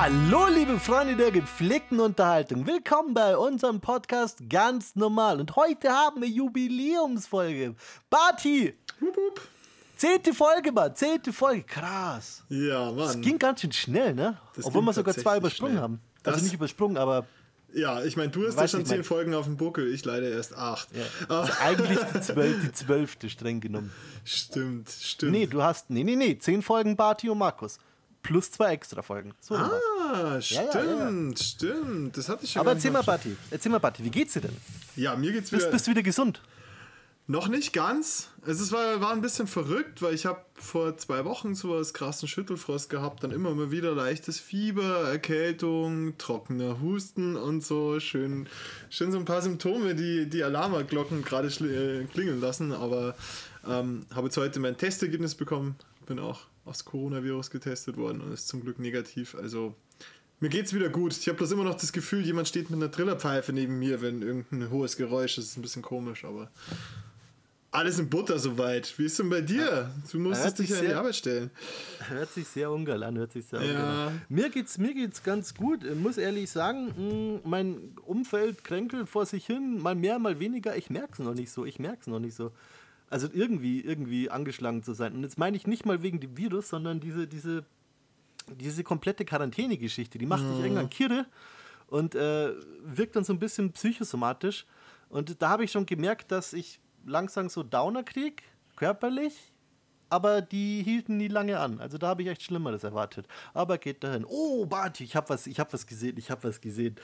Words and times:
Hallo, 0.00 0.46
liebe 0.46 0.78
Freunde 0.78 1.16
der 1.16 1.32
gepflegten 1.32 1.98
Unterhaltung. 1.98 2.64
Willkommen 2.68 3.14
bei 3.14 3.36
unserem 3.36 3.80
Podcast 3.80 4.38
Ganz 4.48 4.94
Normal. 4.94 5.40
Und 5.40 5.56
heute 5.56 5.90
haben 5.90 6.20
wir 6.22 6.28
Jubiläumsfolge. 6.28 7.74
Barty! 8.08 8.74
Hup, 9.00 9.16
hup. 9.16 9.40
Zehnte 9.96 10.32
Folge, 10.34 10.70
Mann. 10.70 10.94
Zehnte 10.94 11.32
Folge. 11.32 11.64
Krass. 11.64 12.44
Ja, 12.48 12.92
Das 12.92 13.14
Mann. 13.14 13.22
ging 13.22 13.40
ganz 13.40 13.60
schön 13.60 13.72
schnell, 13.72 14.14
ne? 14.14 14.38
Das 14.54 14.66
Obwohl 14.66 14.82
wir 14.82 14.92
sogar 14.92 15.14
zwei 15.16 15.38
übersprungen 15.38 15.72
schnell. 15.72 15.82
haben. 15.82 16.00
Also 16.22 16.36
Das- 16.36 16.42
nicht 16.42 16.54
übersprungen, 16.54 16.96
aber 16.96 17.26
Ja, 17.74 18.02
ich 18.04 18.16
meine, 18.16 18.30
du 18.30 18.46
hast 18.46 18.56
ja 18.56 18.68
schon 18.68 18.86
zehn 18.86 19.02
Folgen 19.02 19.34
auf 19.34 19.46
dem 19.46 19.56
Buckel, 19.56 19.92
ich 19.92 20.04
leider 20.04 20.28
erst 20.30 20.56
acht. 20.56 20.88
ja, 20.96 21.02
Ah, 21.28 21.40
also 21.40 21.52
eigentlich 21.60 21.98
die, 22.14 22.20
zwölf, 22.20 22.62
die 22.62 22.72
zwölfte 22.72 23.28
streng 23.28 23.58
genommen. 23.60 23.92
stimmt, 24.24 24.88
stimmt. 24.90 25.32
Nee, 25.32 25.46
du 25.46 25.60
hast. 25.62 25.90
Nee, 25.90 26.04
nee, 26.04 26.14
nee. 26.16 26.38
Zehn 26.38 26.62
Folgen 26.62 26.94
Barty 26.96 27.28
und 27.28 27.38
Markus. 27.38 27.78
Plus 28.22 28.50
zwei 28.50 28.72
extra 28.72 29.02
Folgen. 29.02 29.32
So 29.40 29.54
rum 29.54 29.70
war's. 29.70 29.82
ah, 30.10 30.34
ja, 30.38 30.72
stimmt, 30.72 31.38
stimmt. 31.38 32.16
Das 32.16 32.28
hatte 32.28 32.44
ich 32.44 32.52
schon 32.52 32.60
aber 32.60 32.72
erzähl 32.72 32.90
mal, 32.90 33.02
Barty. 33.02 33.36
Erzähl 33.50 33.70
mal, 33.70 33.78
Barty, 33.78 34.04
wie 34.04 34.10
geht's 34.10 34.34
dir 34.34 34.40
denn? 34.40 34.56
Ja, 34.96 35.16
mir 35.16 35.32
geht's 35.32 35.50
Bist, 35.50 35.62
wieder. 35.62 35.72
bist 35.72 35.86
du 35.86 35.90
wieder 35.92 36.02
gesund? 36.02 36.42
Noch 37.30 37.48
nicht 37.48 37.74
ganz. 37.74 38.30
Es 38.46 38.72
war, 38.72 39.02
war 39.02 39.12
ein 39.12 39.20
bisschen 39.20 39.46
verrückt, 39.46 40.00
weil 40.00 40.14
ich 40.14 40.24
habe 40.24 40.40
vor 40.54 40.96
zwei 40.96 41.26
Wochen 41.26 41.54
sowas 41.54 41.92
krassen 41.92 42.26
Schüttelfrost 42.26 42.88
gehabt, 42.88 43.22
dann 43.22 43.32
immer 43.32 43.54
mal 43.54 43.70
wieder 43.70 43.92
leichtes 43.94 44.40
Fieber, 44.40 45.10
Erkältung, 45.10 46.16
trockener 46.16 46.80
Husten 46.80 47.36
und 47.36 47.62
so. 47.62 48.00
Schön, 48.00 48.48
schön 48.88 49.12
so 49.12 49.18
ein 49.18 49.26
paar 49.26 49.42
Symptome, 49.42 49.94
die 49.94 50.26
die 50.26 50.42
Alarmglocken 50.42 51.22
gerade 51.22 51.48
äh, 51.48 52.04
klingeln 52.06 52.40
lassen. 52.40 52.72
Aber 52.72 53.14
ähm, 53.68 54.06
habe 54.14 54.28
jetzt 54.28 54.38
heute 54.38 54.58
mein 54.58 54.78
Testergebnis 54.78 55.34
bekommen, 55.34 55.76
bin 56.06 56.18
auch 56.18 56.40
aufs 56.68 56.84
Coronavirus 56.84 57.50
getestet 57.50 57.96
worden 57.96 58.20
und 58.20 58.32
ist 58.32 58.48
zum 58.48 58.60
Glück 58.60 58.78
negativ. 58.78 59.34
Also 59.34 59.74
mir 60.40 60.48
geht's 60.50 60.72
wieder 60.72 60.88
gut. 60.88 61.16
Ich 61.16 61.26
habe 61.28 61.38
bloß 61.38 61.50
immer 61.52 61.64
noch 61.64 61.74
das 61.74 61.92
Gefühl, 61.92 62.20
jemand 62.24 62.46
steht 62.48 62.70
mit 62.70 62.80
einer 62.80 62.90
Trillerpfeife 62.90 63.52
neben 63.52 63.78
mir, 63.78 64.00
wenn 64.02 64.22
irgendein 64.22 64.70
hohes 64.70 64.96
Geräusch 64.96 65.32
ist. 65.38 65.44
Das 65.46 65.50
ist 65.52 65.56
ein 65.56 65.62
bisschen 65.62 65.82
komisch, 65.82 66.24
aber 66.24 66.50
alles 67.70 67.98
in 67.98 68.08
Butter 68.08 68.38
soweit. 68.38 68.98
Wie 68.98 69.04
ist 69.04 69.18
denn 69.18 69.28
bei 69.28 69.42
dir? 69.42 69.90
Du 70.10 70.18
musstest 70.18 70.58
dich 70.58 70.70
ja 70.70 70.78
an 70.78 70.86
die 70.86 70.92
Arbeit 70.94 71.16
stellen. 71.16 71.50
Hört 72.08 72.30
sich 72.32 72.48
sehr 72.48 72.70
ungeil 72.70 73.02
an, 73.02 73.18
hört 73.18 73.32
sich 73.32 73.44
sehr 73.46 73.62
Ja. 73.62 74.06
an. 74.08 74.22
Mir 74.30 74.48
geht's, 74.48 74.78
mir 74.78 74.94
geht's 74.94 75.22
ganz 75.22 75.54
gut. 75.54 75.84
Ich 75.84 75.94
muss 75.94 76.16
ehrlich 76.16 76.50
sagen, 76.50 76.94
mh, 76.96 77.40
mein 77.48 77.92
Umfeld 78.06 78.64
kränkelt 78.64 79.08
vor 79.08 79.26
sich 79.26 79.44
hin, 79.44 79.82
mal 79.82 79.94
mehr, 79.94 80.18
mal 80.18 80.40
weniger. 80.40 80.76
Ich 80.76 80.88
merk's 80.88 81.18
noch 81.18 81.34
nicht 81.34 81.50
so. 81.50 81.66
Ich 81.66 81.78
merk's 81.78 82.06
noch 82.06 82.20
nicht 82.20 82.34
so. 82.36 82.52
Also 83.10 83.28
irgendwie, 83.32 83.80
irgendwie 83.80 84.30
angeschlagen 84.30 84.82
zu 84.82 84.92
sein. 84.92 85.14
Und 85.14 85.22
jetzt 85.22 85.38
meine 85.38 85.56
ich 85.56 85.66
nicht 85.66 85.86
mal 85.86 86.02
wegen 86.02 86.20
dem 86.20 86.36
Virus, 86.36 86.68
sondern 86.68 87.00
diese, 87.00 87.26
diese, 87.26 87.64
diese 88.48 88.84
komplette 88.84 89.24
Quarantäne-Geschichte, 89.24 90.18
die 90.18 90.26
macht 90.26 90.44
dich 90.44 90.60
irgendwann 90.60 90.90
kirre 90.90 91.26
und 91.86 92.14
äh, 92.14 92.52
wirkt 92.84 93.16
dann 93.16 93.24
so 93.24 93.32
ein 93.32 93.38
bisschen 93.38 93.72
psychosomatisch. 93.72 94.66
Und 95.08 95.40
da 95.40 95.48
habe 95.50 95.64
ich 95.64 95.72
schon 95.72 95.86
gemerkt, 95.86 96.30
dass 96.30 96.52
ich 96.52 96.80
langsam 97.06 97.48
so 97.48 97.62
Downer 97.62 98.02
krieg, 98.02 98.42
körperlich, 98.76 99.52
aber 100.10 100.40
die 100.40 100.82
hielten 100.82 101.16
nie 101.16 101.28
lange 101.28 101.58
an. 101.58 101.80
Also 101.80 101.98
da 101.98 102.08
habe 102.08 102.22
ich 102.22 102.28
echt 102.28 102.42
Schlimmeres 102.42 102.84
erwartet. 102.84 103.26
Aber 103.54 103.78
geht 103.78 104.04
dahin. 104.04 104.24
Oh, 104.26 104.66
Barty, 104.66 105.04
ich 105.04 105.16
habe 105.16 105.28
was, 105.30 105.46
ich 105.46 105.60
hab 105.60 105.72
was 105.72 105.86
gesehen, 105.86 106.16
ich 106.16 106.30
habe 106.30 106.44
was 106.44 106.60
gesehen. 106.60 106.96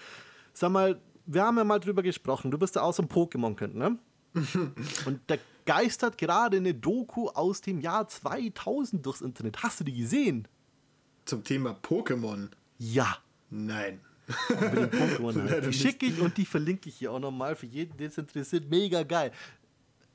Sag 0.53 0.71
mal, 0.71 1.01
wir 1.27 1.43
haben 1.43 1.57
ja 1.57 1.65
mal 1.65 1.81
drüber 1.81 2.03
gesprochen. 2.03 2.51
Du 2.51 2.59
bist 2.59 2.77
ja 2.77 2.83
auch 2.83 2.93
so 2.93 3.03
ein 3.03 3.09
Pokémon-Kind, 3.09 3.75
ne? 3.75 3.99
Und 5.07 5.21
da 5.27 5.37
geistert 5.65 6.19
gerade 6.19 6.57
eine 6.57 6.75
Doku 6.75 7.29
aus 7.29 7.61
dem 7.61 7.81
Jahr 7.81 8.09
2000 8.09 9.05
durchs 9.05 9.21
Internet. 9.21 9.63
Hast 9.63 9.81
du 9.81 9.85
die 9.85 9.95
gesehen? 9.95 10.49
Zum 11.25 11.43
Thema 11.45 11.79
Pokémon. 11.83 12.49
Ja. 12.79 13.19
Nein. 13.51 14.01
Pokémon. 14.29 15.49
Halt. 15.51 15.67
Die 15.67 15.73
schicke 15.73 16.07
ich 16.07 16.21
und 16.21 16.37
die 16.37 16.45
verlinke 16.45 16.89
ich 16.89 16.97
hier 16.97 17.13
auch 17.13 17.21
nochmal 17.21 17.57
für 17.57 17.67
jeden, 17.67 17.97
den 17.97 18.09
es 18.09 18.19
interessiert. 18.19 18.69
Mega 18.69 19.03
geil. 19.03 19.33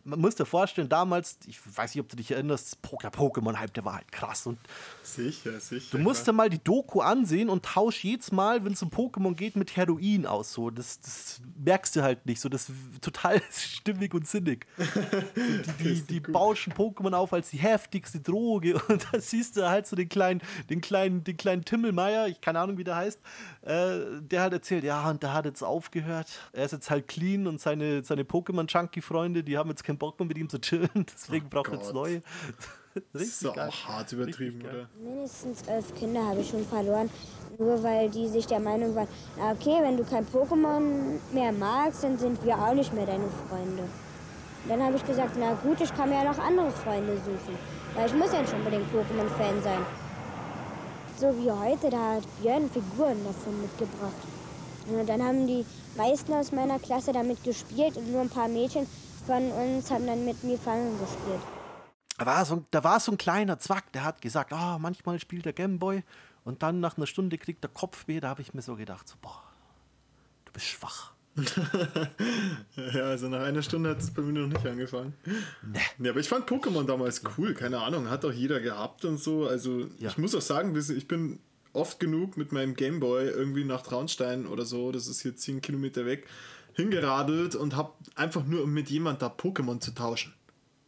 Man 0.10 0.20
muss 0.20 0.36
dir 0.36 0.46
vorstellen, 0.46 0.90
damals, 0.90 1.38
ich 1.46 1.60
weiß 1.76 1.94
nicht, 1.96 2.02
ob 2.02 2.10
du 2.10 2.16
dich 2.16 2.32
erinnerst, 2.32 2.82
Poker 2.82 3.10
Pokémon-Hype, 3.10 3.74
der 3.74 3.86
war 3.86 3.96
halt 3.96 4.12
krass. 4.12 4.46
Und 4.48 4.58
Sicher, 5.04 5.60
sicher. 5.60 5.98
du 5.98 6.04
musst 6.04 6.28
dir 6.28 6.34
mal 6.34 6.50
die 6.50 6.64
Doku 6.64 7.02
ansehen 7.02 7.50
und 7.50 7.66
tausch 7.66 8.04
jedes 8.04 8.32
Mal, 8.32 8.64
wenn 8.66 8.74
es 8.74 8.82
um 8.82 8.90
Pokémon 8.90 9.36
geht, 9.36 9.56
mit 9.56 9.76
Heroin 9.76 10.26
aus. 10.26 10.54
So. 10.54 10.70
Das, 10.70 11.00
das 11.02 11.42
merkst 11.64 11.96
du 11.96 12.02
halt 12.02 12.26
nicht. 12.26 12.42
So, 12.42 12.50
das 12.50 12.70
ist 12.70 13.02
total 13.02 13.42
stimmig 13.52 14.14
und 14.14 14.28
sinnig. 14.28 14.66
Die, 15.80 16.02
die, 16.02 16.02
die 16.02 16.20
bauschen 16.20 16.74
Pokémon 16.74 17.14
auf 17.14 17.34
als 17.34 17.50
die 17.52 17.58
heftigste 17.58 18.20
Droge. 18.20 18.82
Und 18.88 19.06
da 19.12 19.20
siehst 19.20 19.58
du 19.58 19.70
halt 19.70 19.88
so 19.88 19.96
den 19.96 20.10
kleinen, 20.10 20.42
den 20.70 20.82
kleinen, 20.82 21.24
den 21.24 21.38
kleinen 21.38 21.64
Timmelmeier, 21.64 22.28
ich 22.28 22.42
keine 22.42 22.60
Ahnung, 22.60 22.78
wie 22.78 22.84
der 22.84 22.96
heißt, 22.96 23.20
äh, 23.62 24.22
der 24.22 24.42
hat 24.42 24.54
erzählt, 24.54 24.84
ja, 24.84 25.10
und 25.10 25.22
der 25.24 25.34
hat 25.34 25.46
jetzt 25.46 25.64
aufgehört. 25.64 26.28
Er 26.54 26.66
ist 26.66 26.72
jetzt 26.72 26.90
halt 26.90 27.08
clean 27.08 27.48
und 27.48 27.62
seine, 27.62 28.04
seine 28.04 28.24
Pokémon-Junkie-Freunde, 28.24 29.44
die 29.44 29.58
haben 29.58 29.70
jetzt 29.70 29.84
keinen 29.84 29.99
Bock 30.00 30.20
mehr 30.20 30.28
mit 30.28 30.38
ihm 30.38 30.50
zu 30.50 30.60
chillen. 30.60 30.90
Deswegen 31.14 31.50
braucht 31.50 31.72
er 31.72 31.76
jetzt 31.76 31.94
neue. 31.94 32.22
Das 33.14 33.22
ist 33.22 33.44
geil. 33.44 33.70
auch 33.70 33.88
hart 33.88 34.12
übertrieben, 34.12 34.62
oder? 34.62 34.90
Mindestens 35.00 35.62
elf 35.68 35.94
Kinder 35.94 36.26
habe 36.26 36.42
ich 36.42 36.50
schon 36.50 36.66
verloren, 36.66 37.10
nur 37.60 37.82
weil 37.84 38.10
die 38.10 38.28
sich 38.28 38.48
der 38.48 38.60
Meinung 38.60 38.96
waren, 38.96 39.08
na 39.38 39.52
okay, 39.52 39.78
wenn 39.82 39.96
du 39.96 40.04
kein 40.04 40.26
Pokémon 40.26 41.20
mehr 41.32 41.52
magst, 41.52 42.04
dann 42.04 42.18
sind 42.18 42.44
wir 42.44 42.58
auch 42.58 42.74
nicht 42.74 42.92
mehr 42.92 43.06
deine 43.06 43.30
Freunde. 43.48 43.84
Dann 44.68 44.82
habe 44.82 44.96
ich 44.96 45.06
gesagt, 45.06 45.36
na 45.40 45.54
gut, 45.54 45.80
ich 45.80 45.94
kann 45.94 46.10
mir 46.10 46.24
ja 46.24 46.32
noch 46.32 46.40
andere 46.40 46.72
Freunde 46.72 47.16
suchen, 47.18 47.58
weil 47.96 48.08
ich 48.08 48.14
muss 48.16 48.34
ja 48.34 48.42
nicht 48.42 48.54
unbedingt 48.54 48.92
Pokémon-Fan 48.92 49.62
sein. 49.64 49.86
So 51.18 51.28
wie 51.38 51.52
heute, 51.52 51.90
da 51.90 52.16
hat 52.16 52.24
Björn 52.42 52.70
Figuren 52.70 53.24
davon 53.24 53.62
mitgebracht. 53.62 54.16
Und 54.88 55.08
dann 55.08 55.22
haben 55.22 55.46
die 55.46 55.66
meisten 55.96 56.34
aus 56.34 56.52
meiner 56.52 56.80
Klasse 56.80 57.12
damit 57.12 57.44
gespielt 57.44 57.98
und 57.98 58.12
nur 58.12 58.22
ein 58.22 58.30
paar 58.30 58.48
Mädchen 58.48 58.88
von 59.30 59.52
uns 59.52 59.92
haben 59.92 60.08
dann 60.08 60.26
mit 60.26 60.44
mir 60.44 60.58
Fangen 60.58 61.00
gespielt. 61.00 61.40
Da 62.18 62.26
war, 62.26 62.44
so, 62.46 62.66
da 62.72 62.84
war 62.84 63.00
so 63.00 63.12
ein 63.12 63.18
kleiner 63.20 63.60
Zwack, 63.60 63.92
der 63.94 64.04
hat 64.04 64.22
gesagt, 64.24 64.52
ah, 64.54 64.80
manchmal 64.80 65.20
spielt 65.20 65.46
der 65.46 65.54
Gameboy 65.54 66.02
und 66.44 66.64
dann 66.64 66.80
nach 66.80 66.98
einer 66.98 67.06
Stunde 67.06 67.38
kriegt 67.38 67.64
er 67.64 67.70
Kopfweh. 67.70 68.20
Da 68.20 68.30
habe 68.30 68.42
ich 68.42 68.56
mir 68.56 68.64
so 68.64 68.76
gedacht, 68.76 69.08
so, 69.08 69.16
boah, 69.22 69.44
du 70.46 70.52
bist 70.52 70.66
schwach. 70.66 71.14
Ja, 72.76 73.04
also 73.04 73.30
nach 73.30 73.42
einer 73.42 73.62
Stunde 73.62 73.92
hat 73.92 74.00
es 74.00 74.12
bei 74.12 74.24
mir 74.24 74.40
noch 74.40 74.48
nicht 74.48 74.66
angefangen. 74.66 75.14
Ja, 76.00 76.10
aber 76.10 76.20
ich 76.20 76.28
fand 76.28 76.50
Pokémon 76.50 76.86
damals 76.86 77.22
cool, 77.38 77.54
keine 77.54 77.80
Ahnung, 77.80 78.10
hat 78.10 78.26
auch 78.26 78.32
jeder 78.32 78.60
gehabt 78.60 79.06
und 79.06 79.20
so. 79.20 79.48
Also 79.48 79.82
Ja. 80.00 80.10
ich 80.10 80.18
muss 80.18 80.34
auch 80.34 80.42
sagen, 80.42 80.76
ich 80.76 81.08
bin 81.08 81.40
oft 81.72 82.00
genug 82.00 82.36
mit 82.36 82.52
meinem 82.52 82.74
Gameboy 82.74 83.28
irgendwie 83.30 83.64
nach 83.64 83.84
Traunstein 83.84 84.48
oder 84.48 84.66
so, 84.66 84.92
das 84.92 85.06
ist 85.08 85.22
hier 85.22 85.36
10 85.36 85.62
Kilometer 85.62 86.06
weg, 86.06 86.28
hingeradelt 86.74 87.56
und 87.56 87.76
hab 87.76 87.98
einfach 88.16 88.46
nur, 88.46 88.64
um 88.64 88.74
mit 88.74 88.90
jemand 88.90 89.22
da 89.22 89.28
Pokémon 89.28 89.80
zu 89.80 89.92
tauschen. 89.92 90.34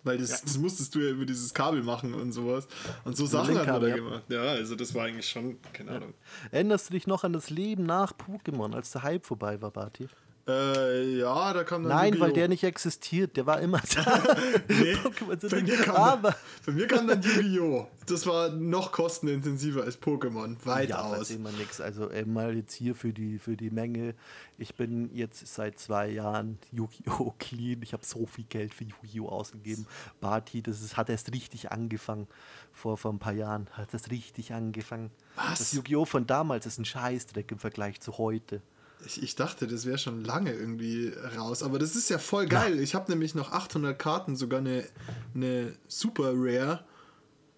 Weil 0.04 0.18
das, 0.18 0.42
das 0.42 0.58
musstest 0.58 0.96
du 0.96 1.00
ja 1.00 1.12
über 1.12 1.26
dieses 1.26 1.54
Kabel 1.54 1.84
machen 1.84 2.14
und 2.14 2.32
sowas. 2.32 2.68
Und 3.04 3.16
so 3.16 3.28
Sachen 3.28 3.58
hat 3.58 3.68
man 3.68 3.82
da 3.82 3.88
ja. 3.88 3.96
gemacht. 3.96 4.24
Ja, 4.30 4.42
also 4.42 4.76
das 4.76 4.96
war 4.96 5.06
eigentlich 5.06 5.30
schon, 5.30 5.58
keine 5.74 5.92
Ahnung. 5.92 6.14
Erinnerst 6.50 6.90
du 6.90 6.94
dich 6.94 7.06
noch 7.06 7.24
an 7.24 7.34
das 7.34 7.52
Leben 7.52 7.84
nach 7.84 8.14
Pokémon, 8.14 8.74
als 8.74 8.92
der 8.92 9.04
Hype 9.04 9.26
vorbei 9.26 9.62
war, 9.62 9.70
Barty? 9.70 10.08
Äh, 10.48 11.20
ja, 11.20 11.54
da 11.54 11.64
kam 11.64 11.84
dann 11.84 11.92
Nein, 11.92 12.20
weil 12.20 12.34
der 12.34 12.48
nicht 12.48 12.64
existiert, 12.64 13.38
der 13.38 13.46
war 13.46 13.62
immer 13.62 13.80
da. 13.96 14.24
Nee, 14.68 14.96
bei, 15.50 15.62
mir 15.62 15.78
kam 15.78 15.96
aber 15.96 16.30
dann, 16.32 16.40
bei 16.66 16.72
mir 16.72 16.88
kam 16.88 17.08
dann 17.08 17.22
Yu-Gi-Oh! 17.22 17.88
Das 18.08 18.26
war 18.26 18.50
noch 18.50 18.92
kostenintensiver 18.92 19.84
als 19.84 20.02
Pokémon. 20.02 20.56
ja, 20.56 20.66
Weitaus. 20.66 21.20
weiß 21.20 21.32
immer 21.32 21.52
nichts. 21.52 21.80
Also 21.80 22.10
äh, 22.10 22.26
mal 22.26 22.56
jetzt 22.56 22.74
hier 22.74 22.96
für 22.96 23.14
die, 23.14 23.38
für 23.38 23.56
die 23.56 23.70
Menge. 23.70 24.16
Ich 24.58 24.74
bin 24.76 25.14
jetzt 25.14 25.46
seit 25.46 25.78
zwei 25.78 26.10
Jahren 26.10 26.58
Yu-Gi-Oh! 26.72 27.36
clean. 27.40 27.82
Ich 27.84 27.94
habe 27.94 28.04
so 28.04 28.26
viel 28.26 28.46
Geld 28.46 28.74
für 28.74 28.84
Yu-Gi-Oh! 28.84 29.30
ausgegeben. 29.30 29.86
Barty, 30.22 30.64
das 30.64 30.82
ist, 30.82 30.98
hat 30.98 31.10
erst 31.10 31.32
richtig 31.32 31.72
angefangen. 31.72 32.28
Vor, 32.74 32.98
vor 32.98 33.14
ein 33.14 33.20
paar 33.20 33.34
Jahren 33.34 33.68
hat 33.74 33.94
das 33.94 34.10
richtig 34.10 34.54
angefangen. 34.54 35.12
Was? 35.36 35.60
Das 35.60 35.74
Yu-Gi-Oh! 35.74 36.06
von 36.06 36.26
damals 36.26 36.66
ist 36.66 36.80
ein 36.80 36.86
Scheißdreck 36.86 37.52
im 37.52 37.60
Vergleich 37.60 38.02
zu 38.02 38.18
heute. 38.18 38.64
Ich, 39.06 39.22
ich 39.24 39.36
dachte, 39.36 39.68
das 39.68 39.86
wäre 39.86 39.98
schon 39.98 40.24
lange 40.24 40.54
irgendwie 40.54 41.12
raus. 41.38 41.64
Aber 41.64 41.80
das 41.80 41.96
ist 41.96 42.10
ja 42.10 42.18
voll 42.18 42.48
geil. 42.48 42.80
Ich 42.80 42.96
habe 42.96 43.12
nämlich 43.12 43.36
noch 43.36 43.52
800 43.52 43.98
Karten, 43.98 44.36
sogar 44.36 44.60
eine, 44.60 44.86
eine 45.34 45.74
Super 45.88 46.32
Rare 46.36 46.84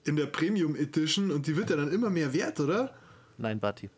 in 0.06 0.16
der 0.16 0.25
Premium 0.25 0.75
Edition 0.75 1.31
und 1.31 1.48
die 1.48 1.56
wird 1.56 1.69
ja 1.69 1.75
dann 1.75 1.92
immer 1.92 2.10
mehr 2.10 2.34
wert, 2.34 2.60
oder? 2.60 2.94
Nein, 3.38 3.60
Barty. 3.60 3.90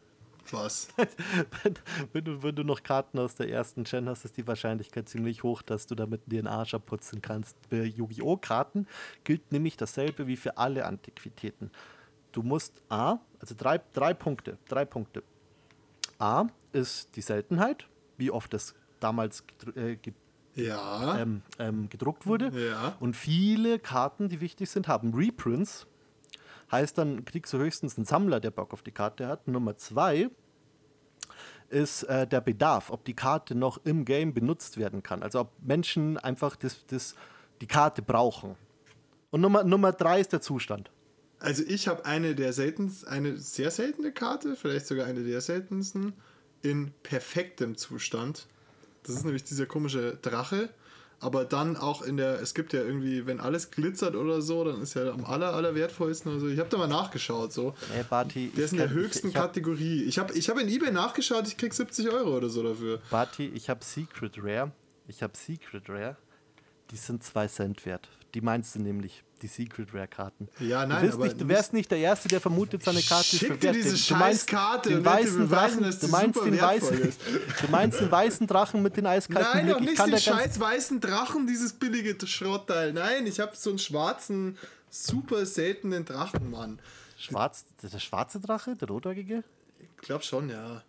Was? 0.52 0.90
wenn, 0.98 1.74
wenn, 2.14 2.24
du, 2.24 2.44
wenn 2.44 2.56
du 2.56 2.64
noch 2.64 2.84
Karten 2.84 3.18
aus 3.20 3.36
der 3.36 3.50
ersten 3.50 3.84
Gen 3.84 4.08
hast, 4.08 4.26
ist 4.26 4.38
die 4.38 4.48
Wahrscheinlichkeit 4.48 5.10
ziemlich 5.10 5.44
hoch, 5.44 5.62
dass 5.62 5.88
du 5.88 5.96
damit 5.96 6.22
dir 6.28 6.42
den 6.42 6.48
Arsch 6.48 6.74
abputzen 6.74 7.22
kannst. 7.22 7.58
Bei 7.70 7.84
Yu-Gi-Oh! 7.84 8.38
Karten 8.38 8.88
gilt 9.24 9.52
nämlich 9.52 9.78
dasselbe 9.78 10.28
wie 10.28 10.36
für 10.36 10.58
alle 10.58 10.86
Antiquitäten. 10.86 11.72
Du 12.32 12.44
musst 12.44 12.84
A, 12.90 13.18
also 13.40 13.56
drei, 13.58 13.80
drei 13.94 14.14
Punkte, 14.14 14.58
drei 14.68 14.86
Punkte. 14.86 15.24
A 16.20 16.48
ist 16.72 17.16
die 17.16 17.22
Seltenheit, 17.22 17.88
wie 18.18 18.32
oft 18.32 18.54
das 18.54 18.76
damals 19.00 19.44
äh, 19.76 19.98
Ja. 20.56 21.18
ähm, 21.20 21.42
ähm, 21.60 21.90
gedruckt 21.90 22.26
wurde. 22.28 22.52
Ja. 22.58 22.96
Und 23.00 23.16
viele 23.16 23.80
Karten, 23.80 24.30
die 24.30 24.42
wichtig 24.42 24.70
sind, 24.70 24.88
haben 24.88 25.14
Reprints. 25.14 25.88
Heißt 26.72 26.98
dann, 26.98 27.26
kriegst 27.26 27.54
du 27.54 27.58
höchstens 27.58 27.98
einen 27.98 28.06
Sammler, 28.06 28.40
der 28.40 28.52
Bock 28.52 28.74
auf 28.74 28.82
die 28.82 28.92
Karte 28.92 29.28
hat. 29.28 29.48
Nummer 29.48 29.78
zwei 29.78 30.30
ist 31.70 32.04
äh, 32.04 32.26
der 32.28 32.42
Bedarf, 32.42 32.90
ob 32.90 33.06
die 33.06 33.14
Karte 33.14 33.56
noch 33.56 33.80
im 33.86 34.06
Game 34.06 34.34
benutzt 34.34 34.78
werden 34.78 35.04
kann. 35.04 35.24
Also 35.24 35.42
ob 35.42 35.52
Menschen 35.62 36.18
einfach 36.18 36.56
das, 36.56 36.86
das, 36.88 37.16
die 37.62 37.68
Karte 37.68 38.02
brauchen. 38.02 38.56
Und 39.32 39.42
Nummer, 39.42 39.64
Nummer 39.64 39.92
drei 39.92 40.22
ist 40.22 40.32
der 40.34 40.42
Zustand. 40.42 40.90
Also 41.46 41.62
ich 41.68 41.88
habe 41.88 42.06
eine 42.06 42.34
der 42.34 42.54
seltensten, 42.54 43.08
eine 43.08 43.38
sehr 43.38 43.70
seltene 43.70 44.12
Karte, 44.12 44.56
vielleicht 44.56 44.88
sogar 44.88 45.06
eine 45.06 45.24
der 45.24 45.42
seltensten, 45.42 46.14
in 46.64 46.92
perfektem 47.04 47.78
Zustand. 47.78 48.48
Das 49.04 49.16
ist 49.16 49.26
nämlich 49.26 49.44
dieser 49.44 49.68
komische 49.68 50.18
Drache. 50.24 50.70
Aber 51.20 51.46
dann 51.46 51.78
auch 51.78 52.02
in 52.02 52.18
der, 52.18 52.42
es 52.42 52.56
gibt 52.56 52.74
ja 52.74 52.82
irgendwie, 52.82 53.28
wenn 53.28 53.40
alles 53.40 53.70
glitzert 53.70 54.16
oder 54.16 54.42
so, 54.42 54.64
dann 54.64 54.82
ist 54.82 54.96
ja 54.96 55.12
am 55.12 55.24
aller, 55.24 55.54
aller 55.54 55.76
wertvollsten. 55.76 56.32
Also 56.32 56.48
ich 56.48 56.58
habe 56.58 56.70
da 56.70 56.78
mal 56.78 56.88
nachgeschaut. 56.88 57.54
So. 57.54 57.76
Hey, 57.94 58.04
Barty, 58.10 58.50
der 58.50 58.66
ist 58.66 58.72
in 58.72 58.80
der 58.80 58.90
höchsten 58.90 59.28
ich, 59.28 59.36
ich 59.36 59.40
Kategorie. 59.40 60.04
Ich 60.04 60.18
habe 60.18 60.34
ich 60.34 60.50
hab 60.50 60.60
in 60.60 60.68
eBay 60.68 60.92
nachgeschaut, 60.92 61.48
ich 61.48 61.58
krieg 61.58 61.76
70 61.76 62.10
Euro 62.10 62.36
oder 62.36 62.50
so 62.50 62.64
dafür. 62.64 63.00
Barty, 63.12 63.52
ich 63.54 63.70
habe 63.70 63.86
Secret 63.86 64.34
Rare. 64.40 64.72
Ich 65.08 65.22
habe 65.22 65.38
Secret 65.38 65.88
Rare. 65.90 66.18
Die 66.90 66.98
sind 66.98 67.24
2 67.24 67.48
Cent 67.48 67.86
wert. 67.86 68.10
Die 68.36 68.42
meinst 68.42 68.76
du 68.76 68.80
nämlich 68.80 69.24
die 69.42 69.48
Secret 69.48 69.94
Rare 69.94 70.10
Karten. 70.10 70.50
Ja, 70.60 70.86
nein, 70.86 71.08
du, 71.08 71.14
aber 71.14 71.24
nicht, 71.24 71.40
du 71.40 71.48
wärst 71.48 71.72
nicht 71.72 71.90
der 71.90 72.00
Erste, 72.00 72.28
der 72.28 72.42
vermutet, 72.42 72.84
seine 72.84 73.02
Karte 73.02 73.34
ist 73.34 73.46
verwehrt. 73.46 73.76
diese 73.76 73.98
scheiß 73.98 74.46
Karte 74.46 74.90
den 74.90 75.06
weißen 75.06 75.48
Drachen, 75.48 75.84
du 75.84 76.08
meinst 76.10 76.44
den 76.44 76.62
weißen, 76.62 77.14
du 77.62 77.68
meinst 77.70 78.02
den 78.02 78.12
weißen 78.12 78.46
Drachen 78.46 78.82
mit 78.82 78.98
den 78.98 79.06
eiskalten 79.06 79.54
Nein, 79.54 79.70
doch 79.70 79.80
nicht 79.80 80.06
den 80.06 80.20
scheiß 80.20 80.60
weißen 80.60 81.00
Drachen, 81.00 81.48
dieses 81.48 81.72
billige 81.72 82.18
Schrottteil. 82.28 82.92
Nein, 82.92 83.26
ich 83.26 83.40
habe 83.40 83.56
so 83.56 83.70
einen 83.70 83.80
schwarzen, 83.80 84.58
super 84.90 85.46
seltenen 85.46 86.04
Drachen, 86.04 86.52
Mann. 86.52 86.80
Schwarz, 87.18 87.64
der 87.82 88.00
schwarze 88.00 88.42
Drache, 88.42 88.76
der 88.76 88.90
rotäugige? 88.90 89.46
Ich 89.80 90.06
glaube 90.06 90.26
schon, 90.26 90.50
ja. 90.50 90.84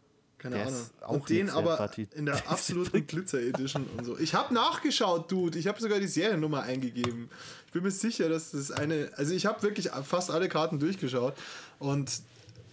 Keine 0.51 0.57
der 0.57 0.67
Ahnung. 0.67 0.81
und 1.09 1.29
den 1.29 1.51
aber 1.51 1.77
Party. 1.77 2.09
in 2.15 2.27
der 2.27 2.37
absoluten 2.51 3.07
Glitzer 3.07 3.41
Edition 3.41 3.87
und 3.97 4.05
so. 4.05 4.19
Ich 4.19 4.35
habe 4.35 4.55
nachgeschaut, 4.55 5.31
Dude. 5.31 5.59
Ich 5.59 5.67
habe 5.67 5.81
sogar 5.81 5.99
die 5.99 6.07
Seriennummer 6.07 6.63
eingegeben. 6.63 7.29
Ich 7.67 7.73
bin 7.73 7.83
mir 7.83 7.91
sicher, 7.91 8.29
dass 8.29 8.53
das 8.53 8.71
eine. 8.71 9.11
Also 9.17 9.35
ich 9.35 9.47
habe 9.47 9.63
wirklich 9.63 9.91
fast 10.05 10.31
alle 10.31 10.49
Karten 10.49 10.79
durchgeschaut 10.79 11.35
und 11.79 12.11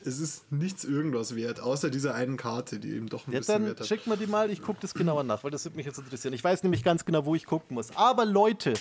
es 0.05 0.19
ist 0.19 0.51
nichts 0.51 0.83
irgendwas 0.83 1.35
wert, 1.35 1.59
außer 1.59 1.89
dieser 1.89 2.15
einen 2.15 2.37
Karte, 2.37 2.79
die 2.79 2.91
eben 2.91 3.07
doch 3.07 3.27
ein 3.27 3.31
ja, 3.31 3.39
bisschen 3.39 3.53
dann 3.53 3.65
wert 3.67 3.79
hat. 3.79 3.87
Schick 3.87 4.05
mal 4.07 4.17
die 4.17 4.27
mal, 4.27 4.49
ich 4.49 4.61
gucke 4.61 4.79
das 4.81 4.93
genauer 4.93 5.23
nach, 5.23 5.43
weil 5.43 5.51
das 5.51 5.63
würde 5.65 5.77
mich 5.77 5.85
jetzt 5.85 5.97
interessieren. 5.97 6.33
Ich 6.33 6.43
weiß 6.43 6.63
nämlich 6.63 6.83
ganz 6.83 7.05
genau, 7.05 7.25
wo 7.25 7.35
ich 7.35 7.45
gucken 7.45 7.75
muss. 7.75 7.95
Aber 7.95 8.25
Leute, 8.25 8.73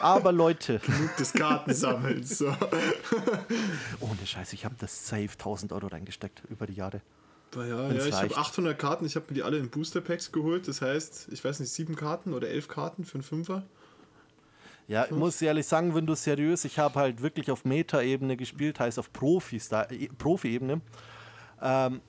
aber 0.00 0.32
Leute. 0.32 0.78
Genug 0.84 1.16
des 1.16 1.32
Kartensammelns. 1.32 2.38
So. 2.38 2.46
Ohne 4.00 4.26
Scheiße, 4.26 4.54
ich 4.54 4.64
habe 4.64 4.74
das 4.78 5.06
safe 5.06 5.30
1000 5.32 5.72
Euro 5.72 5.86
reingesteckt 5.86 6.42
über 6.48 6.66
die 6.66 6.74
Jahre. 6.74 7.00
Ja, 7.56 7.92
ja 7.92 8.06
ich 8.06 8.14
habe 8.14 8.36
800 8.36 8.78
Karten, 8.78 9.06
ich 9.06 9.16
habe 9.16 9.26
mir 9.28 9.34
die 9.34 9.42
alle 9.42 9.58
in 9.58 9.68
Booster 9.68 10.00
Packs 10.00 10.32
geholt. 10.32 10.68
Das 10.68 10.82
heißt, 10.82 11.28
ich 11.30 11.44
weiß 11.44 11.60
nicht, 11.60 11.70
sieben 11.70 11.96
Karten 11.96 12.32
oder 12.32 12.48
elf 12.48 12.68
Karten 12.68 13.04
für 13.04 13.14
einen 13.14 13.22
Fünfer. 13.22 13.62
Ja, 14.86 15.04
ich 15.06 15.12
muss 15.12 15.40
ehrlich 15.40 15.66
sagen, 15.66 15.94
wenn 15.94 16.06
du 16.06 16.14
seriös, 16.14 16.64
ich 16.64 16.78
habe 16.78 16.98
halt 16.98 17.22
wirklich 17.22 17.50
auf 17.50 17.64
Meta-Ebene 17.64 18.36
gespielt, 18.36 18.78
heißt 18.80 18.98
auf 18.98 19.08
äh, 19.08 20.08
Profi-Ebene. 20.18 20.80
Ähm, 21.62 22.00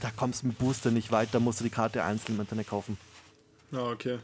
da 0.00 0.10
kommst 0.14 0.42
du 0.42 0.48
mit 0.48 0.58
Booster 0.58 0.90
nicht 0.90 1.10
weit, 1.10 1.30
da 1.32 1.40
musst 1.40 1.60
du 1.60 1.64
die 1.64 1.70
Karte 1.70 2.04
einzeln 2.04 2.34
im 2.34 2.42
Internet 2.42 2.68
kaufen. 2.68 2.98
Ja, 3.72 3.84
okay. 3.84 4.18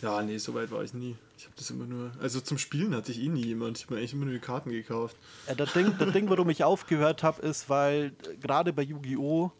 Ja, 0.00 0.22
nee, 0.22 0.38
so 0.38 0.54
weit 0.54 0.70
war 0.70 0.82
ich 0.82 0.94
nie. 0.94 1.16
Ich 1.36 1.44
habe 1.44 1.54
das 1.56 1.70
immer 1.70 1.84
nur. 1.84 2.10
Also 2.20 2.40
zum 2.40 2.56
Spielen 2.56 2.94
hatte 2.94 3.12
ich 3.12 3.20
eh 3.20 3.28
nie 3.28 3.44
jemand. 3.44 3.76
Ich 3.78 3.84
habe 3.84 3.94
mir 3.94 4.00
eigentlich 4.00 4.14
immer 4.14 4.24
nur 4.24 4.34
die 4.34 4.40
Karten 4.40 4.70
gekauft. 4.70 5.16
Ja, 5.46 5.54
das, 5.54 5.72
Ding, 5.74 5.94
das 5.98 6.12
Ding, 6.12 6.28
warum 6.30 6.48
ich 6.48 6.64
aufgehört 6.64 7.22
habe, 7.22 7.42
ist, 7.42 7.68
weil 7.68 8.12
gerade 8.40 8.72
bei 8.72 8.82
Yu-Gi-Oh! 8.82 9.52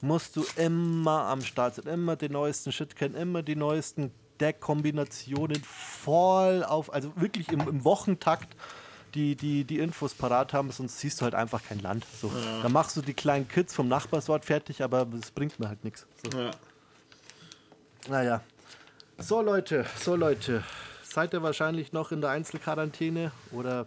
Musst 0.00 0.36
du 0.36 0.44
immer 0.56 1.26
am 1.26 1.42
Start 1.42 1.76
sein, 1.76 1.86
immer 1.86 2.16
den 2.16 2.32
neuesten 2.32 2.72
Shit 2.72 2.96
kennen, 2.96 3.14
immer 3.14 3.42
die 3.42 3.56
neuesten 3.56 4.12
Deck-Kombinationen 4.40 5.62
voll 5.64 6.64
auf, 6.64 6.92
also 6.92 7.12
wirklich 7.16 7.50
im, 7.50 7.60
im, 7.60 7.84
Wochentakt 7.84 8.56
die, 9.14 9.36
die, 9.36 9.64
die 9.64 9.78
Infos 9.78 10.12
parat 10.12 10.52
haben, 10.52 10.72
sonst 10.72 10.98
siehst 10.98 11.20
du 11.20 11.24
halt 11.24 11.34
einfach 11.34 11.62
kein 11.62 11.78
Land. 11.78 12.04
So. 12.20 12.28
Ja. 12.28 12.62
Dann 12.62 12.72
machst 12.72 12.96
du 12.96 13.00
die 13.00 13.14
kleinen 13.14 13.46
Kids 13.46 13.72
vom 13.72 13.86
Nachbarsort 13.88 14.44
fertig, 14.44 14.82
aber 14.82 15.04
das 15.04 15.30
bringt 15.30 15.60
mir 15.60 15.68
halt 15.68 15.84
nichts. 15.84 16.06
So. 16.24 16.38
Ja. 16.38 16.50
Naja. 18.08 18.40
So 19.18 19.40
Leute, 19.40 19.86
so 20.00 20.16
Leute, 20.16 20.64
seid 21.04 21.32
ihr 21.32 21.42
wahrscheinlich 21.42 21.92
noch 21.92 22.10
in 22.10 22.20
der 22.20 22.30
Einzelquarantäne 22.30 23.30
oder 23.52 23.86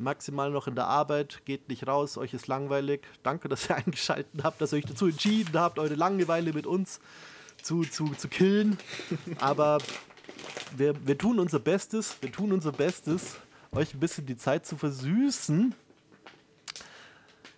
maximal 0.00 0.50
noch 0.50 0.66
in 0.66 0.74
der 0.74 0.86
Arbeit, 0.86 1.42
geht 1.44 1.68
nicht 1.68 1.86
raus, 1.86 2.18
euch 2.18 2.34
ist 2.34 2.46
langweilig. 2.46 3.02
Danke, 3.22 3.48
dass 3.48 3.68
ihr 3.68 3.76
eingeschaltet 3.84 4.42
habt, 4.42 4.60
dass 4.60 4.72
ihr 4.72 4.78
euch 4.78 4.86
dazu 4.86 5.06
entschieden 5.06 5.58
habt, 5.58 5.78
eure 5.78 5.94
Langeweile 5.94 6.52
mit 6.52 6.66
uns 6.66 7.00
zu, 7.62 7.82
zu, 7.82 8.08
zu 8.16 8.28
killen. 8.28 8.78
Aber 9.38 9.78
wir, 10.76 10.94
wir 11.06 11.18
tun 11.18 11.38
unser 11.38 11.58
Bestes, 11.58 12.16
wir 12.20 12.32
tun 12.32 12.52
unser 12.52 12.72
Bestes, 12.72 13.36
euch 13.72 13.94
ein 13.94 14.00
bisschen 14.00 14.26
die 14.26 14.36
Zeit 14.36 14.66
zu 14.66 14.76
versüßen. 14.76 15.74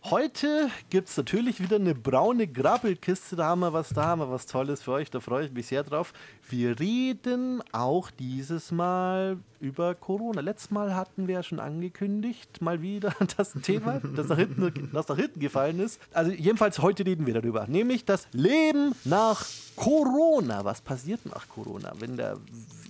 Heute 0.05 0.69
gibt 0.91 1.09
es 1.09 1.17
natürlich 1.17 1.61
wieder 1.61 1.77
eine 1.77 1.95
braune 1.95 2.49
Grabbelkiste. 2.49 3.37
Da 3.37 3.47
haben 3.47 3.61
wir 3.61 3.73
was, 3.73 3.91
da 3.91 4.06
haben 4.06 4.21
wir 4.21 4.31
was 4.31 4.47
Tolles 4.47 4.83
für 4.83 4.93
euch. 4.93 5.11
Da 5.11 5.21
freue 5.21 5.47
ich 5.47 5.53
mich 5.53 5.69
sehr 5.69 5.85
drauf. 5.85 6.12
Wir 6.52 6.78
reden 6.78 7.62
auch 7.72 8.10
dieses 8.10 8.72
Mal 8.72 9.38
über 9.58 9.94
Corona. 9.94 10.43
Letztes 10.43 10.70
Mal 10.70 10.94
hatten 10.94 11.26
wir 11.26 11.37
ja 11.37 11.43
schon 11.43 11.58
angekündigt, 11.58 12.60
mal 12.60 12.82
wieder 12.82 13.14
das 13.38 13.54
Thema, 13.62 14.00
das 14.14 14.28
nach 14.28 14.37
hinten, 14.37 14.90
das 14.93 15.08
nach 15.08 15.16
hinten 15.16 15.40
gefallen 15.40 15.81
ist. 15.81 15.99
Also 16.12 16.31
jedenfalls 16.31 16.78
heute 16.81 17.06
reden 17.06 17.25
wir 17.25 17.32
darüber, 17.32 17.66
nämlich 17.69 18.04
das 18.04 18.28
Leben 18.32 18.94
nach 19.04 19.46
Corona. 19.76 20.62
Was 20.66 20.82
passiert 20.82 21.25
nach 21.25 21.49
Corona? 21.49 21.94
Wenn 21.99 22.19
der 22.19 22.37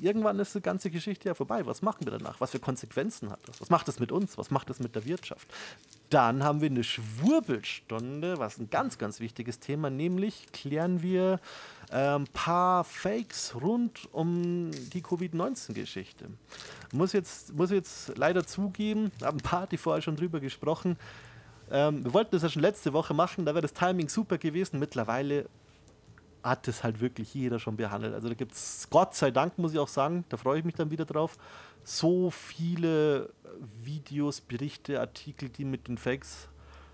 irgendwann 0.00 0.40
ist 0.40 0.56
die 0.56 0.60
ganze 0.60 0.90
Geschichte 0.90 1.28
ja 1.28 1.34
vorbei. 1.34 1.64
Was 1.64 1.82
machen 1.82 2.04
wir 2.04 2.10
danach? 2.10 2.40
Was 2.40 2.50
für 2.50 2.58
Konsequenzen 2.58 3.30
hat 3.30 3.38
das? 3.46 3.60
Was 3.60 3.70
macht 3.70 3.86
das 3.86 4.00
mit 4.00 4.10
uns? 4.10 4.36
Was 4.38 4.50
macht 4.50 4.70
das 4.70 4.80
mit 4.80 4.96
der 4.96 5.04
Wirtschaft? 5.04 5.46
Dann 6.10 6.42
haben 6.42 6.60
wir 6.60 6.68
eine 6.68 6.82
Schwurbelstunde, 6.82 8.38
was 8.38 8.58
ein 8.58 8.70
ganz, 8.70 8.98
ganz 8.98 9.20
wichtiges 9.20 9.60
Thema, 9.60 9.88
nämlich 9.88 10.48
klären 10.52 11.00
wir 11.00 11.38
ein 11.90 12.22
ähm, 12.22 12.24
paar 12.32 12.84
Fakes 12.84 13.54
rund 13.60 14.08
um 14.12 14.70
die 14.92 15.02
Covid-19-Geschichte. 15.02 16.28
Muss 16.92 17.12
jetzt, 17.12 17.54
muss 17.54 17.70
jetzt 17.70 18.16
leider 18.16 18.46
zugeben, 18.46 19.10
haben 19.22 19.38
die 19.70 19.76
vorher 19.76 20.02
schon 20.02 20.16
drüber 20.16 20.40
gesprochen. 20.40 20.96
Ähm, 21.70 22.04
wir 22.04 22.14
wollten 22.14 22.30
das 22.32 22.42
ja 22.42 22.48
schon 22.48 22.62
letzte 22.62 22.92
Woche 22.92 23.14
machen, 23.14 23.44
da 23.44 23.54
wäre 23.54 23.62
das 23.62 23.74
Timing 23.74 24.08
super 24.08 24.38
gewesen. 24.38 24.78
Mittlerweile 24.78 25.46
hat 26.42 26.66
es 26.68 26.82
halt 26.82 27.00
wirklich 27.00 27.34
jeder 27.34 27.58
schon 27.58 27.76
behandelt. 27.76 28.14
Also 28.14 28.28
da 28.28 28.34
gibt 28.34 28.52
es, 28.52 28.88
Gott 28.90 29.14
sei 29.14 29.30
Dank, 29.30 29.58
muss 29.58 29.72
ich 29.72 29.78
auch 29.78 29.88
sagen, 29.88 30.24
da 30.28 30.36
freue 30.36 30.58
ich 30.58 30.64
mich 30.64 30.74
dann 30.74 30.90
wieder 30.90 31.04
drauf, 31.04 31.36
so 31.84 32.30
viele 32.30 33.30
Videos, 33.82 34.40
Berichte, 34.40 35.00
Artikel, 35.00 35.48
die 35.48 35.64
mit 35.64 35.88
den 35.88 35.98
Fakes 35.98 36.48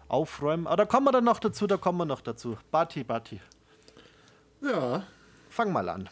aufräumen. 0.08 0.66
Aber 0.66 0.76
da 0.76 0.84
kommen 0.86 1.06
wir 1.06 1.12
dann 1.12 1.24
noch 1.24 1.38
dazu, 1.38 1.66
da 1.66 1.76
kommen 1.76 1.98
wir 1.98 2.04
noch 2.04 2.20
dazu. 2.20 2.56
Bati, 2.70 3.04
Bati. 3.04 3.40
Ja. 4.60 5.06
Fang 5.50 5.72
mal 5.72 5.88
an. 5.88 6.08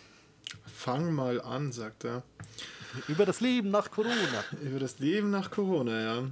Fang 0.66 1.12
mal 1.12 1.40
an, 1.40 1.72
sagt 1.72 2.04
er. 2.04 2.22
Über 3.08 3.26
das 3.26 3.40
Leben 3.40 3.70
nach 3.70 3.90
Corona. 3.90 4.44
Über 4.62 4.78
das 4.78 4.98
Leben 4.98 5.30
nach 5.30 5.50
Corona, 5.50 6.00
ja. 6.00 6.28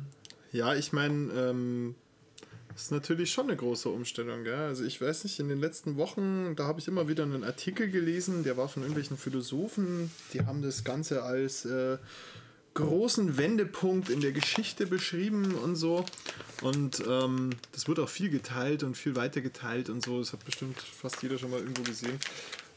Ja, 0.52 0.74
ich 0.74 0.92
meine, 0.92 1.32
ähm, 1.32 1.94
das 2.72 2.84
ist 2.84 2.90
natürlich 2.92 3.32
schon 3.32 3.48
eine 3.48 3.56
große 3.56 3.88
Umstellung. 3.88 4.44
Gell? 4.44 4.54
Also 4.54 4.84
ich 4.84 5.00
weiß 5.00 5.24
nicht, 5.24 5.38
in 5.38 5.48
den 5.48 5.60
letzten 5.60 5.96
Wochen, 5.96 6.56
da 6.56 6.66
habe 6.66 6.80
ich 6.80 6.88
immer 6.88 7.08
wieder 7.08 7.22
einen 7.22 7.44
Artikel 7.44 7.90
gelesen, 7.90 8.44
der 8.44 8.56
war 8.56 8.68
von 8.68 8.82
irgendwelchen 8.82 9.16
Philosophen, 9.16 10.10
die 10.32 10.44
haben 10.44 10.62
das 10.62 10.84
Ganze 10.84 11.22
als 11.22 11.64
äh, 11.64 11.98
großen 12.74 13.38
Wendepunkt 13.38 14.08
in 14.08 14.20
der 14.20 14.32
Geschichte 14.32 14.86
beschrieben 14.86 15.54
und 15.54 15.76
so. 15.76 16.04
Und 16.62 17.02
ähm, 17.08 17.50
das 17.72 17.88
wird 17.88 17.98
auch 18.00 18.08
viel 18.08 18.30
geteilt 18.30 18.82
und 18.82 18.96
viel 18.96 19.16
weiter 19.16 19.40
geteilt 19.40 19.88
und 19.88 20.04
so. 20.04 20.18
Das 20.18 20.32
hat 20.32 20.44
bestimmt 20.44 20.80
fast 20.80 21.22
jeder 21.22 21.38
schon 21.38 21.50
mal 21.50 21.60
irgendwo 21.60 21.82
gesehen. 21.82 22.18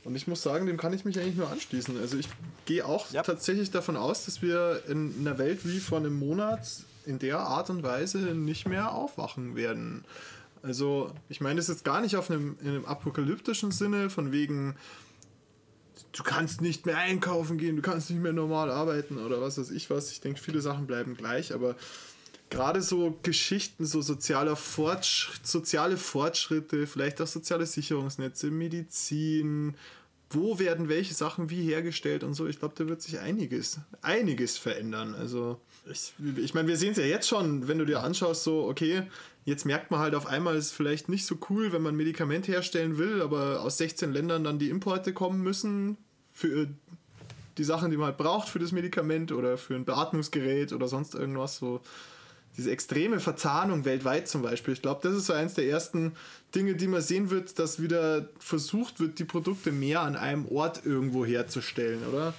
Und 0.04 0.16
ich 0.16 0.28
muss 0.28 0.42
sagen, 0.42 0.68
dem 0.68 0.78
kann 0.78 0.94
ich 0.94 1.04
mich 1.04 1.20
eigentlich 1.20 1.36
nur 1.36 1.50
anschließen. 1.50 2.00
Also 2.00 2.18
ich 2.18 2.30
gehe 2.66 2.86
auch 2.86 3.12
ja. 3.12 3.24
tatsächlich 3.24 3.72
davon 3.72 3.98
aus, 3.98 4.26
dass 4.26 4.42
wir 4.42 4.84
in 4.88 5.14
einer 5.20 5.38
Welt 5.38 5.60
wie 5.64 5.80
vor 5.80 5.98
einem 5.98 6.18
Monat 6.18 6.66
in 7.06 7.20
der 7.20 7.40
Art 7.40 7.70
und 7.70 7.84
Weise 7.84 8.20
nicht 8.20 8.68
mehr 8.68 8.94
aufwachen 8.94 9.56
werden. 9.56 10.06
Also 10.64 11.12
ich 11.30 11.42
meine 11.42 11.58
das 11.58 11.68
jetzt 11.68 11.84
gar 11.84 12.02
nicht 12.02 12.16
auf 12.16 12.30
einem, 12.30 12.58
in 12.62 12.70
einem 12.70 12.86
apokalyptischen 12.86 13.72
Sinne, 13.72 14.10
von 14.10 14.32
wegen, 14.32 14.76
du 16.12 16.24
kannst 16.24 16.62
nicht 16.62 16.86
mehr 16.86 16.98
einkaufen 16.98 17.58
gehen, 17.58 17.76
du 17.76 17.82
kannst 17.82 18.10
nicht 18.10 18.22
mehr 18.22 18.34
normal 18.34 18.72
arbeiten 18.72 19.18
oder 19.18 19.42
was 19.42 19.58
weiß 19.58 19.72
ich 19.72 19.90
was. 19.90 20.12
Ich 20.12 20.22
denke, 20.22 20.40
viele 20.40 20.62
Sachen 20.62 20.88
bleiben 20.88 21.16
gleich, 21.16 21.54
aber 21.54 21.76
gerade 22.50 22.82
so 22.82 23.18
Geschichten, 23.24 23.86
so 23.86 24.02
sozialer 24.02 24.56
Fortsch 24.56 25.30
soziale 25.44 25.98
Fortschritte, 25.98 26.88
vielleicht 26.88 27.22
auch 27.22 27.28
soziale 27.28 27.66
Sicherungsnetze, 27.66 28.52
Medizin, 28.52 29.76
wo 30.30 30.60
werden 30.60 30.90
welche 30.90 31.14
Sachen 31.14 31.50
wie 31.50 31.64
hergestellt 31.64 32.24
und 32.24 32.34
so. 32.34 32.48
Ich 32.48 32.60
glaube, 32.60 32.76
da 32.78 32.88
wird 32.88 33.02
sich 33.02 33.20
einiges, 33.20 33.80
einiges 34.02 34.58
verändern. 34.58 35.16
Also 35.16 35.60
ich, 35.92 36.14
ich 36.38 36.54
meine, 36.54 36.68
wir 36.68 36.78
sehen 36.78 36.92
es 36.92 36.98
ja 36.98 37.06
jetzt 37.06 37.28
schon, 37.28 37.68
wenn 37.68 37.78
du 37.78 37.86
dir 37.86 38.04
anschaust, 38.04 38.44
so, 38.44 38.68
okay, 38.68 39.04
jetzt 39.46 39.66
merkt 39.66 39.92
man 39.92 40.00
halt 40.00 40.16
auf 40.16 40.26
einmal, 40.26 40.56
ist 40.56 40.74
vielleicht 40.74 41.10
nicht 41.10 41.26
so 41.26 41.38
cool, 41.50 41.72
wenn 41.72 41.82
man 41.82 41.94
ein 41.94 41.98
Medikament 41.98 42.48
herstellen 42.48 42.98
will, 42.98 43.22
aber 43.22 43.62
aus 43.62 43.78
16 43.78 44.12
Ländern 44.12 44.44
dann 44.44 44.60
die 44.60 44.70
Importe 44.70 45.14
kommen 45.14 45.42
müssen 45.42 45.98
für 46.32 46.68
die 47.58 47.64
Sachen, 47.64 47.90
die 47.90 47.98
man 47.98 48.08
halt 48.08 48.18
braucht 48.18 48.50
für 48.50 48.60
das 48.60 48.72
Medikament 48.72 49.32
oder 49.32 49.58
für 49.58 49.76
ein 49.76 49.86
Beatmungsgerät 49.86 50.74
oder 50.74 50.88
sonst 50.88 51.16
irgendwas. 51.16 51.58
So 51.58 51.82
diese 52.58 52.72
extreme 52.72 53.20
Verzahnung 53.20 53.86
weltweit 53.86 54.28
zum 54.28 54.42
Beispiel. 54.42 54.74
Ich 54.74 54.82
glaube, 54.82 55.00
das 55.04 55.16
ist 55.16 55.28
so 55.28 55.34
eins 55.34 55.54
der 55.54 55.68
ersten 55.68 56.14
Dinge, 56.56 56.76
die 56.76 56.88
man 56.88 57.02
sehen 57.02 57.30
wird, 57.30 57.60
dass 57.60 57.82
wieder 57.82 58.30
versucht 58.40 59.00
wird, 59.00 59.20
die 59.20 59.26
Produkte 59.26 59.72
mehr 59.72 60.02
an 60.02 60.16
einem 60.16 60.48
Ort 60.48 60.86
irgendwo 60.86 61.26
herzustellen, 61.26 62.00
oder? 62.12 62.34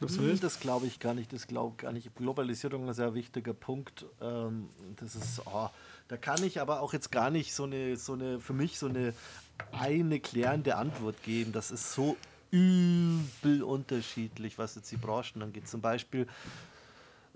Hm, 0.00 0.40
das 0.40 0.60
glaube 0.60 0.86
ich 0.86 1.00
gar 1.00 1.14
nicht. 1.14 1.32
Das 1.32 1.46
glaube 1.46 1.76
gar 1.76 1.92
nicht. 1.92 2.14
Globalisierung 2.14 2.84
ist 2.84 2.90
ein 2.90 2.94
sehr 2.94 3.14
wichtiger 3.14 3.54
Punkt. 3.54 4.06
Ähm, 4.20 4.68
das 4.96 5.14
ist, 5.14 5.42
oh, 5.46 5.68
da 6.08 6.16
kann 6.16 6.42
ich 6.42 6.60
aber 6.60 6.80
auch 6.80 6.92
jetzt 6.92 7.10
gar 7.10 7.30
nicht 7.30 7.54
so 7.54 7.64
eine, 7.64 7.96
so 7.96 8.14
eine, 8.14 8.40
für 8.40 8.52
mich 8.52 8.78
so 8.78 8.86
eine 8.86 9.14
eine 9.72 10.20
klärende 10.20 10.76
Antwort 10.76 11.22
geben. 11.22 11.52
Das 11.52 11.70
ist 11.70 11.92
so 11.92 12.16
übel 12.50 13.62
unterschiedlich, 13.62 14.58
was 14.58 14.74
jetzt 14.74 14.90
die 14.90 14.96
Branchen 14.96 15.42
angeht. 15.42 15.68
Zum 15.68 15.80
Beispiel 15.80 16.26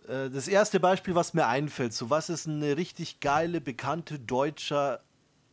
äh, 0.06 0.30
das 0.30 0.48
erste 0.48 0.80
Beispiel, 0.80 1.14
was 1.14 1.34
mir 1.34 1.46
einfällt, 1.46 1.92
so 1.92 2.10
was 2.10 2.28
ist 2.28 2.46
eine 2.46 2.76
richtig 2.76 3.20
geile, 3.20 3.60
bekannte 3.60 4.18
deutscher, 4.18 5.00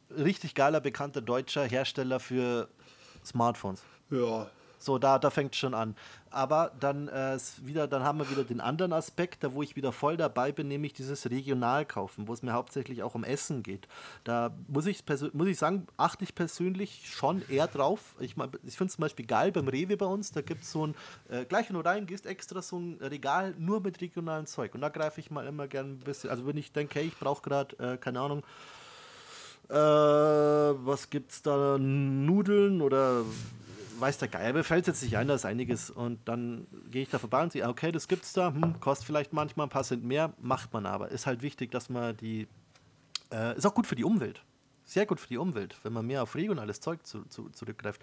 richtig 0.10 0.56
geiler, 0.56 0.82
bekannter 0.82 1.22
deutscher 1.22 1.66
Hersteller 1.66 2.20
für 2.20 2.70
Smartphones? 3.26 3.82
Ja, 4.12 4.48
so, 4.86 4.98
da, 4.98 5.20
da 5.20 5.30
fängt 5.30 5.54
es 5.54 5.60
schon 5.60 5.74
an. 5.74 5.96
Aber 6.30 6.72
dann, 6.80 7.08
äh, 7.08 7.38
wieder, 7.63 7.88
dann 7.88 8.04
haben 8.04 8.20
wir 8.20 8.30
wieder 8.30 8.44
den 8.44 8.60
anderen 8.60 8.92
Aspekt, 8.94 9.44
da 9.44 9.54
wo 9.54 9.63
ich 9.63 9.75
wieder 9.75 9.92
voll 9.92 10.18
dabei 10.18 10.51
bin, 10.51 10.68
nämlich 10.68 10.94
dieses 10.94 11.30
Regionalkaufen, 11.30 12.27
wo 12.27 12.34
es 12.34 12.44
mir 12.44 12.54
hauptsächlich 12.54 13.04
auch 13.04 13.15
um 13.15 13.24
Essen 13.24 13.63
geht. 13.63 13.88
Da 14.25 14.51
muss 14.68 14.86
ich, 14.86 15.04
muss 15.34 15.48
ich 15.48 15.58
sagen, 15.58 15.88
achte 15.98 16.24
ich 16.24 16.36
persönlich 16.36 17.10
schon 17.10 17.42
eher 17.50 17.68
drauf. 17.68 18.15
Ich, 18.20 18.36
ich 18.63 18.77
finde 18.77 18.89
es 18.89 18.96
zum 18.96 19.01
Beispiel 19.01 19.25
geil 19.25 19.51
beim 19.51 19.68
Rewe 19.68 19.96
bei 19.98 20.06
uns, 20.06 20.32
da 20.32 20.42
gibt 20.42 20.63
es 20.63 20.72
so 20.72 20.88
ein, 20.88 20.96
äh, 21.30 21.46
gleich 21.46 21.70
wenn 21.70 21.75
du 21.75 21.82
reingehst, 21.82 22.25
extra 22.25 22.62
so 22.62 22.80
ein 22.80 22.98
Regal 23.01 23.56
nur 23.58 23.80
mit 23.80 24.01
regionalem 24.01 24.46
Zeug. 24.46 24.75
Und 24.75 24.82
da 24.82 24.89
greife 24.89 25.22
ich 25.22 25.32
mal 25.32 25.48
immer 25.48 25.68
gern 25.68 25.94
ein 25.94 26.00
bisschen, 26.00 26.30
also 26.30 26.46
wenn 26.46 26.58
ich 26.58 26.74
denke, 26.74 27.00
hey, 27.00 27.08
ich 27.08 27.18
brauche 27.18 27.42
gerade, 27.42 27.80
äh, 27.80 27.98
keine 27.98 28.20
Ahnung, 28.20 28.44
äh, 29.70 29.75
was 29.75 31.10
gibt's 31.10 31.42
da? 31.42 31.77
Nudeln 31.80 32.82
oder 32.82 33.24
weiß 34.00 34.18
der 34.18 34.28
Geier, 34.28 34.54
mir 34.54 34.64
fällt 34.64 34.88
jetzt 34.88 35.04
nicht 35.04 35.18
ein, 35.18 35.28
da 35.28 35.36
ist 35.36 35.46
einiges. 35.46 35.90
Und 35.90 36.20
dann 36.28 36.68
gehe 36.90 37.04
ich 37.04 37.10
da 37.10 37.20
vorbei 37.20 37.44
und 37.44 37.52
sehe, 37.52 37.68
okay, 37.68 37.92
das 37.92 38.08
gibt's 38.08 38.34
da, 38.34 38.54
hm, 38.54 38.80
kostet 38.80 39.08
vielleicht 39.08 39.34
manchmal 39.34 39.68
ein 39.68 39.70
paar 39.70 39.84
Cent 39.84 40.04
mehr, 40.04 40.34
macht 40.40 40.74
man 40.74 40.86
aber. 40.86 41.10
Ist 41.10 41.25
halt 41.25 41.42
wichtig, 41.42 41.72
dass 41.72 41.90
man 41.90 42.16
die, 42.18 42.48
äh, 43.32 43.58
ist 43.58 43.66
auch 43.66 43.75
gut 43.75 43.88
für 43.88 43.96
die 43.96 44.04
Umwelt. 44.04 44.44
Sehr 44.84 45.06
gut 45.06 45.20
für 45.20 45.28
die 45.28 45.38
Umwelt, 45.38 45.78
wenn 45.84 45.94
man 45.94 46.06
mehr 46.06 46.24
auf 46.24 46.36
regionales 46.36 46.80
Zeug 46.80 47.06
zu, 47.06 47.25
zu, 47.25 47.50
zurückgreift. 47.50 48.02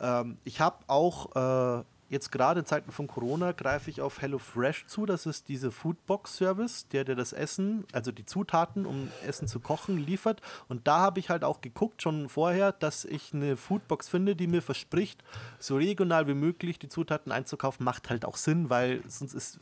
Ähm, 0.00 0.38
ich 0.44 0.60
habe 0.60 0.78
auch 0.86 1.80
äh, 1.80 1.84
jetzt 2.08 2.30
gerade 2.30 2.60
in 2.60 2.66
Zeiten 2.66 2.92
von 2.92 3.06
Corona 3.06 3.52
greife 3.52 3.90
ich 3.90 4.00
auf 4.00 4.20
HelloFresh 4.20 4.86
zu. 4.86 5.06
Das 5.06 5.26
ist 5.26 5.48
diese 5.48 5.70
Foodbox-Service, 5.70 6.88
der 6.88 7.04
dir 7.04 7.14
das 7.14 7.32
Essen, 7.32 7.84
also 7.92 8.12
die 8.12 8.26
Zutaten, 8.26 8.86
um 8.86 9.10
Essen 9.26 9.48
zu 9.48 9.60
kochen, 9.60 9.98
liefert. 9.98 10.40
Und 10.68 10.86
da 10.86 10.98
habe 10.98 11.20
ich 11.20 11.30
halt 11.30 11.44
auch 11.44 11.60
geguckt, 11.60 12.02
schon 12.02 12.28
vorher, 12.28 12.72
dass 12.72 13.04
ich 13.04 13.34
eine 13.34 13.56
Foodbox 13.56 14.08
finde, 14.08 14.36
die 14.36 14.46
mir 14.46 14.62
verspricht, 14.62 15.22
so 15.58 15.76
regional 15.76 16.26
wie 16.28 16.34
möglich 16.34 16.78
die 16.78 16.88
Zutaten 16.88 17.32
einzukaufen. 17.32 17.84
Macht 17.84 18.10
halt 18.10 18.24
auch 18.24 18.36
Sinn, 18.36 18.70
weil 18.70 19.02
sonst 19.08 19.34
ist, 19.34 19.58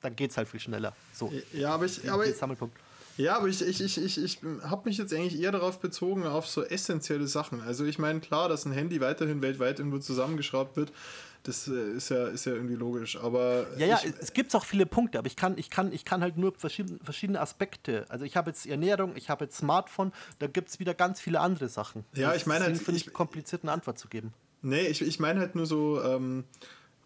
dann 0.00 0.16
geht 0.16 0.30
es 0.30 0.36
halt 0.36 0.48
viel 0.48 0.60
schneller. 0.60 0.94
So. 1.12 1.32
Ja, 1.52 1.74
aber 1.74 1.86
ich. 1.86 2.10
Aber 2.10 2.26
Sammelpunkt. 2.26 2.76
Ja, 3.16 3.36
aber 3.36 3.46
ich, 3.46 3.62
ich, 3.62 3.80
ich, 3.80 3.96
ich, 3.98 4.22
ich 4.22 4.38
habe 4.62 4.88
mich 4.88 4.98
jetzt 4.98 5.14
eigentlich 5.14 5.40
eher 5.40 5.52
darauf 5.52 5.78
bezogen, 5.78 6.26
auf 6.26 6.48
so 6.48 6.64
essentielle 6.64 7.28
Sachen. 7.28 7.60
Also 7.60 7.84
ich 7.84 7.98
meine, 8.00 8.18
klar, 8.18 8.48
dass 8.48 8.64
ein 8.64 8.72
Handy 8.72 9.00
weiterhin 9.00 9.40
weltweit 9.40 9.78
irgendwo 9.78 9.98
zusammengeschraubt 9.98 10.76
wird, 10.76 10.92
das 11.44 11.68
äh, 11.68 11.92
ist 11.92 12.08
ja, 12.08 12.26
ist 12.26 12.46
ja 12.46 12.54
irgendwie 12.54 12.74
logisch. 12.74 13.16
Aber 13.16 13.66
ja, 13.78 13.86
ja, 13.86 14.00
ich, 14.02 14.12
es 14.18 14.32
gibt 14.32 14.54
auch 14.54 14.64
viele 14.64 14.86
Punkte, 14.86 15.18
aber 15.18 15.26
ich 15.26 15.36
kann, 15.36 15.56
ich 15.58 15.70
kann, 15.70 15.92
ich 15.92 16.04
kann 16.04 16.22
halt 16.22 16.36
nur 16.36 16.54
verschiedene, 16.54 16.98
verschiedene 17.02 17.40
Aspekte. 17.40 18.06
Also 18.08 18.24
ich 18.24 18.36
habe 18.36 18.50
jetzt 18.50 18.66
Ernährung, 18.66 19.12
ich 19.14 19.28
habe 19.28 19.44
jetzt 19.44 19.58
Smartphone, 19.58 20.12
da 20.38 20.46
gibt 20.46 20.70
es 20.70 20.80
wieder 20.80 20.94
ganz 20.94 21.20
viele 21.20 21.40
andere 21.40 21.68
Sachen. 21.68 22.04
Ja, 22.14 22.34
ich 22.34 22.46
meine 22.46 22.64
halt. 22.64 22.78
finde 22.78 22.96
ich 22.96 23.12
kompliziert 23.12 23.62
eine 23.62 23.72
Antwort 23.72 23.98
zu 23.98 24.08
geben. 24.08 24.32
Nee, 24.62 24.86
ich, 24.86 25.02
ich 25.02 25.20
meine 25.20 25.40
halt 25.40 25.54
nur 25.54 25.66
so, 25.66 26.02
ähm, 26.02 26.44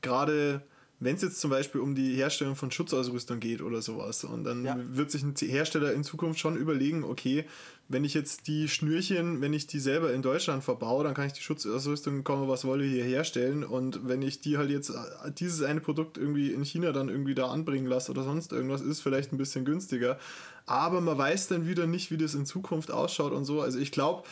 gerade 0.03 0.63
wenn 1.01 1.15
es 1.15 1.23
jetzt 1.23 1.41
zum 1.41 1.51
Beispiel 1.51 1.81
um 1.81 1.95
die 1.95 2.15
Herstellung 2.15 2.57
von 2.57 2.71
Schutzausrüstung 2.71 3.39
geht 3.39 3.63
oder 3.63 3.83
sowas, 3.83 4.25
und 4.25 4.45
dann 4.45 4.65
ja. 4.65 4.77
wird 4.79 5.11
sich 5.11 5.23
ein 5.23 5.35
Hersteller 5.37 5.93
in 5.93 6.03
Zukunft 6.03 6.41
schon 6.41 6.57
überlegen, 6.57 7.05
okay, 7.05 7.45
wenn 7.89 8.05
ich 8.05 8.15
jetzt 8.15 8.49
die 8.49 8.69
Schnürchen, 8.69 9.41
wenn 9.41 9.55
ich 9.55 9.67
die 9.67 9.79
selber 9.79 10.13
in 10.13 10.21
Deutschland 10.21 10.63
verbaue, 10.63 11.05
dann 11.05 11.15
kann 11.15 11.27
ich 11.27 11.33
die 11.33 11.41
Schutzausrüstung, 11.41 12.23
komme 12.23 12.47
was 12.47 12.65
wolle, 12.65 12.85
hier 12.85 13.05
herstellen. 13.05 13.65
Und 13.65 14.07
wenn 14.07 14.21
ich 14.21 14.41
die 14.41 14.59
halt 14.59 14.71
jetzt, 14.71 14.91
äh, 14.91 15.31
dieses 15.39 15.63
eine 15.63 15.81
Produkt 15.81 16.19
irgendwie 16.19 16.53
in 16.53 16.65
China 16.65 16.93
dann 16.93 17.09
irgendwie 17.09 17.35
da 17.35 17.49
anbringen 17.49 17.87
lasse 17.87 18.11
oder 18.11 18.25
sonst 18.25 18.53
irgendwas, 18.53 18.83
ist 18.83 19.01
vielleicht 19.01 19.33
ein 19.33 19.39
bisschen 19.39 19.65
günstiger. 19.65 20.19
Aber 20.67 21.01
man 21.01 21.17
weiß 21.17 21.49
dann 21.49 21.67
wieder 21.67 21.87
nicht, 21.87 22.11
wie 22.11 22.19
das 22.19 22.35
in 22.35 22.45
Zukunft 22.45 22.91
ausschaut 22.91 23.33
und 23.33 23.47
so. 23.47 23.63
Also 23.63 23.79
ich 23.79 23.91
glaube, 23.91 24.25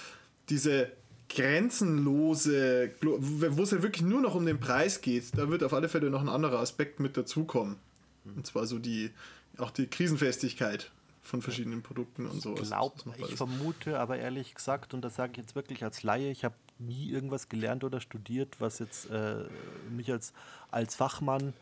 diese 0.51 0.89
grenzenlose, 1.29 2.93
wo 3.03 3.63
es 3.63 3.71
ja 3.71 3.83
wirklich 3.83 4.03
nur 4.03 4.21
noch 4.21 4.35
um 4.35 4.47
den 4.47 4.61
Preis 4.61 5.01
geht, 5.01 5.37
da 5.37 5.49
wird 5.49 5.63
auf 5.63 5.73
alle 5.75 5.89
Fälle 5.89 6.11
noch 6.11 6.21
ein 6.21 6.29
anderer 6.29 6.61
Aspekt 6.61 7.01
mit 7.01 7.17
dazukommen. 7.17 7.77
Und 8.25 8.47
zwar 8.47 8.67
so 8.67 8.79
die, 8.79 9.11
auch 9.59 9.71
die 9.71 9.87
Krisenfestigkeit 9.87 10.91
von 11.23 11.43
verschiedenen 11.43 11.83
Produkten 11.83 12.27
und 12.27 12.41
so. 12.41 12.55
Ich 12.55 12.63
glaube, 12.63 12.95
ich 13.19 13.35
vermute 13.35 13.99
aber 13.99 14.19
ehrlich 14.19 14.55
gesagt, 14.55 14.95
und 14.95 15.03
das 15.03 15.17
sage 15.17 15.33
ich 15.33 15.39
jetzt 15.39 15.57
wirklich 15.57 15.83
als 15.83 16.03
Laie, 16.03 16.31
ich 16.31 16.45
habe 16.45 16.55
nie 16.79 17.11
irgendwas 17.11 17.49
gelernt 17.49 17.85
oder 17.85 18.01
studiert, 18.01 18.57
was 18.61 18.79
jetzt 18.79 19.11
äh, 19.11 19.45
mich 19.91 20.13
als, 20.13 20.33
als 20.71 20.95
Fachmann 20.95 21.53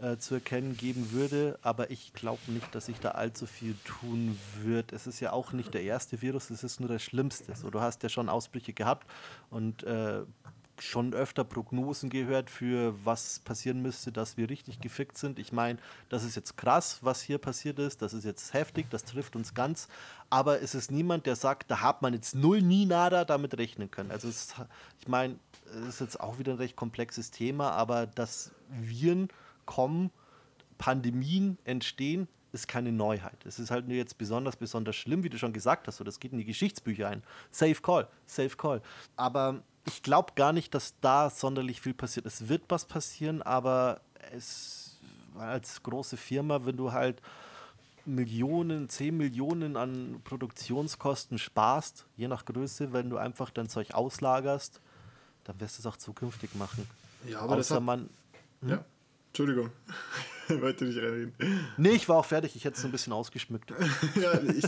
äh, 0.00 0.16
zu 0.16 0.34
erkennen 0.34 0.76
geben 0.76 1.12
würde, 1.12 1.58
aber 1.62 1.90
ich 1.90 2.12
glaube 2.12 2.40
nicht, 2.50 2.74
dass 2.74 2.86
sich 2.86 2.98
da 2.98 3.12
allzu 3.12 3.46
viel 3.46 3.76
tun 3.84 4.38
wird. 4.62 4.92
Es 4.92 5.06
ist 5.06 5.20
ja 5.20 5.32
auch 5.32 5.52
nicht 5.52 5.72
der 5.72 5.82
erste 5.82 6.20
Virus, 6.20 6.50
es 6.50 6.64
ist 6.64 6.80
nur 6.80 6.88
das 6.88 7.02
Schlimmste. 7.02 7.54
So, 7.54 7.70
du 7.70 7.80
hast 7.80 8.02
ja 8.02 8.08
schon 8.08 8.28
Ausbrüche 8.28 8.72
gehabt 8.72 9.06
und 9.50 9.84
äh, 9.84 10.22
schon 10.80 11.14
öfter 11.14 11.44
Prognosen 11.44 12.10
gehört 12.10 12.50
für 12.50 12.94
was 13.04 13.38
passieren 13.40 13.82
müsste, 13.82 14.10
dass 14.10 14.36
wir 14.36 14.50
richtig 14.50 14.80
gefickt 14.80 15.16
sind. 15.16 15.38
Ich 15.38 15.52
meine, 15.52 15.78
das 16.08 16.24
ist 16.24 16.34
jetzt 16.34 16.56
krass, 16.56 16.98
was 17.02 17.22
hier 17.22 17.38
passiert 17.38 17.78
ist, 17.78 18.02
das 18.02 18.12
ist 18.12 18.24
jetzt 18.24 18.52
heftig, 18.52 18.86
das 18.90 19.04
trifft 19.04 19.36
uns 19.36 19.54
ganz, 19.54 19.88
aber 20.30 20.60
es 20.60 20.74
ist 20.74 20.90
niemand, 20.90 21.26
der 21.26 21.36
sagt, 21.36 21.70
da 21.70 21.80
hat 21.80 22.02
man 22.02 22.14
jetzt 22.14 22.34
null, 22.34 22.60
nie, 22.60 22.86
nada 22.86 23.24
damit 23.24 23.56
rechnen 23.56 23.90
können. 23.90 24.10
Also 24.10 24.28
es, 24.28 24.54
ich 25.00 25.08
meine, 25.08 25.38
es 25.66 25.86
ist 25.86 26.00
jetzt 26.00 26.20
auch 26.20 26.38
wieder 26.38 26.52
ein 26.52 26.58
recht 26.58 26.76
komplexes 26.76 27.30
Thema, 27.30 27.70
aber 27.70 28.06
dass 28.06 28.50
Viren 28.68 29.28
kommen, 29.66 30.10
Pandemien 30.78 31.58
entstehen, 31.64 32.28
ist 32.52 32.68
keine 32.68 32.92
Neuheit. 32.92 33.44
Es 33.44 33.58
ist 33.58 33.70
halt 33.70 33.88
nur 33.88 33.96
jetzt 33.96 34.16
besonders, 34.16 34.56
besonders 34.56 34.96
schlimm, 34.96 35.24
wie 35.24 35.28
du 35.28 35.38
schon 35.38 35.52
gesagt 35.52 35.88
hast, 35.88 35.96
so 35.96 36.04
das 36.04 36.20
geht 36.20 36.32
in 36.32 36.38
die 36.38 36.44
Geschichtsbücher 36.44 37.08
ein. 37.08 37.22
Safe 37.50 37.74
Call, 37.74 38.08
Safe 38.26 38.56
Call. 38.56 38.80
Aber 39.16 39.62
ich 39.86 40.02
glaube 40.02 40.32
gar 40.36 40.52
nicht, 40.52 40.74
dass 40.74 40.94
da 41.00 41.30
sonderlich 41.30 41.80
viel 41.80 41.94
passiert. 41.94 42.26
Es 42.26 42.48
wird 42.48 42.62
was 42.68 42.84
passieren, 42.84 43.42
aber 43.42 44.00
es 44.32 44.84
als 45.36 45.82
große 45.82 46.16
Firma, 46.16 46.64
wenn 46.64 46.76
du 46.76 46.92
halt 46.92 47.20
Millionen, 48.06 48.88
10 48.88 49.16
Millionen 49.16 49.76
an 49.76 50.20
Produktionskosten 50.24 51.38
sparst, 51.38 52.06
je 52.16 52.28
nach 52.28 52.44
Größe, 52.44 52.92
wenn 52.92 53.10
du 53.10 53.16
einfach 53.16 53.50
dein 53.50 53.68
Zeug 53.68 53.94
auslagerst, 53.94 54.80
dann 55.44 55.60
wirst 55.60 55.78
du 55.78 55.82
es 55.82 55.86
auch 55.86 55.96
zukünftig 55.96 56.54
machen. 56.54 56.86
Ja, 57.26 57.40
aber 57.40 57.54
Außer 57.54 57.56
das 57.56 57.70
hat, 57.70 57.82
man. 57.82 58.10
Hm? 58.60 58.68
Ja. 58.68 58.84
Entschuldigung, 59.34 59.70
wollte 60.60 60.84
nicht 60.84 60.96
reinreden. 60.96 61.34
Nee, 61.76 61.90
ich 61.90 62.08
war 62.08 62.18
auch 62.18 62.24
fertig, 62.24 62.54
ich 62.54 62.64
hätte 62.64 62.78
es 62.78 62.84
ein 62.84 62.92
bisschen 62.92 63.12
ausgeschmückt. 63.12 63.72
ja, 64.14 64.40
ich, 64.40 64.64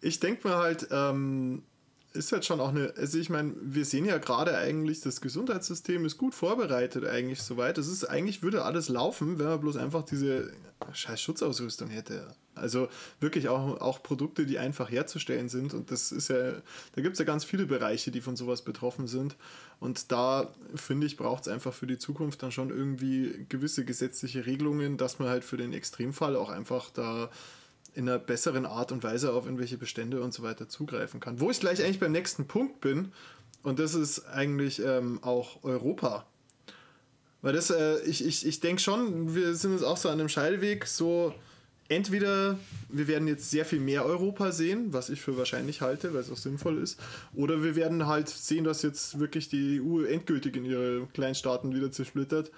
ich 0.00 0.20
denke 0.20 0.46
mir 0.46 0.54
halt, 0.54 0.86
ähm, 0.92 1.64
ist 2.12 2.32
halt 2.32 2.44
schon 2.44 2.60
auch 2.60 2.70
eine, 2.70 2.94
also 2.96 3.18
ich 3.18 3.30
meine, 3.30 3.54
wir 3.60 3.84
sehen 3.84 4.04
ja 4.04 4.18
gerade 4.18 4.56
eigentlich, 4.56 5.00
das 5.00 5.20
Gesundheitssystem 5.20 6.04
ist 6.04 6.16
gut 6.16 6.34
vorbereitet 6.34 7.06
eigentlich 7.06 7.42
soweit. 7.42 7.78
Das 7.78 7.86
ist 7.86 8.04
eigentlich 8.04 8.42
würde 8.42 8.64
alles 8.64 8.88
laufen, 8.88 9.38
wenn 9.38 9.46
man 9.46 9.60
bloß 9.60 9.76
einfach 9.76 10.02
diese 10.04 10.52
scheiß 10.92 11.20
Schutzausrüstung 11.20 11.90
hätte. 11.90 12.34
Also 12.54 12.88
wirklich 13.20 13.48
auch, 13.48 13.80
auch 13.80 14.02
Produkte, 14.02 14.46
die 14.46 14.58
einfach 14.58 14.90
herzustellen 14.90 15.48
sind. 15.48 15.74
Und 15.74 15.90
das 15.90 16.10
ist 16.10 16.28
ja, 16.28 16.52
da 16.94 17.02
gibt 17.02 17.12
es 17.12 17.18
ja 17.18 17.24
ganz 17.24 17.44
viele 17.44 17.66
Bereiche, 17.66 18.10
die 18.10 18.20
von 18.20 18.36
sowas 18.36 18.62
betroffen 18.62 19.06
sind. 19.06 19.36
Und 19.78 20.10
da 20.10 20.52
finde 20.74 21.06
ich, 21.06 21.16
braucht 21.16 21.42
es 21.42 21.48
einfach 21.48 21.72
für 21.72 21.86
die 21.86 21.98
Zukunft 21.98 22.42
dann 22.42 22.52
schon 22.52 22.70
irgendwie 22.70 23.46
gewisse 23.48 23.84
gesetzliche 23.84 24.46
Regelungen, 24.46 24.96
dass 24.96 25.18
man 25.18 25.28
halt 25.28 25.44
für 25.44 25.56
den 25.56 25.72
Extremfall 25.72 26.36
auch 26.36 26.48
einfach 26.48 26.90
da 26.90 27.30
in 27.98 28.08
einer 28.08 28.20
besseren 28.20 28.64
Art 28.64 28.92
und 28.92 29.02
Weise 29.02 29.32
auf 29.32 29.44
irgendwelche 29.44 29.76
Bestände 29.76 30.22
und 30.22 30.32
so 30.32 30.44
weiter 30.44 30.68
zugreifen 30.68 31.18
kann. 31.18 31.40
Wo 31.40 31.50
ich 31.50 31.58
gleich 31.58 31.82
eigentlich 31.82 31.98
beim 31.98 32.12
nächsten 32.12 32.46
Punkt 32.46 32.80
bin, 32.80 33.10
und 33.64 33.80
das 33.80 33.94
ist 33.94 34.24
eigentlich 34.28 34.80
ähm, 34.84 35.18
auch 35.22 35.64
Europa. 35.64 36.24
Weil 37.42 37.54
das, 37.54 37.70
äh, 37.70 37.98
ich, 38.02 38.24
ich, 38.24 38.46
ich 38.46 38.60
denke 38.60 38.80
schon, 38.80 39.34
wir 39.34 39.54
sind 39.56 39.72
jetzt 39.72 39.82
auch 39.82 39.96
so 39.96 40.08
an 40.08 40.20
einem 40.20 40.28
Scheideweg, 40.28 40.86
so 40.86 41.34
entweder 41.88 42.56
wir 42.88 43.08
werden 43.08 43.26
jetzt 43.26 43.50
sehr 43.50 43.64
viel 43.64 43.80
mehr 43.80 44.04
Europa 44.04 44.52
sehen, 44.52 44.92
was 44.92 45.10
ich 45.10 45.20
für 45.20 45.36
wahrscheinlich 45.36 45.80
halte, 45.80 46.14
weil 46.14 46.20
es 46.20 46.30
auch 46.30 46.36
sinnvoll 46.36 46.78
ist, 46.78 47.00
oder 47.34 47.64
wir 47.64 47.74
werden 47.74 48.06
halt 48.06 48.28
sehen, 48.28 48.62
dass 48.62 48.82
jetzt 48.82 49.18
wirklich 49.18 49.48
die 49.48 49.80
EU 49.82 50.04
endgültig 50.04 50.54
in 50.54 50.64
ihre 50.64 51.08
Kleinstaaten 51.14 51.74
wieder 51.74 51.90
zersplittert. 51.90 52.52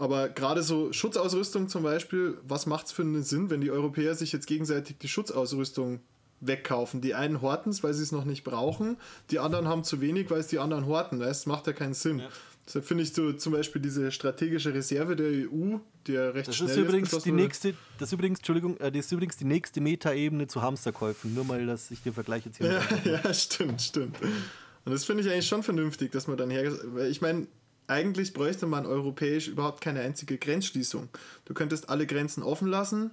Aber 0.00 0.30
gerade 0.30 0.62
so 0.62 0.94
Schutzausrüstung 0.94 1.68
zum 1.68 1.82
Beispiel, 1.82 2.38
was 2.42 2.64
macht 2.64 2.86
es 2.86 2.92
für 2.92 3.02
einen 3.02 3.22
Sinn, 3.22 3.50
wenn 3.50 3.60
die 3.60 3.70
Europäer 3.70 4.14
sich 4.14 4.32
jetzt 4.32 4.46
gegenseitig 4.46 4.96
die 4.96 5.08
Schutzausrüstung 5.08 6.00
wegkaufen? 6.40 7.02
Die 7.02 7.12
einen 7.12 7.42
horten 7.42 7.70
es, 7.70 7.82
weil 7.82 7.92
sie 7.92 8.02
es 8.02 8.10
noch 8.10 8.24
nicht 8.24 8.42
brauchen, 8.42 8.96
die 9.30 9.38
anderen 9.38 9.68
haben 9.68 9.84
zu 9.84 10.00
wenig, 10.00 10.30
weil 10.30 10.40
es 10.40 10.46
die 10.46 10.58
anderen 10.58 10.86
horten. 10.86 11.20
Das 11.20 11.44
macht 11.44 11.66
ja 11.66 11.74
keinen 11.74 11.92
Sinn. 11.92 12.20
Ja. 12.20 12.28
Deshalb 12.66 12.86
finde 12.86 13.02
ich 13.02 13.12
so 13.12 13.34
zum 13.34 13.52
Beispiel 13.52 13.82
diese 13.82 14.10
strategische 14.10 14.72
Reserve 14.72 15.16
der 15.16 15.26
EU, 15.26 15.76
die 16.06 16.12
ja 16.12 16.30
recht 16.30 16.48
das 16.48 16.56
schnell 16.56 16.70
ist 16.70 16.76
übrigens 16.78 17.18
die 17.18 17.32
nächste, 17.32 17.74
das 17.98 18.08
ist 18.08 18.12
übrigens, 18.14 18.38
Entschuldigung, 18.38 18.78
äh, 18.78 18.90
das 18.90 19.04
ist 19.04 19.12
übrigens 19.12 19.36
die 19.36 19.44
nächste 19.44 19.82
Metaebene 19.82 20.46
zu 20.46 20.62
Hamsterkäufen. 20.62 21.34
Nur 21.34 21.44
mal, 21.44 21.66
dass 21.66 21.90
ich 21.90 22.02
den 22.02 22.14
Vergleich 22.14 22.46
jetzt 22.46 22.56
hier. 22.56 22.80
Ja, 23.04 23.20
ja, 23.22 23.34
stimmt, 23.34 23.82
stimmt. 23.82 24.16
Und 24.22 24.92
das 24.92 25.04
finde 25.04 25.24
ich 25.24 25.30
eigentlich 25.30 25.46
schon 25.46 25.62
vernünftig, 25.62 26.10
dass 26.10 26.26
man 26.26 26.38
dann 26.38 26.48
her. 26.48 26.72
Ich 27.10 27.20
meine, 27.20 27.48
eigentlich 27.90 28.32
bräuchte 28.32 28.66
man 28.66 28.86
europäisch 28.86 29.48
überhaupt 29.48 29.80
keine 29.80 30.00
einzige 30.00 30.38
Grenzschließung. 30.38 31.08
Du 31.44 31.54
könntest 31.54 31.90
alle 31.90 32.06
Grenzen 32.06 32.42
offen 32.42 32.68
lassen 32.68 33.10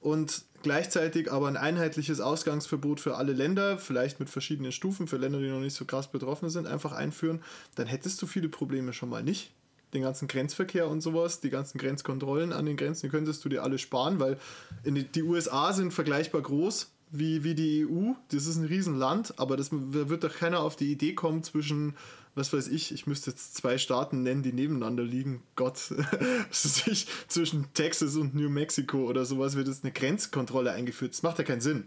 und 0.00 0.42
gleichzeitig 0.62 1.30
aber 1.30 1.48
ein 1.48 1.56
einheitliches 1.56 2.20
Ausgangsverbot 2.20 3.00
für 3.00 3.16
alle 3.16 3.32
Länder, 3.32 3.78
vielleicht 3.78 4.20
mit 4.20 4.30
verschiedenen 4.30 4.72
Stufen 4.72 5.06
für 5.06 5.18
Länder, 5.18 5.38
die 5.38 5.48
noch 5.48 5.60
nicht 5.60 5.74
so 5.74 5.84
krass 5.84 6.10
betroffen 6.10 6.50
sind, 6.50 6.66
einfach 6.66 6.92
einführen. 6.92 7.42
Dann 7.74 7.86
hättest 7.86 8.20
du 8.20 8.26
viele 8.26 8.48
Probleme 8.48 8.92
schon 8.92 9.08
mal 9.08 9.22
nicht. 9.22 9.52
Den 9.92 10.02
ganzen 10.02 10.26
Grenzverkehr 10.26 10.88
und 10.88 11.02
sowas, 11.02 11.40
die 11.40 11.50
ganzen 11.50 11.78
Grenzkontrollen 11.78 12.52
an 12.52 12.66
den 12.66 12.76
Grenzen, 12.76 13.06
die 13.06 13.10
könntest 13.10 13.44
du 13.44 13.48
dir 13.48 13.62
alle 13.62 13.78
sparen, 13.78 14.18
weil 14.18 14.38
die, 14.84 15.04
die 15.04 15.22
USA 15.22 15.72
sind 15.72 15.94
vergleichbar 15.94 16.42
groß 16.42 16.90
wie, 17.10 17.44
wie 17.44 17.54
die 17.54 17.86
EU. 17.86 18.12
Das 18.28 18.46
ist 18.46 18.56
ein 18.56 18.64
Riesenland, 18.64 19.38
aber 19.38 19.56
das 19.56 19.68
wird 19.70 20.24
doch 20.24 20.34
keiner 20.34 20.60
auf 20.60 20.76
die 20.76 20.90
Idee 20.90 21.14
kommen, 21.14 21.44
zwischen 21.44 21.94
was 22.34 22.52
weiß 22.52 22.68
ich, 22.68 22.92
ich 22.92 23.06
müsste 23.06 23.30
jetzt 23.30 23.54
zwei 23.54 23.78
Staaten 23.78 24.22
nennen, 24.22 24.42
die 24.42 24.52
nebeneinander 24.52 25.04
liegen. 25.04 25.42
Gott, 25.54 25.78
sich 26.50 27.06
zwischen 27.28 27.72
Texas 27.74 28.16
und 28.16 28.34
New 28.34 28.48
Mexico 28.48 29.06
oder 29.08 29.24
sowas 29.24 29.56
wird 29.56 29.68
jetzt 29.68 29.84
eine 29.84 29.92
Grenzkontrolle 29.92 30.72
eingeführt. 30.72 31.12
Das 31.12 31.22
macht 31.22 31.38
ja 31.38 31.44
keinen 31.44 31.60
Sinn. 31.60 31.86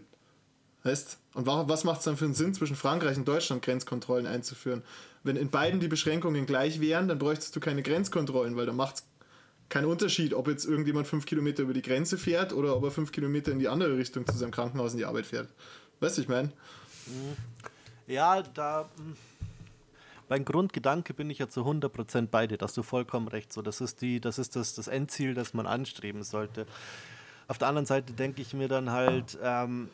Heißt, 0.84 1.18
und 1.34 1.46
was 1.46 1.84
macht 1.84 1.98
es 1.98 2.04
dann 2.04 2.16
für 2.16 2.24
einen 2.24 2.34
Sinn, 2.34 2.54
zwischen 2.54 2.76
Frankreich 2.76 3.16
und 3.16 3.26
Deutschland 3.26 3.62
Grenzkontrollen 3.62 4.26
einzuführen? 4.26 4.82
Wenn 5.22 5.36
in 5.36 5.50
beiden 5.50 5.80
die 5.80 5.88
Beschränkungen 5.88 6.46
gleich 6.46 6.80
wären, 6.80 7.08
dann 7.08 7.18
bräuchtest 7.18 7.54
du 7.54 7.60
keine 7.60 7.82
Grenzkontrollen, 7.82 8.56
weil 8.56 8.66
da 8.66 8.72
macht 8.72 8.96
es 8.96 9.04
keinen 9.68 9.86
Unterschied, 9.86 10.32
ob 10.32 10.48
jetzt 10.48 10.64
irgendjemand 10.64 11.06
fünf 11.06 11.26
Kilometer 11.26 11.64
über 11.64 11.74
die 11.74 11.82
Grenze 11.82 12.16
fährt 12.16 12.52
oder 12.52 12.76
ob 12.76 12.84
er 12.84 12.90
fünf 12.90 13.12
Kilometer 13.12 13.52
in 13.52 13.58
die 13.58 13.68
andere 13.68 13.98
Richtung 13.98 14.26
zu 14.26 14.36
seinem 14.36 14.52
Krankenhaus 14.52 14.92
in 14.92 14.98
die 14.98 15.04
Arbeit 15.04 15.26
fährt. 15.26 15.48
Weißt 16.00 16.16
du, 16.16 16.22
ich 16.22 16.28
meine? 16.28 16.52
Ja, 18.06 18.42
da 18.42 18.88
mein 20.28 20.44
Grundgedanke 20.44 21.14
bin 21.14 21.30
ich 21.30 21.38
ja 21.38 21.48
zu 21.48 21.62
100% 21.62 22.28
bei 22.28 22.46
dir, 22.46 22.58
dass 22.58 22.74
du 22.74 22.82
vollkommen 22.82 23.28
recht 23.28 23.52
so. 23.52 23.62
Das 23.62 23.80
ist, 23.80 24.02
die, 24.02 24.20
das, 24.20 24.38
ist 24.38 24.56
das, 24.56 24.74
das 24.74 24.88
Endziel, 24.88 25.34
das 25.34 25.54
man 25.54 25.66
anstreben 25.66 26.22
sollte. 26.22 26.66
Auf 27.46 27.58
der 27.58 27.68
anderen 27.68 27.86
Seite 27.86 28.12
denke 28.12 28.42
ich 28.42 28.52
mir 28.52 28.68
dann 28.68 28.90
halt, 28.90 29.38
ähm, 29.42 29.88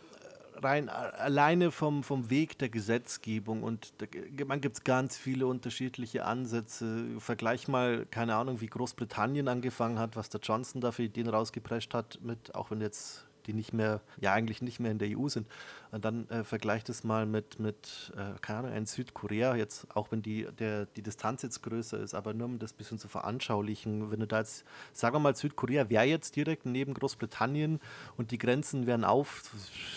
rein 0.62 0.88
alleine 0.88 1.70
vom, 1.70 2.02
vom 2.02 2.30
Weg 2.30 2.58
der 2.58 2.68
Gesetzgebung 2.68 3.62
und 3.62 3.92
da, 3.98 4.06
man 4.46 4.60
gibt 4.60 4.76
es 4.76 4.84
ganz 4.84 5.16
viele 5.16 5.46
unterschiedliche 5.46 6.24
Ansätze. 6.24 7.04
Vergleich 7.18 7.68
mal, 7.68 8.06
keine 8.06 8.34
Ahnung, 8.36 8.60
wie 8.60 8.66
Großbritannien 8.66 9.48
angefangen 9.48 9.98
hat, 9.98 10.16
was 10.16 10.28
der 10.28 10.40
Johnson 10.40 10.80
da 10.80 10.92
für 10.92 11.02
Ideen 11.02 11.28
rausgeprescht 11.28 11.94
hat, 11.94 12.18
mit, 12.22 12.54
auch 12.54 12.70
wenn 12.70 12.80
jetzt 12.80 13.23
die 13.46 13.52
nicht 13.52 13.72
mehr, 13.72 14.00
ja 14.20 14.32
eigentlich 14.32 14.62
nicht 14.62 14.80
mehr 14.80 14.90
in 14.90 14.98
der 14.98 15.16
EU 15.18 15.28
sind. 15.28 15.46
Und 15.90 16.04
dann 16.04 16.28
äh, 16.28 16.44
vergleicht 16.44 16.88
es 16.88 17.04
mal 17.04 17.26
mit, 17.26 17.60
mit 17.60 18.12
äh, 18.16 18.38
keine 18.40 18.60
Ahnung, 18.60 18.72
in 18.72 18.86
Südkorea, 18.86 19.54
jetzt, 19.54 19.86
auch 19.94 20.10
wenn 20.10 20.22
die, 20.22 20.46
der, 20.58 20.86
die 20.86 21.02
Distanz 21.02 21.42
jetzt 21.42 21.62
größer 21.62 21.98
ist, 22.00 22.14
aber 22.14 22.34
nur 22.34 22.46
um 22.46 22.58
das 22.58 22.72
ein 22.72 22.76
bisschen 22.76 22.98
zu 22.98 23.08
veranschaulichen, 23.08 24.10
wenn 24.10 24.20
du 24.20 24.26
da 24.26 24.38
jetzt, 24.38 24.64
sagen 24.92 25.14
wir 25.14 25.20
mal, 25.20 25.36
Südkorea 25.36 25.90
wäre 25.90 26.04
jetzt 26.04 26.36
direkt 26.36 26.66
neben 26.66 26.94
Großbritannien 26.94 27.80
und 28.16 28.30
die 28.30 28.38
Grenzen 28.38 28.86
wären 28.86 29.04
auf, 29.04 29.42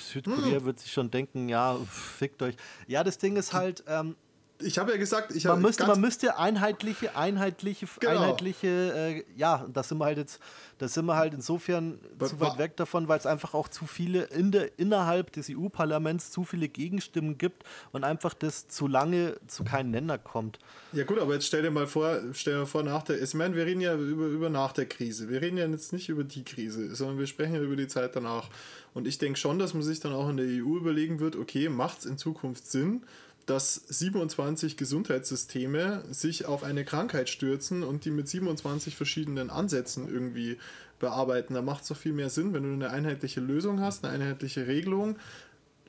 Südkorea 0.02 0.58
hm. 0.58 0.66
wird 0.66 0.80
sich 0.80 0.92
schon 0.92 1.10
denken, 1.10 1.50
ja, 1.50 1.78
fickt 1.90 2.42
euch. 2.42 2.56
Ja, 2.88 3.04
das 3.04 3.18
Ding 3.18 3.36
ist 3.36 3.54
halt, 3.54 3.84
ähm, 3.88 4.16
ich 4.60 4.78
habe 4.80 4.92
ja 4.92 4.98
gesagt, 4.98 5.36
ich 5.36 5.46
man 5.46 5.62
müsste, 5.62 5.86
man 5.86 6.02
müsste 6.02 6.38
einheitliche, 6.38 7.16
einheitliche, 7.16 7.88
genau. 8.00 8.12
einheitliche, 8.14 8.68
äh, 8.68 9.24
ja, 9.36 9.68
das 9.72 9.90
sind 9.90 10.00
wir 10.00 10.06
halt 10.06 10.18
jetzt, 10.18 10.40
da 10.80 10.88
sind 10.88 11.06
wir 11.06 11.16
halt 11.16 11.34
insofern 11.34 12.00
Be 12.18 12.26
zu 12.26 12.40
weit 12.40 12.58
weg 12.58 12.78
davon, 12.78 13.08
weil 13.08 13.20
es 13.20 13.26
einfach 13.26 13.54
auch 13.54 13.68
zu 13.68 13.86
viele 13.86 14.24
in 14.24 14.52
der, 14.52 14.80
innerhalb 14.80 15.32
des 15.32 15.50
EU-Parlaments 15.50 16.32
zu 16.32 16.44
viele 16.44 16.68
Gegenstimmen 16.70 17.38
gibt 17.38 17.64
und 17.92 18.04
einfach 18.04 18.34
das 18.34 18.68
zu 18.68 18.88
lange 18.88 19.38
zu 19.48 19.64
keinem 19.64 19.92
Nenner 19.92 20.18
kommt. 20.18 20.60
Ja 20.92 21.04
gut, 21.04 21.20
aber 21.20 21.34
jetzt 21.34 21.46
stell 21.46 21.62
dir 21.62 21.72
mal 21.72 21.88
vor, 21.88 22.20
stell 22.34 22.54
dir 22.54 22.60
mal 22.60 22.66
vor 22.66 22.84
nach 22.84 23.04
der, 23.04 23.22
ich 23.22 23.34
meine, 23.34 23.56
wir 23.56 23.66
reden 23.66 23.82
ja 23.82 23.96
über, 23.96 24.26
über 24.26 24.50
nach 24.50 24.72
der 24.72 24.88
Krise, 24.88 25.30
wir 25.30 25.42
reden 25.42 25.58
ja 25.58 25.68
jetzt 25.68 25.94
nicht 25.94 26.10
über 26.10 26.24
die 26.24 26.44
Krise, 26.44 26.96
sondern 26.96 27.20
wir 27.20 27.28
sprechen 27.28 27.56
ja 27.56 27.62
über 27.62 27.76
die 27.76 27.88
Zeit 27.88 28.16
danach. 28.16 28.50
Und 28.94 29.08
ich 29.08 29.20
denke 29.20 29.38
schon, 29.38 29.60
dass 29.60 29.76
man 29.76 29.84
sich 29.84 30.00
dann 30.00 30.14
auch 30.14 30.28
in 30.28 30.38
der 30.38 30.48
EU 30.48 30.76
überlegen 30.78 31.20
wird, 31.20 31.36
okay, 31.36 31.70
macht 31.70 32.00
es 32.00 32.06
in 32.06 32.18
Zukunft 32.18 32.66
Sinn, 32.66 33.04
dass 33.48 33.76
27 33.76 34.76
Gesundheitssysteme 34.76 36.04
sich 36.12 36.46
auf 36.46 36.64
eine 36.64 36.84
Krankheit 36.84 37.30
stürzen 37.30 37.82
und 37.82 38.04
die 38.04 38.12
mit 38.12 38.28
27 38.28 38.96
verschiedenen 38.96 39.50
Ansätzen 39.50 40.08
irgendwie 40.08 40.58
bearbeiten. 41.00 41.54
Da 41.54 41.62
macht 41.62 41.84
es 41.84 41.88
doch 41.88 41.98
viel 41.98 42.12
mehr 42.12 42.30
Sinn, 42.30 42.54
wenn 42.54 42.64
du 42.64 42.74
eine 42.74 42.90
einheitliche 42.90 43.40
Lösung 43.40 43.80
hast, 43.80 44.04
eine 44.04 44.14
einheitliche 44.14 44.68
Regelung, 44.68 45.18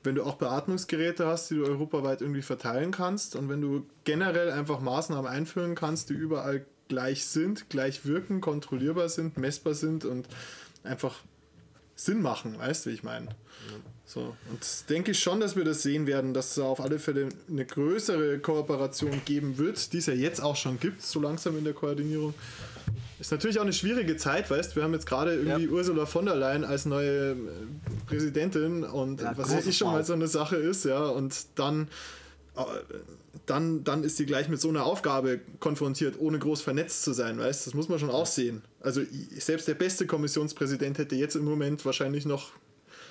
wenn 0.03 0.15
du 0.15 0.23
auch 0.23 0.35
Beatmungsgeräte 0.35 1.27
hast, 1.27 1.49
die 1.49 1.55
du 1.55 1.65
europaweit 1.65 2.21
irgendwie 2.21 2.41
verteilen 2.41 2.91
kannst 2.91 3.35
und 3.35 3.49
wenn 3.49 3.59
du 3.59 3.85
generell 4.05 4.51
einfach 4.51 4.79
Maßnahmen 4.79 5.29
einführen 5.29 5.75
kannst, 5.75 6.09
die 6.09 6.13
überall 6.13 6.65
gleich 6.87 7.25
sind, 7.25 7.69
gleich 7.69 8.05
wirken, 8.05 8.39
kontrollierbar 8.39 9.09
sind, 9.09 9.37
messbar 9.37 9.73
sind 9.73 10.05
und 10.05 10.29
einfach 10.83 11.17
Sinn 11.95 12.21
machen, 12.21 12.57
weißt 12.57 12.85
du, 12.85 12.89
wie 12.89 12.93
ich 12.93 13.03
meine? 13.03 13.25
Ja. 13.25 13.35
So, 14.11 14.35
und 14.49 14.89
denke 14.89 15.11
ich 15.11 15.19
schon, 15.19 15.39
dass 15.39 15.55
wir 15.55 15.63
das 15.63 15.83
sehen 15.83 16.07
werden, 16.07 16.33
dass 16.33 16.57
es 16.57 16.57
auf 16.57 16.81
alle 16.81 16.97
Fälle 16.97 17.29
eine 17.47 17.63
größere 17.63 18.39
Kooperation 18.39 19.21
geben 19.23 19.59
wird, 19.59 19.93
die 19.93 19.99
es 19.99 20.07
ja 20.07 20.15
jetzt 20.15 20.41
auch 20.41 20.55
schon 20.55 20.79
gibt, 20.79 21.03
so 21.03 21.21
langsam 21.21 21.55
in 21.59 21.63
der 21.63 21.73
Koordinierung. 21.73 22.33
Ist 23.19 23.31
natürlich 23.31 23.59
auch 23.59 23.63
eine 23.63 23.73
schwierige 23.73 24.17
Zeit, 24.17 24.49
weißt 24.49 24.75
Wir 24.75 24.81
haben 24.81 24.93
jetzt 24.93 25.05
gerade 25.05 25.35
irgendwie 25.35 25.65
ja. 25.65 25.69
Ursula 25.69 26.07
von 26.07 26.25
der 26.25 26.35
Leyen 26.35 26.63
als 26.63 26.87
neue 26.87 27.33
äh, 27.33 27.35
Präsidentin 28.07 28.83
und 28.83 29.21
ja, 29.21 29.37
was 29.37 29.51
weiß 29.51 29.67
ich 29.67 29.77
schon 29.77 29.91
mal 29.91 30.03
so 30.03 30.13
eine 30.13 30.27
Sache 30.27 30.55
ist, 30.55 30.85
ja, 30.85 31.05
und 31.05 31.45
dann, 31.53 31.87
äh, 32.55 32.61
dann, 33.45 33.83
dann 33.83 34.03
ist 34.03 34.17
sie 34.17 34.25
gleich 34.25 34.49
mit 34.49 34.59
so 34.59 34.69
einer 34.69 34.85
Aufgabe 34.85 35.39
konfrontiert, 35.59 36.15
ohne 36.17 36.39
groß 36.39 36.63
vernetzt 36.63 37.03
zu 37.03 37.13
sein, 37.13 37.37
weißt 37.37 37.67
Das 37.67 37.75
muss 37.75 37.89
man 37.89 37.99
schon 37.99 38.09
auch 38.09 38.25
sehen. 38.25 38.63
Also 38.81 39.01
selbst 39.37 39.67
der 39.67 39.75
beste 39.75 40.07
Kommissionspräsident 40.07 40.97
hätte 40.97 41.15
jetzt 41.15 41.35
im 41.35 41.45
Moment 41.45 41.85
wahrscheinlich 41.85 42.25
noch 42.25 42.53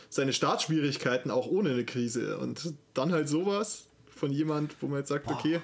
seine 0.09 0.33
Startschwierigkeiten 0.33 1.31
auch 1.31 1.47
ohne 1.47 1.71
eine 1.71 1.85
Krise. 1.85 2.39
Und 2.39 2.75
dann 2.95 3.13
halt 3.13 3.29
sowas 3.29 3.89
von 4.19 4.33
jemand, 4.33 4.77
wo 4.81 4.89
man 4.89 4.99
jetzt 4.99 5.09
sagt, 5.09 5.27
Boah. 5.27 5.35
okay. 5.35 5.61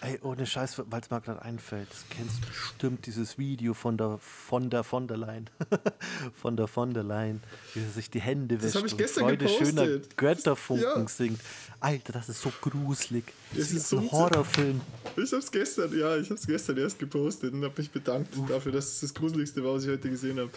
Ey, 0.00 0.18
ohne 0.22 0.44
Scheiß, 0.44 0.82
weil 0.86 1.00
es 1.00 1.10
mir 1.10 1.20
gerade 1.20 1.40
einfällt, 1.42 1.88
das 1.88 2.04
kennst 2.10 2.42
du 2.42 2.48
bestimmt 2.48 3.06
dieses 3.06 3.38
Video 3.38 3.72
von 3.72 3.96
der 3.96 4.18
von 4.18 4.68
der 4.68 4.82
von 4.82 5.06
der 5.06 5.16
Leyen. 5.16 5.48
von 6.34 6.56
der 6.56 6.66
von 6.66 6.92
der 6.92 7.04
Leyen, 7.04 7.40
wie 7.74 7.80
sie 7.80 7.90
sich 7.90 8.10
die 8.10 8.20
Hände 8.20 8.56
wäscht 8.56 8.74
das 8.74 8.76
habe 8.76 8.88
ich 8.88 8.96
gestern 8.96 9.24
Freude 9.24 9.46
gepostet. 9.46 9.68
schöner 9.68 10.00
Götterfunken 10.16 11.02
ja. 11.02 11.08
singt. 11.08 11.40
Alter, 11.78 12.12
das 12.12 12.28
ist 12.28 12.42
so 12.42 12.52
gruselig. 12.60 13.24
Das, 13.50 13.68
das 13.68 13.72
ist, 13.72 13.88
so 13.88 13.98
ein 13.98 14.10
Horrorfilm. 14.10 14.80
Ich 15.16 15.30
habe 15.30 15.36
es 15.36 15.50
gestern, 15.50 15.96
ja, 15.96 16.16
ich 16.16 16.30
habe 16.30 16.34
es 16.34 16.46
gestern 16.46 16.76
erst 16.78 16.98
gepostet 16.98 17.54
und 17.54 17.62
habe 17.62 17.74
mich 17.76 17.90
bedankt 17.90 18.34
dafür, 18.48 18.72
dass 18.72 18.86
es 18.86 19.00
das 19.00 19.14
Gruseligste 19.14 19.62
war, 19.62 19.74
was 19.74 19.84
ich 19.84 19.90
heute 19.90 20.10
gesehen 20.10 20.40
habe. 20.40 20.50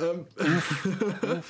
Ähm, 0.00 0.26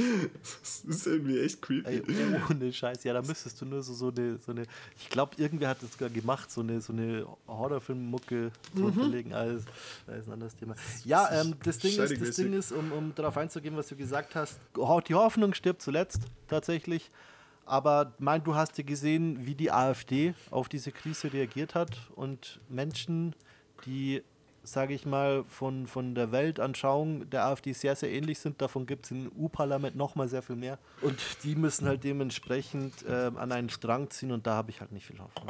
das 0.42 0.84
ist 0.84 1.06
irgendwie 1.06 1.40
echt 1.40 1.62
creepy. 1.62 1.88
Ey, 1.88 2.02
ohne 2.50 2.72
Scheiß. 2.72 3.04
Ja, 3.04 3.12
da 3.12 3.22
müsstest 3.22 3.60
du 3.60 3.66
nur 3.66 3.82
so, 3.82 3.94
so 3.94 4.08
eine, 4.08 4.38
so 4.38 4.52
eine 4.52 4.64
ich 4.98 5.08
glaube, 5.08 5.36
irgendwer 5.36 5.68
hat 5.68 5.82
das 5.82 5.92
sogar 5.92 6.10
gemacht, 6.10 6.50
so 6.50 6.60
eine, 6.60 6.80
so 6.80 6.92
eine 6.92 7.26
Horrorfilm-Mucke 7.46 8.50
mhm. 8.74 8.92
verlegen. 8.92 9.32
Also, 9.32 9.64
das 10.06 10.18
ist 10.18 10.26
ein 10.28 10.32
anderes 10.32 10.56
Thema. 10.56 10.74
Ja, 11.04 11.28
ähm, 11.32 11.54
das 11.62 11.78
Ding 11.78 11.98
ist, 11.98 12.20
das 12.20 12.36
Ding 12.36 12.52
ist 12.52 12.72
um, 12.72 12.92
um 12.92 13.14
darauf 13.14 13.36
einzugehen, 13.36 13.76
was 13.76 13.88
du 13.88 13.96
gesagt 13.96 14.34
hast, 14.34 14.58
die 15.06 15.14
Hoffnung 15.14 15.54
stirbt 15.54 15.82
zuletzt, 15.82 16.22
tatsächlich. 16.48 17.10
Aber 17.64 18.12
mein, 18.18 18.42
du 18.42 18.54
hast 18.54 18.76
ja 18.78 18.84
gesehen, 18.84 19.46
wie 19.46 19.54
die 19.54 19.70
AfD 19.70 20.34
auf 20.50 20.68
diese 20.68 20.90
Krise 20.90 21.32
reagiert 21.32 21.74
hat 21.74 21.96
und 22.16 22.60
Menschen, 22.68 23.34
die 23.86 24.22
sage 24.64 24.94
ich 24.94 25.06
mal, 25.06 25.44
von, 25.48 25.86
von 25.86 26.14
der 26.14 26.32
Weltanschauung 26.32 27.28
der 27.30 27.46
AfD 27.46 27.72
sehr, 27.72 27.96
sehr 27.96 28.10
ähnlich 28.10 28.38
sind. 28.38 28.60
Davon 28.62 28.86
gibt 28.86 29.06
es 29.06 29.10
im 29.10 29.30
EU-Parlament 29.36 29.96
noch 29.96 30.14
mal 30.14 30.28
sehr 30.28 30.42
viel 30.42 30.56
mehr. 30.56 30.78
Und 31.00 31.18
die 31.42 31.56
müssen 31.56 31.86
halt 31.86 32.04
dementsprechend 32.04 33.04
äh, 33.06 33.30
an 33.34 33.52
einen 33.52 33.70
Strang 33.70 34.10
ziehen 34.10 34.30
und 34.30 34.46
da 34.46 34.54
habe 34.54 34.70
ich 34.70 34.80
halt 34.80 34.92
nicht 34.92 35.06
viel 35.06 35.18
Hoffnung. 35.18 35.48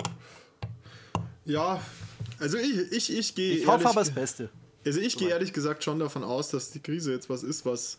Ja, 1.44 1.80
also 2.38 2.56
ich, 2.56 2.92
ich, 2.92 3.16
ich 3.18 3.34
gehe. 3.34 3.56
Ich 3.56 3.66
hoffe 3.66 3.88
aber 3.88 4.00
das 4.00 4.10
Beste. 4.10 4.48
Also 4.84 5.00
ich 5.00 5.16
gehe 5.16 5.28
ehrlich 5.28 5.52
gesagt 5.52 5.84
schon 5.84 5.98
davon 5.98 6.24
aus, 6.24 6.50
dass 6.50 6.70
die 6.70 6.80
Krise 6.80 7.12
jetzt 7.12 7.30
was 7.30 7.42
ist, 7.42 7.64
was 7.66 7.98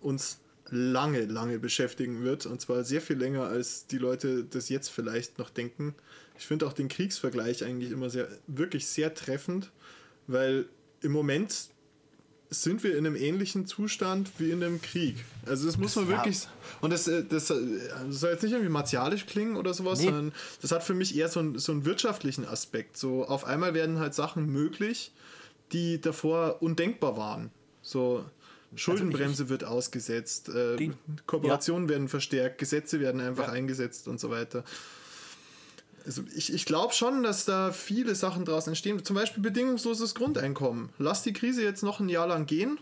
uns 0.00 0.38
lange, 0.70 1.24
lange 1.24 1.58
beschäftigen 1.58 2.24
wird. 2.24 2.46
Und 2.46 2.60
zwar 2.60 2.84
sehr 2.84 3.00
viel 3.00 3.16
länger, 3.16 3.44
als 3.44 3.86
die 3.86 3.98
Leute 3.98 4.44
das 4.44 4.68
jetzt 4.68 4.88
vielleicht 4.88 5.38
noch 5.38 5.50
denken. 5.50 5.94
Ich 6.38 6.46
finde 6.46 6.66
auch 6.66 6.72
den 6.72 6.88
Kriegsvergleich 6.88 7.64
eigentlich 7.64 7.90
immer 7.90 8.10
sehr, 8.10 8.28
wirklich 8.46 8.86
sehr 8.86 9.14
treffend, 9.14 9.70
weil 10.26 10.66
im 11.02 11.12
Moment 11.12 11.68
sind 12.50 12.82
wir 12.84 12.96
in 12.96 13.06
einem 13.06 13.16
ähnlichen 13.16 13.66
Zustand 13.66 14.30
wie 14.38 14.50
in 14.50 14.62
einem 14.62 14.80
Krieg. 14.80 15.16
Also 15.46 15.66
das 15.66 15.76
muss 15.76 15.96
man 15.96 16.08
wirklich. 16.08 16.46
Und 16.80 16.92
das, 16.92 17.08
äh, 17.08 17.24
das, 17.24 17.50
äh, 17.50 17.56
das 18.06 18.20
soll 18.20 18.30
jetzt 18.30 18.42
nicht 18.42 18.52
irgendwie 18.52 18.70
martialisch 18.70 19.26
klingen 19.26 19.56
oder 19.56 19.74
sowas, 19.74 19.98
nee. 19.98 20.06
sondern 20.06 20.32
das 20.62 20.70
hat 20.72 20.84
für 20.84 20.94
mich 20.94 21.16
eher 21.16 21.28
so 21.28 21.40
einen, 21.40 21.58
so 21.58 21.72
einen 21.72 21.84
wirtschaftlichen 21.84 22.46
Aspekt. 22.46 22.96
So 22.96 23.24
auf 23.24 23.44
einmal 23.44 23.74
werden 23.74 23.98
halt 23.98 24.14
Sachen 24.14 24.46
möglich, 24.46 25.12
die 25.72 26.00
davor 26.00 26.62
undenkbar 26.62 27.16
waren. 27.16 27.50
So 27.82 28.24
Schuldenbremse 28.76 29.42
also 29.42 29.44
ich, 29.44 29.50
wird 29.50 29.64
ausgesetzt, 29.64 30.48
äh, 30.48 30.76
die, 30.76 30.92
Kooperationen 31.26 31.88
ja. 31.88 31.94
werden 31.94 32.08
verstärkt, 32.08 32.58
Gesetze 32.58 33.00
werden 33.00 33.20
einfach 33.20 33.48
ja. 33.48 33.52
eingesetzt 33.52 34.08
und 34.08 34.18
so 34.18 34.30
weiter. 34.30 34.64
Also 36.06 36.22
ich, 36.34 36.52
ich 36.52 36.66
glaube 36.66 36.92
schon, 36.92 37.22
dass 37.22 37.44
da 37.44 37.72
viele 37.72 38.14
Sachen 38.14 38.44
draus 38.44 38.66
entstehen. 38.66 39.02
Zum 39.04 39.16
Beispiel 39.16 39.42
bedingungsloses 39.42 40.14
Grundeinkommen. 40.14 40.90
Lass 40.98 41.22
die 41.22 41.32
Krise 41.32 41.62
jetzt 41.62 41.82
noch 41.82 42.00
ein 42.00 42.08
Jahr 42.08 42.26
lang 42.26 42.46
gehen. 42.46 42.78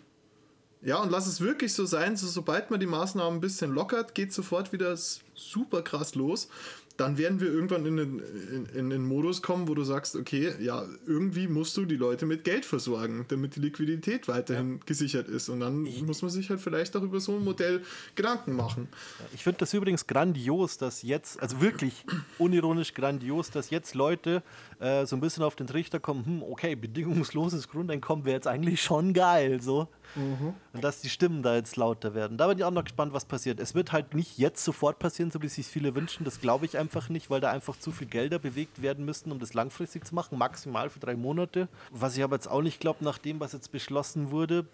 Ja, 0.84 0.96
und 0.96 1.10
lass 1.10 1.28
es 1.28 1.40
wirklich 1.40 1.74
so 1.74 1.86
sein, 1.86 2.16
so, 2.16 2.26
sobald 2.26 2.72
man 2.72 2.80
die 2.80 2.86
Maßnahmen 2.86 3.38
ein 3.38 3.40
bisschen 3.40 3.72
lockert, 3.72 4.16
geht 4.16 4.32
sofort 4.32 4.72
wieder 4.72 4.96
super 4.96 5.82
krass 5.82 6.16
los 6.16 6.48
dann 6.96 7.18
werden 7.18 7.40
wir 7.40 7.52
irgendwann 7.52 7.86
in 7.86 7.96
den, 7.96 8.22
in, 8.52 8.66
in 8.66 8.90
den 8.90 9.04
Modus 9.04 9.42
kommen, 9.42 9.68
wo 9.68 9.74
du 9.74 9.84
sagst, 9.84 10.16
okay, 10.16 10.52
ja, 10.60 10.84
irgendwie 11.06 11.48
musst 11.48 11.76
du 11.76 11.84
die 11.84 11.96
Leute 11.96 12.26
mit 12.26 12.44
Geld 12.44 12.64
versorgen, 12.64 13.24
damit 13.28 13.56
die 13.56 13.60
Liquidität 13.60 14.28
weiterhin 14.28 14.74
ja. 14.74 14.80
gesichert 14.84 15.28
ist. 15.28 15.48
Und 15.48 15.60
dann 15.60 15.86
ich, 15.86 16.02
muss 16.02 16.22
man 16.22 16.30
sich 16.30 16.50
halt 16.50 16.60
vielleicht 16.60 16.96
auch 16.96 17.02
über 17.02 17.20
so 17.20 17.36
ein 17.36 17.44
Modell 17.44 17.82
Gedanken 18.14 18.54
machen. 18.54 18.88
Ich 19.34 19.42
finde 19.42 19.58
das 19.58 19.74
übrigens 19.74 20.06
grandios, 20.06 20.78
dass 20.78 21.02
jetzt, 21.02 21.40
also 21.40 21.60
wirklich 21.60 22.04
unironisch 22.38 22.94
grandios, 22.94 23.50
dass 23.50 23.70
jetzt 23.70 23.94
Leute 23.94 24.42
äh, 24.80 25.06
so 25.06 25.16
ein 25.16 25.20
bisschen 25.20 25.42
auf 25.44 25.56
den 25.56 25.66
Trichter 25.66 26.00
kommen, 26.00 26.24
hm, 26.24 26.42
okay, 26.42 26.74
bedingungsloses 26.74 27.68
Grundeinkommen 27.68 28.24
wäre 28.24 28.36
jetzt 28.36 28.46
eigentlich 28.46 28.82
schon 28.82 29.12
geil, 29.12 29.60
so. 29.60 29.88
Mhm. 30.14 30.54
Und 30.72 30.84
dass 30.84 31.00
die 31.00 31.08
Stimmen 31.08 31.42
da 31.42 31.54
jetzt 31.54 31.76
lauter 31.76 32.14
werden. 32.14 32.36
Da 32.36 32.46
bin 32.46 32.58
ich 32.58 32.64
auch 32.64 32.70
noch 32.70 32.84
gespannt, 32.84 33.12
was 33.12 33.24
passiert. 33.24 33.60
Es 33.60 33.74
wird 33.74 33.92
halt 33.92 34.14
nicht 34.14 34.38
jetzt 34.38 34.64
sofort 34.64 34.98
passieren, 34.98 35.30
so 35.30 35.42
wie 35.42 35.48
sich 35.48 35.66
viele 35.66 35.94
wünschen. 35.94 36.24
Das 36.24 36.40
glaube 36.40 36.66
ich 36.66 36.78
einfach 36.78 37.08
nicht, 37.08 37.30
weil 37.30 37.40
da 37.40 37.50
einfach 37.50 37.78
zu 37.78 37.92
viel 37.92 38.06
Gelder 38.06 38.38
bewegt 38.38 38.82
werden 38.82 39.04
müssten, 39.04 39.32
um 39.32 39.38
das 39.38 39.54
langfristig 39.54 40.06
zu 40.06 40.14
machen. 40.14 40.38
Maximal 40.38 40.90
für 40.90 41.00
drei 41.00 41.16
Monate. 41.16 41.68
Was 41.90 42.16
ich 42.16 42.22
aber 42.22 42.36
jetzt 42.36 42.48
auch 42.48 42.62
nicht 42.62 42.80
glaube, 42.80 43.04
nach 43.04 43.18
dem, 43.18 43.40
was 43.40 43.52
jetzt 43.52 43.72
beschlossen 43.72 44.30
wurde, 44.30 44.66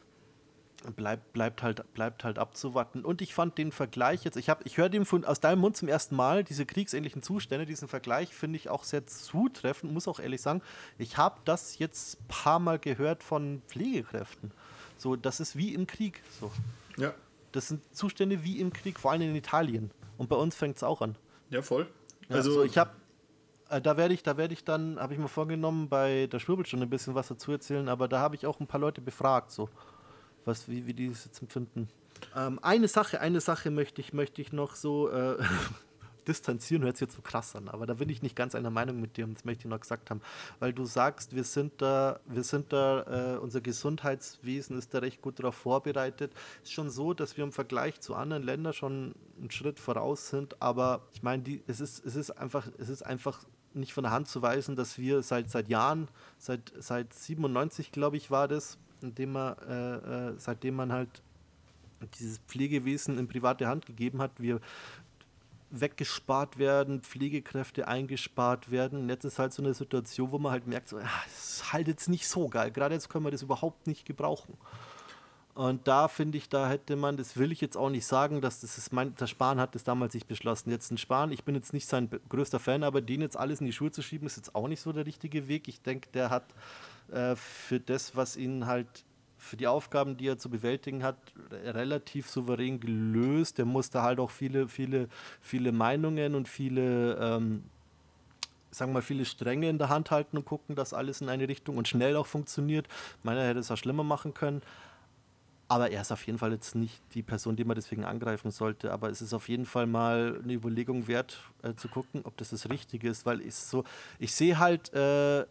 bleibt, 0.96 1.32
bleibt, 1.32 1.62
halt, 1.62 1.92
bleibt 1.94 2.24
halt 2.24 2.38
abzuwarten. 2.38 3.04
Und 3.04 3.20
ich 3.22 3.34
fand 3.34 3.58
den 3.58 3.72
Vergleich 3.72 4.24
jetzt, 4.24 4.36
ich, 4.36 4.50
ich 4.64 4.76
höre 4.76 4.90
aus 5.26 5.40
deinem 5.40 5.60
Mund 5.60 5.76
zum 5.76 5.88
ersten 5.88 6.16
Mal, 6.16 6.44
diese 6.44 6.66
kriegsähnlichen 6.66 7.22
Zustände, 7.22 7.66
diesen 7.66 7.88
Vergleich 7.88 8.34
finde 8.34 8.56
ich 8.56 8.68
auch 8.68 8.84
sehr 8.84 9.06
zutreffend, 9.06 9.92
muss 9.92 10.08
auch 10.08 10.20
ehrlich 10.20 10.40
sagen. 10.40 10.62
Ich 10.96 11.16
habe 11.16 11.40
das 11.44 11.78
jetzt 11.78 12.20
ein 12.20 12.28
paar 12.28 12.58
Mal 12.58 12.78
gehört 12.78 13.22
von 13.22 13.62
Pflegekräften. 13.66 14.52
So, 14.98 15.16
das 15.16 15.40
ist 15.40 15.56
wie 15.56 15.74
im 15.74 15.86
Krieg. 15.86 16.22
So. 16.40 16.50
Ja. 16.96 17.14
Das 17.52 17.68
sind 17.68 17.82
Zustände 17.96 18.44
wie 18.44 18.60
im 18.60 18.72
Krieg, 18.72 19.00
vor 19.00 19.12
allem 19.12 19.22
in 19.22 19.36
Italien. 19.36 19.90
Und 20.18 20.28
bei 20.28 20.36
uns 20.36 20.54
fängt 20.54 20.76
es 20.76 20.82
auch 20.82 21.00
an. 21.00 21.16
Ja, 21.50 21.62
voll. 21.62 21.88
Ja, 22.28 22.36
also, 22.36 22.50
also 22.50 22.64
ich 22.64 22.76
habe 22.76 22.90
äh, 23.70 23.80
da 23.80 23.96
werde 23.96 24.14
ich, 24.14 24.22
da 24.22 24.36
werde 24.36 24.54
ich 24.54 24.64
dann, 24.64 24.98
habe 24.98 25.14
ich 25.14 25.18
mir 25.18 25.28
vorgenommen, 25.28 25.88
bei 25.88 26.26
der 26.26 26.38
Schwirbelstunde 26.38 26.86
ein 26.86 26.90
bisschen 26.90 27.14
was 27.14 27.28
dazu 27.28 27.52
erzählen, 27.52 27.88
aber 27.88 28.08
da 28.08 28.20
habe 28.20 28.34
ich 28.34 28.46
auch 28.46 28.60
ein 28.60 28.66
paar 28.66 28.80
Leute 28.80 29.00
befragt, 29.00 29.50
so, 29.50 29.68
was, 30.44 30.68
wie, 30.68 30.86
wie 30.86 30.94
die 30.94 31.06
es 31.06 31.24
jetzt 31.24 31.40
empfinden. 31.40 31.88
Ähm, 32.34 32.58
eine 32.62 32.88
Sache, 32.88 33.20
eine 33.20 33.40
Sache 33.40 33.70
möchte 33.70 34.00
ich, 34.00 34.12
möchte 34.12 34.42
ich 34.42 34.52
noch 34.52 34.74
so, 34.74 35.10
äh, 35.10 35.36
distanzieren 36.28 36.82
hört 36.84 36.96
sich 36.96 37.08
jetzt 37.08 37.16
so 37.16 37.22
krass 37.22 37.56
an, 37.56 37.68
aber 37.68 37.86
da 37.86 37.94
bin 37.94 38.08
ich 38.08 38.22
nicht 38.22 38.36
ganz 38.36 38.54
einer 38.54 38.70
Meinung 38.70 39.00
mit 39.00 39.16
dir 39.16 39.26
das 39.26 39.44
möchte 39.44 39.62
ich 39.62 39.70
noch 39.70 39.80
gesagt 39.80 40.10
haben, 40.10 40.20
weil 40.58 40.72
du 40.72 40.84
sagst, 40.84 41.34
wir 41.34 41.44
sind 41.44 41.80
da, 41.80 42.20
wir 42.26 42.44
sind 42.44 42.72
da, 42.72 43.34
äh, 43.34 43.38
unser 43.38 43.60
Gesundheitswesen 43.60 44.78
ist 44.78 44.94
da 44.94 44.98
recht 44.98 45.22
gut 45.22 45.38
darauf 45.38 45.54
vorbereitet. 45.54 46.32
Es 46.62 46.68
ist 46.68 46.74
schon 46.74 46.90
so, 46.90 47.14
dass 47.14 47.36
wir 47.36 47.44
im 47.44 47.52
Vergleich 47.52 48.00
zu 48.00 48.14
anderen 48.14 48.42
Ländern 48.42 48.72
schon 48.72 49.14
einen 49.38 49.50
Schritt 49.50 49.80
voraus 49.80 50.28
sind, 50.28 50.60
aber 50.60 51.02
ich 51.12 51.22
meine, 51.22 51.42
die, 51.42 51.62
es 51.66 51.80
ist, 51.80 52.04
es 52.04 52.16
ist 52.16 52.30
einfach, 52.30 52.68
es 52.78 52.88
ist 52.88 53.02
einfach 53.02 53.44
nicht 53.74 53.92
von 53.92 54.04
der 54.04 54.12
Hand 54.12 54.28
zu 54.28 54.42
weisen, 54.42 54.76
dass 54.76 54.98
wir 54.98 55.22
seit, 55.22 55.50
seit 55.50 55.68
Jahren, 55.68 56.08
seit, 56.38 56.72
seit 56.78 57.12
97 57.12 57.92
glaube 57.92 58.16
ich 58.16 58.30
war 58.30 58.48
das, 58.48 58.78
indem 59.00 59.32
man, 59.32 59.56
äh, 59.68 60.28
äh, 60.28 60.34
seitdem 60.38 60.76
man 60.76 60.92
halt 60.92 61.22
dieses 62.18 62.38
Pflegewesen 62.38 63.18
in 63.18 63.28
private 63.28 63.66
Hand 63.66 63.86
gegeben 63.86 64.20
hat. 64.20 64.32
Wir, 64.38 64.60
weggespart 65.70 66.58
werden, 66.58 67.00
Pflegekräfte 67.02 67.88
eingespart 67.88 68.70
werden. 68.70 69.00
Und 69.00 69.08
jetzt 69.08 69.24
ist 69.24 69.38
halt 69.38 69.52
so 69.52 69.62
eine 69.62 69.74
Situation, 69.74 70.32
wo 70.32 70.38
man 70.38 70.52
halt 70.52 70.66
merkt, 70.66 70.88
so, 70.88 70.98
das 70.98 71.60
ist 71.60 71.72
halt 71.72 71.88
jetzt 71.88 72.08
nicht 72.08 72.26
so 72.26 72.48
geil. 72.48 72.70
Gerade 72.70 72.94
jetzt 72.94 73.08
können 73.08 73.24
wir 73.24 73.30
das 73.30 73.42
überhaupt 73.42 73.86
nicht 73.86 74.04
gebrauchen. 74.04 74.56
Und 75.54 75.88
da 75.88 76.06
finde 76.06 76.38
ich, 76.38 76.48
da 76.48 76.68
hätte 76.68 76.94
man, 76.94 77.16
das 77.16 77.36
will 77.36 77.50
ich 77.50 77.60
jetzt 77.60 77.76
auch 77.76 77.90
nicht 77.90 78.06
sagen, 78.06 78.40
dass 78.40 78.60
das 78.60 78.78
ist 78.78 78.92
mein, 78.92 79.16
der 79.16 79.26
Spahn 79.26 79.58
hat 79.58 79.74
das 79.74 79.82
damals 79.82 80.14
nicht 80.14 80.28
beschlossen. 80.28 80.70
Jetzt 80.70 80.92
ein 80.92 80.98
Spahn, 80.98 81.32
ich 81.32 81.42
bin 81.42 81.56
jetzt 81.56 81.72
nicht 81.72 81.88
sein 81.88 82.08
größter 82.28 82.60
Fan, 82.60 82.84
aber 82.84 83.00
den 83.00 83.22
jetzt 83.22 83.36
alles 83.36 83.60
in 83.60 83.66
die 83.66 83.72
Schuhe 83.72 83.90
zu 83.90 84.00
schieben, 84.00 84.26
ist 84.26 84.36
jetzt 84.36 84.54
auch 84.54 84.68
nicht 84.68 84.80
so 84.80 84.92
der 84.92 85.04
richtige 85.04 85.48
Weg. 85.48 85.66
Ich 85.66 85.82
denke, 85.82 86.10
der 86.14 86.30
hat 86.30 86.44
äh, 87.10 87.34
für 87.34 87.80
das, 87.80 88.14
was 88.14 88.36
ihn 88.36 88.66
halt 88.66 89.04
für 89.48 89.56
die 89.56 89.66
Aufgaben, 89.66 90.16
die 90.16 90.28
er 90.28 90.38
zu 90.38 90.50
bewältigen 90.50 91.02
hat, 91.02 91.16
relativ 91.50 92.28
souverän 92.28 92.78
gelöst. 92.78 93.58
Er 93.58 93.64
musste 93.64 94.02
halt 94.02 94.20
auch 94.20 94.30
viele, 94.30 94.68
viele, 94.68 95.08
viele 95.40 95.72
Meinungen 95.72 96.34
und 96.34 96.48
viele, 96.48 97.14
ähm, 97.16 97.64
sagen 98.70 98.90
wir 98.90 98.94
mal, 98.94 99.02
viele 99.02 99.24
Stränge 99.24 99.68
in 99.68 99.78
der 99.78 99.88
Hand 99.88 100.10
halten 100.10 100.36
und 100.36 100.44
gucken, 100.44 100.76
dass 100.76 100.92
alles 100.92 101.20
in 101.20 101.28
eine 101.28 101.48
Richtung 101.48 101.78
und 101.78 101.88
schnell 101.88 102.16
auch 102.16 102.26
funktioniert. 102.26 102.86
Meiner 103.22 103.42
hätte 103.42 103.60
es 103.60 103.70
auch 103.70 103.76
schlimmer 103.76 104.04
machen 104.04 104.34
können. 104.34 104.62
Aber 105.70 105.90
er 105.90 106.00
ist 106.00 106.10
auf 106.10 106.26
jeden 106.26 106.38
Fall 106.38 106.52
jetzt 106.52 106.74
nicht 106.74 106.98
die 107.12 107.22
Person, 107.22 107.54
die 107.54 107.64
man 107.64 107.74
deswegen 107.74 108.02
angreifen 108.02 108.50
sollte. 108.50 108.90
Aber 108.90 109.10
es 109.10 109.20
ist 109.20 109.34
auf 109.34 109.50
jeden 109.50 109.66
Fall 109.66 109.86
mal 109.86 110.40
eine 110.42 110.54
Überlegung 110.54 111.06
wert, 111.08 111.38
äh, 111.62 111.74
zu 111.74 111.88
gucken, 111.88 112.22
ob 112.24 112.38
das 112.38 112.48
das 112.50 112.70
Richtige 112.70 113.10
ist. 113.10 113.26
Weil 113.26 113.42
ich 113.42 113.54
so, 113.54 113.84
ich 114.18 114.34
sehe 114.34 114.58
halt 114.58 114.94
äh, 114.94 115.44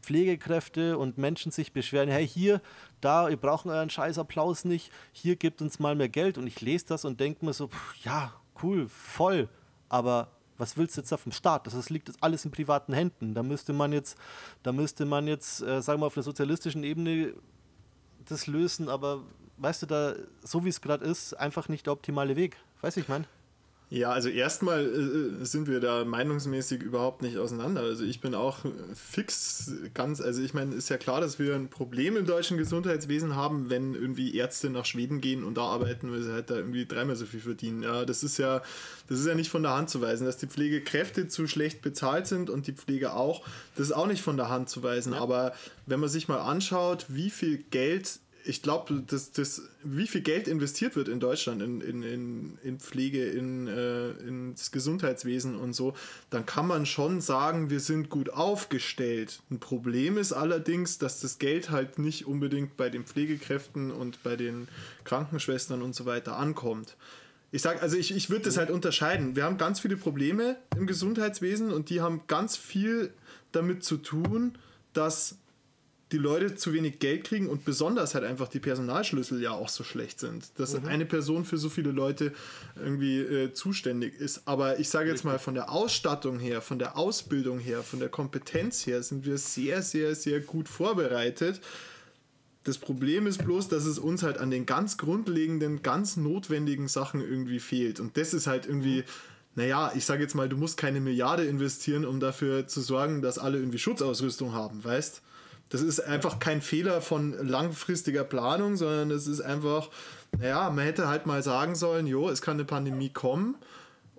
Pflegekräfte 0.00 0.96
und 0.96 1.18
Menschen 1.18 1.50
sich 1.50 1.72
beschweren, 1.72 2.08
hey, 2.08 2.26
hier, 2.26 2.60
da, 3.00 3.28
ihr 3.28 3.36
braucht 3.36 3.66
euren 3.66 3.90
scheiß 3.90 4.18
Applaus 4.18 4.64
nicht, 4.64 4.92
hier 5.12 5.36
gibt 5.36 5.62
uns 5.62 5.78
mal 5.78 5.94
mehr 5.94 6.08
Geld. 6.08 6.38
Und 6.38 6.46
ich 6.46 6.60
lese 6.60 6.86
das 6.86 7.04
und 7.04 7.20
denke 7.20 7.44
mir 7.44 7.52
so, 7.52 7.68
pff, 7.68 8.04
ja, 8.04 8.32
cool, 8.62 8.88
voll. 8.88 9.48
Aber 9.88 10.28
was 10.58 10.76
willst 10.76 10.96
du 10.96 11.00
jetzt 11.00 11.12
auf 11.12 11.22
dem 11.22 11.32
Staat? 11.32 11.66
Das 11.66 11.90
liegt 11.90 12.08
jetzt 12.08 12.22
alles 12.22 12.44
in 12.44 12.50
privaten 12.50 12.92
Händen. 12.92 13.34
Da 13.34 13.42
müsste 13.42 13.72
man 13.72 13.92
jetzt, 13.92 14.18
da 14.62 14.72
müsste 14.72 15.04
man 15.04 15.26
jetzt, 15.28 15.62
äh, 15.62 15.80
sagen 15.80 16.00
wir 16.00 16.06
auf 16.06 16.16
einer 16.16 16.24
sozialistischen 16.24 16.82
Ebene 16.82 17.34
das 18.24 18.46
lösen, 18.46 18.88
aber 18.88 19.22
weißt 19.56 19.82
du, 19.82 19.86
da, 19.86 20.14
so 20.42 20.64
wie 20.64 20.68
es 20.68 20.80
gerade 20.80 21.04
ist, 21.04 21.34
einfach 21.34 21.68
nicht 21.68 21.86
der 21.86 21.92
optimale 21.92 22.36
Weg. 22.36 22.56
Weißt 22.80 22.96
du, 22.96 23.00
ich 23.00 23.08
meine? 23.08 23.24
Ja, 23.90 24.10
also 24.10 24.28
erstmal 24.28 24.84
äh, 24.84 25.44
sind 25.46 25.66
wir 25.66 25.80
da 25.80 26.04
meinungsmäßig 26.04 26.82
überhaupt 26.82 27.22
nicht 27.22 27.38
auseinander. 27.38 27.80
Also 27.80 28.04
ich 28.04 28.20
bin 28.20 28.34
auch 28.34 28.58
fix 28.94 29.72
ganz, 29.94 30.20
also 30.20 30.42
ich 30.42 30.52
meine, 30.52 30.74
ist 30.74 30.90
ja 30.90 30.98
klar, 30.98 31.22
dass 31.22 31.38
wir 31.38 31.54
ein 31.54 31.70
Problem 31.70 32.18
im 32.18 32.26
deutschen 32.26 32.58
Gesundheitswesen 32.58 33.34
haben, 33.34 33.70
wenn 33.70 33.94
irgendwie 33.94 34.36
Ärzte 34.36 34.68
nach 34.68 34.84
Schweden 34.84 35.22
gehen 35.22 35.42
und 35.42 35.56
da 35.56 35.62
arbeiten, 35.62 36.12
weil 36.12 36.22
sie 36.22 36.32
halt 36.32 36.50
da 36.50 36.56
irgendwie 36.56 36.84
dreimal 36.84 37.16
so 37.16 37.24
viel 37.24 37.40
verdienen. 37.40 37.82
Ja, 37.82 38.04
das 38.04 38.22
ist 38.22 38.36
ja, 38.36 38.62
das 39.08 39.20
ist 39.20 39.26
ja 39.26 39.34
nicht 39.34 39.48
von 39.50 39.62
der 39.62 39.74
Hand 39.74 39.88
zu 39.88 40.02
weisen. 40.02 40.26
Dass 40.26 40.36
die 40.36 40.48
Pflegekräfte 40.48 41.28
zu 41.28 41.46
schlecht 41.46 41.80
bezahlt 41.80 42.26
sind 42.26 42.50
und 42.50 42.66
die 42.66 42.72
Pflege 42.72 43.14
auch, 43.14 43.42
das 43.76 43.86
ist 43.86 43.92
auch 43.92 44.06
nicht 44.06 44.20
von 44.20 44.36
der 44.36 44.50
Hand 44.50 44.68
zu 44.68 44.82
weisen. 44.82 45.14
Ja. 45.14 45.20
Aber 45.20 45.54
wenn 45.86 45.98
man 45.98 46.10
sich 46.10 46.28
mal 46.28 46.40
anschaut, 46.40 47.06
wie 47.08 47.30
viel 47.30 47.56
Geld 47.70 48.20
ich 48.48 48.62
glaube, 48.62 49.04
das, 49.06 49.30
das, 49.32 49.62
wie 49.84 50.06
viel 50.06 50.22
Geld 50.22 50.48
investiert 50.48 50.96
wird 50.96 51.08
in 51.08 51.20
Deutschland 51.20 51.60
in, 51.60 51.82
in, 51.82 52.02
in, 52.02 52.58
in 52.62 52.80
Pflege, 52.80 53.26
in, 53.26 53.66
äh, 53.66 54.10
ins 54.26 54.72
Gesundheitswesen 54.72 55.54
und 55.54 55.74
so, 55.74 55.92
dann 56.30 56.46
kann 56.46 56.66
man 56.66 56.86
schon 56.86 57.20
sagen, 57.20 57.68
wir 57.68 57.80
sind 57.80 58.08
gut 58.08 58.30
aufgestellt. 58.30 59.40
Ein 59.50 59.60
Problem 59.60 60.16
ist 60.16 60.32
allerdings, 60.32 60.96
dass 60.96 61.20
das 61.20 61.38
Geld 61.38 61.68
halt 61.68 61.98
nicht 61.98 62.26
unbedingt 62.26 62.78
bei 62.78 62.88
den 62.88 63.04
Pflegekräften 63.04 63.90
und 63.90 64.22
bei 64.22 64.34
den 64.34 64.66
Krankenschwestern 65.04 65.82
und 65.82 65.94
so 65.94 66.06
weiter 66.06 66.38
ankommt. 66.38 66.96
Ich 67.52 67.60
sage, 67.60 67.82
also 67.82 67.98
ich, 67.98 68.16
ich 68.16 68.30
würde 68.30 68.46
das 68.46 68.56
halt 68.56 68.70
unterscheiden. 68.70 69.36
Wir 69.36 69.44
haben 69.44 69.58
ganz 69.58 69.80
viele 69.80 69.98
Probleme 69.98 70.56
im 70.74 70.86
Gesundheitswesen 70.86 71.70
und 71.70 71.90
die 71.90 72.00
haben 72.00 72.22
ganz 72.28 72.56
viel 72.56 73.12
damit 73.52 73.84
zu 73.84 73.98
tun, 73.98 74.56
dass 74.94 75.36
die 76.12 76.18
Leute 76.18 76.54
zu 76.54 76.72
wenig 76.72 77.00
Geld 77.00 77.24
kriegen 77.24 77.48
und 77.48 77.64
besonders 77.64 78.14
halt 78.14 78.24
einfach 78.24 78.48
die 78.48 78.60
Personalschlüssel 78.60 79.42
ja 79.42 79.50
auch 79.50 79.68
so 79.68 79.84
schlecht 79.84 80.20
sind, 80.20 80.46
dass 80.56 80.78
mhm. 80.78 80.88
eine 80.88 81.04
Person 81.04 81.44
für 81.44 81.58
so 81.58 81.68
viele 81.68 81.90
Leute 81.90 82.32
irgendwie 82.76 83.18
äh, 83.18 83.52
zuständig 83.52 84.18
ist. 84.18 84.42
Aber 84.46 84.78
ich 84.78 84.88
sage 84.88 85.10
jetzt 85.10 85.24
mal 85.24 85.38
von 85.38 85.54
der 85.54 85.70
Ausstattung 85.70 86.38
her, 86.38 86.62
von 86.62 86.78
der 86.78 86.96
Ausbildung 86.96 87.58
her, 87.58 87.82
von 87.82 87.98
der 88.00 88.08
Kompetenz 88.08 88.86
her 88.86 89.02
sind 89.02 89.26
wir 89.26 89.36
sehr, 89.36 89.82
sehr, 89.82 90.14
sehr 90.14 90.40
gut 90.40 90.68
vorbereitet. 90.68 91.60
Das 92.64 92.78
Problem 92.78 93.26
ist 93.26 93.44
bloß, 93.44 93.68
dass 93.68 93.84
es 93.84 93.98
uns 93.98 94.22
halt 94.22 94.38
an 94.38 94.50
den 94.50 94.66
ganz 94.66 94.96
grundlegenden, 94.96 95.82
ganz 95.82 96.16
notwendigen 96.16 96.88
Sachen 96.88 97.20
irgendwie 97.20 97.60
fehlt. 97.60 98.00
Und 98.00 98.16
das 98.16 98.32
ist 98.32 98.46
halt 98.46 98.66
irgendwie, 98.66 99.04
naja, 99.54 99.92
ich 99.94 100.06
sage 100.06 100.22
jetzt 100.22 100.34
mal, 100.34 100.48
du 100.48 100.56
musst 100.56 100.78
keine 100.78 101.00
Milliarde 101.00 101.44
investieren, 101.44 102.04
um 102.06 102.18
dafür 102.18 102.66
zu 102.66 102.80
sorgen, 102.80 103.20
dass 103.22 103.38
alle 103.38 103.58
irgendwie 103.58 103.78
Schutzausrüstung 103.78 104.52
haben, 104.52 104.82
weißt? 104.82 105.22
Das 105.68 105.82
ist 105.82 106.00
einfach 106.00 106.38
kein 106.38 106.62
Fehler 106.62 107.00
von 107.00 107.32
langfristiger 107.46 108.24
Planung, 108.24 108.76
sondern 108.76 109.10
es 109.10 109.26
ist 109.26 109.40
einfach, 109.40 109.90
naja, 110.38 110.70
man 110.70 110.84
hätte 110.84 111.08
halt 111.08 111.26
mal 111.26 111.42
sagen 111.42 111.74
sollen, 111.74 112.06
jo, 112.06 112.30
es 112.30 112.42
kann 112.42 112.54
eine 112.54 112.64
Pandemie 112.64 113.10
kommen. 113.10 113.56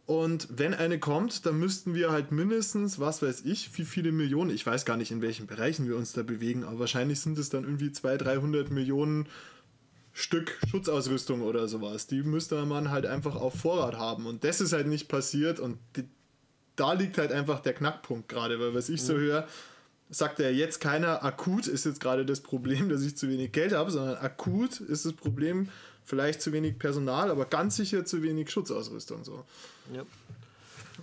Und 0.06 0.48
wenn 0.50 0.74
eine 0.74 1.00
kommt, 1.00 1.46
dann 1.46 1.60
müssten 1.60 1.94
wir 1.94 2.12
halt 2.12 2.32
mindestens, 2.32 3.00
was 3.00 3.22
weiß 3.22 3.42
ich, 3.46 3.78
wie 3.78 3.86
viele 3.86 4.12
Millionen, 4.12 4.50
ich 4.50 4.66
weiß 4.66 4.86
gar 4.86 4.98
nicht, 4.98 5.12
in 5.12 5.22
welchen 5.22 5.46
Bereichen 5.46 5.88
wir 5.88 5.96
uns 5.98 6.14
da 6.14 6.24
bewegen, 6.24 6.64
aber 6.64 6.80
wahrscheinlich 6.80 7.20
sind 7.20 7.38
es 7.38 7.50
dann 7.50 7.64
irgendwie 7.64 7.92
200, 7.92 8.26
300 8.26 8.72
Millionen 8.72 9.28
Stück 10.12 10.58
Schutzausrüstung 10.70 11.42
oder 11.42 11.68
sowas. 11.68 12.08
Die 12.08 12.24
müsste 12.24 12.66
man 12.66 12.90
halt 12.90 13.06
einfach 13.06 13.36
auf 13.36 13.54
Vorrat 13.54 13.98
haben. 13.98 14.26
Und 14.26 14.44
das 14.44 14.62
ist 14.62 14.74
halt 14.74 14.88
nicht 14.88 15.08
passiert 15.08 15.60
und 15.60 15.78
die, 15.96 16.06
da 16.76 16.94
liegt 16.94 17.18
halt 17.18 17.32
einfach 17.32 17.60
der 17.60 17.74
Knackpunkt 17.74 18.30
gerade, 18.30 18.60
weil 18.60 18.74
was 18.74 18.90
ich 18.90 19.02
so 19.02 19.14
mhm. 19.14 19.20
höre, 19.20 19.48
sagt 20.10 20.39
ja 20.39 20.50
jetzt 20.50 20.80
keiner, 20.80 21.24
akut 21.24 21.67
ist 21.67 21.86
jetzt 21.86 22.00
gerade 22.00 22.26
das 22.26 22.41
Problem, 22.41 22.89
dass 22.89 23.04
ich 23.04 23.15
zu 23.15 23.30
wenig 23.30 23.52
Geld 23.52 23.74
habe, 23.74 23.91
sondern 23.91 24.17
akut 24.17 24.80
ist 24.80 25.06
das 25.06 25.13
Problem 25.13 25.69
vielleicht 26.04 26.41
zu 26.41 26.52
wenig 26.52 26.80
Personal, 26.80 27.30
aber 27.30 27.45
ganz 27.45 27.76
sicher 27.76 28.04
zu 28.04 28.24
wenig 28.24 28.50
Schutzausrüstung. 28.50 29.24
So. 29.24 29.45
Ja. 29.93 30.04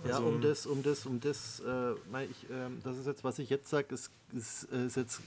Ja, 0.05 0.17
also, 0.17 0.27
um 0.27 0.41
das, 0.41 0.65
um 0.65 0.83
das, 0.83 1.05
um 1.05 1.19
das, 1.19 1.61
äh, 1.65 2.23
ich, 2.23 2.49
äh, 2.49 2.69
das 2.83 2.97
ist 2.97 3.07
jetzt, 3.07 3.23
was 3.23 3.39
ich 3.39 3.49
jetzt 3.49 3.69
sage, 3.69 3.93
ist, 3.93 4.11
ist, 4.31 4.65
ist 4.65 4.95
jetzt 4.95 5.21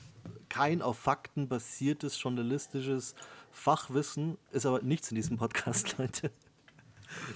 kein 0.49 0.81
auf 0.81 0.99
Fakten 0.99 1.49
basiertes 1.49 2.21
journalistisches 2.23 3.15
Fachwissen, 3.53 4.37
ist 4.53 4.67
aber 4.67 4.81
nichts 4.83 5.11
in 5.11 5.17
diesem 5.17 5.39
Podcast, 5.39 5.97
Leute. 5.99 6.31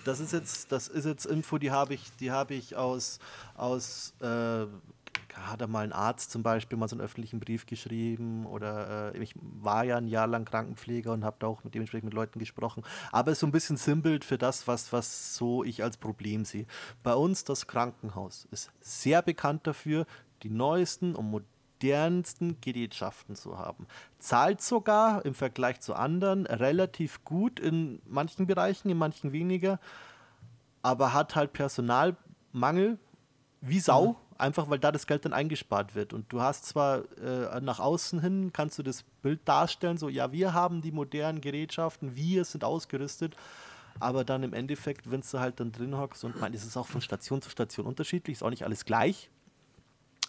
Das 0.05 0.21
ist 0.21 0.33
jetzt, 0.33 0.71
das 0.71 0.87
ist 0.87 1.05
jetzt 1.05 1.27
Info, 1.27 1.59
die 1.59 1.73
habe 1.73 1.95
ich, 1.95 2.05
die 2.21 2.31
habe 2.31 2.55
ich 2.55 2.77
aus, 2.77 3.19
aus 3.57 4.15
äh, 4.21 4.67
hat 5.37 5.61
er 5.61 5.67
mal 5.67 5.85
ein 5.85 5.93
Arzt 5.93 6.31
zum 6.31 6.43
Beispiel 6.43 6.79
mal 6.79 6.89
so 6.89 6.95
einen 6.95 7.05
öffentlichen 7.05 7.41
Brief 7.41 7.67
geschrieben 7.67 8.47
oder 8.47 9.15
äh, 9.15 9.19
ich 9.19 9.35
war 9.41 9.85
ja 9.85 9.97
ein 9.97 10.07
Jahr 10.07 10.27
lang 10.27 10.45
Krankenpfleger 10.45 11.13
und 11.13 11.25
habe 11.25 11.37
da 11.41 11.47
auch 11.49 11.65
mit 11.65 11.75
dementsprechend 11.75 12.07
mit 12.07 12.15
Leuten 12.15 12.39
gesprochen. 12.39 12.85
Aber 13.11 13.33
ist 13.33 13.41
so 13.41 13.47
ein 13.47 13.53
bisschen 13.53 13.77
Sinnbild 13.77 14.25
für 14.25 14.39
das, 14.39 14.69
was, 14.69 14.93
was 14.93 15.35
so 15.35 15.65
ich 15.65 15.83
als 15.83 15.97
Problem 15.97 16.45
sehe. 16.45 16.67
Bei 17.03 17.15
uns 17.15 17.45
das 17.45 17.67
Krankenhaus 17.67 18.47
ist 18.51 18.71
sehr 18.81 19.23
bekannt 19.23 19.67
dafür, 19.67 20.07
die 20.43 20.51
neuesten 20.51 21.15
und 21.15 21.31
modernsten 21.31 22.61
Gerätschaften 22.61 23.35
zu 23.35 23.59
haben. 23.59 23.87
Zahlt 24.19 24.63
sogar 24.63 25.25
im 25.25 25.35
Vergleich 25.35 25.81
zu 25.81 25.95
anderen 25.95 26.47
relativ 26.47 27.25
gut 27.25 27.59
in 27.59 28.01
manchen 28.07 28.47
Bereichen, 28.47 28.89
in 28.89 28.99
manchen 28.99 29.33
weniger, 29.33 29.81
aber 30.83 31.13
hat 31.13 31.35
halt 31.35 31.53
Personalmangel 31.53 32.99
wie 33.61 33.81
Sau. 33.81 34.13
Mhm 34.13 34.24
einfach 34.39 34.69
weil 34.69 34.79
da 34.79 34.93
das 34.93 35.07
Geld 35.07 35.25
dann 35.25 35.33
eingespart 35.33 35.95
wird. 35.95 36.13
Und 36.13 36.33
du 36.33 36.41
hast 36.41 36.67
zwar 36.67 37.03
äh, 37.19 37.61
nach 37.61 37.81
außen 37.81 38.21
hin, 38.21 38.53
kannst 38.53 38.79
du 38.79 38.83
das 38.83 39.05
Bild 39.23 39.41
darstellen, 39.45 39.99
so, 39.99 40.09
ja, 40.09 40.33
wir 40.33 40.53
haben 40.53 40.83
die 40.83 40.93
modernen 40.93 41.41
Gerätschaften, 41.41 42.17
wir 42.17 42.45
sind 42.45 42.65
ausgerüstet, 42.65 43.37
aber 44.01 44.25
dann 44.25 44.43
im 44.43 44.53
Endeffekt, 44.53 45.11
wenn 45.11 45.21
du 45.21 45.41
halt 45.41 45.61
dann 45.61 45.73
drin 45.73 45.97
hockst 45.97 46.25
und 46.25 46.41
man, 46.41 46.53
ist 46.53 46.65
es 46.65 46.77
auch 46.77 46.87
von 46.87 47.01
Station 47.01 47.43
zu 47.43 47.51
Station 47.51 47.87
unterschiedlich, 47.87 48.39
ist 48.39 48.43
auch 48.43 48.51
nicht 48.51 48.65
alles 48.65 48.85
gleich. 48.85 49.31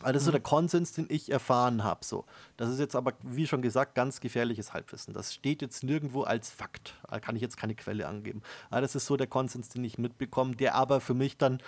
Aber 0.01 0.11
das 0.11 0.23
ist 0.23 0.25
so 0.25 0.31
der 0.31 0.41
Konsens, 0.41 0.91
den 0.91 1.05
ich 1.09 1.31
erfahren 1.31 1.83
habe. 1.83 2.03
So. 2.03 2.25
Das 2.57 2.69
ist 2.69 2.79
jetzt 2.79 2.97
aber, 2.97 3.13
wie 3.23 3.47
schon 3.47 3.61
gesagt, 3.61 3.95
ganz 3.95 4.19
gefährliches 4.19 4.73
Halbwissen. 4.73 5.13
Das 5.13 5.33
steht 5.33 5.61
jetzt 5.61 5.83
nirgendwo 5.83 6.23
als 6.23 6.49
Fakt. 6.49 6.95
Da 7.09 7.19
kann 7.21 7.37
ich 7.37 7.41
jetzt 7.41 7.55
keine 7.55 7.75
Quelle 7.75 8.05
angeben. 8.05 8.41
Aber 8.69 8.81
das 8.81 8.95
ist 8.95 9.05
so 9.05 9.15
der 9.15 9.27
Konsens, 9.27 9.69
den 9.69 9.85
ich 9.85 9.97
mitbekomme, 9.97 10.55
der 10.55 10.75
aber 10.75 10.99
für 10.99 11.13
mich 11.13 11.37
dann 11.37 11.59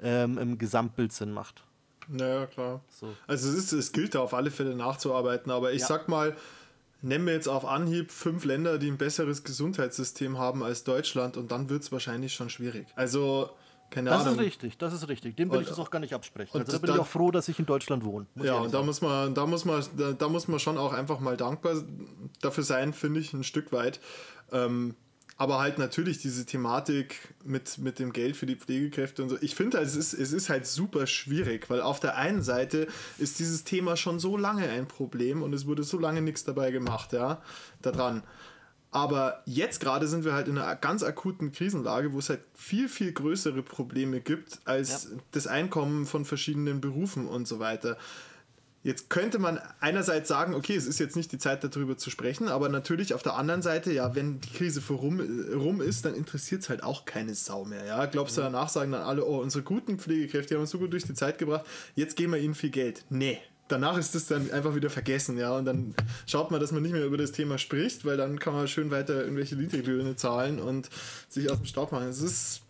ähm, 0.00 0.38
im 0.38 0.56
Gesamtbild 0.56 1.12
Sinn 1.12 1.30
macht. 1.30 1.62
Naja, 2.08 2.46
klar. 2.46 2.80
So. 2.88 3.14
Also 3.26 3.48
es, 3.48 3.56
ist, 3.56 3.72
es 3.72 3.92
gilt 3.92 4.14
da 4.14 4.20
auf 4.20 4.34
alle 4.34 4.50
Fälle 4.50 4.74
nachzuarbeiten, 4.74 5.50
aber 5.50 5.72
ich 5.72 5.80
ja. 5.80 5.86
sag 5.86 6.08
mal, 6.08 6.36
nennen 7.02 7.26
wir 7.26 7.34
jetzt 7.34 7.48
auf 7.48 7.64
Anhieb 7.64 8.10
fünf 8.10 8.44
Länder, 8.44 8.78
die 8.78 8.90
ein 8.90 8.98
besseres 8.98 9.44
Gesundheitssystem 9.44 10.38
haben 10.38 10.62
als 10.62 10.84
Deutschland 10.84 11.36
und 11.36 11.50
dann 11.52 11.68
wird 11.68 11.82
es 11.82 11.92
wahrscheinlich 11.92 12.34
schon 12.34 12.50
schwierig. 12.50 12.86
Also, 12.96 13.50
keine 13.90 14.10
das 14.10 14.22
Ahnung. 14.22 14.36
Das 14.36 14.46
ist 14.46 14.46
richtig, 14.46 14.78
das 14.78 14.92
ist 14.92 15.08
richtig. 15.08 15.36
Dem 15.36 15.50
will 15.50 15.58
und, 15.58 15.62
ich 15.64 15.68
das 15.68 15.78
auch 15.78 15.90
gar 15.90 16.00
nicht 16.00 16.14
absprechen. 16.14 16.58
Also 16.58 16.72
da 16.72 16.78
bin 16.78 16.88
dann, 16.88 16.96
ich 16.96 17.02
auch 17.02 17.06
froh, 17.06 17.30
dass 17.30 17.48
ich 17.48 17.58
in 17.58 17.66
Deutschland 17.66 18.04
wohne. 18.04 18.26
Ja, 18.42 18.56
und 18.56 18.74
da 18.74 18.82
muss 18.82 19.00
man, 19.00 19.34
da 19.34 19.46
muss 19.46 19.64
man, 19.64 19.84
da, 19.96 20.12
da, 20.12 20.28
muss 20.28 20.48
man 20.48 20.58
schon 20.58 20.78
auch 20.78 20.92
einfach 20.92 21.20
mal 21.20 21.36
dankbar 21.36 21.76
dafür 22.40 22.64
sein, 22.64 22.92
finde 22.92 23.20
ich, 23.20 23.32
ein 23.32 23.44
Stück 23.44 23.72
weit. 23.72 24.00
Ähm, 24.50 24.94
aber 25.36 25.58
halt 25.58 25.78
natürlich 25.78 26.18
diese 26.18 26.46
Thematik 26.46 27.34
mit, 27.44 27.78
mit 27.78 27.98
dem 27.98 28.12
Geld 28.12 28.36
für 28.36 28.46
die 28.46 28.54
Pflegekräfte 28.54 29.22
und 29.22 29.28
so. 29.30 29.36
Ich 29.40 29.54
finde, 29.54 29.78
es 29.78 29.96
ist, 29.96 30.12
es 30.12 30.32
ist 30.32 30.48
halt 30.48 30.66
super 30.66 31.06
schwierig, 31.06 31.68
weil 31.70 31.80
auf 31.80 31.98
der 31.98 32.16
einen 32.16 32.42
Seite 32.42 32.86
ist 33.18 33.38
dieses 33.40 33.64
Thema 33.64 33.96
schon 33.96 34.20
so 34.20 34.36
lange 34.36 34.68
ein 34.68 34.86
Problem 34.86 35.42
und 35.42 35.52
es 35.52 35.66
wurde 35.66 35.82
so 35.82 35.98
lange 35.98 36.22
nichts 36.22 36.44
dabei 36.44 36.70
gemacht, 36.70 37.12
ja, 37.12 37.42
daran. 37.82 38.22
Aber 38.92 39.42
jetzt 39.44 39.80
gerade 39.80 40.06
sind 40.06 40.24
wir 40.24 40.34
halt 40.34 40.46
in 40.46 40.56
einer 40.56 40.76
ganz 40.76 41.02
akuten 41.02 41.50
Krisenlage, 41.50 42.12
wo 42.12 42.20
es 42.20 42.28
halt 42.28 42.42
viel, 42.54 42.88
viel 42.88 43.12
größere 43.12 43.64
Probleme 43.64 44.20
gibt 44.20 44.60
als 44.66 45.08
ja. 45.10 45.18
das 45.32 45.48
Einkommen 45.48 46.06
von 46.06 46.24
verschiedenen 46.24 46.80
Berufen 46.80 47.26
und 47.26 47.48
so 47.48 47.58
weiter. 47.58 47.98
Jetzt 48.84 49.08
könnte 49.08 49.38
man 49.38 49.58
einerseits 49.80 50.28
sagen, 50.28 50.54
okay, 50.54 50.76
es 50.76 50.86
ist 50.86 51.00
jetzt 51.00 51.16
nicht 51.16 51.32
die 51.32 51.38
Zeit 51.38 51.64
darüber 51.64 51.96
zu 51.96 52.10
sprechen, 52.10 52.48
aber 52.48 52.68
natürlich 52.68 53.14
auf 53.14 53.22
der 53.22 53.34
anderen 53.34 53.62
Seite, 53.62 53.90
ja, 53.90 54.14
wenn 54.14 54.42
die 54.42 54.50
Krise 54.50 54.82
vorum, 54.82 55.20
rum 55.54 55.80
ist, 55.80 56.04
dann 56.04 56.14
interessiert 56.14 56.60
es 56.60 56.68
halt 56.68 56.82
auch 56.82 57.06
keine 57.06 57.34
Sau 57.34 57.64
mehr. 57.64 57.86
Ja? 57.86 58.04
Glaubst 58.04 58.36
du, 58.36 58.42
danach 58.42 58.68
sagen 58.68 58.92
dann 58.92 59.00
alle, 59.00 59.24
oh, 59.24 59.40
unsere 59.40 59.64
guten 59.64 59.98
Pflegekräfte 59.98 60.50
die 60.50 60.54
haben 60.56 60.60
uns 60.60 60.70
so 60.70 60.78
gut 60.78 60.92
durch 60.92 61.04
die 61.04 61.14
Zeit 61.14 61.38
gebracht, 61.38 61.64
jetzt 61.94 62.14
geben 62.14 62.34
wir 62.34 62.40
ihnen 62.40 62.54
viel 62.54 62.68
Geld. 62.68 63.06
Nee, 63.08 63.40
danach 63.68 63.96
ist 63.96 64.14
es 64.14 64.26
dann 64.26 64.50
einfach 64.50 64.74
wieder 64.74 64.90
vergessen, 64.90 65.38
ja. 65.38 65.56
Und 65.56 65.64
dann 65.64 65.94
schaut 66.26 66.50
man, 66.50 66.60
dass 66.60 66.70
man 66.70 66.82
nicht 66.82 66.92
mehr 66.92 67.06
über 67.06 67.16
das 67.16 67.32
Thema 67.32 67.56
spricht, 67.56 68.04
weil 68.04 68.18
dann 68.18 68.38
kann 68.38 68.52
man 68.52 68.68
schön 68.68 68.90
weiter 68.90 69.22
irgendwelche 69.22 69.56
Niedriglöhne 69.56 70.16
zahlen 70.16 70.58
und 70.58 70.90
sich 71.30 71.50
aus 71.50 71.56
dem 71.56 71.66
Staub 71.66 71.90
machen. 71.92 72.08
Es 72.08 72.20
ist 72.20 72.63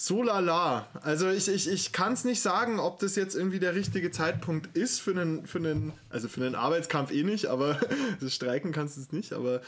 so 0.00 0.22
lala. 0.22 0.88
Also 1.02 1.28
ich, 1.28 1.46
ich, 1.48 1.68
ich 1.68 1.92
kann 1.92 2.14
es 2.14 2.24
nicht 2.24 2.40
sagen, 2.40 2.80
ob 2.80 3.00
das 3.00 3.16
jetzt 3.16 3.36
irgendwie 3.36 3.58
der 3.58 3.74
richtige 3.74 4.10
Zeitpunkt 4.10 4.74
ist 4.74 4.98
für 5.00 5.10
einen, 5.10 5.46
für 5.46 5.58
einen, 5.58 5.92
also 6.08 6.26
für 6.26 6.40
einen 6.44 6.54
Arbeitskampf 6.54 7.12
eh 7.12 7.22
nicht, 7.22 7.46
aber 7.46 7.78
Streiken 8.26 8.72
kannst 8.72 8.96
du 8.96 9.02
es 9.02 9.12
nicht, 9.12 9.34
aber 9.34 9.60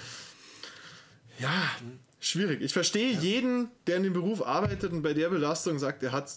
ja, 1.39 1.51
schwierig. 2.19 2.63
Ich 2.63 2.73
verstehe 2.73 3.13
ja. 3.13 3.21
jeden, 3.21 3.69
der 3.87 3.99
in 3.99 4.05
dem 4.05 4.15
Beruf 4.15 4.47
arbeitet 4.47 4.93
und 4.93 5.03
bei 5.03 5.13
der 5.13 5.29
Belastung 5.29 5.79
sagt, 5.79 6.03
er 6.03 6.13
hat 6.13 6.31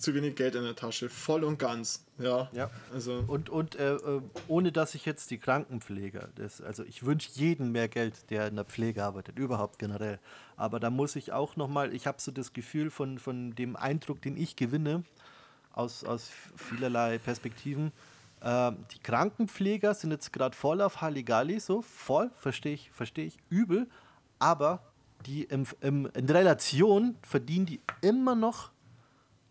zu 0.00 0.14
wenig 0.14 0.34
Geld 0.34 0.54
in 0.54 0.64
der 0.64 0.74
Tasche. 0.74 1.08
Voll 1.08 1.44
und 1.44 1.58
ganz. 1.58 2.04
Ja. 2.18 2.48
ja. 2.52 2.70
Also. 2.92 3.24
Und, 3.26 3.50
und 3.50 3.76
äh, 3.76 3.94
äh, 3.94 4.22
ohne 4.48 4.72
dass 4.72 4.94
ich 4.94 5.04
jetzt 5.04 5.30
die 5.30 5.38
Krankenpfleger, 5.38 6.28
das, 6.34 6.60
also 6.60 6.82
ich 6.84 7.04
wünsche 7.04 7.30
jedem 7.34 7.72
mehr 7.72 7.88
Geld, 7.88 8.30
der 8.30 8.48
in 8.48 8.56
der 8.56 8.64
Pflege 8.64 9.04
arbeitet, 9.04 9.38
überhaupt 9.38 9.78
generell. 9.78 10.18
Aber 10.56 10.80
da 10.80 10.90
muss 10.90 11.16
ich 11.16 11.32
auch 11.32 11.56
nochmal, 11.56 11.94
ich 11.94 12.06
habe 12.06 12.20
so 12.20 12.32
das 12.32 12.52
Gefühl 12.52 12.90
von, 12.90 13.18
von 13.18 13.54
dem 13.54 13.76
Eindruck, 13.76 14.22
den 14.22 14.36
ich 14.36 14.56
gewinne, 14.56 15.04
aus, 15.72 16.04
aus 16.04 16.30
vielerlei 16.56 17.18
Perspektiven. 17.18 17.92
Äh, 18.40 18.72
die 18.92 18.98
Krankenpfleger 19.02 19.94
sind 19.94 20.10
jetzt 20.10 20.32
gerade 20.32 20.56
voll 20.56 20.80
auf 20.80 21.00
Halligalli, 21.00 21.60
so 21.60 21.82
voll, 21.82 22.30
verstehe 22.36 22.74
ich, 22.74 22.90
verstehe 22.90 23.26
ich, 23.26 23.36
übel. 23.48 23.88
Aber 24.38 24.82
die 25.26 25.44
im, 25.44 25.66
im, 25.80 26.06
in 26.14 26.28
Relation 26.28 27.16
verdienen 27.22 27.66
die 27.66 27.80
immer 28.00 28.34
noch 28.34 28.70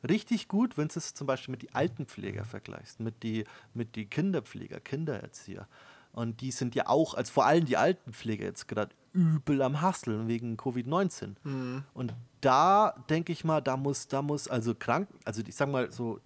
richtig 0.07 0.47
gut, 0.47 0.77
wenn 0.77 0.87
du 0.87 0.97
es 0.97 1.13
zum 1.13 1.27
Beispiel 1.27 1.51
mit 1.51 1.63
den 1.63 1.75
Altenpfleger 1.75 2.45
vergleichst, 2.45 2.99
mit 2.99 3.23
die, 3.23 3.45
mit 3.73 3.95
die 3.95 4.05
Kinderpfleger, 4.05 4.79
Kindererzieher. 4.79 5.67
Und 6.11 6.41
die 6.41 6.51
sind 6.51 6.75
ja 6.75 6.87
auch, 6.87 7.13
als 7.13 7.29
vor 7.29 7.45
allem 7.45 7.65
die 7.65 7.77
Altenpfleger 7.77 8.45
jetzt 8.45 8.67
gerade 8.67 8.95
übel 9.13 9.61
am 9.61 9.81
Hasseln 9.81 10.27
wegen 10.27 10.57
Covid-19. 10.57 11.35
Mhm. 11.43 11.83
Und 11.93 12.13
da 12.41 13.03
denke 13.09 13.31
ich 13.31 13.43
mal, 13.43 13.61
da 13.61 13.77
muss, 13.77 14.07
da 14.07 14.21
muss 14.21 14.47
also 14.47 14.73
krank, 14.75 15.09
also 15.25 15.41
ich 15.45 15.55
sag 15.55 15.69
mal 15.69 15.91
so, 15.91 16.19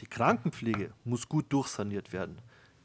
die 0.00 0.06
Krankenpflege 0.06 0.92
muss 1.04 1.28
gut 1.28 1.52
durchsaniert 1.52 2.12
werden. 2.12 2.38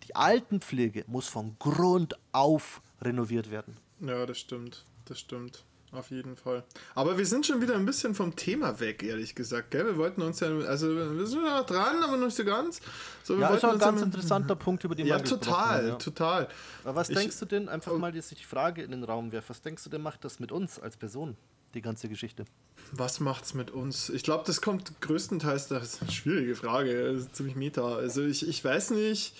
Die 0.03 0.15
Altenpflege 0.15 1.03
muss 1.07 1.27
von 1.27 1.57
Grund 1.59 2.17
auf 2.31 2.81
renoviert 3.01 3.49
werden. 3.51 3.75
Ja, 3.99 4.25
das 4.25 4.37
stimmt. 4.37 4.85
Das 5.05 5.19
stimmt. 5.19 5.65
Auf 5.93 6.11
jeden 6.11 6.35
Fall. 6.35 6.65
Aber 6.95 7.17
wir 7.17 7.25
sind 7.25 7.45
schon 7.45 7.61
wieder 7.61 7.75
ein 7.75 7.85
bisschen 7.85 8.13
vom 8.13 8.35
Thema 8.35 8.81
weg, 8.81 9.03
ehrlich 9.03 9.35
gesagt. 9.35 9.71
Gell? 9.71 9.85
Wir 9.85 9.97
wollten 9.97 10.21
uns 10.21 10.41
ja, 10.41 10.49
also 10.49 10.93
wir 10.93 11.25
sind 11.25 11.45
ja 11.45 11.63
dran, 11.63 12.03
aber 12.03 12.17
noch 12.17 12.25
nicht 12.25 12.35
so 12.35 12.43
ganz. 12.43 12.81
So, 13.23 13.39
ja, 13.39 13.53
ist 13.53 13.61
schon 13.61 13.71
ein 13.71 13.79
ganz 13.79 14.01
interessanter 14.01 14.57
Punkt, 14.57 14.83
über 14.83 14.95
den 14.95 15.07
ja, 15.07 15.17
wir 15.17 15.23
total, 15.23 15.53
haben, 15.53 15.87
ja. 15.87 15.95
total. 15.95 16.49
Aber 16.83 16.95
was 16.95 17.09
ich, 17.09 17.17
denkst 17.17 17.39
du 17.39 17.45
denn, 17.45 17.69
einfach 17.69 17.93
oh. 17.93 17.97
mal, 17.97 18.11
dass 18.11 18.31
ich 18.33 18.39
die 18.39 18.43
Frage 18.43 18.83
in 18.83 18.91
den 18.91 19.05
Raum 19.05 19.31
werfe, 19.31 19.49
was 19.49 19.61
denkst 19.61 19.85
du 19.85 19.89
denn, 19.89 20.01
macht 20.01 20.25
das 20.25 20.41
mit 20.41 20.51
uns 20.51 20.77
als 20.77 20.97
Person, 20.97 21.37
die 21.73 21.81
ganze 21.81 22.09
Geschichte? 22.09 22.43
Was 22.91 23.21
macht's 23.21 23.53
mit 23.53 23.71
uns? 23.71 24.09
Ich 24.09 24.23
glaube, 24.23 24.43
das 24.45 24.61
kommt 24.61 24.99
größtenteils, 24.99 25.69
das 25.69 25.93
ist 25.93 26.01
eine 26.01 26.11
schwierige 26.11 26.55
Frage, 26.55 27.25
ziemlich 27.31 27.55
meta. 27.55 27.95
Also 27.95 28.23
ich, 28.23 28.45
ich 28.45 28.63
weiß 28.63 28.91
nicht, 28.91 29.35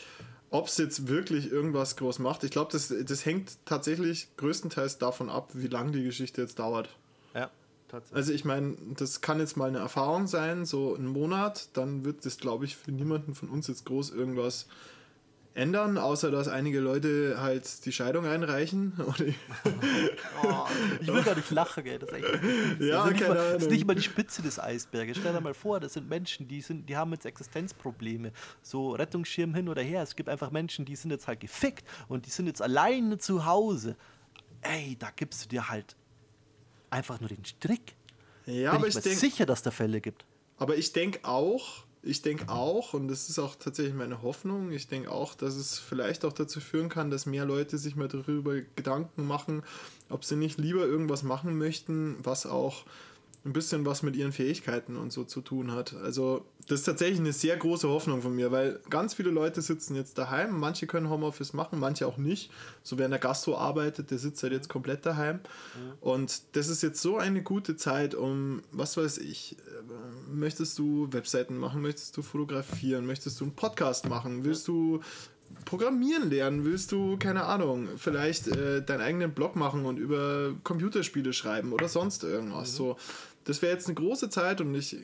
ob 0.50 0.68
es 0.68 0.78
jetzt 0.78 1.08
wirklich 1.08 1.52
irgendwas 1.52 1.96
groß 1.98 2.20
macht. 2.20 2.44
Ich 2.44 2.52
glaube, 2.52 2.72
das, 2.72 2.94
das 3.06 3.26
hängt 3.26 3.58
tatsächlich 3.66 4.30
größtenteils 4.38 4.98
davon 4.98 5.30
ab, 5.30 5.50
wie 5.54 5.68
lange 5.68 5.92
die 5.92 6.04
Geschichte 6.04 6.42
jetzt 6.42 6.60
dauert. 6.60 6.90
Ja, 7.34 7.50
tatsächlich. 7.90 8.18
Also 8.18 8.34
ich 8.34 8.46
meine, 8.46 8.76
das 8.98 9.22
kann 9.22 9.40
jetzt 9.40 9.58
mal 9.58 9.68
eine 9.68 9.80
Erfahrung 9.80 10.28
sein, 10.28 10.66
so 10.66 10.96
einen 10.96 11.08
Monat, 11.08 11.70
dann 11.74 12.06
wird 12.06 12.26
das, 12.26 12.38
glaube 12.38 12.66
ich, 12.66 12.78
für 12.78 12.92
niemanden 12.92 13.36
von 13.36 13.50
uns 13.50 13.68
jetzt 13.68 13.86
groß 13.86 14.12
irgendwas 14.12 14.68
ändern, 15.58 15.98
außer 15.98 16.30
dass 16.30 16.48
einige 16.48 16.80
Leute 16.80 17.42
halt 17.42 17.86
die 17.86 17.92
Scheidung 17.92 18.26
einreichen. 18.26 18.94
oh, 20.44 20.66
ich 21.02 21.08
will 21.08 21.24
gar 21.24 21.36
nicht 21.36 21.50
lachen, 21.50 21.86
ey. 21.86 21.98
Das 21.98 22.10
ist, 22.10 22.16
echt, 22.16 22.26
das 22.80 22.88
ja, 22.88 23.06
ist, 23.06 23.12
nicht 23.12 23.28
mal, 23.28 23.36
das 23.36 23.64
ist 23.64 23.72
nicht 23.72 23.88
mal 23.88 23.96
die 23.96 24.04
Spitze 24.04 24.42
des 24.42 24.60
Eisberges. 24.60 25.18
Stell 25.18 25.34
dir 25.34 25.42
mal 25.42 25.56
vor, 25.56 25.80
das 25.80 25.94
sind 25.94 26.08
Menschen, 26.08 26.48
die, 26.48 26.62
sind, 26.62 26.88
die 26.88 26.96
haben 26.96 27.12
jetzt 27.12 27.26
Existenzprobleme. 27.26 28.32
So 28.62 28.92
Rettungsschirm 28.92 29.56
hin 29.56 29.68
oder 29.68 29.82
her. 29.82 30.04
Es 30.04 30.16
gibt 30.16 30.30
einfach 30.30 30.52
Menschen, 30.52 30.86
die 30.86 30.96
sind 30.96 31.10
jetzt 31.12 31.28
halt 31.28 31.40
gefickt 31.40 31.88
und 32.08 32.28
die 32.28 32.30
sind 32.30 32.46
jetzt 32.46 32.62
alleine 32.62 33.18
zu 33.18 33.46
Hause. 33.46 33.96
Ey, 34.62 34.96
da 35.00 35.10
gibst 35.16 35.46
du 35.46 35.50
dir 35.50 35.70
halt 35.70 35.96
einfach 36.92 37.20
nur 37.20 37.30
den 37.30 37.44
Strick. 37.44 37.96
Ja, 38.46 38.72
Bin 38.72 38.80
aber 38.80 38.88
ich 38.88 38.96
ich 38.96 39.02
denke, 39.02 39.20
sicher, 39.20 39.46
dass 39.46 39.64
da 39.64 39.72
Fälle 39.72 40.02
gibt. 40.02 40.26
aber 40.58 40.78
ich 40.78 40.94
denke 40.94 41.20
auch, 41.24 41.87
ich 42.08 42.22
denke 42.22 42.50
auch, 42.50 42.94
und 42.94 43.08
das 43.08 43.30
ist 43.30 43.38
auch 43.40 43.56
tatsächlich 43.56 43.94
meine 43.94 44.22
Hoffnung, 44.22 44.72
ich 44.72 44.88
denke 44.88 45.12
auch, 45.12 45.36
dass 45.36 45.56
es 45.56 45.78
vielleicht 45.78 46.26
auch 46.26 46.34
dazu 46.34 46.60
führen 46.60 46.90
kann, 46.90 47.12
dass 47.12 47.26
mehr 47.26 47.46
Leute 47.46 47.78
sich 47.78 47.96
mal 47.96 48.08
darüber 48.08 48.56
Gedanken 48.76 49.28
machen, 49.28 49.64
ob 50.10 50.24
sie 50.24 50.38
nicht 50.38 50.58
lieber 50.58 50.86
irgendwas 50.86 51.24
machen 51.24 51.58
möchten, 51.58 52.16
was 52.24 52.46
auch 52.46 52.86
ein 53.48 53.54
bisschen 53.54 53.86
was 53.86 54.04
mit 54.04 54.16
ihren 54.16 54.34
Fähigkeiten 54.34 54.98
und 54.98 55.12
so 55.12 55.24
zu 55.24 55.42
tun 55.42 55.72
hat. 55.72 55.96
Also 55.96 56.46
das 56.68 56.82
ist 56.82 56.86
tatsächlich 56.86 57.20
eine 57.20 57.32
sehr 57.32 57.56
große 57.56 57.88
Hoffnung 57.88 58.22
von 58.22 58.36
mir, 58.36 58.52
weil 58.52 58.82
ganz 58.90 59.14
viele 59.14 59.30
Leute 59.30 59.62
sitzen 59.62 59.96
jetzt 59.96 60.18
daheim, 60.18 60.60
manche 60.60 60.86
können 60.86 61.10
Homeoffice 61.10 61.54
machen, 61.54 61.80
manche 61.80 62.06
auch 62.06 62.18
nicht. 62.18 62.52
So 62.84 62.98
wer 62.98 63.06
in 63.06 63.12
der 63.12 63.22
Gastro 63.22 63.58
arbeitet, 63.58 64.12
der 64.12 64.18
sitzt 64.18 64.44
halt 64.44 64.52
jetzt 64.52 64.68
komplett 64.68 65.06
daheim. 65.06 65.40
Und 66.02 66.42
das 66.58 66.68
ist 66.68 66.84
jetzt 66.84 67.02
so 67.02 67.18
eine 67.18 67.42
gute 67.42 67.78
Zeit, 67.78 68.16
um, 68.16 68.64
was 68.72 68.98
weiß 68.98 69.20
ich, 69.20 69.56
äh, 69.60 70.34
möchtest 70.34 70.78
du 70.78 71.08
Webseiten 71.12 71.58
machen, 71.58 71.82
möchtest 71.82 72.18
du 72.18 72.22
fotografieren, 72.22 73.06
möchtest 73.06 73.40
du 73.40 73.46
einen 73.46 73.56
Podcast 73.56 74.10
machen, 74.10 74.44
willst 74.44 74.68
du 74.68 75.02
Programmieren 75.66 76.30
lernen, 76.30 76.64
willst 76.64 76.92
du, 76.92 77.18
keine 77.18 77.44
Ahnung, 77.44 77.90
vielleicht 77.98 78.48
äh, 78.48 78.82
deinen 78.82 79.02
eigenen 79.02 79.34
Blog 79.34 79.56
machen 79.56 79.86
und 79.86 79.98
über 79.98 80.54
Computerspiele 80.64 81.34
schreiben 81.34 81.74
oder 81.74 81.90
sonst 81.90 82.24
irgendwas. 82.24 82.76
So, 82.76 82.98
das 83.48 83.62
wäre 83.62 83.72
jetzt 83.72 83.88
eine 83.88 83.96
große 83.96 84.30
Zeit 84.30 84.60
und 84.60 84.76
ich 84.76 84.98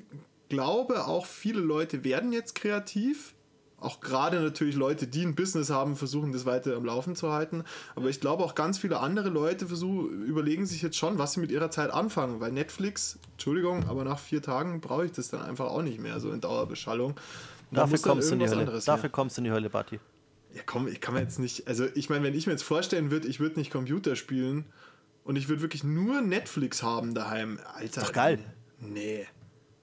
glaube 0.50 1.08
auch 1.08 1.26
viele 1.26 1.62
Leute 1.62 2.04
werden 2.04 2.34
jetzt 2.34 2.56
kreativ. 2.56 3.34
Auch 3.80 4.02
gerade 4.02 4.42
natürlich 4.42 4.76
Leute, 4.76 5.08
die 5.08 5.24
ein 5.24 5.36
Business 5.36 5.70
haben, 5.70 5.96
versuchen 5.96 6.32
das 6.34 6.46
weiter 6.46 6.76
am 6.76 6.86
Laufen 6.86 7.16
zu 7.16 7.32
halten. 7.32 7.64
Aber 7.96 8.10
ich 8.10 8.20
glaube 8.20 8.44
auch 8.44 8.54
ganz 8.54 8.78
viele 8.78 9.00
andere 9.00 9.30
Leute 9.30 9.68
versuchen, 9.68 10.24
überlegen 10.26 10.66
sich 10.66 10.82
jetzt 10.82 10.98
schon, 10.98 11.18
was 11.18 11.34
sie 11.34 11.40
mit 11.40 11.52
ihrer 11.52 11.72
Zeit 11.72 11.92
anfangen. 11.92 12.40
Weil 12.42 12.52
Netflix, 12.52 13.18
Entschuldigung, 13.34 13.88
aber 13.88 14.04
nach 14.04 14.20
vier 14.20 14.42
Tagen 14.42 14.82
brauche 14.82 15.06
ich 15.06 15.12
das 15.14 15.30
dann 15.30 15.42
einfach 15.42 15.66
auch 15.66 15.82
nicht 15.82 16.00
mehr, 16.00 16.20
so 16.20 16.32
in 16.32 16.42
Dauerbeschallung. 16.42 17.16
Da 17.72 17.82
Dafür 17.82 18.00
kommst 18.00 18.30
du 18.30 18.34
in 18.34 18.40
die 18.40 18.50
Hölle. 18.50 18.82
Dafür 18.86 19.10
kommst 19.10 19.38
du 19.38 19.42
in 19.42 19.46
die 19.46 19.52
Hölle, 19.52 19.70
Bati. 19.70 20.00
Ja, 20.54 20.62
komm, 20.66 20.88
ich 20.88 21.02
kann 21.02 21.14
mir 21.14 21.22
jetzt 21.22 21.40
nicht. 21.40 21.68
Also, 21.68 21.86
ich 21.96 22.10
meine, 22.10 22.24
wenn 22.24 22.36
ich 22.36 22.46
mir 22.46 22.54
jetzt 22.54 22.64
vorstellen 22.64 23.10
würde, 23.10 23.28
ich 23.28 23.40
würde 23.40 23.58
nicht 23.58 23.72
Computer 23.72 24.16
spielen 24.16 24.66
und 25.24 25.36
ich 25.36 25.48
würde 25.50 25.62
wirklich 25.62 25.84
nur 25.84 26.22
Netflix 26.22 26.84
haben 26.84 27.14
daheim, 27.14 27.60
Alter. 27.74 28.02
doch 28.02 28.14
geil. 28.14 28.40
Nee. 28.80 29.26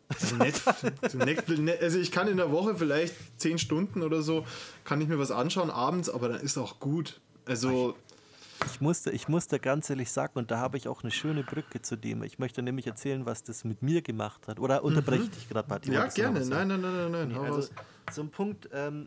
Also, 0.08 0.36
Netflix, 0.38 1.14
Netflix, 1.14 1.82
also 1.82 1.98
ich 1.98 2.10
kann 2.10 2.28
in 2.28 2.36
der 2.36 2.50
Woche 2.50 2.74
vielleicht 2.74 3.14
zehn 3.40 3.58
Stunden 3.58 4.02
oder 4.02 4.22
so, 4.22 4.44
kann 4.84 5.00
ich 5.00 5.08
mir 5.08 5.18
was 5.18 5.30
anschauen 5.30 5.70
abends, 5.70 6.10
aber 6.10 6.28
dann 6.28 6.40
ist 6.40 6.58
auch 6.58 6.80
gut. 6.80 7.20
Also, 7.46 7.96
Ich 8.66 8.80
musste, 8.80 9.10
ich 9.10 9.28
musste 9.28 9.58
ganz 9.58 9.88
ehrlich 9.88 10.10
sagen, 10.10 10.32
und 10.34 10.50
da 10.50 10.58
habe 10.58 10.76
ich 10.76 10.88
auch 10.88 11.02
eine 11.02 11.10
schöne 11.10 11.42
Brücke 11.44 11.80
zu 11.80 11.96
dem. 11.96 12.22
Ich 12.22 12.38
möchte 12.38 12.60
nämlich 12.62 12.86
erzählen, 12.86 13.24
was 13.24 13.42
das 13.42 13.64
mit 13.64 13.82
mir 13.82 14.02
gemacht 14.02 14.48
hat. 14.48 14.58
Oder 14.60 14.84
unterbreche 14.84 15.22
ich 15.24 15.30
dich 15.30 15.48
gerade? 15.48 15.80
Mhm. 15.86 15.92
ja, 15.92 16.06
gerne. 16.06 16.44
Nein, 16.44 16.68
nein, 16.68 16.80
nein, 16.80 17.10
nein, 17.10 17.28
nein. 17.28 17.36
hau 17.36 17.42
Also, 17.44 17.70
ein 18.20 18.30
Punkt, 18.30 18.68
ähm, 18.72 19.06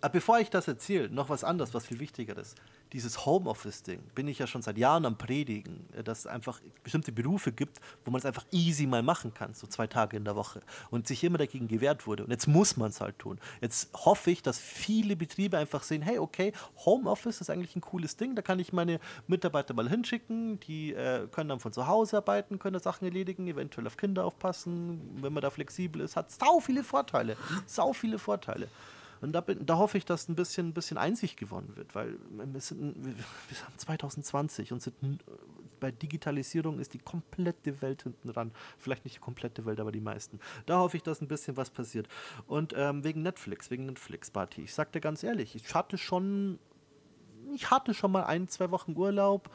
aber 0.00 0.12
bevor 0.12 0.38
ich 0.38 0.50
das 0.50 0.66
erzähle, 0.68 1.10
noch 1.10 1.28
was 1.28 1.44
anderes, 1.44 1.74
was 1.74 1.86
viel 1.86 2.00
wichtiger 2.00 2.36
ist. 2.36 2.56
Dieses 2.92 3.24
Homeoffice-Ding 3.24 4.00
bin 4.14 4.26
ich 4.26 4.38
ja 4.38 4.46
schon 4.46 4.62
seit 4.62 4.76
Jahren 4.76 5.06
am 5.06 5.16
Predigen, 5.16 5.86
äh, 5.96 6.02
dass 6.02 6.20
es 6.20 6.26
einfach 6.26 6.60
bestimmte 6.82 7.12
Berufe 7.12 7.52
gibt, 7.52 7.80
wo 8.04 8.10
man 8.10 8.18
es 8.18 8.26
einfach 8.26 8.44
easy 8.50 8.86
mal 8.86 9.02
machen 9.02 9.32
kann, 9.34 9.54
so 9.54 9.66
zwei 9.66 9.86
Tage 9.86 10.16
in 10.16 10.24
der 10.24 10.36
Woche. 10.36 10.60
Und 10.90 11.06
sich 11.06 11.22
immer 11.22 11.38
dagegen 11.38 11.68
gewehrt 11.68 12.06
wurde. 12.06 12.24
Und 12.24 12.30
jetzt 12.30 12.46
muss 12.46 12.76
man 12.76 12.90
es 12.90 13.00
halt 13.00 13.18
tun. 13.18 13.38
Jetzt 13.60 13.90
hoffe 13.94 14.30
ich, 14.30 14.42
dass 14.42 14.58
viele 14.58 15.16
Betriebe 15.16 15.58
einfach 15.58 15.82
sehen, 15.82 16.02
hey, 16.02 16.18
okay, 16.18 16.52
Homeoffice 16.84 17.40
ist 17.40 17.50
eigentlich 17.50 17.76
ein 17.76 17.80
cooles 17.80 18.16
Ding, 18.16 18.34
da 18.34 18.42
kann 18.42 18.58
ich 18.58 18.72
meine 18.72 19.00
Mitarbeiter 19.26 19.74
mal 19.74 19.88
hinschicken, 19.88 20.58
die 20.60 20.92
äh, 20.94 21.26
können 21.30 21.50
dann 21.50 21.60
von 21.60 21.72
zu 21.72 21.86
Hause 21.86 22.18
arbeiten, 22.18 22.58
können 22.58 22.74
da 22.74 22.80
Sachen 22.80 23.04
erledigen, 23.04 23.46
eventuell 23.46 23.86
auf 23.86 23.96
Kinder 23.96 24.24
aufpassen, 24.24 25.18
wenn 25.20 25.32
man 25.32 25.42
da 25.42 25.50
flexibel 25.50 26.00
ist, 26.02 26.16
hat 26.16 26.30
sau 26.30 26.60
viele 26.60 26.82
Vorteile. 26.82 27.36
Sau 27.66 27.92
viele 27.92 28.18
Vorteile. 28.18 28.68
Und 29.20 29.32
da, 29.32 29.40
bin, 29.40 29.66
da 29.66 29.76
hoffe 29.76 29.98
ich, 29.98 30.04
dass 30.04 30.28
ein 30.28 30.34
bisschen, 30.34 30.68
ein 30.68 30.72
bisschen 30.74 30.96
Einsicht 30.98 31.36
gewonnen 31.36 31.76
wird, 31.76 31.94
weil 31.94 32.16
wir, 32.30 32.60
sind, 32.60 32.94
wir 33.04 33.12
haben 33.64 33.76
2020 33.76 34.72
und 34.72 34.80
sind, 34.82 34.94
n- 35.02 35.20
bei 35.78 35.90
Digitalisierung 35.90 36.78
ist 36.78 36.92
die 36.94 36.98
komplette 36.98 37.80
Welt 37.82 38.02
hinten 38.02 38.28
dran. 38.32 38.52
Vielleicht 38.78 39.04
nicht 39.04 39.16
die 39.16 39.20
komplette 39.20 39.64
Welt, 39.64 39.80
aber 39.80 39.92
die 39.92 40.00
meisten. 40.00 40.38
Da 40.66 40.78
hoffe 40.78 40.96
ich, 40.96 41.02
dass 41.02 41.20
ein 41.20 41.28
bisschen 41.28 41.56
was 41.56 41.70
passiert. 41.70 42.08
Und 42.46 42.74
ähm, 42.76 43.02
wegen 43.04 43.22
Netflix, 43.22 43.70
wegen 43.70 43.86
Netflix, 43.86 44.30
Party. 44.30 44.62
Ich 44.62 44.74
sag 44.74 44.92
dir 44.92 45.00
ganz 45.00 45.22
ehrlich, 45.22 45.54
ich 45.54 45.74
hatte 45.74 45.96
schon, 45.98 46.58
ich 47.54 47.70
hatte 47.70 47.94
schon 47.94 48.12
mal 48.12 48.24
ein, 48.24 48.48
zwei 48.48 48.70
Wochen 48.70 48.94
Urlaub. 48.96 49.50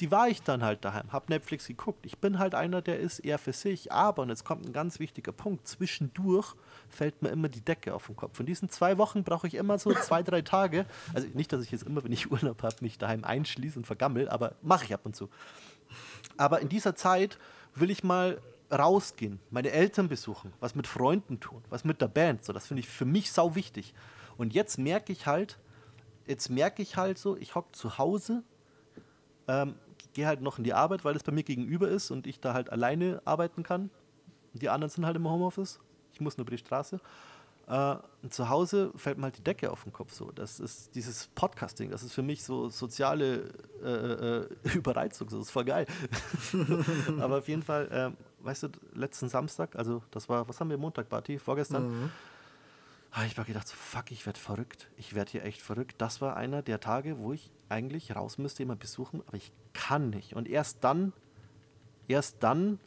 Die 0.00 0.10
war 0.10 0.28
ich 0.28 0.42
dann 0.42 0.62
halt 0.62 0.84
daheim, 0.84 1.12
hab 1.12 1.28
Netflix 1.28 1.66
geguckt. 1.66 2.06
Ich 2.06 2.18
bin 2.18 2.38
halt 2.38 2.54
einer, 2.54 2.82
der 2.82 2.98
ist 2.98 3.20
eher 3.20 3.38
für 3.38 3.52
sich, 3.52 3.92
aber, 3.92 4.22
und 4.22 4.30
jetzt 4.30 4.44
kommt 4.44 4.66
ein 4.66 4.72
ganz 4.72 4.98
wichtiger 4.98 5.32
Punkt, 5.32 5.68
zwischendurch 5.68 6.54
fällt 6.88 7.22
mir 7.22 7.28
immer 7.28 7.48
die 7.48 7.60
Decke 7.60 7.94
auf 7.94 8.06
den 8.06 8.16
Kopf. 8.16 8.36
Von 8.36 8.46
diesen 8.46 8.68
zwei 8.68 8.98
Wochen 8.98 9.22
brauche 9.22 9.46
ich 9.46 9.54
immer 9.54 9.78
so 9.78 9.92
zwei, 10.02 10.22
drei 10.22 10.42
Tage. 10.42 10.86
Also 11.14 11.28
nicht, 11.34 11.52
dass 11.52 11.62
ich 11.62 11.70
jetzt 11.70 11.84
immer, 11.84 12.02
wenn 12.02 12.12
ich 12.12 12.30
Urlaub 12.32 12.62
habe, 12.62 12.76
mich 12.80 12.98
daheim 12.98 13.24
einschließe 13.24 13.78
und 13.78 13.86
vergammel, 13.86 14.28
aber 14.28 14.56
mache 14.62 14.84
ich 14.84 14.94
ab 14.94 15.02
und 15.04 15.14
zu. 15.14 15.28
Aber 16.36 16.60
in 16.60 16.68
dieser 16.68 16.96
Zeit 16.96 17.38
will 17.74 17.90
ich 17.90 18.02
mal 18.02 18.40
rausgehen, 18.72 19.38
meine 19.50 19.70
Eltern 19.70 20.08
besuchen, 20.08 20.52
was 20.60 20.74
mit 20.74 20.86
Freunden 20.86 21.40
tun, 21.40 21.62
was 21.68 21.84
mit 21.84 22.00
der 22.00 22.08
Band. 22.08 22.44
So, 22.44 22.52
das 22.52 22.66
finde 22.66 22.80
ich 22.80 22.88
für 22.88 23.04
mich 23.04 23.30
sau 23.30 23.54
wichtig. 23.54 23.94
Und 24.38 24.54
jetzt 24.54 24.78
merke 24.78 25.12
ich 25.12 25.26
halt, 25.26 25.58
jetzt 26.26 26.48
merke 26.48 26.82
ich 26.82 26.96
halt 26.96 27.18
so, 27.18 27.36
ich 27.36 27.54
hocke 27.54 27.72
zu 27.72 27.98
Hause, 27.98 28.42
ähm, 29.48 29.74
gehe 30.12 30.26
halt 30.26 30.40
noch 30.40 30.58
in 30.58 30.64
die 30.64 30.74
Arbeit, 30.74 31.04
weil 31.04 31.16
es 31.16 31.22
bei 31.22 31.32
mir 31.32 31.42
gegenüber 31.42 31.88
ist 31.88 32.10
und 32.10 32.26
ich 32.26 32.40
da 32.40 32.54
halt 32.54 32.70
alleine 32.70 33.22
arbeiten 33.24 33.62
kann. 33.62 33.90
Die 34.52 34.68
anderen 34.68 34.90
sind 34.90 35.06
halt 35.06 35.16
im 35.16 35.28
Homeoffice. 35.28 35.80
Ich 36.12 36.20
muss 36.20 36.36
nur 36.36 36.44
über 36.44 36.50
die 36.50 36.58
Straße. 36.58 37.00
Äh, 37.68 37.96
und 38.22 38.34
zu 38.34 38.48
Hause 38.48 38.92
fällt 38.96 39.18
mir 39.18 39.24
halt 39.24 39.38
die 39.38 39.42
Decke 39.42 39.70
auf 39.70 39.84
den 39.84 39.92
Kopf. 39.92 40.12
So. 40.12 40.30
Das 40.32 40.60
ist 40.60 40.94
dieses 40.94 41.28
Podcasting, 41.28 41.90
das 41.90 42.02
ist 42.02 42.12
für 42.12 42.22
mich 42.22 42.44
so 42.44 42.68
soziale 42.68 43.50
äh, 43.82 43.88
äh, 43.88 44.48
Überreizung. 44.74 45.28
So. 45.28 45.38
Das 45.38 45.46
ist 45.46 45.52
voll 45.52 45.64
geil. 45.64 45.86
Aber 47.20 47.38
auf 47.38 47.48
jeden 47.48 47.62
Fall, 47.62 47.88
ähm, 47.90 48.16
weißt 48.40 48.64
du, 48.64 48.68
letzten 48.94 49.28
Samstag, 49.28 49.76
also 49.76 50.02
das 50.10 50.28
war, 50.28 50.48
was 50.48 50.60
haben 50.60 50.70
wir 50.70 50.78
Montag, 50.78 51.08
Party, 51.08 51.38
vorgestern, 51.38 52.10
habe 53.12 53.26
ich 53.26 53.36
mir 53.36 53.44
gedacht, 53.44 53.68
so, 53.68 53.76
fuck, 53.76 54.10
ich 54.10 54.24
werde 54.24 54.40
verrückt. 54.40 54.88
Ich 54.96 55.14
werde 55.14 55.30
hier 55.30 55.44
echt 55.44 55.60
verrückt. 55.60 55.96
Das 55.98 56.20
war 56.22 56.34
einer 56.36 56.62
der 56.62 56.80
Tage, 56.80 57.18
wo 57.18 57.32
ich 57.32 57.50
eigentlich 57.68 58.16
raus 58.16 58.38
müsste, 58.38 58.62
jemand 58.62 58.80
besuchen, 58.80 59.22
aber 59.26 59.36
ich 59.36 59.52
kann 59.74 60.10
nicht. 60.10 60.34
Und 60.34 60.48
erst 60.48 60.82
dann, 60.82 61.12
erst 62.08 62.42
dann 62.42 62.78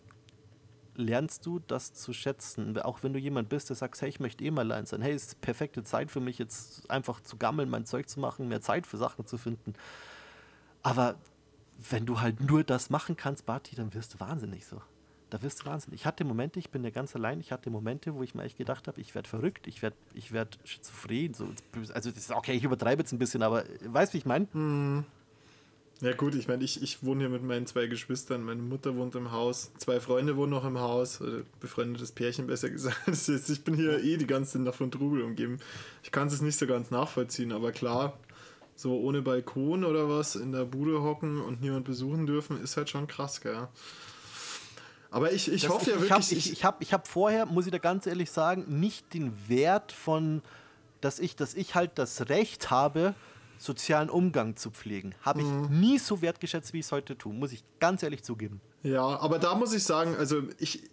lernst 0.95 1.45
du 1.45 1.59
das 1.59 1.93
zu 1.93 2.11
schätzen. 2.11 2.79
Auch 2.79 3.03
wenn 3.03 3.13
du 3.13 3.19
jemand 3.19 3.49
bist, 3.49 3.69
der 3.69 3.75
sagt, 3.75 4.01
hey, 4.01 4.09
ich 4.09 4.19
möchte 4.19 4.43
eh 4.43 4.49
mal 4.49 4.61
allein 4.61 4.87
sein. 4.87 5.01
Hey, 5.01 5.13
es 5.13 5.27
ist 5.27 5.41
perfekte 5.41 5.83
Zeit 5.83 6.09
für 6.09 6.21
mich, 6.21 6.39
jetzt 6.39 6.89
einfach 6.89 7.21
zu 7.21 7.37
gammeln, 7.37 7.69
mein 7.69 7.85
Zeug 7.85 8.09
zu 8.09 8.19
machen, 8.19 8.47
mehr 8.47 8.61
Zeit 8.61 8.87
für 8.87 8.97
Sachen 8.97 9.27
zu 9.27 9.37
finden. 9.37 9.73
Aber 10.81 11.15
wenn 11.77 12.05
du 12.05 12.21
halt 12.21 12.39
nur 12.41 12.63
das 12.63 12.89
machen 12.89 13.15
kannst, 13.15 13.45
Barty, 13.45 13.75
dann 13.75 13.93
wirst 13.93 14.15
du 14.15 14.19
wahnsinnig 14.19 14.65
so. 14.65 14.81
Da 15.29 15.41
wirst 15.41 15.61
du 15.61 15.65
wahnsinnig. 15.65 16.01
Ich 16.01 16.05
hatte 16.05 16.23
Momente, 16.23 16.59
ich 16.59 16.69
bin 16.69 16.83
ja 16.83 16.91
ganz 16.91 17.15
allein, 17.15 17.39
ich 17.39 17.51
hatte 17.51 17.69
Momente, 17.69 18.13
wo 18.13 18.23
ich 18.23 18.35
mir 18.35 18.43
echt 18.43 18.57
gedacht 18.57 18.87
habe, 18.87 19.01
ich 19.01 19.15
werde 19.15 19.27
verrückt, 19.27 19.67
ich 19.67 19.81
werde 19.81 19.95
ich 20.13 20.31
werd 20.31 20.59
schizophren. 20.63 21.33
So. 21.33 21.47
Also 21.93 22.11
das 22.11 22.19
ist 22.19 22.31
okay, 22.31 22.53
ich 22.53 22.63
übertreibe 22.63 23.01
jetzt 23.01 23.11
ein 23.11 23.17
bisschen, 23.17 23.41
aber 23.41 23.63
weißt 23.85 24.13
du, 24.13 24.13
wie 24.13 24.19
ich 24.19 24.25
meine? 24.25 24.47
Ja 26.01 26.13
gut, 26.13 26.35
ich 26.35 26.49
meine, 26.49 26.63
ich, 26.63 26.83
ich 26.83 27.03
wohne 27.03 27.21
hier 27.21 27.29
mit 27.29 27.41
meinen 27.41 27.65
zwei 27.65 27.87
Geschwistern, 27.87 28.43
meine 28.43 28.61
Mutter 28.61 28.97
wohnt 28.97 29.15
im 29.15 29.31
Haus, 29.31 29.71
zwei 29.77 30.01
Freunde 30.01 30.35
wohnen 30.35 30.51
noch 30.51 30.65
im 30.65 30.77
Haus, 30.77 31.23
befreundetes 31.61 32.11
Pärchen 32.11 32.47
besser 32.47 32.69
gesagt. 32.69 32.97
Ich 33.07 33.63
bin 33.63 33.75
hier 33.75 34.03
eh 34.03 34.17
die 34.17 34.27
ganze 34.27 34.59
noch 34.59 34.75
von 34.75 34.91
Trubel 34.91 35.21
umgeben. 35.21 35.59
Ich 36.03 36.11
kann 36.11 36.27
es 36.27 36.41
nicht 36.41 36.59
so 36.59 36.67
ganz 36.67 36.91
nachvollziehen, 36.91 37.53
aber 37.53 37.71
klar, 37.71 38.19
so 38.75 38.99
ohne 38.99 39.21
Balkon 39.21 39.85
oder 39.85 40.09
was 40.09 40.35
in 40.35 40.51
der 40.51 40.65
Bude 40.65 41.01
hocken 41.01 41.39
und 41.39 41.61
niemand 41.61 41.85
besuchen 41.85 42.25
dürfen, 42.25 42.61
ist 42.61 42.75
halt 42.75 42.89
schon 42.89 43.07
krass, 43.07 43.39
gell? 43.39 43.69
Aber 45.15 45.31
ich, 45.31 45.49
ich 45.49 45.61
Das- 45.61 45.71
hoffe 45.71 45.91
ja 45.91 45.95
ich, 45.97 46.03
ich 46.03 46.11
habe 46.11 46.21
wirklich... 46.23 46.45
ich, 46.47 46.51
ich 46.51 46.65
hab, 46.65 46.81
ich 46.81 46.91
hab 46.93 47.07
vorher, 47.07 47.45
muss 47.45 47.65
ich 47.65 47.71
da 47.71 47.77
ganz 47.77 48.05
ehrlich 48.05 48.29
sagen, 48.31 48.65
nicht 48.67 49.13
den 49.13 49.31
Wert 49.47 49.91
von 49.93 50.41
dass 51.01 51.19
ich, 51.19 51.35
dass 51.35 51.53
ich 51.53 51.75
halt 51.75 51.91
das 51.95 52.29
Recht 52.29 52.71
habe, 52.71 53.13
sozialen 53.59 54.09
Umgang 54.09 54.55
zu 54.55 54.71
pflegen. 54.71 55.13
Habe 55.21 55.41
ich 55.41 55.47
nie 55.69 55.99
so 55.99 56.21
wertgeschätzt, 56.21 56.73
wie 56.73 56.79
ich 56.79 56.85
es 56.87 56.91
heute 56.91 57.15
tue, 57.17 57.31
muss 57.33 57.51
ich 57.51 57.63
ganz 57.79 58.01
ehrlich 58.01 58.23
zugeben. 58.23 58.59
Ja, 58.81 59.03
aber 59.03 59.37
da 59.39 59.53
muss 59.55 59.71
ich 59.73 59.83
sagen, 59.83 60.15
also 60.17 60.41
ich, 60.57 60.89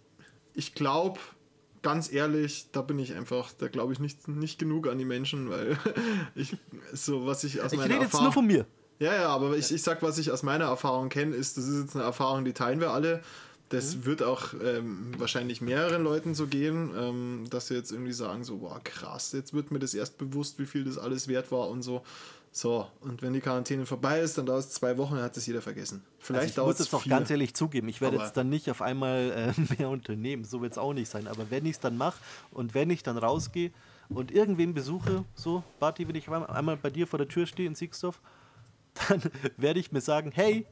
ich 0.53 0.75
glaube, 0.75 1.19
ganz 1.81 2.11
ehrlich, 2.11 2.67
da 2.71 2.81
bin 2.83 2.99
ich 2.99 3.13
einfach, 3.15 3.51
da 3.57 3.67
glaube 3.69 3.91
ich 3.93 3.99
nicht, 3.99 4.27
nicht 4.27 4.59
genug 4.59 4.87
an 4.87 4.99
die 4.99 5.05
Menschen, 5.05 5.49
weil 5.49 5.77
ich, 6.35 6.55
so 6.93 7.25
was 7.25 7.43
ich 7.43 7.61
aus 7.61 7.71
Ich 7.73 7.77
meiner 7.79 7.89
rede 7.89 8.03
jetzt 8.03 8.13
Erfahrung. 8.13 8.25
nur 8.25 8.33
von 8.33 8.45
mir. 8.47 8.65
Ja, 8.99 9.13
ja, 9.15 9.27
aber 9.29 9.57
ich, 9.57 9.71
ich 9.73 9.81
sag, 9.81 10.03
was 10.03 10.17
ich 10.19 10.31
aus 10.31 10.43
meiner 10.43 10.65
Erfahrung 10.65 11.09
kenne, 11.09 11.35
ist, 11.35 11.57
das 11.57 11.65
ist 11.67 11.81
jetzt 11.81 11.95
eine 11.95 12.05
Erfahrung, 12.05 12.45
die 12.45 12.53
teilen 12.53 12.79
wir 12.79 12.91
alle. 12.91 13.21
Das 13.73 13.95
Mhm. 13.95 14.05
wird 14.05 14.21
auch 14.23 14.53
ähm, 14.63 15.11
wahrscheinlich 15.17 15.59
mehreren 15.59 16.03
Leuten 16.03 16.35
so 16.35 16.45
gehen, 16.45 16.91
ähm, 16.95 17.45
dass 17.49 17.67
sie 17.67 17.73
jetzt 17.73 17.91
irgendwie 17.91 18.13
sagen, 18.13 18.43
so, 18.43 18.57
boah, 18.57 18.79
krass, 18.83 19.31
jetzt 19.31 19.53
wird 19.53 19.71
mir 19.71 19.79
das 19.79 19.93
erst 19.95 20.17
bewusst, 20.19 20.59
wie 20.59 20.67
viel 20.67 20.83
das 20.83 20.97
alles 20.99 21.27
wert 21.27 21.51
war 21.51 21.69
und 21.69 21.81
so. 21.81 22.03
So, 22.55 22.87
und 23.01 23.23
wenn 23.23 23.33
die 23.33 23.39
Quarantäne 23.41 23.87
vorbei 23.87 24.19
ist, 24.19 24.37
dann 24.37 24.45
dauert 24.45 24.59
es 24.65 24.69
zwei 24.69 24.95
Wochen, 24.99 25.15
dann 25.15 25.23
hat 25.23 25.35
das 25.35 25.47
jeder 25.47 25.63
vergessen. 25.63 26.03
Also 26.05 26.25
Vielleicht 26.27 26.49
ich 26.49 26.55
dauert 26.55 26.67
muss 26.73 26.79
es 26.81 26.85
es 26.85 26.91
noch 26.91 27.01
vier. 27.01 27.09
ganz 27.09 27.31
ehrlich 27.31 27.55
zugeben, 27.55 27.87
ich 27.89 27.99
werde 27.99 28.17
jetzt 28.17 28.37
dann 28.37 28.49
nicht 28.49 28.69
auf 28.69 28.83
einmal 28.83 29.53
äh, 29.57 29.61
mehr 29.79 29.89
unternehmen, 29.89 30.43
so 30.45 30.61
wird 30.61 30.73
es 30.73 30.77
auch 30.77 30.93
nicht 30.93 31.09
sein. 31.09 31.27
Aber 31.27 31.49
wenn 31.49 31.65
ich 31.65 31.71
es 31.71 31.79
dann 31.79 31.97
mache 31.97 32.19
und 32.51 32.75
wenn 32.75 32.91
ich 32.91 33.01
dann 33.01 33.17
rausgehe 33.17 33.71
und 34.09 34.29
irgendwen 34.31 34.75
besuche, 34.75 35.25
so, 35.33 35.63
Barty, 35.79 36.07
wenn 36.07 36.13
ich 36.13 36.27
einmal 36.29 36.45
einmal 36.47 36.77
bei 36.77 36.91
dir 36.91 37.07
vor 37.07 37.17
der 37.17 37.27
Tür 37.27 37.47
stehe 37.47 37.67
in 37.67 37.73
Siegsdorf, 37.73 38.21
dann 39.09 39.23
werde 39.57 39.79
ich 39.79 39.91
mir 39.91 40.01
sagen, 40.01 40.29
hey, 40.31 40.67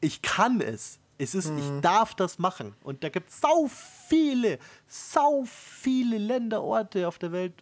ich 0.00 0.22
kann 0.22 0.62
es. 0.62 1.00
Es 1.18 1.34
ist, 1.34 1.50
Mhm. 1.50 1.58
ich 1.58 1.80
darf 1.80 2.14
das 2.14 2.38
machen. 2.38 2.74
Und 2.82 3.04
da 3.04 3.08
gibt 3.08 3.30
es 3.30 3.40
sau 3.40 3.68
viele, 4.08 4.58
sau 4.88 5.44
viele 5.46 6.18
Länder, 6.18 6.62
Orte 6.62 7.06
auf 7.06 7.18
der 7.18 7.32
Welt, 7.32 7.52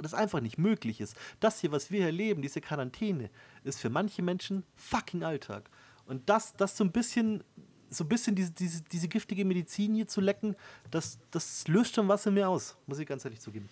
das 0.00 0.14
einfach 0.14 0.40
nicht 0.40 0.56
möglich 0.58 1.00
ist. 1.00 1.14
Das 1.38 1.60
hier, 1.60 1.70
was 1.72 1.90
wir 1.90 1.98
hier 1.98 2.06
erleben, 2.06 2.40
diese 2.42 2.60
Quarantäne, 2.60 3.28
ist 3.64 3.80
für 3.80 3.90
manche 3.90 4.22
Menschen 4.22 4.64
fucking 4.76 5.22
Alltag. 5.22 5.68
Und 6.06 6.28
das, 6.28 6.54
das 6.56 6.76
so 6.76 6.84
ein 6.84 6.90
bisschen, 6.92 7.44
so 7.90 8.04
ein 8.04 8.08
bisschen 8.08 8.34
diese, 8.34 8.52
diese, 8.52 8.82
diese 8.82 9.08
giftige 9.08 9.44
Medizin 9.44 9.94
hier 9.94 10.08
zu 10.08 10.20
lecken, 10.22 10.56
das, 10.90 11.18
das 11.30 11.68
löst 11.68 11.94
schon 11.94 12.08
was 12.08 12.24
in 12.26 12.34
mir 12.34 12.48
aus, 12.48 12.76
muss 12.86 12.98
ich 12.98 13.06
ganz 13.06 13.24
ehrlich 13.24 13.40
zugeben. 13.40 13.68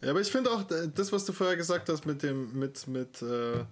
Ja, 0.00 0.10
aber 0.10 0.20
ich 0.20 0.30
finde 0.30 0.50
auch 0.52 0.70
äh, 0.70 0.88
das, 0.94 1.12
was 1.12 1.24
du 1.24 1.32
vorher 1.32 1.56
gesagt 1.56 1.88
hast 1.88 2.06
mit 2.06 2.22
dem, 2.22 2.56
mit, 2.58 2.86
mit 2.86 3.20
äh, 3.22 3.64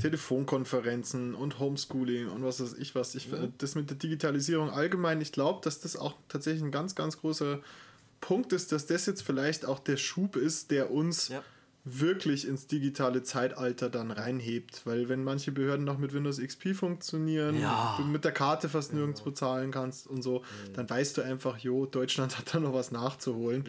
Telefonkonferenzen 0.00 1.34
und 1.34 1.58
Homeschooling 1.58 2.28
und 2.28 2.44
was 2.44 2.60
weiß 2.60 2.74
ich 2.74 2.94
was, 2.94 3.14
ich, 3.14 3.32
äh, 3.32 3.48
das 3.58 3.74
mit 3.74 3.88
der 3.90 3.96
Digitalisierung 3.96 4.70
allgemein, 4.70 5.20
ich 5.20 5.32
glaube, 5.32 5.60
dass 5.64 5.80
das 5.80 5.96
auch 5.96 6.14
tatsächlich 6.28 6.62
ein 6.62 6.70
ganz, 6.72 6.94
ganz 6.94 7.18
großer 7.18 7.60
Punkt 8.20 8.52
ist, 8.52 8.70
dass 8.72 8.86
das 8.86 9.06
jetzt 9.06 9.22
vielleicht 9.22 9.64
auch 9.64 9.78
der 9.78 9.96
Schub 9.96 10.36
ist, 10.36 10.70
der 10.70 10.90
uns 10.90 11.28
Ja. 11.28 11.42
wirklich 11.84 12.46
ins 12.46 12.68
digitale 12.68 13.22
Zeitalter 13.24 13.90
dann 13.90 14.12
reinhebt. 14.12 14.82
Weil 14.86 15.08
wenn 15.08 15.24
manche 15.24 15.50
Behörden 15.50 15.84
noch 15.84 15.98
mit 15.98 16.12
Windows 16.12 16.38
XP 16.38 16.74
funktionieren, 16.74 17.58
Ja. 17.60 17.94
du 17.98 18.04
mit 18.04 18.24
der 18.24 18.30
Karte 18.32 18.68
fast 18.68 18.92
nirgends 18.92 19.22
bezahlen 19.22 19.72
kannst 19.72 20.06
und 20.06 20.22
so, 20.22 20.44
dann 20.74 20.88
weißt 20.88 21.16
du 21.16 21.22
einfach, 21.22 21.58
jo, 21.58 21.86
Deutschland 21.86 22.36
hat 22.38 22.54
da 22.54 22.60
noch 22.60 22.72
was 22.74 22.92
nachzuholen. 22.92 23.64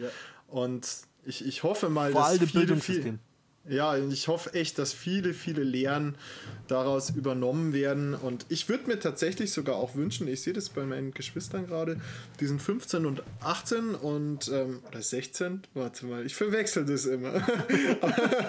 Und 0.46 0.86
ich, 1.26 1.46
ich 1.46 1.62
hoffe 1.62 1.88
mal, 1.88 2.12
Vor 2.12 2.30
im 2.30 2.38
viele, 2.38 2.52
Bildungssystem. 2.52 3.02
Viel, 3.02 3.18
ja, 3.66 3.96
ich 3.96 4.28
hoffe 4.28 4.52
echt, 4.52 4.78
dass 4.78 4.92
viele, 4.92 5.32
viele 5.32 5.62
Lehren 5.62 6.16
daraus 6.68 7.10
übernommen 7.10 7.72
werden. 7.72 8.14
Und 8.14 8.44
ich 8.50 8.68
würde 8.68 8.86
mir 8.86 8.98
tatsächlich 8.98 9.52
sogar 9.52 9.76
auch 9.76 9.94
wünschen, 9.94 10.28
ich 10.28 10.42
sehe 10.42 10.52
das 10.52 10.68
bei 10.68 10.84
meinen 10.84 11.12
Geschwistern 11.12 11.66
gerade, 11.66 11.98
die 12.40 12.46
sind 12.46 12.60
15 12.60 13.06
und 13.06 13.22
18 13.40 13.94
und 13.94 14.50
ähm, 14.52 14.80
oder 14.86 15.00
16, 15.00 15.62
warte 15.72 16.04
mal, 16.04 16.26
ich 16.26 16.34
verwechsel 16.34 16.84
das 16.84 17.06
immer. 17.06 17.32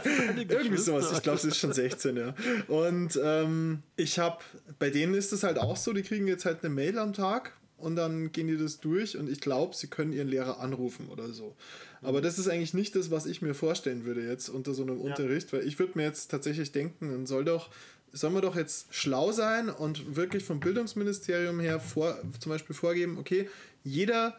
Irgendwie 0.36 0.78
sowas, 0.78 1.14
ich 1.14 1.22
glaube, 1.22 1.38
es 1.38 1.46
ist 1.46 1.58
schon 1.58 1.72
16, 1.72 2.18
ja. 2.18 2.36
Und 2.68 3.18
ähm, 3.24 3.84
ich 3.96 4.20
habe, 4.20 4.40
bei 4.80 4.90
denen 4.90 5.14
ist 5.14 5.32
es 5.32 5.44
halt 5.44 5.60
auch 5.60 5.78
so, 5.78 5.94
die 5.94 6.04
kriegen 6.04 6.28
jetzt 6.28 6.44
halt 6.44 6.64
eine 6.64 6.74
Mail 6.74 7.00
am 7.00 7.14
Tag 7.14 7.54
und 7.78 7.96
dann 7.96 8.32
gehen 8.32 8.48
die 8.48 8.58
das 8.58 8.80
durch 8.80 9.18
und 9.18 9.30
ich 9.30 9.42
glaube, 9.42 9.76
sie 9.76 9.88
können 9.88 10.14
ihren 10.14 10.28
Lehrer 10.28 10.60
anrufen 10.60 11.08
oder 11.10 11.30
so. 11.30 11.56
Aber 12.02 12.22
das 12.22 12.40
ist 12.40 12.48
eigentlich 12.48 12.74
nicht 12.74 12.96
das, 12.96 13.12
was 13.12 13.26
ich 13.26 13.42
mir 13.42 13.54
vorstellen 13.54 14.06
würde 14.06 14.22
jetzt 14.22 14.50
unter 14.50 14.74
so 14.74 14.84
einem 14.84 15.00
Unterricht, 15.00 15.52
weil 15.54 15.68
ich 15.68 15.80
würde 15.80 15.94
mir 15.96 16.04
jetzt 16.04 16.30
tatsächlich 16.30 16.72
denken, 16.72 17.12
dann 17.12 17.26
soll 17.26 17.46
doch, 17.46 17.70
soll 18.14 18.30
man 18.30 18.42
doch 18.42 18.56
jetzt 18.56 18.94
schlau 18.94 19.32
sein 19.32 19.70
und 19.70 20.16
wirklich 20.16 20.44
vom 20.44 20.60
Bildungsministerium 20.60 21.60
her 21.60 21.80
vor, 21.80 22.18
zum 22.40 22.52
Beispiel 22.52 22.76
vorgeben, 22.76 23.18
okay, 23.18 23.50
jeder 23.84 24.36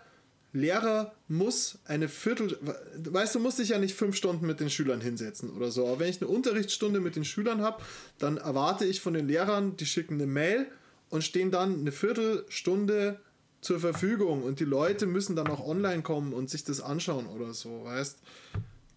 Lehrer 0.53 1.12
muss 1.28 1.78
eine 1.84 2.09
Viertel, 2.09 2.59
weißt 2.97 3.34
du, 3.34 3.41
musst 3.41 3.59
dich 3.59 3.70
ja 3.70 3.78
nicht 3.78 3.95
fünf 3.95 4.16
Stunden 4.16 4.47
mit 4.47 4.61
den 4.61 4.70
Schülern 4.70 5.03
hinsetzen 5.03 5.51
oder 5.51 5.70
so. 5.70 5.87
Aber 5.87 6.01
wenn 6.01 6.09
ich 6.09 6.22
eine 6.22 6.30
Unterrichtsstunde 6.30 7.01
mit 7.01 7.14
den 7.14 7.24
Schülern 7.24 7.61
habe, 7.61 7.82
dann 8.18 8.39
erwarte 8.39 8.87
ich 8.87 9.01
von 9.01 9.12
den 9.12 9.28
Lehrern, 9.28 9.76
die 9.76 9.87
schicken 9.87 10.14
eine 10.14 10.26
Mail 10.26 10.66
und 11.11 11.24
stehen 11.24 11.51
dann 11.51 11.80
eine 11.80 11.93
Viertelstunde 11.93 13.20
zur 13.67 13.81
Verfügung 13.81 14.45
und 14.45 14.61
die 14.61 14.64
Leute 14.64 15.07
müssen 15.07 15.35
dann 15.35 15.49
auch 15.49 15.67
online 15.67 16.03
kommen 16.03 16.33
und 16.33 16.49
sich 16.49 16.62
das 16.62 16.81
anschauen 16.81 17.27
oder 17.27 17.53
so, 17.53 17.85
weißt? 17.85 18.19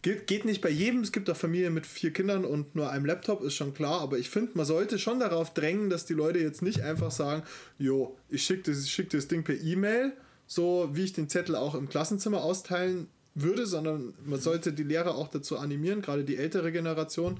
Geht, 0.02 0.28
geht 0.28 0.46
nicht 0.46 0.62
bei 0.62 0.70
jedem, 0.70 1.02
es 1.02 1.12
gibt 1.12 1.30
auch 1.30 1.36
Familien 1.36 1.74
mit 1.74 1.86
vier 1.86 2.14
Kindern 2.14 2.46
und 2.46 2.76
nur 2.76 2.90
einem 2.90 3.06
Laptop, 3.06 3.44
ist 3.44 3.56
schon 3.56 3.74
klar, 3.74 4.00
aber 4.00 4.18
ich 4.18 4.30
finde, 4.30 4.52
man 4.54 4.66
sollte 4.66 4.98
schon 4.98 5.20
darauf 5.20 5.54
drängen, 5.54 5.90
dass 5.90 6.06
die 6.06 6.14
Leute 6.14 6.40
jetzt 6.40 6.62
nicht 6.62 6.82
einfach 6.82 7.12
sagen, 7.12 7.44
jo, 7.80 8.16
ich 8.30 8.44
schicke 8.44 8.72
das, 8.72 8.88
schick 8.90 9.10
das 9.10 9.28
Ding 9.28 9.44
per 9.44 9.60
E-Mail, 9.60 10.14
so 10.48 10.90
wie 10.94 11.04
ich 11.04 11.14
den 11.14 11.28
Zettel 11.28 11.56
auch 11.56 11.76
im 11.76 11.90
Klassenzimmer 11.90 12.44
austeilen 12.44 13.08
würde, 13.36 13.66
sondern 13.66 14.14
man 14.24 14.40
sollte 14.40 14.72
die 14.72 14.84
Lehrer 14.84 15.16
auch 15.16 15.28
dazu 15.28 15.58
animieren, 15.58 16.02
gerade 16.02 16.24
die 16.24 16.38
ältere 16.38 16.72
Generation, 16.72 17.40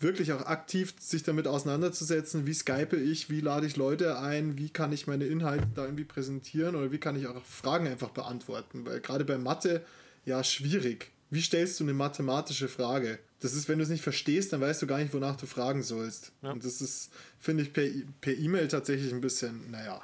wirklich 0.00 0.32
auch 0.32 0.46
aktiv 0.46 0.94
sich 1.00 1.22
damit 1.22 1.46
auseinanderzusetzen, 1.46 2.46
wie 2.46 2.54
skype 2.54 2.96
ich, 2.96 3.30
wie 3.30 3.40
lade 3.40 3.66
ich 3.66 3.76
Leute 3.76 4.18
ein, 4.18 4.56
wie 4.58 4.70
kann 4.70 4.92
ich 4.92 5.06
meine 5.06 5.26
Inhalte 5.26 5.66
da 5.74 5.84
irgendwie 5.84 6.04
präsentieren 6.04 6.74
oder 6.76 6.92
wie 6.92 6.98
kann 6.98 7.16
ich 7.16 7.26
auch 7.26 7.42
Fragen 7.44 7.86
einfach 7.88 8.10
beantworten, 8.10 8.84
weil 8.86 9.00
gerade 9.00 9.24
bei 9.24 9.38
Mathe, 9.38 9.84
ja, 10.24 10.42
schwierig. 10.44 11.10
Wie 11.30 11.42
stellst 11.42 11.78
du 11.80 11.84
eine 11.84 11.92
mathematische 11.94 12.68
Frage? 12.68 13.18
Das 13.40 13.54
ist, 13.54 13.68
wenn 13.68 13.78
du 13.78 13.84
es 13.84 13.90
nicht 13.90 14.02
verstehst, 14.02 14.52
dann 14.52 14.60
weißt 14.60 14.80
du 14.82 14.86
gar 14.86 14.98
nicht, 14.98 15.12
wonach 15.12 15.36
du 15.36 15.46
fragen 15.46 15.82
sollst. 15.82 16.32
Und 16.52 16.64
das 16.64 16.80
ist, 16.80 17.10
finde 17.38 17.62
ich, 17.64 17.72
per 17.72 17.84
E- 17.84 18.04
per 18.20 18.32
E-Mail 18.34 18.66
tatsächlich 18.68 19.12
ein 19.12 19.20
bisschen, 19.20 19.70
naja. 19.70 20.00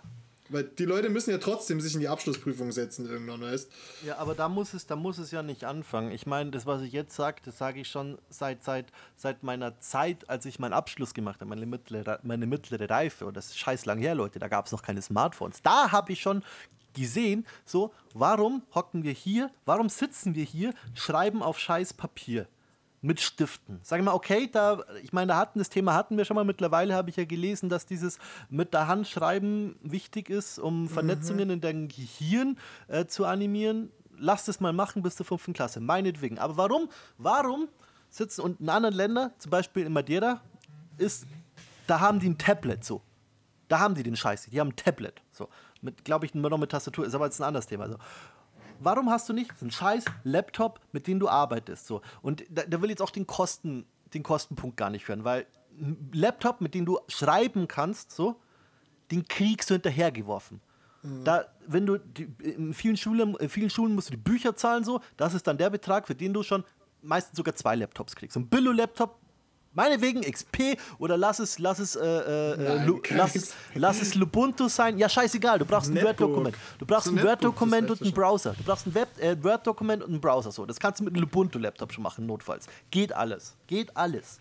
Weil 0.51 0.65
die 0.65 0.85
Leute 0.85 1.09
müssen 1.09 1.31
ja 1.31 1.39
trotzdem 1.39 1.81
sich 1.81 1.95
in 1.95 2.01
die 2.01 2.09
Abschlussprüfung 2.09 2.71
setzen 2.71 3.09
irgendwann, 3.09 3.41
weißt 3.41 3.71
Ja, 4.05 4.19
aber 4.19 4.35
da 4.35 4.49
muss 4.49 4.75
es, 4.75 4.87
da 4.87 4.95
muss 4.95 5.17
es 5.17 5.31
ja 5.31 5.43
nicht 5.43 5.65
anfangen. 5.65 6.13
Ich 6.13 6.27
meine, 6.27 6.51
das, 6.51 6.67
was 6.67 6.83
ich 6.83 6.93
jetzt 6.93 7.17
sage, 7.17 7.41
das 7.45 7.57
sage 7.57 7.81
ich 7.81 7.89
schon 7.89 8.19
seit, 8.29 8.63
seit, 8.63 8.87
seit 9.17 9.43
meiner 9.43 9.81
Zeit, 9.81 10.29
als 10.29 10.45
ich 10.45 10.59
meinen 10.59 10.75
Abschluss 10.75 11.15
gemacht 11.15 11.41
habe, 11.41 11.49
meine 11.49 11.65
mittlere, 11.65 12.21
meine 12.23 12.47
mittlere 12.47 12.91
Reife. 12.91 13.25
Und 13.25 13.37
das 13.37 13.47
ist 13.47 13.59
scheiß 13.59 13.87
lang 13.87 13.99
her, 13.99 14.15
Leute. 14.15 14.39
Da 14.39 14.49
gab 14.49 14.67
es 14.67 14.73
noch 14.73 14.83
keine 14.83 15.01
Smartphones. 15.01 15.63
Da 15.63 15.93
habe 15.93 16.13
ich 16.13 16.21
schon 16.21 16.43
gesehen, 16.95 17.47
so, 17.65 17.93
warum 18.13 18.63
hocken 18.75 19.03
wir 19.03 19.13
hier, 19.13 19.51
warum 19.65 19.89
sitzen 19.89 20.35
wir 20.35 20.45
hier, 20.45 20.75
schreiben 20.95 21.43
auf 21.43 21.59
scheiß 21.59 21.95
Papier 21.95 22.47
mit 23.05 23.21
Stiften. 23.21 23.81
Sag 23.83 23.99
ich 23.99 24.05
mal, 24.05 24.15
okay, 24.15 24.49
da, 24.51 24.83
ich 25.03 25.13
meine, 25.13 25.29
da 25.29 25.37
hatten 25.37 25.59
das 25.59 25.69
Thema 25.69 25.93
hatten 25.93 26.17
wir 26.17 26.25
schon 26.25 26.37
mal. 26.37 26.45
Mittlerweile 26.45 26.95
habe 26.95 27.11
ich 27.11 27.17
ja 27.17 27.25
gelesen, 27.27 27.69
dass 27.69 27.85
dieses 27.85 28.19
mit 28.49 28.73
der 28.73 28.89
Hand 28.89 29.07
schreiben 29.07 29.77
wichtig 29.83 30.31
ist, 30.31 30.59
um 30.59 30.89
Vernetzungen 30.89 31.51
in 31.51 31.61
deinem 31.61 31.89
Gehirn 31.89 32.59
äh, 32.89 33.05
zu 33.05 33.27
animieren. 33.27 33.91
Lass 34.17 34.47
das 34.47 34.59
mal 34.61 34.73
machen 34.73 35.03
bis 35.03 35.17
zur 35.17 35.27
fünften 35.27 35.53
Klasse, 35.53 35.81
meinetwegen. 35.81 36.39
Aber 36.39 36.57
warum, 36.57 36.89
warum 37.19 37.69
sitzen 38.09 38.41
und 38.41 38.61
in 38.61 38.71
anderen 38.71 38.95
Ländern, 38.95 39.33
zum 39.39 39.51
Beispiel 39.51 39.85
in 39.85 39.93
Madeira, 39.93 40.41
ist, 40.97 41.27
da 41.87 42.01
haben 42.01 42.21
die 42.21 42.31
ein 42.31 42.39
Tablet 42.39 42.85
so. 42.85 43.03
Da 43.69 43.81
haben 43.81 43.95
die 43.95 44.03
den 44.03 44.17
Scheiß, 44.17 44.49
die 44.51 44.61
haben 44.61 44.69
ein 44.69 44.77
Tablet. 44.77 45.21
So. 45.31 45.49
Mit, 45.83 46.05
glaube 46.05 46.25
ich, 46.25 46.35
nur 46.35 46.49
noch 46.49 46.59
mit 46.59 46.71
Tastatur, 46.71 47.05
ist 47.05 47.15
aber 47.15 47.27
jetzt 47.27 47.39
ein 47.41 47.45
anderes 47.45 47.67
Thema. 47.67 47.89
So. 47.89 47.97
Warum 48.85 49.11
hast 49.11 49.29
du 49.29 49.33
nicht 49.33 49.51
einen 49.61 49.71
scheiß 49.71 50.05
Laptop, 50.25 50.81
mit 50.93 51.07
dem 51.07 51.19
du 51.19 51.29
arbeitest? 51.29 51.87
So? 51.87 52.03
Und 52.23 52.45
da, 52.51 52.63
da 52.63 52.81
will 52.81 52.91
ich 52.91 52.95
jetzt 52.95 53.03
auch 53.03 53.11
den, 53.11 53.27
Kosten, 53.27 53.87
den 54.13 54.23
Kostenpunkt 54.23 54.77
gar 54.77 54.91
nicht 54.91 55.09
hören, 55.09 55.25
weil 55.25 55.47
ein 55.81 56.11
Laptop, 56.13 56.61
mit 56.61 56.75
dem 56.75 56.85
du 56.85 56.99
schreiben 57.09 57.67
kannst, 57.67 58.13
so, 58.13 58.37
den 59.11 59.27
kriegst 59.27 59.71
du 59.71 59.75
hinterhergeworfen. 59.75 60.61
Da, 61.23 61.45
wenn 61.67 61.85
du 61.85 61.99
die, 61.99 62.33
in, 62.43 62.73
vielen 62.73 62.97
Schulen, 62.97 63.35
in 63.37 63.49
vielen 63.51 63.69
Schulen 63.69 63.95
musst 63.95 64.09
du 64.09 64.13
die 64.13 64.17
Bücher 64.17 64.57
zahlen, 64.57 64.85
so, 64.85 65.01
das 65.19 65.35
ist 65.35 65.47
dann 65.47 65.59
der 65.59 65.69
Betrag, 65.69 66.07
für 66.07 66.15
den 66.15 66.33
du 66.33 66.43
schon 66.43 66.65
meistens 67.03 67.37
sogar 67.37 67.55
zwei 67.55 67.77
Laptops 67.77 68.17
kriegst. 68.17 68.39
Ein 68.39 68.49
Billo-Laptop, 68.49 69.19
meinetwegen 69.75 70.23
XP 70.23 70.79
oder 70.99 71.17
lass 71.17 71.39
es, 71.39 71.59
lass 71.59 71.79
es, 71.79 71.97
äh, 71.97 72.05
äh, 72.05 72.57
Nein, 72.57 72.87
Lu, 72.87 72.99
kein 72.99 73.19
lass, 73.19 73.35
es, 73.35 73.55
lass 73.75 74.01
es 74.01 74.15
Lubuntu 74.15 74.69
sein. 74.69 74.99
Ja, 74.99 75.09
scheißegal, 75.09 75.59
du 75.59 75.65
brauchst 75.65 75.91
ein. 75.91 76.03
Word-Dokument. 76.03 76.57
Du 76.79 76.87
brauchst 76.87 77.07
So 77.07 77.13
ein 77.13 77.23
Word-Dokument 77.23 77.91
und 77.91 78.03
einen. 78.03 78.13
Browser. 78.13 78.55
Du 78.57 78.65
brauchst 78.65 78.87
ein 78.87 78.95
äh, 79.21 79.37
Word-Dokument 79.43 80.03
und 80.03 80.11
einen 80.11 80.21
Browser. 80.21 80.53
So. 80.53 80.67
Das 80.67 80.79
kannst 80.81 81.01
du 81.01 81.05
mit 81.05 81.15
einem 81.15 81.23
Lubuntu-Laptop 81.23 81.93
schon 81.93 82.03
machen, 82.03 82.27
notfalls. 82.27 82.67
Geht 82.91 83.13
alles. 83.13 83.55
Geht 83.67 83.97
alles. 83.97 84.41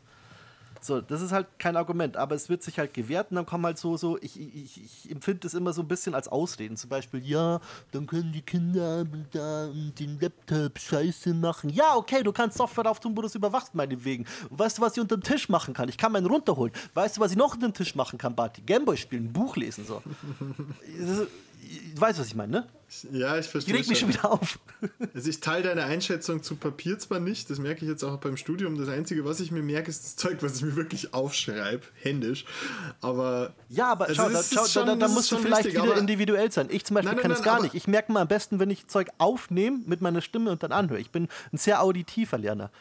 So, 0.84 1.02
das 1.02 1.22
ist 1.22 1.32
halt 1.32 1.48
kein 1.60 1.78
Argument, 1.78 2.18
aber 2.18 2.36
es 2.36 2.50
wird 2.50 2.62
sich 2.62 2.78
halt 2.78 2.94
gewährt 2.94 3.32
und 3.32 3.36
dann 3.36 3.46
kommen 3.46 3.66
halt 3.66 3.78
so, 3.78 3.96
so, 3.96 4.18
ich, 4.22 4.40
ich, 4.40 4.84
ich 4.84 5.12
empfinde 5.12 5.40
das 5.42 5.54
immer 5.54 5.72
so 5.72 5.82
ein 5.82 5.88
bisschen 5.88 6.14
als 6.14 6.28
Ausreden. 6.28 6.76
Zum 6.76 6.90
Beispiel, 6.90 7.26
ja, 7.26 7.62
dann 7.92 8.06
können 8.06 8.32
die 8.32 8.42
Kinder 8.42 9.06
da 9.32 9.70
den 9.98 10.20
Laptop 10.20 10.78
scheiße 10.78 11.34
machen. 11.34 11.70
Ja, 11.70 11.96
okay, 11.96 12.22
du 12.24 12.34
kannst 12.34 12.58
Software 12.58 12.84
drauf 12.84 13.00
tun, 13.00 13.16
wo 13.16 13.22
du 13.22 13.28
es 13.28 13.36
überwachst, 13.36 13.74
meinetwegen. 13.74 14.26
Und 14.50 14.60
weißt 14.60 14.78
du, 14.78 14.82
was 14.82 14.98
ich 14.98 15.02
unter 15.02 15.16
dem 15.16 15.24
Tisch 15.24 15.48
machen 15.48 15.74
kann? 15.74 15.88
Ich 15.88 15.98
kann 15.98 16.12
meinen 16.12 16.26
runterholen. 16.26 16.74
Weißt 16.94 17.18
du, 17.18 17.22
was 17.22 17.32
ich 17.32 17.38
noch 17.38 17.54
unter 17.54 17.68
dem 17.68 17.74
Tisch 17.74 17.96
machen 17.96 18.18
kann, 18.18 18.36
Barty? 18.36 18.62
Gameboy 18.62 18.98
spielen, 18.98 19.32
Buch 19.32 19.56
lesen, 19.56 19.86
so. 19.86 20.02
Du 21.95 22.01
weißt, 22.01 22.20
was 22.20 22.28
ich 22.28 22.36
meine, 22.36 22.51
ne? 22.51 22.68
Ja, 23.11 23.38
ich 23.38 23.47
verstehe. 23.47 23.74
reg 23.76 23.88
mich 23.88 23.99
schon 23.99 24.09
wieder 24.09 24.32
auf. 24.32 24.59
Also 25.14 25.30
ich 25.30 25.39
teile 25.39 25.64
deine 25.64 25.86
Einschätzung 25.86 26.43
zu 26.43 26.55
Papier 26.57 26.99
zwar 26.99 27.20
nicht, 27.22 27.49
das 27.49 27.57
merke 27.57 27.86
ich 27.86 27.89
jetzt 27.89 28.03
auch 28.03 28.18
beim 28.18 28.36
Studium. 28.36 28.78
Das 28.78 28.89
Einzige, 28.89 29.24
was 29.24 29.39
ich 29.39 29.49
mir 29.49 29.64
merke, 29.64 29.89
ist 29.89 30.03
das 30.03 30.16
Zeug, 30.18 30.39
was 30.41 30.57
ich 30.57 30.64
mir 30.64 30.76
wirklich 30.76 31.14
aufschreibe, 31.14 31.84
händisch. 32.01 32.43
Aber 33.01 33.53
Ja, 33.70 33.91
aber 33.93 34.05
Also 34.09 34.16
schau, 34.24 34.30
es 34.30 34.49
da, 34.49 34.55
schau, 34.59 34.68
schon- 34.68 34.88
da, 34.88 34.95
da 34.95 35.05
es 35.05 35.11
musst 35.14 35.32
du 35.32 35.38
vielleicht 35.38 35.66
wichtig, 35.66 35.82
wieder 35.82 35.95
individuell 35.97 36.51
sein. 36.51 36.68
Ich 36.70 36.84
zum 36.84 36.95
Beispiel 36.95 37.07
Nein, 37.11 37.16
nein, 37.16 37.22
kann 37.22 37.32
es 37.32 37.38
nein, 37.39 37.45
gar 37.45 37.53
aber- 37.55 37.64
nicht. 37.64 37.76
Ich 37.76 37.88
merke 37.88 38.11
mal 38.11 38.22
am 38.22 38.28
besten, 38.28 38.59
wenn 38.59 38.70
ich 38.70 38.88
Zeug 38.88 39.07
aufnehme 39.20 39.80
mit 39.86 40.01
meiner 40.01 40.22
Stimme 40.22 40.51
und 40.51 40.61
dann 40.64 40.72
anhöre. 40.74 40.99
Ich 40.99 41.11
bin 41.11 41.30
ein 41.53 41.57
sehr 41.57 41.82
auditiver 41.82 42.38
Lerner. 42.38 42.72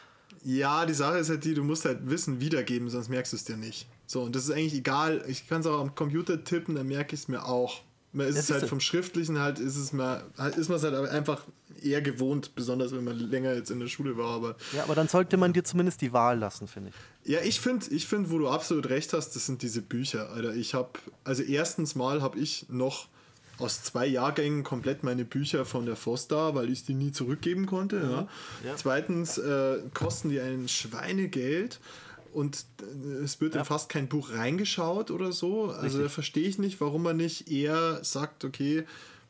ja, 0.43 0.85
die 0.85 0.93
Sache 0.93 1.19
ist 1.19 1.29
halt 1.29 1.45
die, 1.45 1.53
du 1.53 1.63
musst 1.63 1.85
halt 1.85 2.09
Wissen 2.09 2.41
wiedergeben, 2.41 2.89
sonst 2.89 3.07
merkst 3.09 3.31
du 3.31 3.37
es 3.37 3.45
dir 3.45 3.55
nicht. 3.55 3.87
So, 4.07 4.21
und 4.23 4.35
das 4.35 4.43
ist 4.43 4.51
eigentlich 4.51 4.73
egal. 4.75 5.23
Ich 5.27 5.47
kann 5.47 5.61
es 5.61 5.67
auch 5.67 5.79
am 5.79 5.95
Computer 5.95 6.43
tippen, 6.43 6.75
dann 6.75 6.87
merke 6.87 7.15
ich 7.15 7.21
es 7.21 7.27
mir 7.29 7.45
auch. 7.45 7.81
Man 8.13 8.27
ist 8.27 8.37
es 8.37 8.51
halt 8.51 8.69
vom 8.69 8.79
Schriftlichen 8.79 9.39
halt, 9.39 9.59
ist 9.59 9.75
es 9.75 9.91
mal, 9.91 10.23
ist 10.55 10.69
man 10.69 10.77
es 10.77 10.83
halt 10.83 10.93
einfach 11.09 11.43
eher 11.81 12.01
gewohnt, 12.01 12.55
besonders 12.55 12.91
wenn 12.93 13.03
man 13.03 13.17
länger 13.17 13.53
jetzt 13.53 13.71
in 13.71 13.79
der 13.79 13.87
Schule 13.87 14.17
war. 14.17 14.35
Aber 14.35 14.55
Ja, 14.71 14.83
aber 14.83 14.95
dann 14.95 15.07
sollte 15.07 15.35
man 15.37 15.51
dir 15.51 15.63
zumindest 15.63 16.01
die 16.01 16.13
Wahl 16.13 16.37
lassen, 16.37 16.67
finde 16.67 16.91
ich. 16.91 17.31
Ja, 17.31 17.39
ich 17.41 17.59
finde, 17.59 17.87
ich 17.89 18.07
find, 18.07 18.31
wo 18.31 18.37
du 18.37 18.49
absolut 18.49 18.89
recht 18.89 19.13
hast, 19.13 19.35
das 19.35 19.45
sind 19.45 19.61
diese 19.61 19.81
Bücher, 19.81 20.29
Alter. 20.29 20.53
Ich 20.55 20.73
habe, 20.73 20.91
also 21.23 21.43
erstens 21.43 21.95
mal 21.95 22.21
habe 22.21 22.39
ich 22.39 22.67
noch 22.69 23.07
aus 23.59 23.83
zwei 23.83 24.05
Jahrgängen 24.05 24.63
komplett 24.63 25.03
meine 25.03 25.25
Bücher 25.25 25.65
von 25.65 25.85
der 25.85 25.95
Foster, 25.95 26.55
weil 26.55 26.71
ich 26.71 26.85
die 26.85 26.93
nie 26.93 27.11
zurückgeben 27.11 27.65
konnte. 27.65 27.97
Ja. 27.97 28.27
Ja. 28.67 28.75
Zweitens 28.75 29.37
äh, 29.37 29.77
kosten 29.93 30.29
die 30.29 30.39
ein 30.39 30.67
Schweinegeld 30.67 31.79
und 32.33 32.65
äh, 32.81 33.23
es 33.23 33.39
wird 33.41 33.55
in 33.55 33.65
fast 33.65 33.89
kein 33.89 34.07
Buch 34.07 34.31
reingeschaut 34.31 35.11
oder 35.11 35.31
so. 35.31 35.71
Also 35.71 36.01
da 36.01 36.09
verstehe 36.09 36.47
ich 36.47 36.57
nicht, 36.59 36.81
warum 36.81 37.03
man 37.03 37.17
nicht 37.17 37.49
eher 37.51 38.03
sagt, 38.03 38.45
okay, 38.45 38.85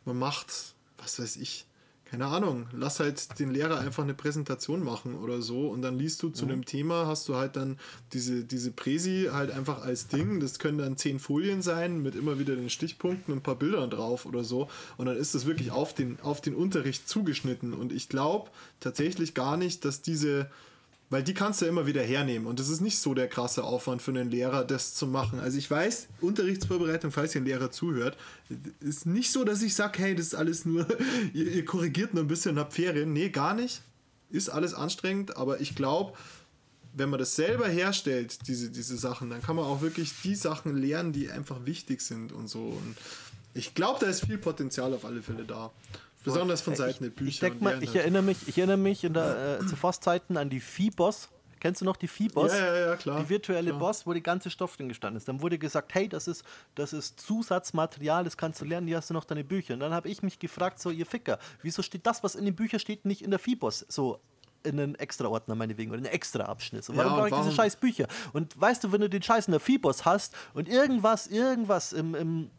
man 0.06 0.18
macht, 0.18 0.74
was 0.98 1.20
weiß 1.20 1.38
ich, 1.38 1.66
keine 2.14 2.28
Ahnung, 2.28 2.68
lass 2.74 3.00
halt 3.00 3.40
den 3.40 3.50
Lehrer 3.50 3.80
einfach 3.80 4.04
eine 4.04 4.14
Präsentation 4.14 4.84
machen 4.84 5.16
oder 5.16 5.42
so 5.42 5.70
und 5.70 5.82
dann 5.82 5.98
liest 5.98 6.22
du 6.22 6.30
zu 6.30 6.46
dem 6.46 6.64
Thema, 6.64 7.08
hast 7.08 7.28
du 7.28 7.36
halt 7.36 7.56
dann 7.56 7.80
diese, 8.12 8.44
diese 8.44 8.70
Präsi 8.70 9.30
halt 9.34 9.50
einfach 9.50 9.82
als 9.82 10.10
Ding, 10.10 10.40
das 10.40 10.60
können 10.60 10.78
dann 10.78 10.96
zehn 10.96 11.18
Folien 11.18 11.64
sein 11.64 12.04
mit 12.04 12.14
immer 12.14 12.38
wieder 12.38 12.56
den 12.56 12.70
Stichpunkten 12.70 13.34
und 13.34 13.40
ein 13.40 13.42
paar 13.44 13.56
Bildern 13.56 13.90
drauf 13.90 14.28
oder 14.28 14.44
so. 14.44 14.70
Und 14.98 15.08
dann 15.08 15.18
ist 15.18 15.34
das 15.34 15.48
wirklich 15.48 15.72
auf 15.72 15.96
den, 15.96 16.20
auf 16.22 16.40
den 16.40 16.54
Unterricht 16.54 17.10
zugeschnitten. 17.10 17.74
Und 17.74 17.92
ich 17.92 18.10
glaube 18.10 18.52
tatsächlich 18.80 19.34
gar 19.34 19.58
nicht, 19.58 19.84
dass 19.84 20.04
diese 20.04 20.52
weil 21.14 21.24
die 21.24 21.34
kannst 21.34 21.62
du 21.62 21.66
ja 21.66 21.72
immer 21.72 21.86
wieder 21.86 22.02
hernehmen 22.02 22.48
und 22.48 22.60
das 22.60 22.70
ist 22.70 22.82
nicht 22.82 22.98
so 22.98 23.14
der 23.14 23.28
krasse 23.28 23.64
Aufwand 23.64 24.02
für 24.02 24.12
einen 24.12 24.32
Lehrer, 24.32 24.66
das 24.66 24.96
zu 24.96 25.06
machen. 25.06 25.40
Also 25.40 25.58
ich 25.58 25.70
weiß, 25.70 26.08
Unterrichtsvorbereitung, 26.22 27.12
falls 27.12 27.36
ihr 27.36 27.42
ein 27.42 27.46
Lehrer 27.46 27.70
zuhört, 27.70 28.18
ist 28.80 29.06
nicht 29.06 29.32
so, 29.32 29.44
dass 29.44 29.62
ich 29.62 29.76
sage, 29.76 30.00
hey, 30.00 30.16
das 30.16 30.28
ist 30.28 30.36
alles 30.36 30.66
nur, 30.66 30.88
ihr, 31.34 31.48
ihr 31.48 31.66
korrigiert 31.66 32.16
nur 32.16 32.24
ein 32.24 32.28
bisschen 32.28 32.58
habt 32.58 32.74
Ferien. 32.74 33.14
Nee, 33.14 33.30
gar 33.30 33.54
nicht. 33.54 33.82
Ist 34.32 34.50
alles 34.50 34.74
anstrengend, 34.74 35.38
aber 35.38 35.62
ich 35.62 35.76
glaube, 35.76 36.18
wenn 36.94 37.10
man 37.10 37.20
das 37.20 37.36
selber 37.36 37.68
herstellt, 37.68 38.48
diese, 38.48 38.72
diese 38.72 38.98
Sachen, 38.98 39.30
dann 39.30 39.42
kann 39.42 39.56
man 39.56 39.66
auch 39.66 39.82
wirklich 39.82 40.12
die 40.24 40.36
Sachen 40.36 40.76
lernen, 40.76 41.14
die 41.14 41.30
einfach 41.30 41.66
wichtig 41.66 42.02
sind 42.02 42.32
und 42.32 42.48
so. 42.48 42.60
Und 42.60 42.96
ich 43.54 43.76
glaube, 43.76 44.00
da 44.00 44.08
ist 44.08 44.26
viel 44.26 44.40
Potenzial 44.40 44.94
auf 44.94 45.06
alle 45.06 45.22
Fälle 45.22 45.44
da. 45.44 45.72
Besonders 46.24 46.62
von 46.62 46.76
Seiten 46.76 47.04
der 47.04 47.12
Bücher. 47.12 47.30
Ich 47.30 47.40
denk 47.40 47.56
und 47.56 47.62
mal, 47.62 47.84
ich 47.84 47.90
halt. 47.90 48.00
erinnere 48.00 48.22
mich, 48.24 48.48
ich 48.48 48.58
erinnere 48.58 48.78
mich 48.78 49.04
in 49.04 49.14
der, 49.14 49.60
äh, 49.62 49.66
zu 49.66 49.76
Forstzeiten 49.76 50.38
an 50.38 50.50
die 50.50 50.60
Viehboss. 50.60 51.30
Kennst 51.60 51.80
du 51.80 51.86
noch 51.86 51.96
die 51.96 52.10
Viehboss? 52.10 52.52
Ja, 52.52 52.60
ja, 52.60 52.88
ja, 52.88 52.96
klar. 52.98 53.22
Die 53.22 53.30
virtuelle 53.30 53.70
klar. 53.70 53.80
Boss, 53.80 54.06
wo 54.06 54.12
die 54.12 54.22
ganze 54.22 54.50
Stoff 54.50 54.76
drin 54.76 54.90
gestanden 54.90 55.18
ist. 55.18 55.30
Dann 55.30 55.42
wurde 55.42 55.58
gesagt, 55.58 55.94
hey, 55.94 56.10
das 56.10 56.28
ist, 56.28 56.44
das 56.76 56.92
ist 56.92 57.22
Zusatzmaterial, 57.22 58.26
das 58.26 58.36
kannst 58.36 58.60
du 58.60 58.66
lernen, 58.66 58.86
die 58.88 58.96
hast 58.96 59.10
du 59.10 59.14
noch 59.14 59.24
deine 59.24 59.46
Bücher. 59.46 59.74
Und 59.76 59.80
dann 59.80 59.94
habe 59.94 60.10
ich 60.10 60.22
mich 60.24 60.40
gefragt, 60.40 60.80
so 60.80 60.90
ihr 60.90 61.06
Ficker, 61.06 61.40
wieso 61.62 61.82
steht 61.82 62.06
das, 62.06 62.22
was 62.22 62.36
in 62.36 62.44
den 62.44 62.56
Büchern 62.56 62.82
steht, 62.82 63.06
nicht 63.06 63.22
in 63.22 63.30
der 63.30 63.40
Viehboss? 63.40 63.86
So 63.88 64.20
in 64.64 64.80
einen 64.80 64.96
extra 64.96 65.28
Ordner 65.28 65.56
meinetwegen 65.56 65.92
oder 65.92 66.00
in 66.00 66.06
einen 66.06 66.14
extra 66.14 66.44
Abschnitt. 66.44 66.84
So, 66.84 66.96
warum 66.98 67.14
und 67.14 67.18
brauche 67.18 67.28
ich 67.28 67.32
warum- 67.32 67.46
diese 67.46 67.56
scheiß 67.56 67.78
Bücher? 67.78 68.08
Und 68.34 68.60
weißt 68.60 68.84
du, 68.84 68.92
wenn 68.92 69.02
du 69.02 69.10
den 69.10 69.22
Scheiß 69.22 69.48
in 69.48 69.52
der 69.52 69.60
Viehboss 69.62 70.04
hast 70.04 70.36
und 70.54 70.68
irgendwas, 70.68 71.28
irgendwas 71.28 71.94
im, 71.94 72.16
im 72.16 72.50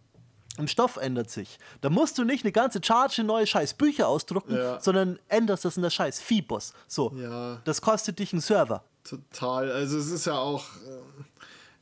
im 0.59 0.69
Stoff 0.69 0.97
ändert 0.97 1.31
sich. 1.31 1.59
Da 1.81 1.91
musst 1.91 2.17
du 2.19 2.25
nicht 2.25 2.45
eine 2.45 2.53
ganze 2.53 2.81
Charge 2.83 3.25
neue 3.25 3.47
scheiß 3.47 3.75
Bücher 3.75 4.09
ausdrucken, 4.09 4.55
Ja. 4.57 4.81
sondern 4.81 5.19
änderst 5.29 5.65
das 5.65 5.77
in 5.77 5.83
der 5.83 5.91
scheiß 5.91 6.21
Fibos. 6.21 6.75
So. 6.89 7.13
Ja. 7.17 7.61
Das 7.65 7.81
kostet 7.81 8.19
dich 8.19 8.33
einen 8.33 8.41
Server. 8.43 8.85
Total. 9.03 9.71
Also 9.73 9.99
es 9.99 10.11
ist 10.11 10.27
ja 10.27 10.39
auch, 10.39 10.65
äh, 10.87 11.01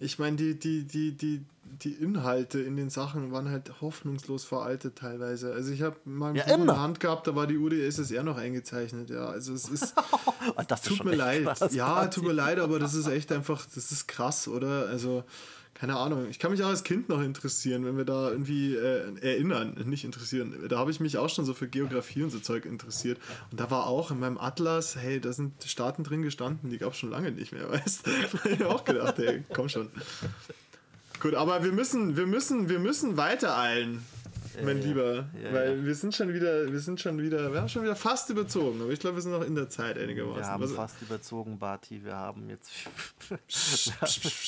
ich 0.05 0.19
meine, 0.19 0.37
die, 0.37 0.59
die, 0.59 0.85
die, 0.85 1.13
die, 1.13 1.45
die 1.85 1.93
Inhalte 1.93 2.61
in 2.61 2.77
den 2.77 2.91
Sachen 2.91 3.31
waren 3.33 3.49
halt 3.51 3.81
hoffnungslos 3.81 4.45
veraltet 4.45 4.97
teilweise. 4.97 5.53
Also 5.53 5.71
ich 5.73 5.83
habe 5.83 5.97
mal 6.05 6.37
Ja, 6.37 6.45
in 6.45 6.67
der 6.67 6.81
Hand 6.81 6.99
gehabt, 7.01 7.27
da 7.27 7.35
war 7.37 7.47
die 7.47 7.57
UdSSR 7.59 8.23
noch 8.23 8.37
eingezeichnet. 8.37 9.11
Ja, 9.11 9.27
also 9.27 9.53
es 9.55 9.69
ist, 9.69 9.95
ist 10.69 10.85
tut 10.85 10.97
schon 10.99 11.07
mir 11.09 11.17
leid. 11.17 11.45
krass, 11.45 11.73
ja, 11.75 12.07
tut 12.09 12.25
mir 12.25 12.33
leid, 12.33 12.59
aber 12.59 12.79
das 12.79 12.95
ist 12.95 13.07
echt 13.07 13.31
einfach, 13.33 13.65
das 13.75 13.93
ist 13.93 14.09
krass, 14.09 14.49
oder? 14.49 14.87
Also 14.89 15.25
keine 15.83 15.97
Ahnung. 15.97 16.29
Ich 16.31 16.39
kann 16.39 16.53
mich 16.53 16.63
auch 16.63 16.69
als 16.69 16.85
Kind 16.85 17.09
noch 17.09 17.21
interessieren, 17.21 17.85
wenn 17.85 17.97
wir 17.97 18.05
da 18.05 18.31
irgendwie 18.31 18.77
äh, 18.77 19.19
erinnern, 19.21 19.75
nicht 19.85 20.05
interessieren. 20.05 20.55
Da 20.69 20.79
habe 20.79 20.93
ich 20.93 21.01
mich 21.01 21.19
auch 21.19 21.29
schon 21.29 21.45
so 21.45 21.55
für 21.55 21.67
Geografie 21.67 22.23
und 22.23 22.31
so 22.31 22.39
Zeug 22.39 22.67
interessiert. 22.67 23.19
Und 23.51 23.59
da 23.59 23.69
war 23.69 23.89
auch 23.89 24.13
in 24.13 24.21
meinem 24.21 24.39
Atlas, 24.39 24.95
hey, 24.95 25.21
da 25.21 25.33
sind 25.33 25.55
Staaten 25.65 26.05
drin 26.05 26.23
gestanden, 26.23 26.71
die 26.71 26.79
gab 26.79 26.93
es 26.93 26.99
schon 27.01 27.11
lange 27.11 27.33
nicht 27.33 27.51
mehr, 27.51 27.69
weißt 27.69 28.07
du? 28.07 28.11
Da 28.13 28.39
hab 28.39 28.47
ich 28.47 28.65
auch 28.65 28.85
gedacht, 28.85 29.19
hey, 29.19 29.43
komm 29.53 29.69
schon. 29.69 29.89
Gut, 31.19 31.35
aber 31.35 31.65
wir 31.65 31.73
müssen, 31.73 32.17
wir 32.17 32.29
müssen, 32.29 32.69
wir 32.69 32.79
müssen 32.79 33.17
weitereilen, 33.17 34.05
mein 34.63 34.79
ja. 34.81 34.85
Lieber. 34.85 35.27
Weil 35.53 35.85
wir 35.85 35.95
sind 35.95 36.15
schon 36.15 36.33
wieder, 36.33 36.71
wir 36.71 36.81
sind 36.81 37.01
schon 37.01 37.19
wieder, 37.23 37.53
wir 37.53 37.61
haben 37.61 37.69
schon 37.69 37.83
wieder 37.83 37.97
fast 37.97 38.29
überzogen, 38.31 38.81
aber 38.83 38.91
ich 38.91 39.01
glaube, 39.01 39.17
wir 39.17 39.23
sind 39.23 39.33
noch 39.33 39.43
in 39.47 39.55
der 39.55 39.69
Zeit 39.69 39.99
einigermaßen. 39.99 40.41
Wir 40.43 40.47
haben 40.47 40.63
Was- 40.65 40.73
fast 40.73 41.03
überzogen, 41.03 41.59
Barty. 41.59 42.05
Wir 42.05 42.15
haben 42.17 42.49
jetzt. 42.51 42.71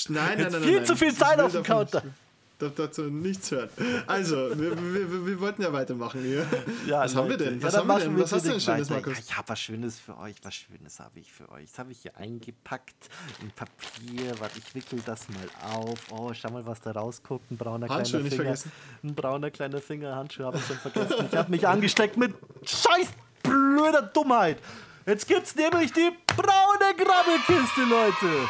Nein, 0.09 0.39
nein, 0.39 0.39
Jetzt 0.39 0.53
nein, 0.53 0.63
viel 0.63 0.77
nein, 0.77 0.87
zu 0.87 0.97
viel 0.97 1.15
Zeit 1.15 1.41
auf 1.41 1.53
dem 1.53 1.63
Counter. 1.63 2.03
nicht- 2.05 2.15
dazu 2.59 3.03
nichts 3.03 3.51
hören. 3.51 3.69
Also, 4.07 4.37
wir, 4.59 4.77
wir, 4.77 5.27
wir, 5.27 5.41
wollten 5.41 5.63
ja 5.63 5.73
weitermachen 5.73 6.23
hier. 6.23 6.47
was 6.89 7.15
haben 7.15 7.29
wir 7.29 7.37
Leute. 7.37 7.51
denn? 7.51 7.61
Ja, 7.61 7.67
Was 7.67 7.73
dann 7.73 7.81
haben 7.81 7.89
wir 7.89 7.99
denn? 7.99 8.21
Was 8.21 8.33
hast 8.33 8.47
du 8.47 8.51
denn 8.51 8.61
Schönes, 8.61 8.91
weiter. 8.91 9.01
Markus? 9.01 9.13
Ja, 9.13 9.25
ich 9.27 9.37
habe 9.37 9.49
was 9.49 9.61
Schönes 9.61 9.99
für 9.99 10.19
euch. 10.19 10.37
Was 10.43 10.55
Schönes 10.55 11.01
habe 11.01 11.21
ich 11.21 11.33
für 11.33 11.49
euch. 11.51 11.71
Das 11.71 11.79
habe 11.79 11.93
ich 11.93 11.99
hier 11.99 12.17
eingepackt 12.17 13.11
in 13.43 13.51
Papier. 13.51 14.39
Warte, 14.39 14.59
ich 14.59 14.75
wickel 14.75 15.01
das 15.05 15.27
mal 15.29 15.75
auf. 15.75 15.99
Oh, 16.11 16.33
schau 16.35 16.51
mal, 16.51 16.65
was 16.67 16.81
da 16.81 16.93
rausguckt. 16.93 17.51
Ein 17.51 17.57
brauner 17.57 17.89
Handschuhe 17.89 18.21
kleiner 18.21 18.25
nicht 18.25 18.33
Finger. 18.35 18.45
vergessen. 18.45 18.73
Ein 19.03 19.15
brauner 19.15 19.51
kleiner 19.51 19.81
Finger. 19.81 20.17
Handschuhe 20.17 20.47
habe 20.47 20.59
ich 20.59 20.65
schon 20.65 20.77
vergessen. 20.77 21.29
Ich 21.31 21.37
habe 21.37 21.51
mich 21.51 21.67
angesteckt 21.67 22.17
mit 22.17 22.35
scheiß 22.65 23.09
blöder 23.43 24.03
Dummheit. 24.03 24.59
Jetzt 25.07 25.29
gibt's 25.29 25.55
nämlich 25.55 25.93
die 25.93 26.11
braune 26.35 26.95
Grabbelkiste, 26.97 27.83
Leute. 27.83 28.49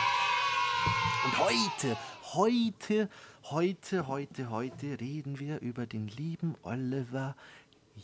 Und 1.25 1.39
heute, 1.39 1.97
heute, 2.35 3.09
heute, 3.51 4.07
heute, 4.07 4.51
heute 4.51 5.01
reden 5.01 5.39
wir 5.39 5.61
über 5.61 5.87
den 5.87 6.09
lieben 6.09 6.55
Oliver 6.63 7.37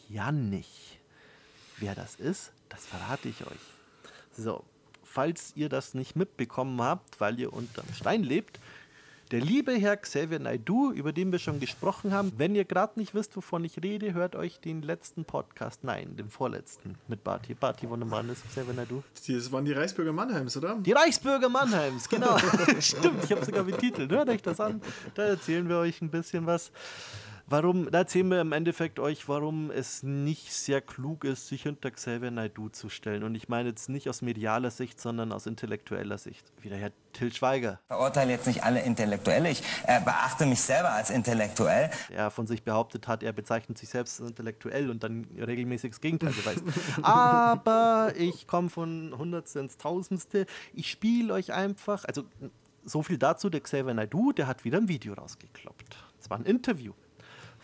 Jannich. 0.09 0.99
Wer 1.78 1.95
das 1.95 2.16
ist, 2.16 2.53
das 2.68 2.84
verrate 2.84 3.28
ich 3.28 3.47
euch. 3.47 3.61
So, 4.36 4.64
falls 5.03 5.53
ihr 5.57 5.68
das 5.68 5.95
nicht 5.95 6.14
mitbekommen 6.14 6.80
habt, 6.82 7.20
weil 7.20 7.38
ihr 7.41 7.53
unterm 7.53 7.86
Stein 7.95 8.22
lebt, 8.22 8.61
der 9.31 9.41
liebe 9.41 9.72
Herr 9.72 9.97
Xavier 9.97 10.41
Naidu, 10.41 10.91
über 10.91 11.12
den 11.12 11.31
wir 11.31 11.39
schon 11.39 11.61
gesprochen 11.61 12.12
haben, 12.12 12.33
wenn 12.37 12.55
ihr 12.55 12.64
gerade 12.64 12.99
nicht 12.99 13.14
wisst, 13.14 13.37
wovon 13.37 13.64
ich 13.64 13.81
rede, 13.83 14.12
hört 14.12 14.35
euch 14.35 14.59
den 14.61 14.83
letzten 14.83 15.24
Podcast, 15.24 15.85
nein, 15.85 16.16
den 16.16 16.31
vorletzten 16.31 16.97
mit 17.07 17.22
Barty. 17.22 17.55
Barty 17.55 17.89
Wundermann 17.89 18.28
ist 18.28 18.47
Xavier 18.49 18.74
Naidu. 18.74 19.03
Das 19.14 19.53
waren 19.53 19.64
die 19.64 19.72
Reichsbürger 19.72 20.12
Mannheims, 20.12 20.57
oder? 20.57 20.76
Die 20.76 20.93
Reichsbürger 20.93 21.49
Mannheims, 21.49 22.09
genau. 22.09 22.37
Stimmt, 22.81 23.24
ich 23.24 23.31
habe 23.31 23.45
sogar 23.45 23.64
betitelt. 23.64 24.11
Hört 24.11 24.28
euch 24.28 24.43
das 24.43 24.59
an. 24.59 24.81
Da 25.14 25.22
erzählen 25.22 25.68
wir 25.68 25.78
euch 25.78 26.03
ein 26.03 26.11
bisschen 26.11 26.47
was. 26.47 26.72
Warum, 27.53 27.90
da 27.90 27.98
erzählen 27.98 28.28
wir 28.28 28.40
im 28.42 28.53
Endeffekt 28.53 29.01
euch, 29.01 29.28
warum 29.28 29.72
es 29.72 30.05
nicht 30.05 30.53
sehr 30.53 30.80
klug 30.80 31.24
ist, 31.24 31.48
sich 31.48 31.64
hinter 31.64 31.90
Xavier 31.90 32.30
Naidu 32.30 32.68
zu 32.68 32.88
stellen. 32.88 33.24
Und 33.24 33.34
ich 33.34 33.48
meine 33.48 33.70
jetzt 33.70 33.88
nicht 33.88 34.09
aus 34.09 34.22
medialer 34.22 34.70
Sicht, 34.70 35.01
sondern 35.01 35.32
aus 35.32 35.46
intellektueller 35.46 36.16
Sicht. 36.16 36.46
Wie 36.61 36.68
der 36.68 36.78
Herr 36.78 36.92
Till 37.12 37.34
Schweiger, 37.34 37.80
verurteile 37.88 38.30
jetzt 38.30 38.46
nicht 38.46 38.62
alle 38.62 38.82
Intellektuelle. 38.82 39.51
Ich 39.51 39.64
äh, 39.84 40.01
beachte 40.01 40.46
mich 40.46 40.61
selber 40.61 40.90
als 40.90 41.11
intellektuell. 41.11 41.90
der 42.11 42.30
von 42.30 42.46
sich 42.46 42.62
behauptet 42.62 43.09
hat, 43.09 43.24
er 43.24 43.32
bezeichnet 43.32 43.78
sich 43.78 43.88
selbst 43.88 44.20
als 44.20 44.30
intellektuell 44.30 44.88
und 44.88 45.03
dann 45.03 45.26
regelmäßig 45.36 45.90
das 45.90 46.01
Gegenteil 46.01 46.32
beweist. 46.32 46.62
Aber 47.03 48.12
ich 48.16 48.46
komme 48.46 48.70
von 48.70 49.12
Hundertste 49.18 49.59
ins 49.59 49.76
Tausendste. 49.76 50.46
Ich 50.72 50.88
spiele 50.88 51.34
euch 51.34 51.53
einfach, 51.53 52.05
also 52.05 52.22
so 52.84 53.03
viel 53.03 53.18
dazu, 53.18 53.51
der 53.51 53.61
Xavier 53.61 53.92
Naidoo, 53.92 54.30
der 54.30 54.46
hat 54.46 54.64
wieder 54.64 54.78
ein 54.78 54.86
Video 54.86 55.14
rausgekloppt. 55.14 55.96
Das 56.16 56.30
war 56.30 56.38
ein 56.38 56.44
Interview 56.44 56.92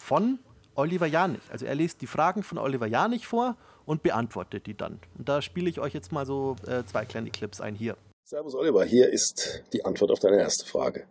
von 0.07 0.39
Oliver 0.77 1.07
Janich. 1.07 1.43
Also 1.51 1.67
er 1.67 1.75
liest 1.75 2.01
die 2.01 2.07
Fragen 2.07 2.45
von 2.45 2.59
Oliver 2.59 2.87
Janich 2.87 3.27
vor 3.27 3.57
und 3.87 4.05
beantwortet 4.05 4.67
die 4.67 4.77
dann. 4.77 5.01
Und 5.19 5.29
da 5.29 5.43
spiele 5.43 5.69
ich 5.69 5.81
euch 5.81 5.95
jetzt 5.95 6.13
mal 6.13 6.25
so 6.25 6.55
äh, 6.69 6.85
zwei 6.85 7.05
kleine 7.05 7.31
Clips 7.31 7.61
ein 7.61 7.75
hier. 7.75 7.97
Servus 8.23 8.55
Oliver, 8.55 8.85
hier 8.85 9.13
ist 9.13 9.65
die 9.73 9.85
Antwort 9.85 10.13
auf 10.13 10.21
deine 10.21 10.39
erste 10.39 10.65
Frage. 10.65 11.07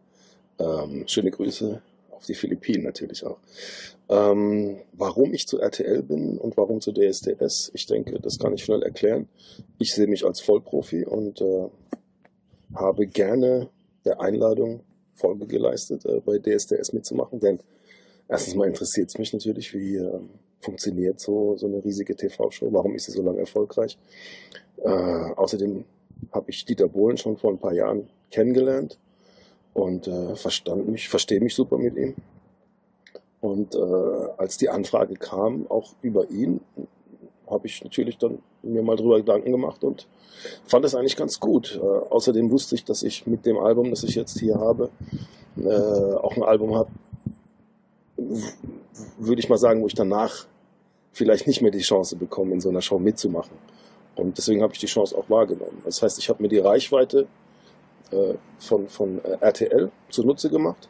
Ähm, 0.60 1.04
schöne 1.08 1.30
Grüße 1.30 1.82
auf 2.10 2.26
die 2.26 2.36
Philippinen 2.36 2.84
natürlich 2.84 3.26
auch. 3.26 3.38
Ähm, 4.08 4.78
warum 4.94 5.34
ich 5.34 5.46
zu 5.46 5.60
RTL 5.60 6.02
bin 6.04 6.38
und 6.38 6.56
warum 6.56 6.80
zu 6.80 6.94
DSDS, 6.94 7.72
ich 7.74 7.88
denke, 7.88 8.22
das 8.22 8.40
kann 8.40 8.54
ich 8.54 8.64
schnell 8.64 8.82
erklären. 8.82 9.28
Ich 9.78 9.94
sehe 9.94 10.08
mich 10.08 10.26
als 10.26 10.40
Vollprofi 10.40 11.06
und 11.06 11.42
äh, 11.42 11.68
habe 12.74 13.08
gerne 13.08 13.70
der 14.06 14.22
Einladung 14.22 14.86
Folge 15.16 15.48
geleistet, 15.48 16.06
äh, 16.06 16.22
bei 16.22 16.38
DSDS 16.40 16.94
mitzumachen, 16.94 17.42
denn 17.42 17.60
erstens 18.28 18.56
mal 18.56 18.68
interessiert 18.68 19.10
es 19.10 19.18
mich 19.18 19.34
natürlich, 19.34 19.74
wie 19.74 19.98
äh, 19.98 20.20
funktioniert 20.60 21.20
so, 21.20 21.56
so 21.58 21.68
eine 21.68 21.84
riesige 21.84 22.16
TV-Show, 22.16 22.68
warum 22.72 22.96
ist 22.96 23.06
sie 23.06 23.12
so 23.12 23.22
lange 23.22 23.40
erfolgreich. 23.40 23.98
Äh, 24.78 24.90
außerdem 24.90 25.86
habe 26.32 26.50
ich 26.50 26.66
Dieter 26.66 26.88
Bohlen 26.88 27.18
schon 27.18 27.38
vor 27.38 27.52
ein 27.52 27.60
paar 27.60 27.74
Jahren 27.74 28.10
kennengelernt 28.32 28.98
und 29.74 30.08
äh, 30.08 30.36
verstand 30.36 30.88
mich, 30.88 31.10
verstehe 31.10 31.40
mich 31.40 31.56
super 31.56 31.78
mit 31.78 31.96
ihm. 31.98 32.16
Und 33.42 33.76
äh, 33.76 33.80
als 34.38 34.58
die 34.58 34.70
Anfrage 34.70 35.16
kam, 35.16 35.68
auch 35.68 35.94
über 36.02 36.30
ihn, 36.32 36.62
habe 37.48 37.68
ich 37.68 37.84
natürlich 37.84 38.18
dann 38.18 38.40
mir 38.64 38.82
mal 38.82 38.96
drüber 38.96 39.18
Gedanken 39.18 39.52
gemacht 39.52 39.84
und 39.84 40.08
fand 40.66 40.84
es 40.86 40.96
eigentlich 40.96 41.16
ganz 41.16 41.40
gut. 41.40 41.80
Äh, 41.80 41.86
außerdem 41.86 42.50
wusste 42.50 42.76
ich, 42.76 42.86
dass 42.86 43.04
ich 43.04 43.28
mit 43.28 43.46
dem 43.46 43.58
Album, 43.60 43.92
das 43.92 44.04
ich 44.04 44.16
jetzt 44.16 44.40
hier 44.40 44.56
habe, 44.56 44.90
äh, 45.58 45.70
auch 45.70 46.36
ein 46.36 46.44
Album 46.44 46.76
habe, 46.76 46.90
würde 48.18 49.40
ich 49.40 49.50
mal 49.50 49.58
sagen, 49.58 49.82
wo 49.82 49.88
ich 49.88 49.96
danach 49.96 50.46
vielleicht 51.12 51.48
nicht 51.48 51.62
mehr 51.62 51.72
die 51.72 51.80
Chance 51.80 52.16
bekomme, 52.16 52.54
in 52.54 52.62
so 52.62 52.70
einer 52.70 52.82
Show 52.82 53.00
mitzumachen. 53.00 53.58
Und 54.16 54.38
deswegen 54.38 54.62
habe 54.62 54.74
ich 54.74 54.80
die 54.80 54.86
Chance 54.86 55.18
auch 55.18 55.30
wahrgenommen. 55.30 55.82
Das 55.84 56.02
heißt, 56.02 56.18
ich 56.20 56.30
habe 56.30 56.42
mir 56.42 56.50
die 56.50 56.60
Reichweite 56.60 57.28
äh, 58.12 58.36
von, 58.60 58.88
von 58.88 59.24
äh, 59.24 59.38
RTL 59.42 59.92
zunutze 60.10 60.50
gemacht 60.50 60.90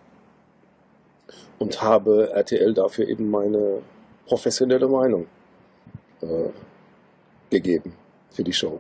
und 1.60 1.82
habe 1.82 2.32
RTL 2.32 2.74
dafür 2.74 3.08
eben 3.08 3.30
meine 3.30 3.82
professionelle 4.28 4.88
Meinung 4.88 5.28
äh, 6.22 6.50
gegeben 7.50 7.94
für 8.30 8.44
die 8.44 8.54
Show. 8.54 8.80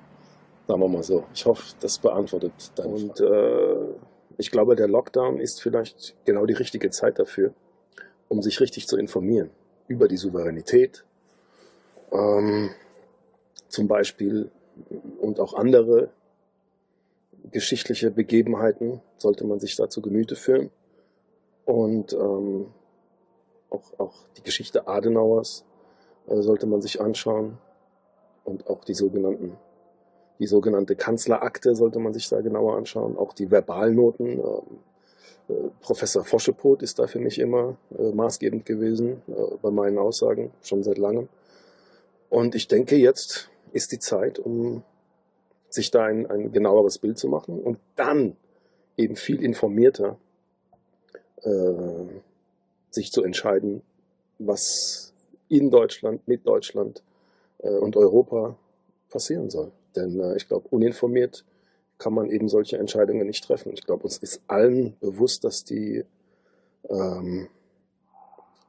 Sagen 0.68 0.82
wir 0.82 0.88
mal 0.88 1.04
so. 1.04 1.24
Ich 1.34 1.46
hoffe, 1.46 1.76
das 1.80 2.00
beantwortet 2.00 2.54
deine 2.76 2.90
Und 2.90 3.20
äh, 3.20 3.96
ich 4.38 4.52
glaube, 4.52 4.76
der 4.76 4.88
Lockdown 4.88 5.40
ist 5.40 5.62
vielleicht 5.62 6.16
genau 6.26 6.46
die 6.46 6.54
richtige 6.54 6.90
Zeit 6.90 7.20
dafür, 7.20 7.54
um 8.30 8.42
sich 8.42 8.60
richtig 8.60 8.88
zu 8.88 8.98
informieren 8.98 9.50
über 9.88 10.08
die 10.08 10.18
Souveränität, 10.18 11.06
ähm, 12.12 12.72
zum 13.68 13.88
Beispiel 13.88 14.52
und 15.20 15.40
auch 15.40 15.54
andere 15.54 16.10
geschichtliche 17.52 18.12
Begebenheiten 18.12 19.02
sollte 19.18 19.46
man 19.46 19.60
sich 19.60 19.76
da 19.76 19.90
zu 19.90 20.02
Gemüte 20.02 20.36
führen. 20.36 20.72
Und 21.66 22.14
ähm, 22.14 22.68
auch, 23.70 24.00
auch 24.00 24.14
die 24.38 24.44
Geschichte 24.44 24.88
Adenauers 24.88 25.66
äh, 26.28 26.42
sollte 26.42 26.66
man 26.66 26.82
sich 26.82 27.02
anschauen. 27.02 27.58
Und 28.44 28.68
auch 28.68 28.84
die 28.84 28.94
sogenannten, 28.94 29.58
die 30.40 30.48
sogenannte 30.48 30.96
Kanzlerakte 30.96 31.76
sollte 31.76 32.00
man 32.00 32.14
sich 32.14 32.30
da 32.30 32.42
genauer 32.42 32.78
anschauen. 32.78 33.18
Auch 33.18 33.34
die 33.34 33.50
Verbalnoten. 33.50 34.40
Äh, 34.40 34.62
Professor 35.82 36.24
Foschepot 36.24 36.82
ist 36.82 36.98
da 37.00 37.08
für 37.08 37.20
mich 37.20 37.40
immer 37.40 37.78
äh, 37.98 38.12
maßgebend 38.12 38.66
gewesen 38.66 39.22
äh, 39.28 39.34
bei 39.62 39.70
meinen 39.70 39.98
Aussagen, 39.98 40.52
schon 40.64 40.84
seit 40.84 40.98
langem. 40.98 41.30
Und 42.30 42.56
ich 42.56 42.68
denke, 42.68 42.96
jetzt 42.96 43.50
ist 43.72 43.92
die 43.92 44.00
Zeit, 44.00 44.40
um 44.40 44.84
sich 45.70 45.92
da 45.92 46.06
ein, 46.06 46.26
ein 46.26 46.52
genaueres 46.52 46.98
Bild 46.98 47.20
zu 47.20 47.28
machen 47.28 47.60
und 47.60 47.78
dann 47.96 48.36
eben 48.98 49.16
viel 49.16 49.44
informierter 49.44 50.18
äh, 51.44 51.52
sich 52.90 53.12
zu 53.12 53.24
entscheiden, 53.24 53.82
was 54.40 55.14
in 55.50 55.70
Deutschland, 55.70 56.28
mit 56.28 56.48
Deutschland 56.48 57.04
äh, 57.60 57.70
und 57.70 57.96
Europa 57.96 58.58
passieren 59.10 59.50
soll. 59.50 59.72
Denn 59.96 60.20
äh, 60.20 60.36
ich 60.38 60.48
glaube, 60.48 60.68
uninformiert 60.70 61.46
kann 61.98 62.14
man 62.14 62.30
eben 62.30 62.50
solche 62.50 62.78
Entscheidungen 62.78 63.26
nicht 63.28 63.44
treffen. 63.44 63.72
Ich 63.74 63.86
glaube, 63.86 64.04
uns 64.04 64.18
ist 64.18 64.42
allen 64.48 64.98
bewusst, 65.00 65.44
dass 65.44 65.64
die 65.64 66.04
ähm, 66.90 67.48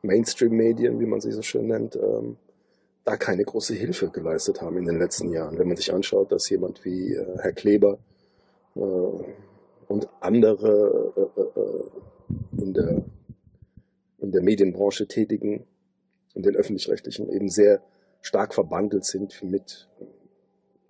Mainstream-Medien, 0.02 1.00
wie 1.00 1.06
man 1.06 1.20
sie 1.20 1.32
so 1.32 1.42
schön 1.42 1.66
nennt, 1.66 1.96
ähm, 1.96 2.36
da 3.04 3.16
keine 3.16 3.44
große 3.44 3.74
Hilfe 3.74 4.08
geleistet 4.10 4.62
haben 4.62 4.76
in 4.78 4.84
den 4.84 4.98
letzten 4.98 5.32
Jahren. 5.32 5.58
Wenn 5.58 5.68
man 5.68 5.76
sich 5.76 5.92
anschaut, 5.92 6.32
dass 6.32 6.48
jemand 6.50 6.84
wie 6.84 7.14
äh, 7.14 7.38
Herr 7.38 7.52
Kleber 7.52 7.98
äh, 8.74 8.80
und 8.80 10.08
andere 10.20 11.12
äh, 11.16 11.40
äh, 11.40 11.60
äh 11.60 11.84
in, 12.58 12.74
der, 12.74 13.04
in 14.18 14.32
der 14.32 14.42
Medienbranche 14.42 15.06
tätigen, 15.06 15.64
in 16.34 16.42
den 16.42 16.56
öffentlich-rechtlichen, 16.56 17.30
eben 17.30 17.48
sehr 17.48 17.80
stark 18.20 18.54
verbandelt 18.54 19.04
sind 19.04 19.42
mit 19.44 19.88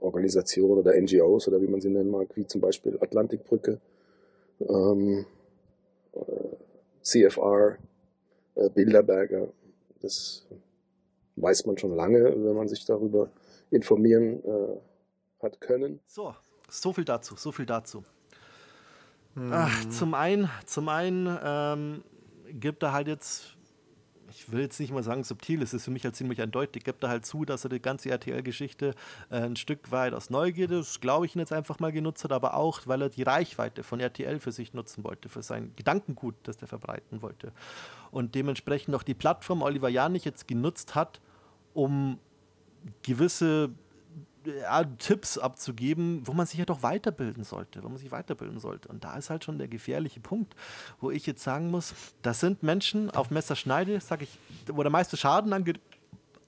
Organisationen 0.06 0.78
oder 0.78 0.94
NGOs 1.00 1.48
oder 1.48 1.60
wie 1.60 1.66
man 1.66 1.80
sie 1.80 1.90
nennen 1.90 2.10
mag, 2.10 2.28
wie 2.34 2.46
zum 2.46 2.60
Beispiel 2.60 2.98
Atlantikbrücke, 3.00 3.80
ähm, 4.60 5.26
äh, 6.12 6.20
CFR, 7.02 7.78
Bilderberger. 8.74 9.48
Das 10.00 10.46
weiß 11.36 11.66
man 11.66 11.78
schon 11.78 11.94
lange, 11.94 12.24
wenn 12.24 12.56
man 12.56 12.68
sich 12.68 12.84
darüber 12.84 13.30
informieren 13.70 14.42
äh, 14.44 14.76
hat 15.42 15.60
können. 15.60 16.00
So, 16.06 16.34
so 16.68 16.92
viel 16.92 17.04
dazu, 17.04 17.34
so 17.36 17.52
viel 17.52 17.66
dazu. 17.66 18.02
Hm. 19.34 19.50
Ach, 19.52 19.88
zum 19.90 20.14
einen, 20.14 20.50
zum 20.64 20.88
einen 20.88 21.38
ähm, 21.42 22.02
gibt 22.48 22.82
er 22.82 22.92
halt 22.92 23.08
jetzt, 23.08 23.55
ich 24.36 24.52
will 24.52 24.60
jetzt 24.60 24.78
nicht 24.78 24.92
mal 24.92 25.02
sagen 25.02 25.24
subtil, 25.24 25.62
es 25.62 25.72
ist 25.72 25.86
für 25.86 25.90
mich 25.90 26.04
halt 26.04 26.14
ziemlich 26.14 26.42
eindeutig, 26.42 26.84
gibt 26.84 27.02
er 27.02 27.08
halt 27.08 27.24
zu, 27.24 27.46
dass 27.46 27.64
er 27.64 27.70
die 27.70 27.80
ganze 27.80 28.10
RTL-Geschichte 28.10 28.94
äh, 29.30 29.36
ein 29.36 29.56
Stück 29.56 29.90
weit 29.90 30.12
aus 30.12 30.28
Neugierde, 30.28 30.76
das 30.76 31.00
glaube 31.00 31.24
ich, 31.24 31.34
ihn 31.34 31.38
jetzt 31.38 31.54
einfach 31.54 31.78
mal 31.80 31.90
genutzt 31.90 32.22
hat, 32.22 32.32
aber 32.32 32.54
auch, 32.54 32.82
weil 32.84 33.00
er 33.00 33.08
die 33.08 33.22
Reichweite 33.22 33.82
von 33.82 33.98
RTL 33.98 34.38
für 34.38 34.52
sich 34.52 34.74
nutzen 34.74 35.04
wollte, 35.04 35.30
für 35.30 35.42
sein 35.42 35.72
Gedankengut, 35.76 36.34
das 36.42 36.60
er 36.60 36.68
verbreiten 36.68 37.22
wollte. 37.22 37.52
Und 38.10 38.34
dementsprechend 38.34 38.94
auch 38.94 39.02
die 39.02 39.14
Plattform 39.14 39.62
Oliver 39.62 39.88
Janich 39.88 40.26
jetzt 40.26 40.46
genutzt 40.46 40.94
hat, 40.94 41.20
um 41.72 42.18
gewisse 43.02 43.70
ja, 44.46 44.84
Tipps 44.84 45.38
abzugeben, 45.38 46.22
wo 46.24 46.32
man 46.32 46.46
sich 46.46 46.58
ja 46.58 46.64
doch 46.64 46.82
weiterbilden 46.82 47.44
sollte, 47.44 47.82
wo 47.82 47.88
man 47.88 47.98
sich 47.98 48.10
weiterbilden 48.10 48.60
sollte. 48.60 48.88
Und 48.88 49.04
da 49.04 49.16
ist 49.16 49.30
halt 49.30 49.44
schon 49.44 49.58
der 49.58 49.68
gefährliche 49.68 50.20
Punkt, 50.20 50.54
wo 51.00 51.10
ich 51.10 51.26
jetzt 51.26 51.42
sagen 51.42 51.70
muss, 51.70 51.94
das 52.22 52.40
sind 52.40 52.62
Menschen 52.62 53.10
auf 53.10 53.30
Messerschneide, 53.30 54.00
sag 54.00 54.22
ich, 54.22 54.38
wo 54.68 54.82
der 54.82 54.92
meiste 54.92 55.16
Schaden 55.16 55.52
ange 55.52 55.74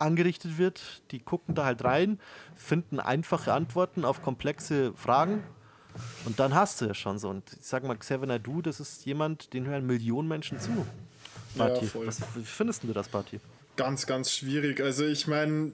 angerichtet 0.01 0.59
wird, 0.59 1.03
die 1.11 1.18
gucken 1.18 1.57
da 1.57 1.64
halt 1.64 1.82
rein, 1.82 2.20
finden 2.55 3.01
einfache 3.01 3.53
Antworten 3.53 4.05
auf 4.05 4.22
komplexe 4.22 4.92
Fragen 4.94 5.42
und 6.24 6.38
dann 6.38 6.55
hast 6.55 6.80
du 6.80 6.86
ja 6.86 6.94
schon 6.94 7.18
so. 7.18 7.28
Und 7.28 7.53
ich 7.53 7.66
sag 7.66 7.84
mal, 7.84 7.96
Xavier 7.96 8.26
Nadu, 8.26 8.62
das 8.62 8.80
ist 8.80 9.05
jemand, 9.07 9.53
den 9.53 9.66
hören 9.66 9.86
Millionen 9.86 10.28
Menschen 10.28 10.61
zu. 10.61 10.86
Party. 11.57 11.86
Ja, 11.86 12.07
Was, 12.07 12.20
wie 12.36 12.44
findest 12.44 12.84
du 12.84 12.92
das, 12.92 13.09
Party? 13.09 13.40
Ganz, 13.79 14.07
ganz 14.07 14.31
schwierig. 14.31 14.83
Also 14.83 15.07
ich 15.07 15.26
meine, 15.26 15.72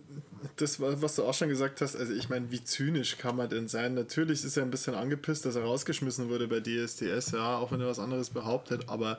das, 0.56 0.78
was 0.78 1.16
du 1.16 1.24
auch 1.24 1.34
schon 1.34 1.48
gesagt 1.48 1.80
hast, 1.80 1.96
also 1.96 2.12
ich 2.12 2.28
meine, 2.28 2.52
wie 2.52 2.62
zynisch 2.62 3.18
kann 3.18 3.34
man 3.34 3.48
denn 3.48 3.66
sein? 3.66 3.94
Natürlich 3.94 4.44
ist 4.44 4.56
er 4.56 4.62
ein 4.62 4.70
bisschen 4.70 4.94
angepisst, 4.94 5.46
dass 5.46 5.56
er 5.56 5.62
rausgeschmissen 5.62 6.28
wurde 6.28 6.46
bei 6.46 6.60
DSDS, 6.60 7.32
ja, 7.32 7.56
auch 7.56 7.72
wenn 7.72 7.80
er 7.80 7.88
was 7.88 7.98
anderes 7.98 8.30
behauptet, 8.30 8.88
aber 8.88 9.18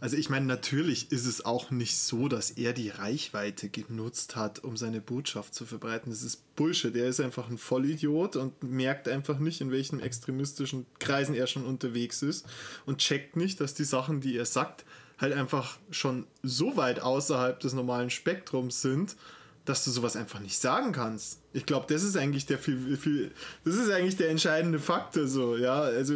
also 0.00 0.18
ich 0.18 0.28
meine, 0.28 0.44
natürlich 0.44 1.10
ist 1.10 1.24
es 1.24 1.46
auch 1.46 1.70
nicht 1.70 1.96
so, 1.96 2.28
dass 2.28 2.50
er 2.50 2.74
die 2.74 2.90
Reichweite 2.90 3.70
genutzt 3.70 4.36
hat, 4.36 4.62
um 4.62 4.76
seine 4.76 5.00
Botschaft 5.00 5.54
zu 5.54 5.64
verbreiten. 5.64 6.10
Das 6.10 6.22
ist 6.22 6.54
Bullshit. 6.54 6.94
Er 6.94 7.08
ist 7.08 7.18
einfach 7.18 7.48
ein 7.48 7.56
Vollidiot 7.56 8.36
und 8.36 8.62
merkt 8.62 9.08
einfach 9.08 9.38
nicht, 9.38 9.62
in 9.62 9.70
welchen 9.70 10.00
extremistischen 10.00 10.84
Kreisen 10.98 11.34
er 11.34 11.46
schon 11.46 11.64
unterwegs 11.64 12.20
ist 12.20 12.44
und 12.84 12.98
checkt 12.98 13.36
nicht, 13.36 13.58
dass 13.58 13.72
die 13.72 13.84
Sachen, 13.84 14.20
die 14.20 14.36
er 14.36 14.44
sagt, 14.44 14.84
halt 15.18 15.32
einfach 15.32 15.78
schon 15.90 16.26
so 16.42 16.76
weit 16.76 17.00
außerhalb 17.00 17.58
des 17.60 17.72
normalen 17.72 18.10
Spektrums 18.10 18.82
sind, 18.82 19.16
dass 19.66 19.84
du 19.84 19.90
sowas 19.90 20.14
einfach 20.14 20.38
nicht 20.38 20.58
sagen 20.58 20.92
kannst. 20.92 21.40
Ich 21.52 21.66
glaube, 21.66 21.86
das 21.92 22.04
ist 22.04 22.16
eigentlich 22.16 22.46
der 22.46 22.58
viel, 22.58 22.96
viel, 22.96 23.32
das 23.64 23.74
ist 23.74 23.90
eigentlich 23.90 24.16
der 24.16 24.30
entscheidende 24.30 24.78
Faktor 24.78 25.26
so, 25.26 25.56
ja. 25.56 25.80
Also 25.80 26.14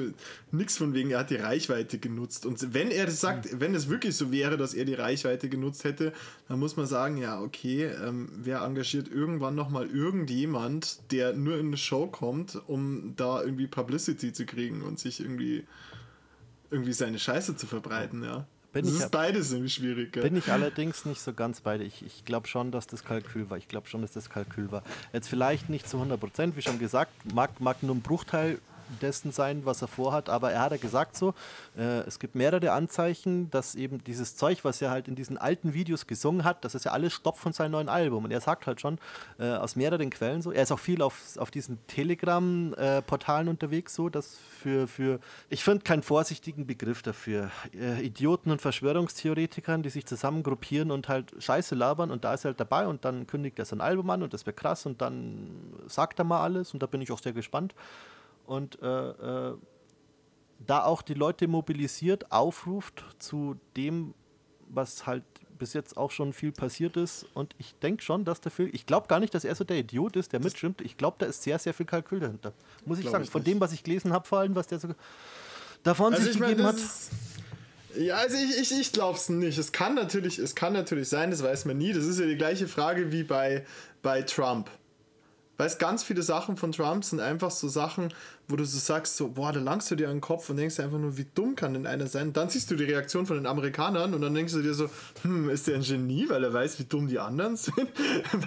nichts 0.53 0.79
von 0.79 0.95
wegen, 0.95 1.11
er 1.11 1.21
hat 1.21 1.31
die 1.31 1.37
Reichweite 1.37 1.99
genutzt. 1.99 2.47
Und 2.47 2.73
wenn 2.73 2.93
er 2.93 3.07
das 3.07 3.21
sagt, 3.21 3.61
wenn 3.61 3.75
es 3.75 3.89
wirklich 3.89 4.15
so 4.15 4.31
wäre, 4.31 4.57
dass 4.57 4.73
er 4.73 4.85
die 4.85 4.95
Reichweite 4.95 5.49
genutzt 5.49 5.83
hätte, 5.83 6.13
dann 6.49 6.61
muss 6.61 6.77
man 6.77 6.87
sagen, 6.87 7.17
ja, 7.17 7.41
okay, 7.41 7.87
ähm, 7.87 8.31
wer 8.37 8.61
engagiert 8.61 9.09
irgendwann 9.09 9.57
nochmal 9.57 9.89
irgendjemand, 9.89 11.11
der 11.11 11.33
nur 11.33 11.59
in 11.59 11.69
eine 11.69 11.77
Show 11.77 12.07
kommt, 12.07 12.61
um 12.69 13.15
da 13.17 13.43
irgendwie 13.43 13.67
Publicity 13.67 14.33
zu 14.33 14.47
kriegen 14.47 14.83
und 14.83 15.01
sich 15.01 15.21
irgendwie 15.21 15.65
irgendwie 16.71 16.93
seine 16.93 17.19
Scheiße 17.19 17.57
zu 17.57 17.67
verbreiten, 17.67 18.23
ja. 18.23 18.47
Bin 18.73 18.85
das 18.85 18.95
ich 18.95 19.01
ist 19.01 19.11
beides 19.11 19.51
irgendwie 19.51 19.71
schwierig. 19.71 20.13
Bin 20.13 20.37
ich 20.37 20.53
allerdings 20.53 21.05
nicht 21.05 21.21
so 21.21 21.33
ganz 21.33 21.61
bei 21.61 21.79
dir. 21.79 21.85
Ich, 21.85 22.05
ich 22.05 22.25
glaube 22.25 22.47
schon, 22.47 22.71
dass 22.71 22.87
das 22.87 23.05
Kalkül 23.05 23.51
war. 23.51 23.59
Ich 23.59 23.67
glaube 23.67 23.89
schon, 23.89 24.03
dass 24.03 24.13
das 24.13 24.31
Kalkül 24.31 24.71
war. 24.71 24.85
Jetzt 25.13 25.29
vielleicht 25.29 25.69
nicht 25.69 25.89
zu 25.89 25.97
100 25.97 26.21
Prozent, 26.21 26.57
wie 26.57 26.63
schon 26.63 26.79
gesagt, 26.79 27.13
mag, 27.35 27.61
mag 27.61 27.83
nur 27.83 27.97
ein 27.97 28.03
Bruchteil 28.03 28.61
dessen 29.01 29.33
sein, 29.33 29.65
was 29.65 29.83
er 29.83 29.89
vorhat, 29.89 30.29
aber 30.29 30.53
er 30.53 30.63
hat 30.63 30.73
ja 30.73 30.79
gesagt 30.79 31.17
so, 31.17 31.35
äh, 31.77 32.01
es 32.01 32.19
gibt 32.19 32.35
mehrere 32.35 32.73
Anzeichen, 32.73 33.51
dass 33.51 33.75
eben 33.75 34.03
dieses 34.05 34.37
Zeug, 34.37 34.65
was 34.65 34.81
er 34.83 34.91
halt 34.91 35.09
in 35.09 35.15
diesen 35.15 35.39
alten 35.39 35.75
Videos 35.75 36.07
gesungen 36.07 36.45
hat, 36.45 36.65
das 36.65 36.75
ist 36.75 36.85
ja 36.85 36.93
alles 36.93 37.13
Stopp 37.13 37.39
von 37.39 37.53
seinem 37.53 37.73
neuen 37.73 37.89
Album. 37.89 38.25
Und 38.25 38.31
er 38.31 38.41
sagt 38.41 38.67
halt 38.67 38.81
schon 38.81 38.99
äh, 39.39 39.51
aus 39.51 39.77
mehreren 39.77 40.11
Quellen 40.11 40.43
so, 40.43 40.53
er 40.53 40.63
ist 40.63 40.73
auch 40.73 40.79
viel 40.79 41.03
auf, 41.03 41.37
auf 41.39 41.51
diesen 41.51 41.79
Telegram-Portalen 41.87 43.49
unterwegs 43.49 43.95
so, 43.95 44.09
dass 44.09 44.37
für, 44.61 44.87
für 44.87 45.21
ich 45.49 45.65
finde 45.65 45.85
keinen 45.85 46.03
vorsichtigen 46.03 46.67
Begriff 46.67 47.03
dafür. 47.03 47.51
Äh, 47.75 48.03
Idioten 48.03 48.51
und 48.51 48.61
Verschwörungstheoretikern, 48.61 49.83
die 49.83 49.91
sich 49.91 50.07
zusammen 50.07 50.43
gruppieren 50.43 50.91
und 50.91 51.09
halt 51.09 51.33
Scheiße 51.39 51.75
labern 51.75 52.11
und 52.11 52.25
da 52.25 52.35
ist 52.35 52.45
er 52.45 52.51
halt 52.51 52.61
dabei 52.61 52.87
und 52.87 53.05
dann 53.05 53.27
kündigt 53.27 53.59
er 53.59 53.65
sein 53.65 53.81
Album 53.81 54.11
an 54.11 54.23
und 54.23 54.35
das 54.35 54.47
wäre 54.47 54.55
krass 54.55 54.87
und 54.87 55.01
dann 55.01 55.51
sagt 55.87 56.19
er 56.19 56.25
mal 56.25 56.43
alles 56.43 56.73
und 56.73 56.83
da 56.83 56.87
bin 56.87 57.01
ich 57.01 57.11
auch 57.13 57.21
sehr 57.21 57.33
gespannt. 57.33 57.75
Und 58.47 58.81
äh, 58.83 58.87
äh, 58.87 59.55
da 60.67 60.85
auch 60.85 61.03
die 61.03 61.15
Leute 61.15 61.49
mobilisiert, 61.49 62.31
aufruft 62.33 63.05
zu 63.19 63.57
dem, 63.77 64.15
was 64.69 65.07
halt 65.07 65.25
bis 65.59 65.73
jetzt 65.75 65.97
auch 65.97 66.11
schon 66.11 66.33
viel 66.33 66.53
passiert 66.53 66.97
ist. 66.97 67.27
Und 67.35 67.55
ich 67.59 67.75
denke 67.77 68.03
schon, 68.03 68.25
dass 68.25 68.41
der 68.41 68.51
Film, 68.51 68.71
ich 68.73 68.87
glaube 68.87 69.09
gar 69.09 69.21
nicht, 69.21 69.35
dass 69.35 69.45
er 69.45 69.55
so 69.55 69.65
der 69.65 69.79
Idiot 69.79 70.17
ist, 70.17 70.33
der 70.33 70.41
mitstimmt. 70.41 70.81
Ich 70.81 70.97
glaube, 70.97 71.17
da 71.19 71.27
ist 71.27 71.43
sehr, 71.43 71.59
sehr 71.59 71.75
viel 71.75 71.87
Kalkül 71.87 72.21
dahinter. 72.21 72.53
Muss 72.87 72.99
ich 72.99 73.09
sagen. 73.09 73.25
ich 73.25 73.31
Von 73.31 73.43
nicht. 73.43 73.53
dem, 73.55 73.61
was 73.61 73.73
ich 73.73 73.83
gelesen 73.85 74.13
habe, 74.13 74.27
vor 74.27 74.39
allem, 74.41 74.55
was 74.55 74.67
der 74.69 74.79
so 74.79 74.89
davon 75.83 76.13
Also 76.15 76.25
sich 76.25 76.35
ich 76.37 76.41
gegeben 76.41 76.63
hat. 76.65 76.77
ist- 76.77 77.11
ja, 77.97 78.15
also 78.17 78.37
ich, 78.37 78.57
ich, 78.59 78.81
ich 78.81 78.93
glaube 78.93 79.19
es 79.19 79.29
nicht. 79.29 79.59
Es 79.59 79.73
kann, 79.73 79.95
natürlich, 79.97 80.39
es 80.39 80.55
kann 80.55 80.73
natürlich 80.73 81.09
sein, 81.09 81.31
das 81.33 81.43
weiß 81.43 81.65
man 81.65 81.77
nie. 81.77 81.93
Das 81.93 82.05
ist 82.05 82.21
ja 82.21 82.27
die 82.27 82.37
gleiche 82.37 82.69
Frage 82.69 83.11
wie 83.13 83.25
bei, 83.25 83.67
bei 84.01 84.23
Trump. 84.23 84.71
Weißt, 85.61 85.79
ganz 85.79 86.03
viele 86.03 86.23
Sachen 86.23 86.57
von 86.57 86.73
Trump 86.73 87.05
sind 87.05 87.21
einfach 87.21 87.51
so 87.51 87.69
Sachen, 87.69 88.15
wo 88.49 88.57
du 88.57 88.65
so 88.65 88.79
sagst, 88.79 89.19
so, 89.19 89.29
boah, 89.29 89.53
da 89.53 89.61
langst 89.61 89.91
du 89.91 89.95
dir 89.95 90.09
an 90.09 90.17
den 90.17 90.21
Kopf 90.23 90.49
und 90.49 90.57
denkst 90.57 90.77
dir 90.77 90.85
einfach 90.85 90.99
nur, 90.99 91.19
wie 91.19 91.27
dumm 91.35 91.55
kann 91.55 91.75
denn 91.75 91.87
einer 91.87 92.07
sein? 92.07 92.33
Dann 92.33 92.49
siehst 92.49 92.71
du 92.71 92.77
die 92.77 92.85
Reaktion 92.85 93.27
von 93.27 93.37
den 93.37 93.45
Amerikanern 93.45 94.15
und 94.15 94.23
dann 94.23 94.33
denkst 94.35 94.55
du 94.55 94.63
dir 94.63 94.73
so, 94.73 94.89
hm, 95.21 95.51
ist 95.51 95.67
der 95.67 95.77
ein 95.77 95.83
Genie, 95.83 96.31
weil 96.31 96.45
er 96.45 96.55
weiß, 96.55 96.79
wie 96.79 96.85
dumm 96.85 97.09
die 97.09 97.19
anderen 97.19 97.57
sind? 97.57 97.89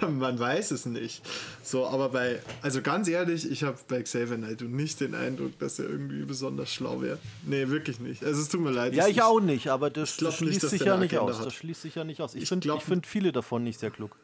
Man 0.10 0.38
weiß 0.40 0.72
es 0.72 0.86
nicht. 0.86 1.22
So, 1.62 1.86
aber 1.86 2.08
bei, 2.08 2.40
also 2.62 2.82
ganz 2.82 3.06
ehrlich, 3.06 3.48
ich 3.48 3.62
habe 3.62 3.78
bei 3.86 4.02
Xavier 4.02 4.36
Naidoo 4.36 4.66
nicht 4.66 4.98
den 4.98 5.14
Eindruck, 5.14 5.56
dass 5.60 5.78
er 5.78 5.88
irgendwie 5.88 6.24
besonders 6.24 6.72
schlau 6.72 7.00
wäre. 7.00 7.18
Nee, 7.46 7.68
wirklich 7.68 8.00
nicht. 8.00 8.24
Also 8.24 8.42
es 8.42 8.48
tut 8.48 8.60
mir 8.60 8.72
leid. 8.72 8.92
Ja, 8.92 9.06
ich 9.06 9.14
ich 9.14 9.22
auch 9.22 9.38
nicht, 9.38 9.68
aber 9.68 9.88
das, 9.88 10.16
das 10.16 10.20
nicht, 10.22 10.38
schließt 10.38 10.64
dass 10.64 10.70
sich 10.70 10.80
ja 10.82 10.96
nicht 10.96 11.16
aus. 11.16 11.38
hat. 11.38 11.46
Das 11.46 11.54
schließt 11.54 11.82
sich 11.82 11.94
ja 11.94 12.02
nicht 12.02 12.20
aus. 12.20 12.34
Ich 12.34 12.42
Ich 12.42 12.48
finde 12.48 12.80
find 12.80 13.06
viele 13.06 13.30
davon 13.30 13.62
nicht 13.62 13.78
sehr 13.78 13.92
klug. 13.92 14.16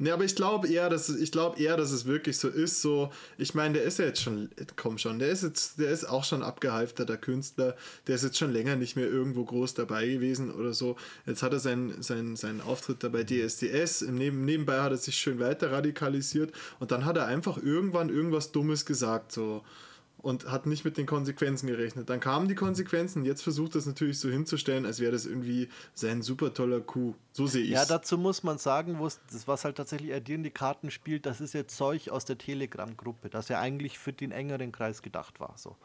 Nee, 0.00 0.12
aber 0.12 0.24
ich 0.24 0.36
glaube 0.36 0.68
eher, 0.68 0.88
dass 0.88 1.08
eher, 1.08 1.76
dass 1.76 1.90
es 1.90 2.06
wirklich 2.06 2.38
so 2.38 2.48
ist. 2.48 2.80
So, 2.82 3.10
ich 3.36 3.54
meine, 3.54 3.74
der 3.74 3.82
ist 3.82 3.98
ja 3.98 4.04
jetzt 4.04 4.22
schon, 4.22 4.48
komm 4.76 4.96
schon, 4.96 5.18
der 5.18 5.30
ist 5.30 5.42
jetzt, 5.42 5.80
der 5.80 5.90
ist 5.90 6.04
auch 6.04 6.22
schon 6.22 6.44
abgehalfterter 6.44 7.16
Künstler. 7.16 7.76
Der 8.06 8.14
ist 8.14 8.22
jetzt 8.22 8.38
schon 8.38 8.52
länger 8.52 8.76
nicht 8.76 8.94
mehr 8.94 9.08
irgendwo 9.08 9.44
groß 9.44 9.74
dabei 9.74 10.06
gewesen 10.06 10.52
oder 10.52 10.72
so. 10.72 10.96
Jetzt 11.26 11.42
hat 11.42 11.52
er 11.52 11.58
seinen, 11.58 12.00
seinen, 12.02 12.36
seinen 12.36 12.60
Auftritt 12.60 13.02
da 13.02 13.08
bei 13.08 13.24
DSDS. 13.24 14.02
Im 14.02 14.14
Neben, 14.14 14.44
nebenbei 14.44 14.80
hat 14.80 14.92
er 14.92 14.98
sich 14.98 15.16
schön 15.16 15.40
weiter 15.40 15.72
radikalisiert 15.72 16.52
und 16.78 16.92
dann 16.92 17.04
hat 17.04 17.16
er 17.16 17.26
einfach 17.26 17.60
irgendwann 17.60 18.08
irgendwas 18.08 18.52
Dummes 18.52 18.86
gesagt 18.86 19.32
so 19.32 19.64
und 20.28 20.50
hat 20.50 20.66
nicht 20.66 20.84
mit 20.84 20.96
den 20.98 21.06
Konsequenzen 21.06 21.66
gerechnet. 21.68 22.10
Dann 22.10 22.20
kamen 22.20 22.48
die 22.48 22.54
Konsequenzen. 22.54 23.24
Jetzt 23.24 23.42
versucht 23.42 23.74
er 23.74 23.78
es 23.78 23.86
natürlich 23.86 24.18
so 24.20 24.28
hinzustellen, 24.28 24.84
als 24.84 25.00
wäre 25.00 25.12
das 25.12 25.24
irgendwie 25.26 25.68
sein 25.94 26.20
super 26.22 26.52
toller 26.52 26.80
Coup. 26.80 27.14
So 27.32 27.46
sehe 27.46 27.62
ich 27.64 27.70
Ja, 27.70 27.82
es. 27.82 27.88
dazu 27.88 28.18
muss 28.18 28.42
man 28.42 28.58
sagen, 28.58 28.98
das, 29.00 29.48
was 29.48 29.64
halt 29.64 29.76
tatsächlich 29.76 30.10
er 30.10 30.20
dir 30.20 30.34
in 30.34 30.42
die 30.42 30.50
Karten 30.50 30.90
spielt, 30.90 31.24
das 31.24 31.40
ist 31.40 31.54
jetzt 31.54 31.76
Zeug 31.76 32.10
aus 32.10 32.24
der 32.26 32.36
Telegram-Gruppe, 32.36 33.30
das 33.30 33.48
ja 33.48 33.58
eigentlich 33.60 33.98
für 33.98 34.12
den 34.12 34.30
engeren 34.30 34.70
Kreis 34.70 35.00
gedacht 35.02 35.40
war. 35.40 35.54
So. 35.56 35.76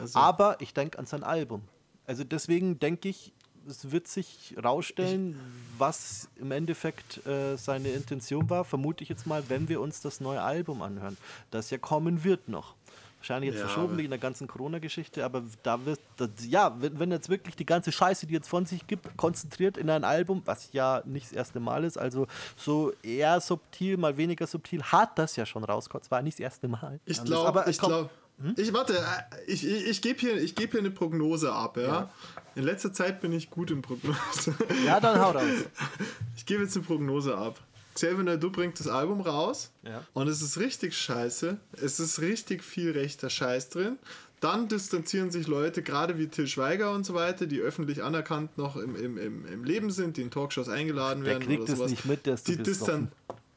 also- 0.00 0.18
Aber 0.18 0.60
ich 0.60 0.74
denke 0.74 0.98
an 0.98 1.06
sein 1.06 1.22
Album. 1.22 1.62
Also 2.04 2.24
deswegen 2.24 2.80
denke 2.80 3.08
ich, 3.08 3.32
es 3.68 3.92
wird 3.92 4.08
sich 4.08 4.56
rausstellen, 4.62 5.38
was 5.78 6.28
im 6.34 6.50
Endeffekt 6.50 7.24
äh, 7.26 7.56
seine 7.56 7.90
Intention 7.90 8.50
war, 8.50 8.64
vermute 8.64 9.04
ich 9.04 9.08
jetzt 9.08 9.24
mal, 9.26 9.44
wenn 9.48 9.68
wir 9.68 9.80
uns 9.80 10.00
das 10.00 10.20
neue 10.20 10.42
Album 10.42 10.82
anhören, 10.82 11.16
das 11.52 11.70
ja 11.70 11.78
kommen 11.78 12.24
wird 12.24 12.48
noch. 12.48 12.74
Wahrscheinlich 13.22 13.52
jetzt 13.52 13.60
Ja, 13.60 13.68
verschoben 13.68 13.96
wegen 13.98 14.10
der 14.10 14.18
ganzen 14.18 14.48
Corona-Geschichte, 14.48 15.24
aber 15.24 15.44
da 15.62 15.84
wird, 15.86 16.00
das, 16.16 16.30
ja, 16.44 16.74
wenn, 16.80 16.98
wenn 16.98 17.12
jetzt 17.12 17.28
wirklich 17.28 17.54
die 17.54 17.64
ganze 17.64 17.92
Scheiße, 17.92 18.26
die 18.26 18.34
jetzt 18.34 18.48
von 18.48 18.66
sich 18.66 18.84
gibt, 18.88 19.16
konzentriert 19.16 19.76
in 19.76 19.88
ein 19.90 20.02
Album, 20.02 20.42
was 20.44 20.72
ja 20.72 21.02
nicht 21.04 21.26
das 21.26 21.32
erste 21.32 21.60
Mal 21.60 21.84
ist, 21.84 21.96
also 21.96 22.26
so 22.56 22.92
eher 23.00 23.40
subtil, 23.40 23.96
mal 23.96 24.16
weniger 24.16 24.48
subtil, 24.48 24.82
hat 24.82 25.16
das 25.20 25.36
ja 25.36 25.46
schon 25.46 25.62
rausgekommen. 25.62 26.02
Zwar 26.02 26.20
nicht 26.22 26.40
das 26.40 26.42
erste 26.42 26.66
Mal. 26.66 26.98
Ich 27.04 27.22
glaube, 27.22 27.64
ich 27.68 27.78
glaube. 27.78 28.10
Ich 28.56 28.72
warte, 28.72 28.94
äh, 28.94 29.02
ich, 29.46 29.64
ich, 29.64 29.86
ich 29.86 30.02
gebe 30.02 30.18
hier, 30.18 30.42
ich 30.42 30.56
geb 30.56 30.72
hier 30.72 30.80
eine 30.80 30.90
Prognose 30.90 31.52
ab, 31.52 31.76
ja? 31.76 32.10
In 32.56 32.64
letzter 32.64 32.92
Zeit 32.92 33.20
bin 33.20 33.30
ich 33.30 33.50
gut 33.50 33.70
in 33.70 33.82
Prognose. 33.82 34.56
Ja, 34.84 34.98
dann 34.98 35.20
hau 35.20 35.30
raus. 35.30 35.44
Ich 36.36 36.44
gebe 36.44 36.64
jetzt 36.64 36.76
eine 36.76 36.84
Prognose 36.84 37.38
ab. 37.38 37.60
Xavier 37.94 38.22
Naidoo 38.24 38.50
bringt 38.50 38.78
das 38.80 38.88
Album 38.88 39.20
raus 39.20 39.70
Ja. 39.82 40.04
und 40.14 40.28
es 40.28 40.42
ist 40.42 40.58
richtig 40.58 40.96
scheiße. 40.96 41.58
Es 41.72 42.00
ist 42.00 42.20
richtig 42.20 42.62
viel 42.64 42.92
rechter 42.92 43.28
Scheiß 43.30 43.68
drin. 43.70 43.98
Dann 44.40 44.66
distanzieren 44.68 45.30
sich 45.30 45.46
Leute, 45.46 45.82
gerade 45.82 46.18
wie 46.18 46.26
Till 46.26 46.48
Schweiger 46.48 46.92
und 46.92 47.04
so 47.06 47.14
weiter, 47.14 47.46
die 47.46 47.60
öffentlich 47.60 48.02
anerkannt 48.02 48.58
noch 48.58 48.76
im, 48.76 48.96
im, 48.96 49.16
im, 49.16 49.46
im 49.46 49.62
Leben 49.64 49.90
sind, 49.90 50.16
die 50.16 50.22
in 50.22 50.30
Talkshows 50.32 50.68
eingeladen 50.68 51.22
Der 51.22 51.34
werden 51.34 51.46
kriegt 51.46 51.62
oder 51.62 51.72
es 51.72 51.78
sowas. 51.78 51.90
nicht 51.92 52.04
mit, 52.06 52.26
ist 52.26 52.46
zu 52.46 52.56
die 52.56 52.62
distan. 52.62 53.12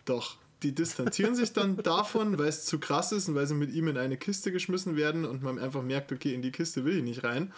Doch, 0.05 0.38
die 0.61 0.73
distanzieren 0.73 1.33
sich 1.36 1.53
dann 1.53 1.77
davon, 1.83 2.38
weil 2.38 2.49
es 2.49 2.65
zu 2.65 2.77
krass 2.79 3.11
ist 3.11 3.27
und 3.29 3.33
weil 3.36 3.47
sie 3.47 3.55
mit 3.55 3.71
ihm 3.73 3.88
in 3.88 3.97
eine 3.97 4.15
Kiste 4.17 4.51
geschmissen 4.51 4.95
werden 4.95 5.25
und 5.25 5.41
man 5.41 5.57
einfach 5.57 5.81
merkt, 5.81 6.11
okay, 6.11 6.36
in 6.36 6.43
die 6.43 6.51
Kiste 6.51 6.86
will 6.86 6.97
ich 6.97 7.03
nicht 7.03 7.23
rein. 7.23 7.51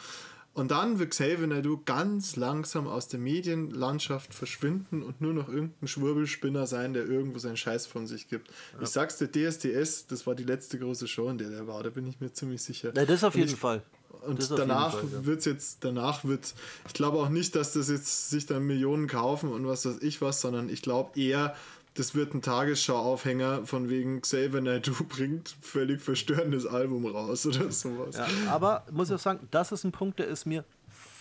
Und 0.58 0.72
dann 0.72 0.97
wird 0.97 1.12
Xavier 1.12 1.45
Naidoo 1.45 1.84
ganz 1.86 2.36
langsam 2.36 2.88
aus 2.88 3.08
der 3.08 3.20
Medienlandschaft 3.20 4.34
verschwinden 4.34 5.03
und 5.03 5.22
nur 5.22 5.32
noch 5.32 5.49
irgendein 5.49 5.88
Schwurbelspinner 5.88 6.66
sein, 6.66 6.93
der 6.93 7.05
irgendwo 7.05 7.38
seinen 7.38 7.58
Scheiß 7.58 7.86
von 7.86 8.08
sich 8.08 8.28
gibt. 8.28 8.49
Ich 8.82 8.89
sag's 8.89 9.20
dir, 9.20 9.28
DSDS, 9.28 10.08
das 10.08 10.26
war 10.26 10.34
die 10.34 10.45
letzte 10.45 10.80
große 10.80 11.08
Show, 11.08 11.30
in 11.30 11.38
der 11.38 11.51
der 11.51 11.68
war, 11.68 11.84
da 11.84 11.91
bin 11.91 12.08
ich 12.08 12.20
mir 12.20 12.34
ziemlich 12.34 12.64
sicher. 12.64 12.91
Ja, 12.95 13.05
das 13.05 13.24
auf 13.24 13.36
jeden 13.36 13.49
ich, 13.49 13.55
Fall. 13.55 13.84
Und 14.26 14.49
danach 14.49 14.93
Fall, 14.93 15.03
ja. 15.14 15.26
wird's 15.28 15.45
jetzt, 15.45 15.84
danach 15.84 16.26
wird, 16.26 16.55
ich 16.88 16.93
glaube 16.93 17.20
auch 17.20 17.30
nicht, 17.30 17.55
dass 17.55 17.74
das 17.74 17.88
jetzt 17.89 18.32
sich 18.32 18.47
dann 18.47 18.66
Millionen 18.66 19.05
kaufen 19.05 19.51
und 19.51 19.68
was 19.68 19.86
weiß 19.86 20.01
ich 20.01 20.24
was, 20.24 20.41
sondern 20.41 20.70
ich 20.70 20.82
glaube 20.82 21.20
eher, 21.20 21.55
das 21.98 22.14
wird 22.14 22.34
ein 22.34 22.41
Tagesschau-Aufhänger 22.41 23.66
von 23.66 23.89
wegen 23.89 24.22
Xavier 24.22 24.62
Naidoo 24.62 25.04
bringt 25.10 25.56
völlig 25.62 26.02
verstörendes 26.02 26.66
Album 26.66 27.06
raus 27.06 27.45
oder 27.45 27.72
sowas. 27.72 28.18
Ja, 28.18 28.28
aber 28.50 28.86
muss 28.91 29.10
ich 29.10 29.16
auch 29.16 29.20
sagen, 29.20 29.48
das 29.52 29.72
ist 29.72 29.84
ein 29.84 29.91
Punkt, 29.91 30.20
der 30.20 30.28
ist 30.28 30.45
mir 30.45 30.64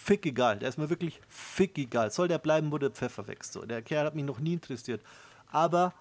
fick 0.06 0.24
egal. 0.24 0.58
Der 0.58 0.68
ist 0.68 0.78
mir 0.78 0.88
wirklich 0.88 1.20
fick 1.28 1.76
egal. 1.78 2.10
Soll 2.10 2.28
der 2.28 2.38
bleiben, 2.38 2.70
wo 2.70 2.78
der 2.78 2.90
Pfeffer 2.90 3.26
wächst. 3.26 3.52
So. 3.52 3.66
Der 3.66 3.82
Kerl 3.82 4.06
hat 4.06 4.14
mich 4.14 4.24
noch 4.24 4.38
nie 4.38 4.54
interessiert. 4.54 5.02
Aber 5.50 5.92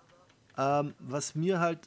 ähm, 0.57 0.93
was 0.99 1.35
mir 1.35 1.59
halt 1.59 1.79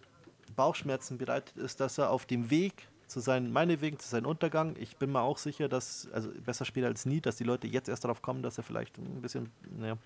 Bauchschmerzen 0.57 1.19
bereitet, 1.19 1.57
ist, 1.57 1.81
dass 1.81 1.99
er 1.99 2.11
auf 2.11 2.27
dem 2.27 2.51
Weg 2.51 2.89
zu 3.07 3.21
seinem, 3.21 3.53
meinetwegen 3.53 3.99
zu 3.99 4.09
seinem 4.09 4.27
Untergang, 4.27 4.75
ich 4.79 4.97
bin 4.97 5.13
mir 5.13 5.23
auch 5.23 5.39
sicher, 5.39 5.69
dass, 5.69 6.09
also 6.13 6.31
besser 6.45 6.65
später 6.65 6.89
als 6.89 7.07
nie, 7.07 7.21
dass 7.21 7.37
die 7.37 7.45
Leute 7.45 7.67
jetzt 7.67 7.89
erst 7.89 8.05
darauf 8.05 8.21
kommen, 8.21 8.43
dass 8.43 8.59
er 8.59 8.65
vielleicht 8.65 8.99
ein 8.99 9.23
bisschen 9.23 9.51
naja, 9.79 9.97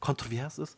kontrovers 0.00 0.58
ist. 0.58 0.76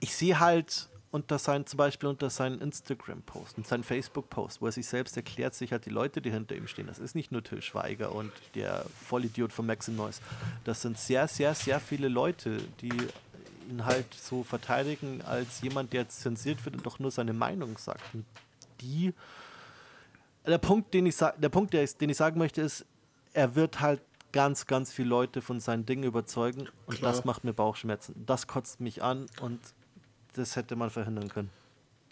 Ich 0.00 0.14
sehe 0.16 0.40
halt 0.40 0.88
unter 1.12 1.38
sein, 1.38 1.66
zum 1.66 1.76
Beispiel 1.76 2.08
unter 2.08 2.30
seinen 2.30 2.60
Instagram-Post 2.60 3.58
und 3.58 3.66
seinen 3.66 3.84
Facebook-Post, 3.84 4.62
wo 4.62 4.66
er 4.66 4.72
sich 4.72 4.86
selbst 4.86 5.16
erklärt, 5.16 5.54
sich 5.54 5.70
halt 5.70 5.84
die 5.84 5.90
Leute, 5.90 6.22
die 6.22 6.30
hinter 6.30 6.56
ihm 6.56 6.66
stehen. 6.66 6.86
Das 6.86 6.98
ist 6.98 7.14
nicht 7.14 7.30
nur 7.30 7.44
Till 7.44 7.62
Schweiger 7.62 8.14
und 8.14 8.32
der 8.54 8.86
Vollidiot 9.06 9.52
von 9.52 9.66
Maxim 9.66 9.94
Noise. 9.94 10.20
Das 10.64 10.82
sind 10.82 10.98
sehr, 10.98 11.28
sehr, 11.28 11.54
sehr 11.54 11.80
viele 11.80 12.08
Leute, 12.08 12.56
die 12.80 12.92
ihn 13.70 13.84
halt 13.84 14.12
so 14.14 14.42
verteidigen 14.42 15.20
als 15.22 15.60
jemand, 15.60 15.92
der 15.92 16.08
zensiert 16.08 16.64
wird 16.64 16.76
und 16.76 16.86
doch 16.86 16.98
nur 16.98 17.10
seine 17.10 17.34
Meinung 17.34 17.76
sagt. 17.76 18.02
Und 18.14 18.24
die 18.80 19.12
der 20.46 20.58
Punkt, 20.58 20.92
den 20.94 21.06
ich, 21.06 21.16
der 21.16 21.48
Punkt 21.50 21.72
den 21.74 22.10
ich 22.10 22.16
sagen 22.16 22.38
möchte, 22.38 22.62
ist, 22.62 22.84
er 23.32 23.54
wird 23.54 23.80
halt 23.80 24.00
ganz, 24.32 24.66
ganz 24.66 24.92
viele 24.92 25.08
Leute 25.10 25.42
von 25.42 25.60
seinen 25.60 25.84
Dingen 25.86 26.04
überzeugen 26.04 26.68
und 26.86 26.96
Klar. 26.96 27.12
das 27.12 27.24
macht 27.24 27.44
mir 27.44 27.52
Bauchschmerzen. 27.52 28.24
Das 28.26 28.46
kotzt 28.46 28.80
mich 28.80 29.02
an 29.02 29.26
und 29.40 29.60
das 30.34 30.56
hätte 30.56 30.76
man 30.76 30.90
verhindern 30.90 31.28
können. 31.28 31.50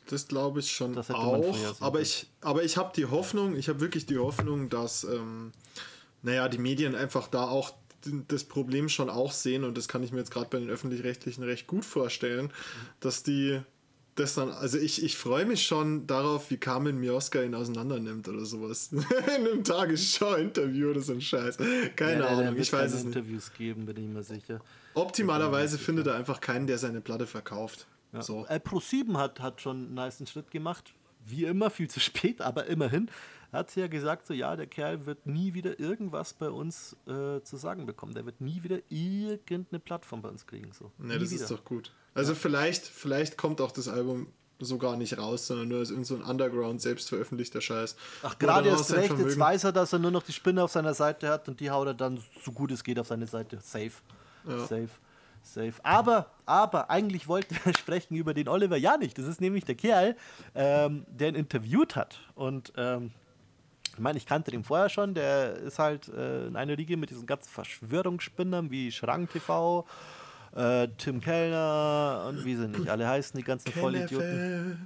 Das 0.08 0.26
glaube 0.28 0.60
ich 0.60 0.70
schon 0.70 0.94
Das 0.94 1.08
hätte 1.08 1.18
man 1.18 1.44
auch. 1.44 1.80
Aber 1.80 2.00
ich, 2.00 2.26
aber 2.40 2.64
ich 2.64 2.76
habe 2.76 2.92
die 2.96 3.06
Hoffnung, 3.06 3.56
ich 3.56 3.68
habe 3.68 3.80
wirklich 3.80 4.06
die 4.06 4.18
Hoffnung, 4.18 4.68
dass, 4.68 5.04
ähm, 5.04 5.52
naja, 6.22 6.48
die 6.48 6.58
Medien 6.58 6.94
einfach 6.94 7.28
da 7.28 7.44
auch 7.44 7.72
das 8.28 8.44
Problem 8.44 8.88
schon 8.88 9.10
auch 9.10 9.30
sehen 9.32 9.62
und 9.64 9.76
das 9.76 9.86
kann 9.86 10.02
ich 10.02 10.10
mir 10.10 10.18
jetzt 10.18 10.30
gerade 10.30 10.48
bei 10.50 10.58
den 10.58 10.70
öffentlich-rechtlichen 10.70 11.44
recht 11.44 11.66
gut 11.66 11.84
vorstellen, 11.84 12.50
dass 13.00 13.22
die 13.22 13.60
das 14.16 14.34
dann, 14.34 14.50
also 14.50 14.76
ich, 14.78 15.02
ich 15.02 15.16
freue 15.16 15.46
mich 15.46 15.66
schon 15.66 16.06
darauf, 16.06 16.50
wie 16.50 16.56
Carmen 16.56 16.98
Mioska 16.98 17.42
ihn 17.42 17.54
auseinander 17.54 17.98
nimmt 18.00 18.28
oder 18.28 18.44
sowas. 18.44 18.90
In 18.92 19.04
einem 19.46 19.64
Tagesschau-Interview 19.64 20.90
oder 20.90 21.00
so 21.00 21.12
ein 21.12 21.20
Scheiß. 21.20 21.56
Keine 21.96 22.20
Ja, 22.20 22.26
Ahnung, 22.28 22.56
ich 22.56 22.72
weiß 22.72 22.92
es 22.92 23.04
nicht. 23.04 23.16
Interviews 23.16 23.52
geben, 23.56 23.86
bin 23.86 23.96
ich 23.96 24.08
mir 24.08 24.22
sicher. 24.22 24.60
Optimalerweise 24.94 25.78
findet 25.78 26.08
er 26.08 26.16
einfach 26.16 26.40
keinen, 26.40 26.66
der 26.66 26.78
seine 26.78 27.00
Platte 27.00 27.26
verkauft. 27.26 27.86
Ja. 28.12 28.22
So. 28.22 28.46
Äh, 28.46 28.56
Pro7 28.56 29.16
hat, 29.16 29.40
hat 29.40 29.61
schon 29.61 29.86
einen 29.86 29.94
nice 29.94 30.28
Schritt 30.28 30.50
gemacht. 30.50 30.94
Wie 31.24 31.44
immer, 31.44 31.70
viel 31.70 31.88
zu 31.88 32.00
spät, 32.00 32.40
aber 32.40 32.66
immerhin. 32.66 33.11
Hat 33.52 33.70
sie 33.70 33.80
ja 33.80 33.88
gesagt, 33.88 34.28
so 34.28 34.34
ja, 34.34 34.54
der 34.54 34.68
Kerl 34.68 35.06
wird 35.06 35.26
nie 35.26 35.54
wieder 35.54 35.80
irgendwas 35.80 36.34
bei 36.34 36.48
uns 36.50 36.96
äh, 37.06 37.42
zu 37.42 37.56
sagen 37.56 37.84
bekommen. 37.84 38.14
Der 38.14 38.24
wird 38.24 38.40
nie 38.40 38.62
wieder 38.62 38.78
irgendeine 38.88 39.80
Plattform 39.80 40.22
bei 40.22 40.28
uns 40.28 40.46
kriegen. 40.46 40.72
So. 40.72 40.92
Ne, 40.98 41.14
nie 41.14 41.20
das 41.20 41.30
wieder. 41.30 41.42
ist 41.42 41.50
doch 41.50 41.64
gut. 41.64 41.92
Also 42.14 42.34
vielleicht, 42.34 42.84
vielleicht 42.84 43.36
kommt 43.36 43.61
auch 43.61 43.72
das 43.72 43.88
Album 43.88 44.28
so 44.61 44.78
gar 44.78 44.96
nicht 44.96 45.18
raus, 45.18 45.46
sondern 45.46 45.68
nur 45.68 45.78
als 45.80 45.90
irgend 45.90 46.06
so 46.06 46.14
ein 46.14 46.22
Underground 46.22 46.80
selbstveröffentlichter 46.80 47.61
Scheiß. 47.61 47.96
Ach, 48.22 48.34
er 48.34 48.38
gerade 48.38 48.68
erst 48.68 48.92
recht, 48.92 49.18
jetzt 49.18 49.38
weiß 49.38 49.64
er, 49.64 49.72
dass 49.72 49.92
er 49.92 49.98
nur 49.98 50.11
noch 50.11 50.22
die 50.22 50.32
Spinne 50.32 50.62
auf 50.62 50.70
seiner 50.70 50.94
Seite 50.94 51.28
hat 51.28 51.48
und 51.48 51.61
die 51.61 51.70
haut 51.70 51.86
er 51.88 51.94
dann 51.94 52.22
so 52.44 52.52
gut 52.52 52.70
es 52.70 52.84
geht 52.84 52.98
auf 52.98 53.06
seine 53.08 53.26
Seite. 53.26 53.58
Safe. 53.62 53.92
Safe. 54.44 54.88
Safe. 55.43 55.74
Aber, 55.82 56.30
aber 56.47 56.91
eigentlich 56.91 57.28
wollten 57.28 57.57
wir 57.64 57.74
sprechen 57.78 58.16
über 58.16 58.34
den 58.34 58.49
Oliver 58.49 58.76
Janich. 58.76 59.14
Das 59.14 59.26
ist 59.26 59.41
nämlich 59.41 59.64
der 59.64 59.74
Kerl, 59.74 60.16
ähm, 60.55 61.07
der 61.09 61.30
ihn 61.30 61.34
interviewt 61.34 61.97
hat. 61.97 62.20
Und 62.34 62.72
ähm, 62.76 63.11
ich 63.93 63.99
meine, 63.99 64.18
ich 64.18 64.26
kannte 64.26 64.51
den 64.51 64.64
vorher 64.64 64.88
schon. 64.88 65.14
Der 65.14 65.55
ist 65.57 65.78
halt 65.78 66.09
äh, 66.09 66.47
in 66.47 66.57
einer 66.57 66.76
Riege 66.78 66.97
mit 66.97 67.11
diesen 67.11 67.26
ganzen 67.26 67.51
Verschwörungsspinnern 67.51 68.70
wie 68.70 68.93
Schrank 68.93 69.30
TV, 69.32 69.86
äh, 70.55 70.88
Tim 70.99 71.20
Kellner 71.20 72.26
und 72.28 72.45
wie 72.45 72.57
sie 72.57 72.68
nicht 72.68 72.88
alle 72.88 73.07
heißen, 73.09 73.36
die 73.36 73.45
ganzen 73.45 73.72
Vollidioten. 73.72 74.72
NFL. 74.72 74.76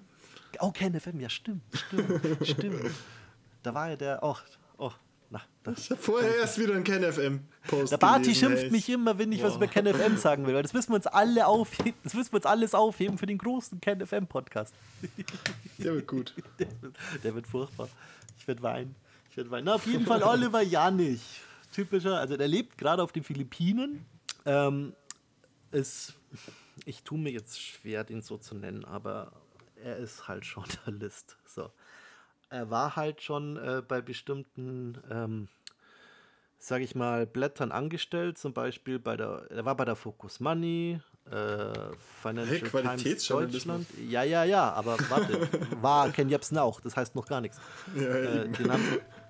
Oh, 0.60 0.70
Ken 0.70 0.98
FM, 0.98 1.20
ja, 1.20 1.28
stimmt, 1.28 1.62
stimmt, 1.72 2.46
stimmt. 2.46 2.90
Da 3.62 3.72
war 3.72 3.88
ja 3.88 3.96
der 3.96 4.22
auch. 4.22 4.42
Oh, 4.76 4.92
na, 5.64 5.74
vorher 5.96 6.36
erst 6.36 6.58
wieder 6.58 6.74
einen 6.74 6.84
KenFM-Post 6.84 7.92
Der 7.92 7.96
Barty 7.98 8.22
gelesen, 8.24 8.40
schimpft 8.40 8.64
ey. 8.64 8.70
mich 8.70 8.88
immer, 8.88 9.18
wenn 9.18 9.32
ich 9.32 9.42
was 9.42 9.56
über 9.56 9.66
Ken 9.66 9.86
FM 9.86 10.16
sagen 10.16 10.46
will, 10.46 10.54
weil 10.54 10.62
das 10.62 10.72
müssen 10.72 10.90
wir 10.90 10.96
uns 10.96 11.06
alle 11.06 11.46
aufheben. 11.46 11.94
Das 12.04 12.14
müssen 12.14 12.32
wir 12.32 12.36
uns 12.36 12.46
alles 12.46 12.74
aufheben 12.74 13.16
für 13.18 13.26
den 13.26 13.38
großen 13.38 13.80
Ken 13.80 14.04
FM 14.06 14.26
Podcast. 14.26 14.74
Der 15.78 15.94
wird 15.94 16.06
gut. 16.06 16.34
Der, 16.58 16.66
wird- 16.82 16.96
der 17.22 17.34
wird 17.34 17.46
furchtbar. 17.46 17.88
Ich 18.38 18.46
werde 18.46 18.62
weinen. 18.62 18.94
Ich 19.30 19.36
werde 19.36 19.50
weinen. 19.50 19.64
Na, 19.64 19.74
auf 19.74 19.86
jeden 19.86 20.06
Fall 20.06 20.22
Oliver 20.22 20.62
Janich. 20.62 21.22
Typischer, 21.72 22.18
also 22.20 22.36
der 22.36 22.46
lebt 22.46 22.78
gerade 22.78 23.02
auf 23.02 23.10
den 23.12 23.24
Philippinen. 23.24 24.04
Ähm, 24.46 24.92
ist, 25.72 26.14
ich 26.84 27.02
tue 27.02 27.18
mir 27.18 27.32
jetzt 27.32 27.60
schwer, 27.60 28.04
den 28.04 28.20
so 28.22 28.36
zu 28.36 28.54
nennen, 28.54 28.84
aber 28.84 29.32
er 29.82 29.96
ist 29.96 30.28
halt 30.28 30.44
Journalist. 30.86 31.36
So. 31.46 31.70
Er 32.54 32.70
war 32.70 32.94
halt 32.94 33.20
schon 33.20 33.56
äh, 33.56 33.82
bei 33.86 34.00
bestimmten, 34.00 34.96
ähm, 35.10 35.48
sage 36.60 36.84
ich 36.84 36.94
mal, 36.94 37.26
Blättern 37.26 37.72
angestellt, 37.72 38.38
zum 38.38 38.52
Beispiel 38.52 39.00
bei 39.00 39.16
der, 39.16 39.46
er 39.50 39.64
war 39.64 39.76
bei 39.76 39.84
der 39.84 39.96
Focus 39.96 40.38
Money, 40.38 41.00
äh, 41.28 41.72
Financial 42.22 42.70
Hey, 42.70 42.96
Times. 42.96 43.26
Deutschland. 43.26 43.86
Ja, 44.08 44.22
ja, 44.22 44.44
ja, 44.44 44.72
aber 44.72 44.96
warte, 45.08 45.48
war 45.82 46.10
Ken 46.10 46.28
Jebsen 46.28 46.56
auch, 46.56 46.80
das 46.80 46.96
heißt 46.96 47.16
noch 47.16 47.26
gar 47.26 47.40
nichts. 47.40 47.58
Ja, 47.96 48.02
Äh, 48.02 48.48
den 48.48 48.70
haben, 48.72 48.84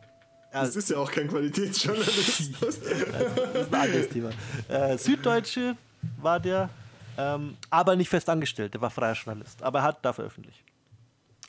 das 0.53 0.77
ist 0.77 0.91
ja 0.91 0.99
auch 0.99 1.11
kein 1.11 1.27
Qualitätsjournalismus. 1.29 2.61
das 2.61 2.77
ist 2.77 3.73
ein 3.73 3.81
anderes 3.81 4.09
Thema. 4.11 4.31
Äh, 4.69 4.99
Süddeutsche 4.99 5.79
war 6.21 6.41
der, 6.41 6.69
ähm, 7.17 7.57
aber 7.71 7.97
nicht 7.97 8.11
fest 8.11 8.29
angestellt, 8.29 8.75
der 8.75 8.83
war 8.83 8.91
freier 8.91 9.15
Journalist, 9.15 9.63
aber 9.63 9.79
er 9.79 9.85
hat 9.85 10.05
da 10.05 10.13
veröffentlicht. 10.13 10.63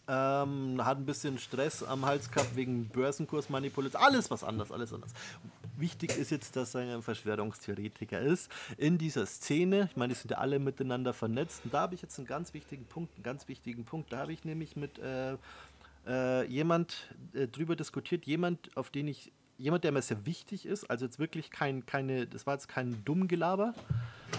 Ähm, 0.07 0.85
hat 0.85 0.97
ein 0.99 1.05
bisschen 1.05 1.39
Stress 1.39 1.81
am 1.81 2.05
Hals 2.05 2.29
gehabt 2.29 2.55
wegen 2.55 2.87
Börsenkursmanipulation. 2.89 4.01
Alles 4.01 4.29
was 4.29 4.43
anders, 4.43 4.71
alles 4.71 4.93
anders. 4.93 5.11
Wichtig 5.77 6.15
ist 6.17 6.29
jetzt, 6.29 6.55
dass 6.55 6.75
er 6.75 6.81
ein 6.81 7.01
Verschwörungstheoretiker 7.01 8.19
ist. 8.19 8.51
In 8.77 8.97
dieser 8.97 9.25
Szene, 9.25 9.89
ich 9.89 9.97
meine, 9.97 10.13
die 10.13 10.19
sind 10.19 10.31
ja 10.31 10.37
alle 10.37 10.59
miteinander 10.59 11.13
vernetzt. 11.13 11.61
Und 11.65 11.73
da 11.73 11.81
habe 11.81 11.95
ich 11.95 12.01
jetzt 12.01 12.17
einen 12.19 12.27
ganz 12.27 12.53
wichtigen 12.53 12.85
Punkt, 12.85 13.15
einen 13.15 13.23
ganz 13.23 13.47
wichtigen 13.47 13.83
Punkt. 13.83 14.13
Da 14.13 14.19
habe 14.19 14.31
ich 14.31 14.45
nämlich 14.45 14.75
mit 14.75 14.99
äh, 14.99 15.37
äh, 16.07 16.45
jemand 16.45 17.09
äh, 17.33 17.47
drüber 17.47 17.75
diskutiert, 17.75 18.25
jemand, 18.25 18.75
auf 18.77 18.89
den 18.89 19.07
ich, 19.07 19.31
jemand, 19.57 19.83
der 19.83 19.91
mir 19.91 20.01
sehr 20.01 20.25
wichtig 20.25 20.65
ist, 20.65 20.89
also 20.89 21.05
jetzt 21.05 21.19
wirklich 21.19 21.49
kein, 21.49 21.85
keine, 21.85 22.27
das 22.27 22.45
war 22.45 22.53
jetzt 22.53 22.67
kein 22.67 23.03
Dummgelaber, 23.05 23.73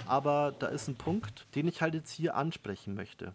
aber 0.07 0.55
da 0.59 0.69
ist 0.69 0.89
ein 0.89 0.97
Punkt, 0.97 1.47
den 1.55 1.67
ich 1.69 1.83
halt 1.83 1.95
jetzt 1.95 2.13
hier 2.13 2.37
ansprechen 2.37 2.95
möchte. 2.95 3.35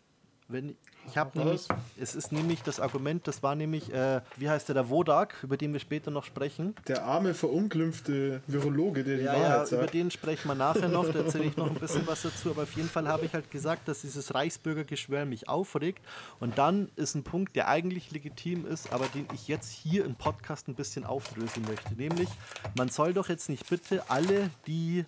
Wenn, 0.52 0.76
ich 1.08 1.18
habe 1.18 1.38
nämlich, 1.38 1.68
es 2.00 2.16
ist 2.16 2.32
nämlich 2.32 2.62
das 2.64 2.80
Argument, 2.80 3.28
das 3.28 3.42
war 3.42 3.56
nämlich, 3.56 3.92
äh, 3.94 4.22
wie 4.38 4.50
heißt 4.50 4.68
der, 4.70 4.76
der 4.76 4.90
Wodak, 4.90 5.36
über 5.44 5.58
den 5.58 5.74
wir 5.74 5.80
später 5.80 6.12
noch 6.12 6.24
sprechen. 6.26 6.76
Der 6.88 7.04
arme, 7.06 7.34
verunglimpfte 7.34 8.42
Virologe, 8.48 9.04
der 9.04 9.18
die 9.18 9.24
Ja, 9.24 9.34
Wahrheit 9.34 9.50
ja, 9.50 9.78
über 9.78 9.82
sagt. 9.84 9.94
den 9.94 10.12
sprechen 10.12 10.48
wir 10.48 10.56
nachher 10.56 10.90
noch, 10.90 11.12
da 11.12 11.20
erzähle 11.20 11.46
ich 11.46 11.58
noch 11.58 11.70
ein 11.70 11.76
bisschen 11.76 12.06
was 12.08 12.22
dazu, 12.22 12.52
aber 12.52 12.64
auf 12.64 12.74
jeden 12.74 12.90
Fall 12.90 13.08
habe 13.08 13.26
ich 13.26 13.34
halt 13.34 13.50
gesagt, 13.52 13.88
dass 13.88 14.02
dieses 14.02 14.34
Reichsbürgergeschwör 14.34 15.26
mich 15.26 15.48
aufregt 15.50 16.04
und 16.40 16.58
dann 16.58 16.90
ist 16.96 17.16
ein 17.16 17.24
Punkt, 17.24 17.56
der 17.56 17.68
eigentlich 17.68 18.12
legitim 18.12 18.66
ist, 18.66 18.92
aber 18.92 19.06
den 19.08 19.28
ich 19.34 19.48
jetzt 19.48 19.72
hier 19.72 20.06
im 20.06 20.16
Podcast 20.16 20.68
ein 20.68 20.76
bisschen 20.76 21.06
aufdröseln 21.06 21.66
möchte, 21.68 21.94
nämlich, 21.96 22.30
man 22.76 22.90
soll 22.90 23.14
doch 23.14 23.30
jetzt 23.30 23.50
nicht 23.50 23.70
bitte 23.70 24.10
alle, 24.10 24.50
die 24.68 25.06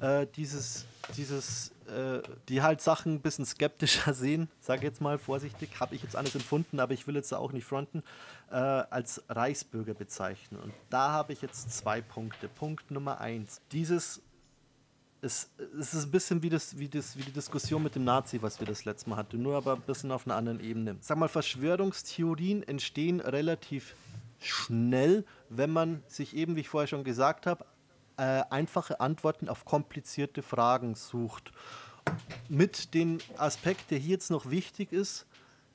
äh, 0.00 0.26
dieses, 0.36 0.84
dieses, 1.16 1.70
äh, 1.92 2.22
die 2.48 2.62
halt 2.62 2.80
Sachen 2.80 3.14
ein 3.14 3.20
bisschen 3.20 3.44
skeptischer 3.44 4.14
sehen, 4.14 4.48
sage 4.60 4.84
jetzt 4.84 5.00
mal 5.00 5.18
vorsichtig, 5.18 5.80
habe 5.80 5.94
ich 5.94 6.02
jetzt 6.02 6.16
alles 6.16 6.34
empfunden, 6.34 6.80
aber 6.80 6.94
ich 6.94 7.06
will 7.06 7.14
jetzt 7.14 7.32
auch 7.32 7.52
nicht 7.52 7.64
fronten, 7.64 8.02
äh, 8.50 8.54
als 8.54 9.22
Reichsbürger 9.28 9.94
bezeichnen. 9.94 10.60
Und 10.60 10.72
da 10.90 11.10
habe 11.10 11.32
ich 11.32 11.42
jetzt 11.42 11.72
zwei 11.72 12.00
Punkte. 12.00 12.48
Punkt 12.48 12.90
Nummer 12.90 13.20
eins. 13.20 13.60
Dieses 13.72 14.22
es, 15.22 15.50
es 15.78 15.94
ist 15.94 16.04
ein 16.06 16.10
bisschen 16.10 16.42
wie, 16.42 16.50
das, 16.50 16.76
wie, 16.78 16.88
das, 16.88 17.16
wie 17.16 17.22
die 17.22 17.32
Diskussion 17.32 17.82
mit 17.82 17.94
dem 17.94 18.04
Nazi, 18.04 18.42
was 18.42 18.58
wir 18.58 18.66
das 18.66 18.84
letzte 18.84 19.08
Mal 19.08 19.16
hatten, 19.16 19.40
nur 19.40 19.56
aber 19.56 19.74
ein 19.74 19.82
bisschen 19.82 20.10
auf 20.10 20.26
einer 20.26 20.34
anderen 20.34 20.58
Ebene. 20.60 20.96
Sag 21.00 21.16
mal, 21.16 21.28
Verschwörungstheorien 21.28 22.64
entstehen 22.64 23.20
relativ 23.20 23.94
schnell, 24.40 25.24
wenn 25.48 25.70
man 25.70 26.02
sich 26.08 26.34
eben, 26.34 26.56
wie 26.56 26.60
ich 26.60 26.68
vorher 26.68 26.88
schon 26.88 27.04
gesagt 27.04 27.46
habe, 27.46 27.64
äh, 28.22 28.44
einfache 28.50 29.00
Antworten 29.00 29.48
auf 29.48 29.64
komplizierte 29.64 30.42
Fragen 30.42 30.94
sucht. 30.94 31.50
Mit 32.48 32.94
dem 32.94 33.18
Aspekt, 33.36 33.90
der 33.90 33.98
hier 33.98 34.12
jetzt 34.12 34.30
noch 34.30 34.48
wichtig 34.48 34.92
ist, 34.92 35.26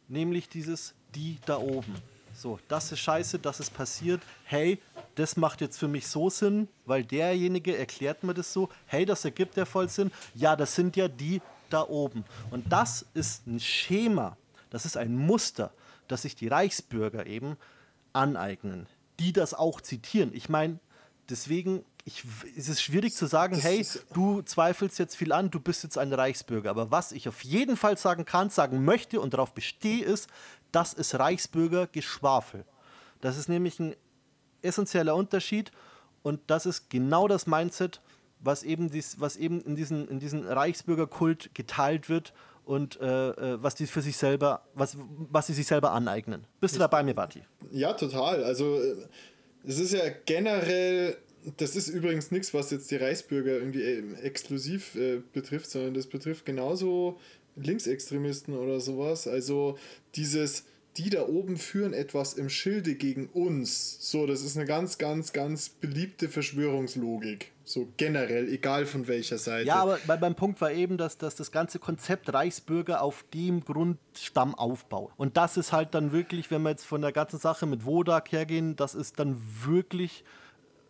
nämlich 0.08 0.48
dieses 0.48 0.94
die 1.14 1.40
da 1.46 1.58
oben. 1.58 1.94
So, 2.34 2.58
das 2.70 2.92
ist 2.92 3.00
scheiße, 3.00 3.40
das 3.40 3.60
ist 3.60 3.74
passiert. 3.74 4.22
Hey, 4.46 4.80
das 5.16 5.36
macht 5.36 5.60
jetzt 5.60 5.78
für 5.78 5.90
mich 5.90 6.08
so 6.08 6.30
Sinn, 6.30 6.70
weil 6.86 7.04
derjenige 7.04 7.76
erklärt 7.76 8.24
mir 8.24 8.34
das 8.34 8.54
so. 8.54 8.70
Hey, 8.86 9.06
das 9.06 9.26
ergibt 9.26 9.58
ja 9.58 9.66
voll 9.66 9.90
Sinn. 9.90 10.12
Ja, 10.34 10.56
das 10.56 10.74
sind 10.74 10.96
ja 10.96 11.10
die 11.10 11.42
da 11.70 11.82
oben. 11.82 12.24
Und 12.50 12.72
das 12.72 13.06
ist 13.14 13.46
ein 13.46 13.60
Schema, 13.60 14.38
das 14.70 14.86
ist 14.86 14.96
ein 14.96 15.18
Muster, 15.18 15.74
das 16.08 16.22
sich 16.22 16.36
die 16.36 16.48
Reichsbürger 16.48 17.26
eben 17.26 17.58
aneignen, 18.14 18.88
die 19.20 19.34
das 19.34 19.54
auch 19.54 19.82
zitieren. 19.82 20.32
Ich 20.34 20.48
meine, 20.48 20.80
deswegen 21.30 21.84
ich, 22.08 22.24
es 22.58 22.70
ist 22.70 22.82
schwierig 22.82 23.14
zu 23.14 23.26
sagen, 23.26 23.58
hey, 23.58 23.86
du 24.14 24.42
zweifelst 24.42 24.98
jetzt 24.98 25.18
viel 25.18 25.34
an, 25.34 25.52
du 25.52 25.60
bist 25.60 25.84
jetzt 25.84 25.98
ein 25.98 26.14
Reichsbürger. 26.14 26.70
Aber 26.70 26.90
was 26.90 27.12
ich 27.12 27.28
auf 27.28 27.44
jeden 27.44 27.76
Fall 27.76 27.98
sagen 27.98 28.24
kann, 28.24 28.50
sagen 28.50 28.86
möchte 28.86 29.20
und 29.20 29.34
darauf 29.34 29.54
bestehe, 29.54 30.06
ist, 30.06 30.30
das 30.72 30.94
ist 30.94 31.16
Reichsbürger-Geschwafel. 31.16 32.64
Das 33.20 33.38
ist 33.38 33.50
nämlich 33.50 33.80
ein 33.82 33.94
essentieller 34.62 35.16
Unterschied 35.16 35.74
und 36.24 36.40
das 36.48 36.66
ist 36.66 36.90
genau 36.90 37.28
das 37.28 37.46
Mindset, 37.46 38.02
was 38.40 38.64
eben, 38.64 38.90
dies, 38.90 39.20
was 39.20 39.36
eben 39.36 39.60
in 39.60 39.76
diesen, 39.76 40.08
in 40.08 40.20
diesen 40.20 40.48
Reichsbürgerkult 40.48 41.54
geteilt 41.56 42.08
wird 42.08 42.34
und 42.64 43.02
äh, 43.02 43.32
äh, 43.32 43.62
was 43.62 43.76
die 43.76 43.86
für 43.86 44.02
sich 44.02 44.16
selber, 44.16 44.62
was, 44.76 44.96
was 44.98 45.48
sie 45.48 45.54
sich 45.54 45.68
selber 45.68 45.92
aneignen. 45.92 46.48
Bist 46.62 46.76
du 46.76 46.80
dabei, 46.80 47.04
mir, 47.04 47.16
Bati? 47.16 47.44
Ja, 47.70 47.92
total. 47.92 48.46
Also 48.46 48.82
äh, 48.82 48.96
es 49.66 49.80
ist 49.80 49.92
ja 49.92 50.04
generell, 50.26 51.18
das 51.58 51.76
ist 51.76 51.88
übrigens 51.88 52.32
nichts, 52.32 52.54
was 52.54 52.72
jetzt 52.72 52.92
die 52.92 52.98
Reichsbürger 52.98 53.54
irgendwie 53.54 53.84
äh, 53.84 54.04
exklusiv 54.22 54.96
äh, 54.96 55.22
betrifft, 55.34 55.70
sondern 55.70 55.94
das 55.94 56.08
betrifft 56.08 56.46
genauso 56.46 57.20
Linksextremisten 57.56 58.54
oder 58.56 58.80
sowas. 58.80 59.28
Also 59.28 59.78
dieses, 60.16 60.66
die 60.98 61.10
da 61.10 61.28
oben 61.28 61.58
führen 61.58 61.94
etwas 61.94 62.34
im 62.34 62.50
Schilde 62.50 62.96
gegen 62.96 63.28
uns. 63.28 63.98
So, 64.00 64.26
das 64.26 64.42
ist 64.42 64.58
eine 64.58 64.66
ganz, 64.66 64.98
ganz, 64.98 65.32
ganz 65.32 65.70
beliebte 65.70 66.28
Verschwörungslogik. 66.28 67.52
So 67.64 67.90
generell, 67.98 68.48
egal 68.48 68.86
von 68.86 69.08
welcher 69.08 69.38
Seite. 69.38 69.68
Ja, 69.68 69.76
aber 69.76 69.98
beim 70.18 70.36
Punkt 70.36 70.62
war 70.62 70.72
eben, 70.72 70.98
dass, 70.98 71.18
dass 71.18 71.36
das 71.36 71.52
ganze 71.52 71.80
Konzept 71.80 72.34
Reichsbürger 72.34 73.02
auf 73.02 73.26
dem 73.34 73.64
Grundstamm 73.64 74.56
aufbaut. 74.56 75.12
Und 75.18 75.36
das 75.38 75.58
ist 75.58 75.74
halt 75.74 75.94
dann 75.94 76.14
wirklich, 76.14 76.50
wenn 76.50 76.62
wir 76.62 76.70
jetzt 76.70 76.86
von 76.86 77.02
der 77.02 77.12
ganzen 77.12 77.40
Sache 77.40 77.66
mit 77.66 77.86
Wodak 77.86 78.32
hergehen, 78.32 78.76
das 78.76 78.96
ist 78.96 79.20
dann 79.20 79.42
wirklich 79.66 80.24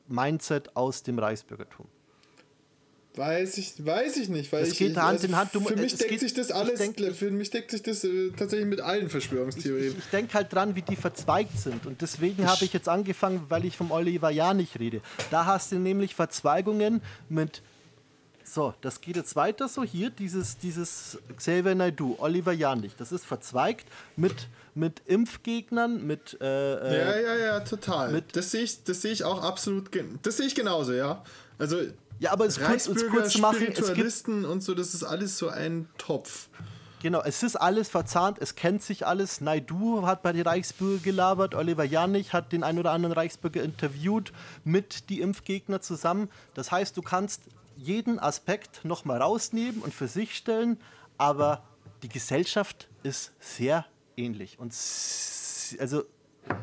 Mindset 0.08 0.76
aus 0.76 1.04
dem 1.04 1.20
Reichsbürgertum. 1.20 1.88
Weiß 3.16 3.58
ich, 3.58 3.84
weiß 3.84 4.18
ich 4.18 4.30
nicht, 4.30 4.52
weil 4.52 4.62
Es 4.62 4.74
ich, 4.74 4.78
geht 4.78 4.92
ich, 4.92 4.98
Hand 4.98 5.08
also 5.08 5.28
in 5.28 5.36
Hand. 5.36 5.50
Du- 5.56 5.60
für 5.62 5.76
mich 5.76 5.96
deckt 5.96 6.12
geht- 6.12 6.20
sich 6.20 6.36
das 6.36 6.50
ich 6.50 6.56
alles, 6.56 6.80
denk- 6.80 7.16
für 7.16 7.32
mich 7.32 7.50
deckt 7.50 7.72
sich 7.72 7.82
das 7.82 8.04
äh, 8.04 8.30
tatsächlich 8.38 8.68
mit 8.68 8.80
allen 8.80 9.08
Ich, 9.08 9.12
Verschwörungstheorien. 9.12 9.96
ich 9.98 10.06
denke 10.12 10.36
halt 10.36 10.54
dran, 10.54 10.76
wie 10.76 10.84
die 10.84 10.96
verzweigt 10.96 11.58
sind. 11.58 11.88
Und 11.88 12.04
deswegen 12.04 12.46
habe 12.48 12.64
ich 12.64 12.74
jetzt 12.74 12.88
angefangen, 12.88 13.44
weil 13.50 13.66
ich 13.66 13.76
vom 13.76 13.90
Oliver 13.90 14.30
Janich 14.30 14.78
rede. 14.80 15.02
Da 15.32 15.46
hast 15.48 15.72
du 15.72 15.78
nämlich 15.80 16.14
Verzweigungen 16.14 17.02
mit. 17.28 17.64
So, 18.58 18.74
das 18.82 19.02
geht 19.02 19.16
jetzt 19.16 19.36
weiter 19.36 19.68
so. 19.68 19.84
Hier, 19.84 20.10
dieses, 20.10 20.58
dieses 20.58 21.20
Xavier 21.38 21.76
Naidoo, 21.76 22.16
Oliver 22.18 22.54
Janich. 22.54 22.96
Das 22.98 23.12
ist 23.12 23.24
verzweigt 23.24 23.86
mit, 24.16 24.48
mit 24.74 25.04
Impfgegnern, 25.06 26.04
mit. 26.08 26.36
Äh, 26.42 26.74
äh, 26.74 26.98
Ja, 26.98 27.20
ja, 27.20 27.36
ja, 27.36 27.60
total. 27.60 28.24
das 28.32 28.50
sehe 28.50 28.64
ich, 28.64 28.84
das 28.84 29.04
sehe 29.04 29.12
ich 29.12 29.24
auch 29.24 29.44
absolut, 29.44 29.92
das 30.24 30.38
sehe 30.38 30.48
ich 30.48 30.56
genauso, 30.56 30.94
ja. 30.94 31.24
Also 31.60 31.82
Ja, 32.18 32.32
aber 32.32 32.48
es 32.48 32.60
kurz, 32.60 32.90
kurz 33.12 33.34
zu 33.34 33.42
machen, 33.42 33.58
Spiritualisten 33.58 34.44
und 34.44 34.64
so, 34.64 34.74
das 34.74 34.96
ist 34.96 35.04
alles 35.04 35.38
so 35.38 35.50
ein 35.50 35.88
Topf. 36.00 36.48
Genau, 37.04 37.22
es 37.22 37.44
ist 37.44 37.58
alles 37.58 37.90
verzahnt, 37.90 38.40
es 38.42 38.56
kennt 38.56 38.82
sich 38.82 39.06
alles. 39.06 39.40
Naidu 39.40 40.08
hat 40.08 40.24
bei 40.24 40.34
den 40.34 40.42
Reichsbürger 40.42 41.04
gelabert, 41.04 41.54
Oliver 41.54 41.84
Janich 41.84 42.34
hat 42.34 42.52
den 42.52 42.64
ein 42.64 42.80
oder 42.80 42.90
anderen 42.90 43.14
Reichsbürger 43.14 43.62
interviewt 43.62 44.34
mit 44.64 45.12
die 45.12 45.22
Impfgegner 45.22 45.80
zusammen. 45.80 46.28
Das 46.56 46.72
heißt, 46.72 46.98
du 46.98 47.04
kannst 47.04 47.44
jeden 47.78 48.20
Aspekt 48.20 48.84
nochmal 48.84 49.22
rausnehmen 49.22 49.82
und 49.82 49.94
für 49.94 50.08
sich 50.08 50.36
stellen, 50.36 50.78
aber 51.18 51.64
die 52.04 52.10
Gesellschaft 52.10 52.88
ist 53.04 53.32
sehr 53.40 53.86
ähnlich 54.16 54.60
und 54.60 54.74
also 55.80 56.04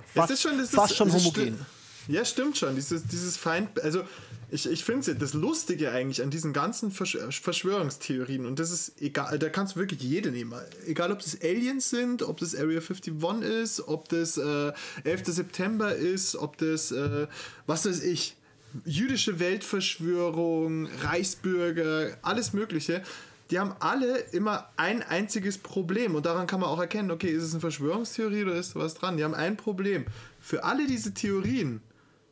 fast, 0.07 0.17
das 0.17 0.31
ist 0.31 0.43
schon, 0.43 0.59
ist, 0.59 0.75
fast 0.75 0.97
schon 0.97 1.12
homogen. 1.12 1.65
Ja, 2.09 2.25
stimmt 2.25 2.59
schon. 2.59 2.75
Dieses, 2.75 3.05
dieses 3.05 3.37
Feind, 3.37 3.81
also 3.81 4.03
ich, 4.51 4.71
ich 4.71 4.85
finde 4.85 5.07
ja 5.07 5.15
das 5.15 5.33
Lustige 5.33 5.91
eigentlich 5.91 6.23
an 6.23 6.31
diesen 6.31 6.53
ganzen 6.53 6.91
Versch 6.91 7.17
Verschwörungstheorien 7.41 8.47
und 8.47 8.59
das 8.59 8.71
ist 8.71 9.01
egal, 9.01 9.39
da 9.39 9.49
kannst 9.49 9.75
du 9.75 9.81
wirklich 9.81 10.01
jede 10.03 10.31
nehmen. 10.31 10.55
Egal, 10.87 11.12
ob 11.12 11.21
das 11.21 11.41
Aliens 11.41 11.91
sind, 11.91 12.23
ob 12.23 12.39
das 12.39 12.55
Area 12.55 12.81
51 12.81 13.15
ist, 13.43 13.89
ob 13.89 14.09
das 14.09 14.37
äh, 14.37 14.73
11. 15.05 15.27
September 15.27 15.95
ist, 15.95 16.37
ob 16.37 16.59
das, 16.59 16.93
äh, 16.93 17.27
was 17.67 17.87
weiß 17.87 18.03
ich, 18.03 18.37
jüdische 18.85 19.39
Weltverschwörung, 19.39 20.87
Reichsbürger, 21.03 22.16
alles 22.22 22.53
Mögliche. 22.53 23.03
Die 23.51 23.59
haben 23.59 23.75
alle 23.81 24.18
immer 24.33 24.70
ein 24.77 25.03
einziges 25.03 25.59
Problem 25.59 26.14
und 26.14 26.27
daran 26.27 26.47
kann 26.47 26.61
man 26.61 26.70
auch 26.70 26.81
erkennen, 26.81 27.11
okay, 27.11 27.29
ist 27.29 27.43
es 27.43 27.53
eine 27.53 27.61
Verschwörungstheorie 27.61 28.43
oder 28.45 28.55
ist 28.55 28.75
was 28.75 28.95
dran? 28.95 29.16
Die 29.16 29.25
haben 29.25 29.35
ein 29.35 29.57
Problem. 29.57 30.07
Für 30.41 30.64
alle 30.64 30.87
diese 30.87 31.12
Theorien 31.12 31.83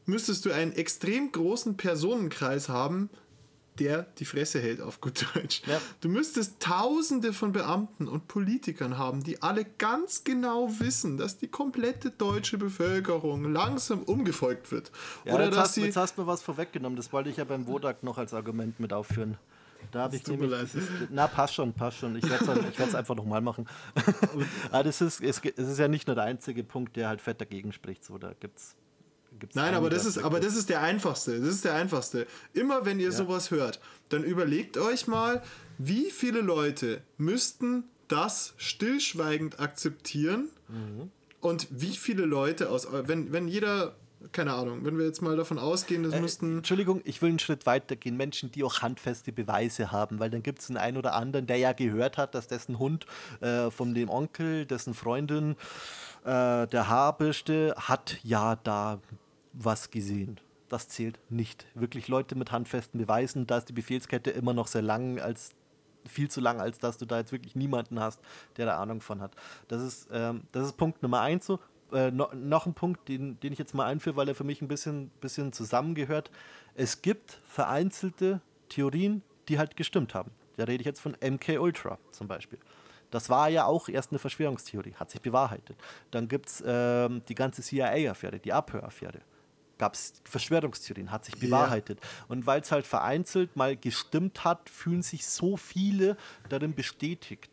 müsstest 0.06 0.44
du 0.44 0.52
einen 0.52 0.72
extrem 0.72 1.30
großen 1.30 1.76
Personenkreis 1.76 2.68
haben, 2.68 3.10
der 3.78 4.02
die 4.18 4.24
Fresse 4.24 4.60
hält, 4.60 4.80
auf 4.80 5.00
gut 5.00 5.26
Deutsch. 5.34 5.62
Ja. 5.66 5.80
Du 6.00 6.08
müsstest 6.08 6.60
tausende 6.60 7.32
von 7.32 7.52
Beamten 7.52 8.08
und 8.08 8.28
Politikern 8.28 8.98
haben, 8.98 9.22
die 9.22 9.42
alle 9.42 9.64
ganz 9.64 10.24
genau 10.24 10.68
wissen, 10.78 11.16
dass 11.16 11.38
die 11.38 11.48
komplette 11.48 12.10
deutsche 12.10 12.58
Bevölkerung 12.58 13.52
langsam 13.52 14.02
umgefolgt 14.02 14.70
wird. 14.70 14.90
Ja, 15.24 15.34
Oder 15.34 15.44
jetzt, 15.44 15.56
dass 15.56 15.64
hast, 15.64 15.74
sie. 15.74 15.84
jetzt 15.84 15.96
hast 15.96 16.16
du 16.16 16.22
mir 16.22 16.26
was 16.26 16.42
vorweggenommen, 16.42 16.96
das 16.96 17.12
wollte 17.12 17.30
ich 17.30 17.38
ja 17.38 17.44
beim 17.44 17.66
Wodak 17.66 18.02
noch 18.02 18.18
als 18.18 18.34
Argument 18.34 18.78
mit 18.80 18.92
aufführen. 18.92 19.38
Da 19.90 20.02
habe 20.02 20.16
ich 20.16 20.26
nämlich. 20.26 20.50
leid. 20.50 20.68
Dieses, 20.72 20.88
na, 21.10 21.26
passt 21.26 21.54
schon, 21.54 21.72
passt 21.72 21.98
schon. 21.98 22.16
Ich 22.16 22.28
werde 22.28 22.44
es 22.44 22.78
werd's 22.78 22.94
einfach 22.94 23.16
nochmal 23.16 23.40
machen. 23.40 23.66
Aber 24.70 24.84
das 24.84 25.00
ist, 25.00 25.20
es, 25.20 25.40
es 25.44 25.68
ist 25.68 25.78
ja 25.78 25.88
nicht 25.88 26.06
nur 26.06 26.14
der 26.14 26.24
einzige 26.24 26.62
Punkt, 26.62 26.96
der 26.96 27.08
halt 27.08 27.20
fett 27.20 27.40
dagegen 27.40 27.72
spricht. 27.72 28.04
So, 28.04 28.18
da 28.18 28.32
gibt's, 28.38 28.76
gibt's 29.38 29.54
Nein, 29.56 29.74
aber 29.74 29.90
das, 29.90 30.04
ist, 30.06 30.18
aber 30.18 30.40
das 30.40 30.56
ist 30.56 30.68
der 30.68 30.80
einfachste. 30.82 31.38
Das 31.40 31.48
ist 31.48 31.64
der 31.64 31.74
einfachste. 31.74 32.26
Immer 32.52 32.84
wenn 32.84 33.00
ihr 33.00 33.12
sowas 33.12 33.50
hört, 33.50 33.80
dann 34.08 34.24
überlegt 34.24 34.76
euch 34.78 35.06
mal, 35.06 35.42
wie 35.78 36.10
viele 36.10 36.40
Leute 36.40 37.02
müssten 37.18 37.84
das 38.08 38.54
stillschweigend 38.58 39.58
akzeptieren 39.60 40.48
Mhm. 40.68 41.10
und 41.40 41.66
wie 41.70 41.96
viele 41.96 42.24
Leute 42.24 42.68
aus, 42.70 42.86
wenn, 42.90 43.32
wenn 43.32 43.48
jeder, 43.48 43.94
keine 44.32 44.52
Ahnung, 44.54 44.84
wenn 44.84 44.96
wir 44.98 45.04
jetzt 45.06 45.20
mal 45.22 45.36
davon 45.36 45.58
ausgehen, 45.58 46.02
das 46.02 46.18
müssten. 46.20 46.58
Entschuldigung, 46.58 47.00
ich 47.04 47.20
will 47.20 47.30
einen 47.30 47.38
Schritt 47.38 47.66
weiter 47.66 47.96
gehen. 47.96 48.16
Menschen, 48.16 48.52
die 48.52 48.64
auch 48.64 48.80
handfeste 48.80 49.32
Beweise 49.32 49.92
haben, 49.92 50.18
weil 50.20 50.30
dann 50.30 50.42
gibt 50.42 50.60
es 50.60 50.68
einen 50.68 50.76
einen 50.78 50.96
oder 50.98 51.14
anderen, 51.14 51.46
der 51.46 51.56
ja 51.56 51.72
gehört 51.72 52.16
hat, 52.18 52.34
dass 52.34 52.46
dessen 52.48 52.78
Hund 52.78 53.06
äh, 53.40 53.70
von 53.70 53.94
dem 53.94 54.08
Onkel, 54.08 54.66
dessen 54.66 54.94
Freundin, 54.94 55.56
äh, 56.24 56.66
der 56.68 56.88
Haarbürste, 56.88 57.74
hat 57.76 58.18
ja 58.22 58.56
da 58.56 59.00
was 59.52 59.90
gesehen. 59.90 60.40
Das 60.68 60.88
zählt 60.88 61.18
nicht. 61.28 61.66
Wirklich 61.74 62.08
Leute 62.08 62.34
mit 62.34 62.50
handfesten 62.50 62.98
Beweisen, 62.98 63.46
da 63.46 63.58
ist 63.58 63.68
die 63.68 63.74
Befehlskette 63.74 64.30
immer 64.30 64.54
noch 64.54 64.66
sehr 64.66 64.82
lang 64.82 65.20
als 65.20 65.50
viel 66.08 66.30
zu 66.30 66.40
lang, 66.40 66.60
als 66.60 66.78
dass 66.78 66.98
du 66.98 67.06
da 67.06 67.18
jetzt 67.18 67.32
wirklich 67.32 67.54
niemanden 67.54 68.00
hast, 68.00 68.20
der 68.56 68.66
da 68.66 68.80
Ahnung 68.80 69.00
von 69.00 69.20
hat. 69.20 69.34
Das 69.68 69.82
ist, 69.82 70.08
ähm, 70.12 70.42
das 70.52 70.66
ist 70.66 70.76
Punkt 70.76 71.02
Nummer 71.02 71.20
eins 71.20 71.46
so. 71.46 71.60
Äh, 71.92 72.10
no, 72.10 72.28
noch 72.34 72.66
ein 72.66 72.74
Punkt, 72.74 73.08
den, 73.08 73.38
den 73.40 73.52
ich 73.52 73.58
jetzt 73.58 73.74
mal 73.74 73.86
einführe, 73.86 74.16
weil 74.16 74.28
er 74.28 74.34
für 74.34 74.44
mich 74.44 74.62
ein 74.62 74.68
bisschen, 74.68 75.10
bisschen 75.20 75.52
zusammengehört. 75.52 76.30
Es 76.74 77.02
gibt 77.02 77.40
vereinzelte 77.46 78.40
Theorien, 78.68 79.22
die 79.48 79.58
halt 79.58 79.76
gestimmt 79.76 80.14
haben. 80.14 80.30
Da 80.56 80.64
rede 80.64 80.80
ich 80.80 80.86
jetzt 80.86 81.00
von 81.00 81.16
MK 81.22 81.60
Ultra 81.60 81.98
zum 82.10 82.28
Beispiel. 82.28 82.58
Das 83.10 83.28
war 83.28 83.50
ja 83.50 83.66
auch 83.66 83.88
erst 83.88 84.10
eine 84.10 84.18
Verschwörungstheorie, 84.18 84.94
hat 84.94 85.10
sich 85.10 85.20
bewahrheitet. 85.20 85.76
Dann 86.10 86.28
gibt 86.28 86.48
es 86.48 86.64
ähm, 86.66 87.22
die 87.28 87.34
ganze 87.34 87.60
CIA-Affäre, 87.60 88.38
die 88.38 88.54
Abhöraffäre 88.54 89.20
gab 89.82 89.94
es 89.94 90.12
Verschwörungstheorien, 90.22 91.10
hat 91.10 91.24
sich 91.24 91.36
bewahrheitet. 91.40 91.98
Und 92.28 92.46
weil 92.46 92.60
es 92.60 92.70
halt 92.70 92.86
vereinzelt 92.86 93.56
mal 93.56 93.76
gestimmt 93.76 94.44
hat, 94.44 94.70
fühlen 94.70 95.02
sich 95.02 95.26
so 95.26 95.56
viele 95.56 96.16
darin 96.48 96.72
bestätigt. 96.72 97.50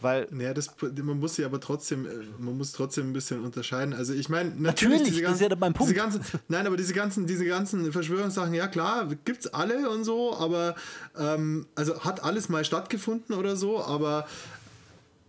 Weil 0.00 0.28
Naja, 0.30 0.54
das, 0.54 0.76
man 0.80 1.18
muss 1.18 1.34
sie 1.34 1.44
aber 1.44 1.58
trotzdem, 1.58 2.06
äh, 2.06 2.10
man 2.38 2.56
muss 2.56 2.70
trotzdem 2.70 3.10
ein 3.10 3.12
bisschen 3.12 3.42
unterscheiden. 3.42 3.94
Also 3.94 4.12
ich 4.14 4.28
meine, 4.28 4.50
natürlich, 4.50 5.00
Natürlich, 5.00 5.02
diese 5.08 5.22
das 5.22 5.32
ist 5.32 5.40
ganzen, 5.40 5.50
ja 5.50 5.56
mein 5.58 5.72
Punkt. 5.72 5.94
Ganzen, 5.96 6.20
nein, 6.46 6.68
aber 6.68 6.76
diese 6.76 6.94
ganzen, 6.94 7.26
diese 7.26 7.46
ganzen 7.46 7.90
Verschwörungssachen, 7.90 8.54
ja 8.54 8.68
klar, 8.68 9.08
gibt's 9.24 9.48
alle 9.48 9.90
und 9.90 10.04
so, 10.04 10.36
aber 10.36 10.76
ähm, 11.18 11.66
also 11.74 12.04
hat 12.04 12.22
alles 12.22 12.48
mal 12.48 12.64
stattgefunden 12.64 13.34
oder 13.34 13.56
so, 13.56 13.82
aber 13.82 14.28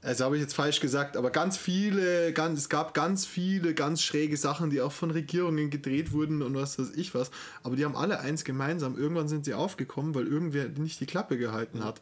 also 0.02 0.26
habe 0.26 0.36
ich 0.36 0.42
jetzt 0.42 0.54
falsch 0.54 0.80
gesagt, 0.80 1.18
aber 1.18 1.32
ganz 1.32 1.58
viele, 1.58 2.32
ganz, 2.32 2.60
es 2.60 2.70
gab 2.70 2.94
ganz 2.94 3.26
viele 3.26 3.74
ganz 3.74 4.02
schräge 4.02 4.38
Sachen, 4.38 4.70
die 4.70 4.82
auch 4.82 4.92
von 4.92 5.12
Regierungen 5.12 5.70
gedreht 5.70 6.12
wurden 6.12 6.42
und 6.42 6.54
was 6.56 6.78
weiß 6.78 6.92
ich 6.96 7.16
was. 7.16 7.32
Aber 7.64 7.76
die 7.76 7.84
haben 7.84 7.96
alle 7.96 8.20
eins 8.20 8.44
gemeinsam. 8.44 8.98
Irgendwann 8.98 9.28
sind 9.28 9.46
sie 9.46 9.54
aufgekommen, 9.54 10.14
weil 10.14 10.28
irgendwer 10.28 10.70
nicht 10.70 11.00
die 11.00 11.08
Klappe 11.08 11.38
gehalten 11.38 11.84
hat. 11.84 12.00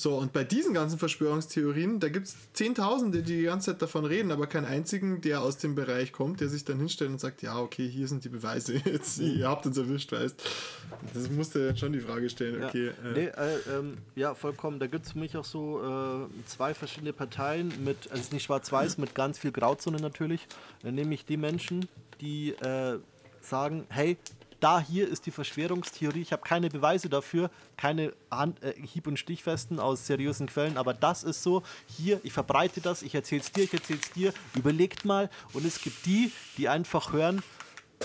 So, 0.00 0.14
und 0.14 0.32
bei 0.32 0.44
diesen 0.44 0.74
ganzen 0.74 0.96
Verschwörungstheorien, 0.96 1.98
da 1.98 2.08
gibt 2.08 2.28
es 2.28 2.36
Zehntausende, 2.52 3.20
die 3.20 3.38
die 3.38 3.42
ganze 3.42 3.72
Zeit 3.72 3.82
davon 3.82 4.04
reden, 4.04 4.30
aber 4.30 4.46
keinen 4.46 4.66
einzigen, 4.66 5.20
der 5.22 5.42
aus 5.42 5.56
dem 5.58 5.74
Bereich 5.74 6.12
kommt, 6.12 6.40
der 6.40 6.48
sich 6.48 6.64
dann 6.64 6.78
hinstellt 6.78 7.10
und 7.10 7.20
sagt, 7.20 7.42
ja, 7.42 7.58
okay, 7.58 7.88
hier 7.88 8.06
sind 8.06 8.22
die 8.22 8.28
Beweise, 8.28 8.74
jetzt, 8.84 9.18
ihr 9.18 9.48
habt 9.48 9.66
uns 9.66 9.76
erwischt, 9.76 10.12
weißt 10.12 10.40
Das 11.14 11.28
musste 11.30 11.66
dann 11.66 11.76
schon 11.76 11.92
die 11.92 11.98
Frage 11.98 12.30
stellen, 12.30 12.60
Ja, 12.60 12.68
okay. 12.68 12.86
äh, 12.90 13.12
nee, 13.12 13.24
äh, 13.24 13.76
ähm, 13.76 13.98
ja, 14.14 14.36
vollkommen. 14.36 14.78
Da 14.78 14.86
gibt 14.86 15.04
es 15.04 15.12
für 15.14 15.18
mich 15.18 15.36
auch 15.36 15.44
so 15.44 15.82
äh, 15.82 16.46
zwei 16.46 16.74
verschiedene 16.74 17.12
Parteien 17.12 17.72
mit, 17.84 18.08
also 18.12 18.22
nicht 18.32 18.44
schwarz-weiß, 18.44 18.98
mit 18.98 19.16
ganz 19.16 19.36
viel 19.36 19.50
Grauzone 19.50 19.98
natürlich. 19.98 20.46
Dann 20.84 20.94
nehme 20.94 21.12
ich 21.12 21.24
die 21.24 21.36
Menschen, 21.36 21.88
die 22.20 22.50
äh, 22.50 23.00
sagen, 23.40 23.84
hey, 23.88 24.16
da 24.60 24.80
hier 24.80 25.08
ist 25.08 25.26
die 25.26 25.30
Verschwörungstheorie, 25.30 26.20
ich 26.20 26.32
habe 26.32 26.42
keine 26.42 26.68
Beweise 26.68 27.08
dafür, 27.08 27.50
keine 27.76 28.12
Hand, 28.30 28.62
äh, 28.62 28.74
Hieb- 28.74 29.06
und 29.06 29.18
Stichfesten 29.18 29.78
aus 29.78 30.06
seriösen 30.06 30.46
Quellen, 30.46 30.76
aber 30.76 30.94
das 30.94 31.24
ist 31.24 31.42
so, 31.42 31.62
hier, 31.86 32.20
ich 32.24 32.32
verbreite 32.32 32.80
das, 32.80 33.02
ich 33.02 33.14
erzähle 33.14 33.42
es 33.42 33.52
dir, 33.52 33.64
ich 33.64 33.72
erzähle 33.72 34.00
es 34.02 34.10
dir, 34.10 34.32
überlegt 34.54 35.04
mal. 35.04 35.30
Und 35.52 35.64
es 35.64 35.80
gibt 35.80 36.04
die, 36.06 36.32
die 36.56 36.68
einfach 36.68 37.12
hören, 37.12 37.42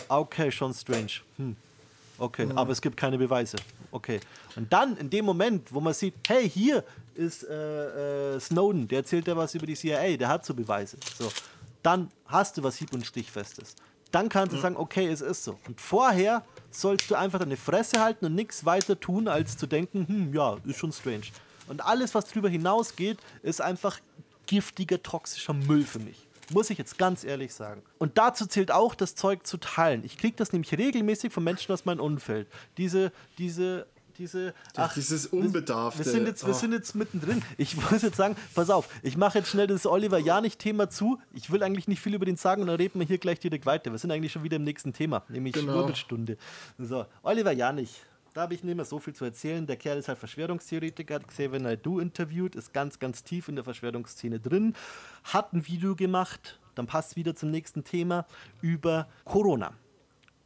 okay, 0.08 0.52
schon 0.52 0.74
strange. 0.74 1.22
Hm. 1.38 1.56
Okay, 2.20 2.48
aber 2.56 2.72
es 2.72 2.82
gibt 2.82 2.96
keine 2.96 3.18
Beweise. 3.18 3.58
Okay. 3.92 4.20
Und 4.56 4.72
dann, 4.72 4.96
in 4.98 5.10
dem 5.10 5.26
Moment, 5.26 5.74
wo 5.74 5.80
man 5.80 5.94
sieht, 5.94 6.14
hey, 6.28 6.50
hier 6.50 6.84
ist 7.16 7.44
äh, 7.44 8.36
äh, 8.36 8.40
Snowden, 8.40 8.88
der 8.88 9.00
erzählt 9.00 9.28
ja 9.28 9.36
was 9.36 9.54
über 9.56 9.66
die 9.66 9.76
CIA, 9.76 10.16
der 10.18 10.28
hat 10.28 10.46
so 10.46 10.54
Beweise. 10.54 10.98
So, 11.18 11.32
dann 11.82 12.10
hast 12.28 12.58
du 12.58 12.64
was 12.64 12.78
Hieb- 12.78 12.94
und 12.94 13.06
Stichfestes. 13.06 13.76
Dann 14.14 14.30
kannst 14.30 14.54
du 14.56 14.60
sagen, 14.60 14.78
okay, 14.78 15.08
es 15.08 15.22
ist 15.22 15.44
so. 15.44 15.58
Und 15.68 15.82
vorher 15.82 16.44
sollst 16.70 17.10
du 17.10 17.16
einfach 17.16 17.40
deine 17.40 17.58
Fresse 17.58 18.00
halten 18.00 18.28
und 18.28 18.36
nichts 18.36 18.64
weiter 18.64 19.00
tun, 19.00 19.28
als 19.28 19.58
zu 19.58 19.66
denken, 19.66 20.06
hm, 20.08 20.34
ja, 20.36 20.58
ist 20.66 20.78
schon 20.78 20.92
strange. 20.92 21.24
Und 21.68 21.84
alles, 21.84 22.14
was 22.14 22.26
darüber 22.26 22.48
hinausgeht, 22.48 23.18
ist 23.42 23.60
einfach 23.60 24.00
giftiger, 24.46 25.02
toxischer 25.02 25.54
Müll 25.54 25.84
für 25.84 25.98
mich. 25.98 26.28
Muss 26.52 26.70
ich 26.70 26.78
jetzt 26.78 27.00
ganz 27.00 27.24
ehrlich 27.24 27.56
sagen. 27.56 27.82
Und 27.98 28.20
dazu 28.20 28.46
zählt 28.46 28.70
auch 28.70 28.94
das 28.94 29.16
Zeug 29.16 29.48
zu 29.48 29.58
teilen. 29.58 30.04
Ich 30.06 30.20
kriege 30.20 30.36
das 30.36 30.54
nämlich 30.54 30.78
regelmäßig 30.78 31.34
von 31.34 31.44
Menschen 31.44 31.72
aus 31.72 31.86
meinem 31.86 32.00
Umfeld. 32.00 32.48
Diese, 32.78 33.12
diese, 33.40 33.88
diese. 34.18 34.54
dieses 34.96 35.32
wir- 35.32 35.40
Unbedarfte. 35.40 36.04
Wir 36.06 36.12
sind, 36.12 36.26
jetzt, 36.28 36.46
wir 36.46 36.54
Oh. 36.54 36.58
sind 36.58 36.72
jetzt 36.74 36.96
mittendrin. 36.96 37.42
Ich 37.58 37.76
muss 37.92 38.02
jetzt 38.02 38.18
sagen, 38.18 38.36
pass 38.56 38.70
auf, 38.70 38.88
ich 39.04 39.18
mache 39.18 39.40
jetzt 39.40 39.50
schnell 39.50 39.68
das 39.68 39.86
Oliver 39.86 40.20
Janich-Thema 40.20 40.90
zu. 40.90 41.20
Ich 41.34 41.52
will 41.52 41.64
eigentlich 41.64 41.88
nicht 41.88 42.02
viel 42.02 42.14
über 42.14 42.26
den 42.26 42.36
sagen 42.38 42.62
und 42.62 42.68
dann 42.68 42.78
reden 42.78 43.00
wir 43.00 43.08
hier 43.08 43.18
gleich 43.18 43.40
direkt 43.40 43.66
weiter. 43.66 43.92
Wir 43.92 43.98
sind 44.00 44.12
eigentlich 44.12 44.32
schon 44.32 44.44
wieder 44.44 44.58
im 44.58 44.64
nächsten 44.64 44.94
Thema, 44.94 45.24
nämlich 45.30 45.54
Genau. 45.54 45.74
Schwurbelstunde. 45.74 46.38
So, 46.78 47.06
Oliver 47.24 47.52
Janich. 47.52 48.02
Da 48.34 48.42
habe 48.42 48.56
ich 48.56 48.64
nicht 48.64 48.76
mehr 48.76 48.86
so 48.86 48.98
viel 49.00 49.14
zu 49.14 49.26
erzählen. 49.26 49.68
Der 49.68 49.76
Kerl 49.76 50.00
ist 50.00 50.08
halt 50.08 50.18
Verschwörungstheoretiker, 50.18 51.14
hat 51.16 51.28
Xavier 51.28 51.60
Naidoo 51.60 52.00
interviewt, 52.00 52.56
ist 52.56 52.74
ganz, 52.74 52.98
ganz 52.98 53.24
tief 53.24 53.48
in 53.48 53.54
der 53.56 53.64
Verschwörungsszene 53.64 54.40
drin, 54.40 54.74
hat 55.24 55.54
ein 55.54 55.68
Video 55.68 55.96
gemacht, 55.96 56.60
dann 56.74 56.88
passt 56.88 57.16
wieder 57.16 57.36
zum 57.36 57.52
nächsten 57.52 57.84
Thema, 57.84 58.26
über 58.60 59.08
Corona. 59.24 59.74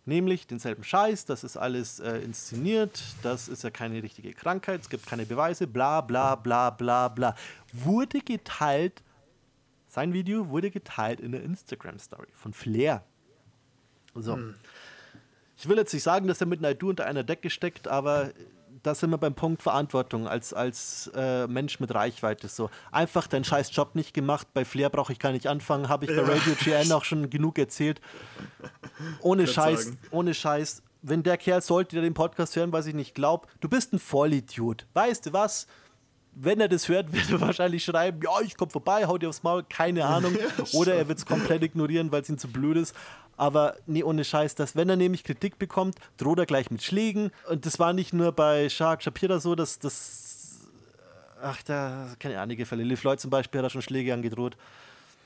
Nämlich 0.07 0.47
denselben 0.47 0.85
Scheiß, 0.85 1.25
das 1.25 1.43
ist 1.43 1.57
alles 1.57 1.99
äh, 1.99 2.19
inszeniert, 2.19 3.03
das 3.23 3.49
ist 3.49 3.65
ja 3.65 3.69
keine 3.69 4.01
richtige 4.01 4.31
Krankheit, 4.31 4.79
es 4.79 4.89
gibt 4.89 5.05
keine 5.05 5.25
Beweise, 5.25 5.67
bla 5.67 5.99
bla 5.99 6.35
bla 6.35 6.69
bla 6.69 7.09
bla. 7.09 7.35
Wurde 7.73 8.21
geteilt, 8.21 9.03
sein 9.89 10.13
Video 10.13 10.47
wurde 10.47 10.71
geteilt 10.71 11.19
in 11.19 11.33
der 11.33 11.43
Instagram-Story 11.43 12.29
von 12.33 12.53
Flair. 12.53 13.03
So. 14.15 14.39
Ich 15.57 15.67
will 15.67 15.75
jetzt 15.75 15.93
nicht 15.93 16.03
sagen, 16.03 16.25
dass 16.29 16.39
er 16.39 16.47
mit 16.47 16.61
Naidu 16.61 16.87
unter 16.89 17.05
einer 17.05 17.25
Decke 17.25 17.49
steckt, 17.49 17.89
aber 17.89 18.31
da 18.87 18.95
sind 18.95 19.09
wir 19.09 19.17
beim 19.17 19.35
Punkt 19.35 19.61
Verantwortung 19.61 20.29
als, 20.29 20.53
als 20.53 21.11
äh, 21.13 21.45
Mensch 21.47 21.81
mit 21.81 21.93
Reichweite. 21.93 22.47
So 22.47 22.69
einfach 22.89 23.27
deinen 23.27 23.43
scheiß 23.43 23.75
Job 23.75 23.95
nicht 23.95 24.13
gemacht. 24.13 24.47
Bei 24.53 24.63
Flair 24.63 24.89
brauche 24.89 25.11
ich 25.11 25.19
gar 25.19 25.33
nicht 25.33 25.47
anfangen. 25.47 25.89
Habe 25.89 26.05
ich 26.05 26.15
bei 26.15 26.23
Radio 26.23 26.53
GN 26.55 26.91
auch 26.93 27.03
schon 27.03 27.29
genug 27.29 27.59
erzählt. 27.59 27.99
Ohne 29.19 29.45
Scheiß, 29.45 29.85
sagen. 29.85 29.99
ohne 30.11 30.33
Scheiß. 30.33 30.83
Wenn 31.01 31.21
der 31.21 31.37
Kerl 31.37 31.61
sollte, 31.61 31.97
der 31.97 32.03
den 32.03 32.13
Podcast 32.13 32.55
hören, 32.55 32.71
was 32.71 32.87
ich 32.87 32.93
nicht 32.93 33.13
glaube, 33.13 33.47
du 33.59 33.67
bist 33.67 33.91
ein 33.91 33.99
Vollidiot. 33.99 34.87
Weißt 34.93 35.25
du 35.25 35.33
was? 35.33 35.67
Wenn 36.33 36.61
er 36.61 36.69
das 36.69 36.87
hört, 36.87 37.11
wird 37.13 37.29
er 37.29 37.41
wahrscheinlich 37.41 37.83
schreiben, 37.83 38.21
ja, 38.23 38.39
ich 38.41 38.55
komme 38.55 38.71
vorbei, 38.71 39.05
hau 39.05 39.17
dir 39.17 39.27
aufs 39.27 39.43
Maul, 39.43 39.63
keine 39.67 40.05
Ahnung. 40.05 40.33
Oder 40.73 40.95
er 40.95 41.09
wird 41.09 41.17
es 41.17 41.25
komplett 41.25 41.61
ignorieren, 41.61 42.09
weil 42.11 42.21
es 42.21 42.29
ihm 42.29 42.37
zu 42.37 42.47
blöd 42.47 42.77
ist. 42.77 42.95
Aber 43.37 43.77
nee, 43.85 44.03
ohne 44.03 44.23
Scheiß, 44.23 44.55
dass 44.55 44.75
wenn 44.75 44.89
er 44.89 44.95
nämlich 44.95 45.23
Kritik 45.23 45.59
bekommt, 45.59 45.97
droht 46.17 46.39
er 46.39 46.45
gleich 46.45 46.71
mit 46.71 46.83
Schlägen. 46.83 47.31
Und 47.47 47.65
das 47.65 47.79
war 47.79 47.93
nicht 47.93 48.13
nur 48.13 48.31
bei 48.31 48.67
Shark 48.67 49.03
Shapira 49.03 49.39
so, 49.39 49.55
dass 49.55 49.79
das. 49.79 50.67
Ach, 51.41 51.61
da 51.61 52.07
kenne 52.19 52.33
ich 52.33 52.39
einige 52.39 52.65
Fälle. 52.65 52.83
Liv 52.83 53.03
Lloyd 53.03 53.19
zum 53.19 53.29
Beispiel 53.29 53.59
hat 53.59 53.65
da 53.65 53.69
schon 53.69 53.83
Schläge 53.83 54.13
angedroht. 54.13 54.57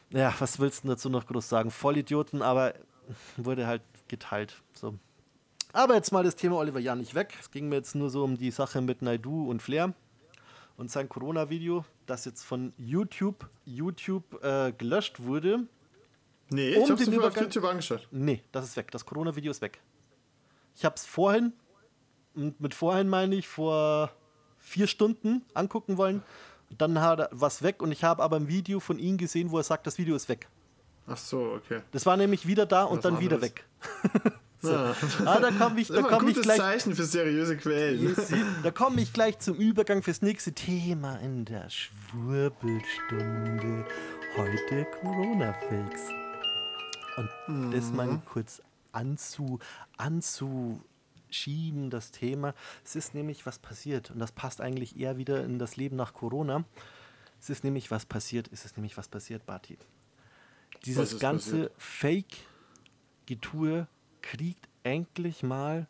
Ja, 0.10 0.34
was 0.40 0.60
willst 0.60 0.84
du 0.84 0.90
dazu 0.90 1.10
noch 1.10 1.26
groß 1.26 1.48
sagen? 1.48 1.72
Vollidioten, 1.72 2.42
aber 2.42 2.74
wurde 3.38 3.66
halt 3.66 3.82
geteilt. 4.10 4.62
So. 4.74 4.96
Aber 5.72 5.96
jetzt 5.96 6.12
mal 6.12 6.24
das 6.24 6.36
Thema 6.36 6.58
Oliver 6.58 6.80
Jan 6.80 7.00
nicht 7.00 7.16
weg. 7.16 7.34
Es 7.40 7.50
ging 7.50 7.70
mir 7.70 7.78
jetzt 7.78 7.96
nur 7.96 8.10
so 8.10 8.26
um 8.26 8.38
die 8.38 8.52
Sache 8.52 8.82
mit 8.82 9.02
Naidu 9.02 9.50
und 9.50 9.62
Flair 9.62 9.94
und 10.76 10.92
sein 10.92 11.08
Corona-Video, 11.08 11.86
das 12.08 12.26
jetzt 12.26 12.44
von 12.44 12.74
YouTube, 12.78 13.50
YouTube 13.66 14.44
äh, 14.44 14.74
gelöscht 14.78 15.24
wurde. 15.24 15.68
Nee, 16.52 16.76
Um 16.76 16.84
ich 16.84 16.90
hab's 16.92 17.04
den 17.04 17.12
mir 17.14 17.20
auf 17.20 17.26
Übergang- 17.28 17.44
YouTube 17.46 17.64
angeschaut. 17.66 18.08
Nee, 18.12 18.42
das 18.52 18.66
ist 18.66 18.76
weg. 18.78 18.92
Das 18.92 19.06
Corona-Video 19.06 19.52
ist 19.52 19.62
weg. 19.62 19.80
Ich 20.76 20.86
habe 20.86 20.96
es 20.96 21.06
vorhin, 21.06 21.54
und 22.36 22.60
mit 22.62 22.74
vorhin 22.74 23.08
meine 23.10 23.36
ich 23.36 23.48
vor 23.48 24.12
vier 24.60 24.88
Stunden 24.88 25.44
angucken 25.54 25.98
wollen. 25.98 26.24
Dann 26.78 27.02
hat 27.02 27.20
er 27.20 27.30
was 27.32 27.64
weg 27.64 27.82
und 27.82 27.92
ich 27.92 28.04
habe 28.04 28.22
aber 28.24 28.38
ein 28.38 28.48
Video 28.48 28.80
von 28.80 28.98
ihm 29.00 29.18
gesehen, 29.18 29.52
wo 29.52 29.58
er 29.58 29.64
sagt, 29.64 29.88
das 29.88 29.98
Video 29.98 30.16
ist 30.16 30.30
weg. 30.30 30.48
Ach 31.08 31.18
so, 31.18 31.54
okay. 31.58 31.82
Das 31.92 32.06
war 32.06 32.16
nämlich 32.16 32.48
wieder 32.48 32.66
da 32.66 32.84
und 32.84 32.98
Was 32.98 33.04
dann 33.04 33.20
wieder 33.20 33.42
weg. 33.42 33.66
Ja. 34.64 34.94
Ah, 35.26 35.40
da 35.40 35.50
komme 35.50 35.82
ich, 35.82 35.88
da 35.88 36.04
komm 36.04 36.28
ich 36.28 36.40
gleich. 36.40 36.58
Zeichen 36.60 36.94
für 36.94 37.04
seriöse 37.06 37.58
Quellen. 37.58 38.16
Da 38.62 38.70
komme 38.70 39.02
ich 39.02 39.12
gleich 39.12 39.40
zum 39.40 39.56
Übergang 39.56 40.04
fürs 40.04 40.22
nächste 40.22 40.54
Thema 40.54 41.16
in 41.16 41.46
der 41.46 41.68
Schwurbelstunde. 41.72 43.84
Heute 44.38 44.86
Corona-Fakes. 45.02 46.10
Und 47.18 47.74
das 47.74 47.92
mal 47.92 48.22
kurz 48.26 48.62
anzu, 48.92 49.60
anzuschieben, 49.98 51.90
das 51.90 52.12
Thema. 52.12 52.54
Es 52.84 52.96
ist 52.96 53.14
nämlich 53.14 53.46
was 53.46 53.60
passiert 53.60 54.12
und 54.12 54.20
das 54.20 54.32
passt 54.32 54.62
eigentlich 54.62 55.00
eher 55.00 55.18
wieder 55.18 55.44
in 55.44 55.60
das 55.60 55.76
Leben 55.76 55.96
nach 55.96 56.14
Corona. 56.14 56.64
Es 57.40 57.50
ist 57.50 57.64
nämlich 57.64 57.92
was 57.92 58.06
passiert, 58.06 58.50
es 58.52 58.66
ist 58.66 58.78
nämlich 58.78 58.98
was 58.98 59.08
passiert, 59.08 59.46
Barty. 59.46 59.78
Dieses 60.86 61.20
ganze? 61.20 61.72
Fake-Getue 61.78 63.88
kriegt 64.22 64.68
endlich 64.84 65.44
mal 65.44 65.88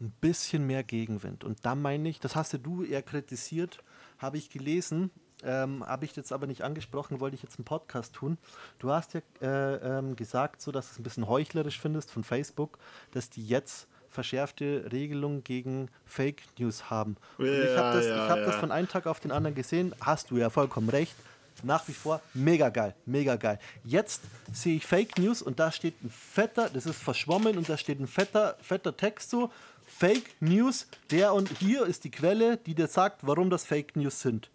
ein 0.00 0.12
bisschen 0.20 0.66
mehr 0.66 0.82
Gegenwind. 0.82 1.44
Und 1.44 1.64
da 1.64 1.74
meine 1.74 2.08
ich, 2.08 2.20
das 2.20 2.36
hast 2.36 2.52
ja 2.52 2.58
du 2.58 2.84
eher 2.84 3.02
kritisiert, 3.02 3.82
habe 4.18 4.38
ich 4.38 4.50
gelesen, 4.50 5.10
ähm, 5.44 5.86
habe 5.86 6.04
ich 6.04 6.16
jetzt 6.16 6.32
aber 6.32 6.46
nicht 6.46 6.62
angesprochen, 6.62 7.20
wollte 7.20 7.36
ich 7.36 7.42
jetzt 7.42 7.58
einen 7.58 7.64
Podcast 7.64 8.14
tun. 8.14 8.38
Du 8.78 8.90
hast 8.90 9.14
ja 9.14 9.20
äh, 9.40 9.98
ähm, 9.98 10.16
gesagt, 10.16 10.62
so 10.62 10.72
dass 10.72 10.86
du 10.86 10.92
es 10.92 10.98
ein 10.98 11.02
bisschen 11.02 11.28
heuchlerisch 11.28 11.78
findest 11.78 12.10
von 12.10 12.24
Facebook, 12.24 12.78
dass 13.12 13.30
die 13.30 13.46
jetzt 13.46 13.88
verschärfte 14.08 14.88
Regelungen 14.90 15.44
gegen 15.44 15.90
Fake 16.06 16.42
News 16.58 16.90
haben. 16.90 17.16
Und 17.36 17.46
ich 17.46 17.76
habe 17.76 17.98
das, 17.98 18.06
ja, 18.06 18.24
ich 18.24 18.30
hab 18.30 18.38
das 18.38 18.54
ja. 18.54 18.60
von 18.60 18.72
einem 18.72 18.88
Tag 18.88 19.06
auf 19.06 19.20
den 19.20 19.30
anderen 19.30 19.54
gesehen. 19.54 19.94
Hast 20.00 20.30
du 20.30 20.38
ja 20.38 20.50
vollkommen 20.50 20.88
recht. 20.88 21.14
Nach 21.62 21.88
wie 21.88 21.92
vor 21.92 22.20
mega 22.34 22.68
geil, 22.68 22.94
mega 23.06 23.36
geil. 23.36 23.58
Jetzt 23.82 24.20
sehe 24.52 24.76
ich 24.76 24.86
Fake 24.86 25.18
News 25.18 25.40
und 25.40 25.58
da 25.58 25.72
steht 25.72 25.94
ein 26.04 26.10
fetter, 26.10 26.68
das 26.68 26.84
ist 26.84 26.98
verschwommen 27.02 27.56
und 27.56 27.66
da 27.66 27.78
steht 27.78 27.98
ein 27.98 28.06
fetter, 28.06 28.56
fetter 28.60 28.94
Text 28.94 29.30
so. 29.30 29.50
Fake 29.86 30.34
News, 30.40 30.86
der 31.10 31.32
und 31.32 31.48
hier 31.58 31.86
ist 31.86 32.04
die 32.04 32.10
Quelle, 32.10 32.58
die 32.58 32.74
dir 32.74 32.88
sagt, 32.88 33.26
warum 33.26 33.48
das 33.48 33.64
Fake 33.64 33.96
News 33.96 34.20
sind. 34.20 34.50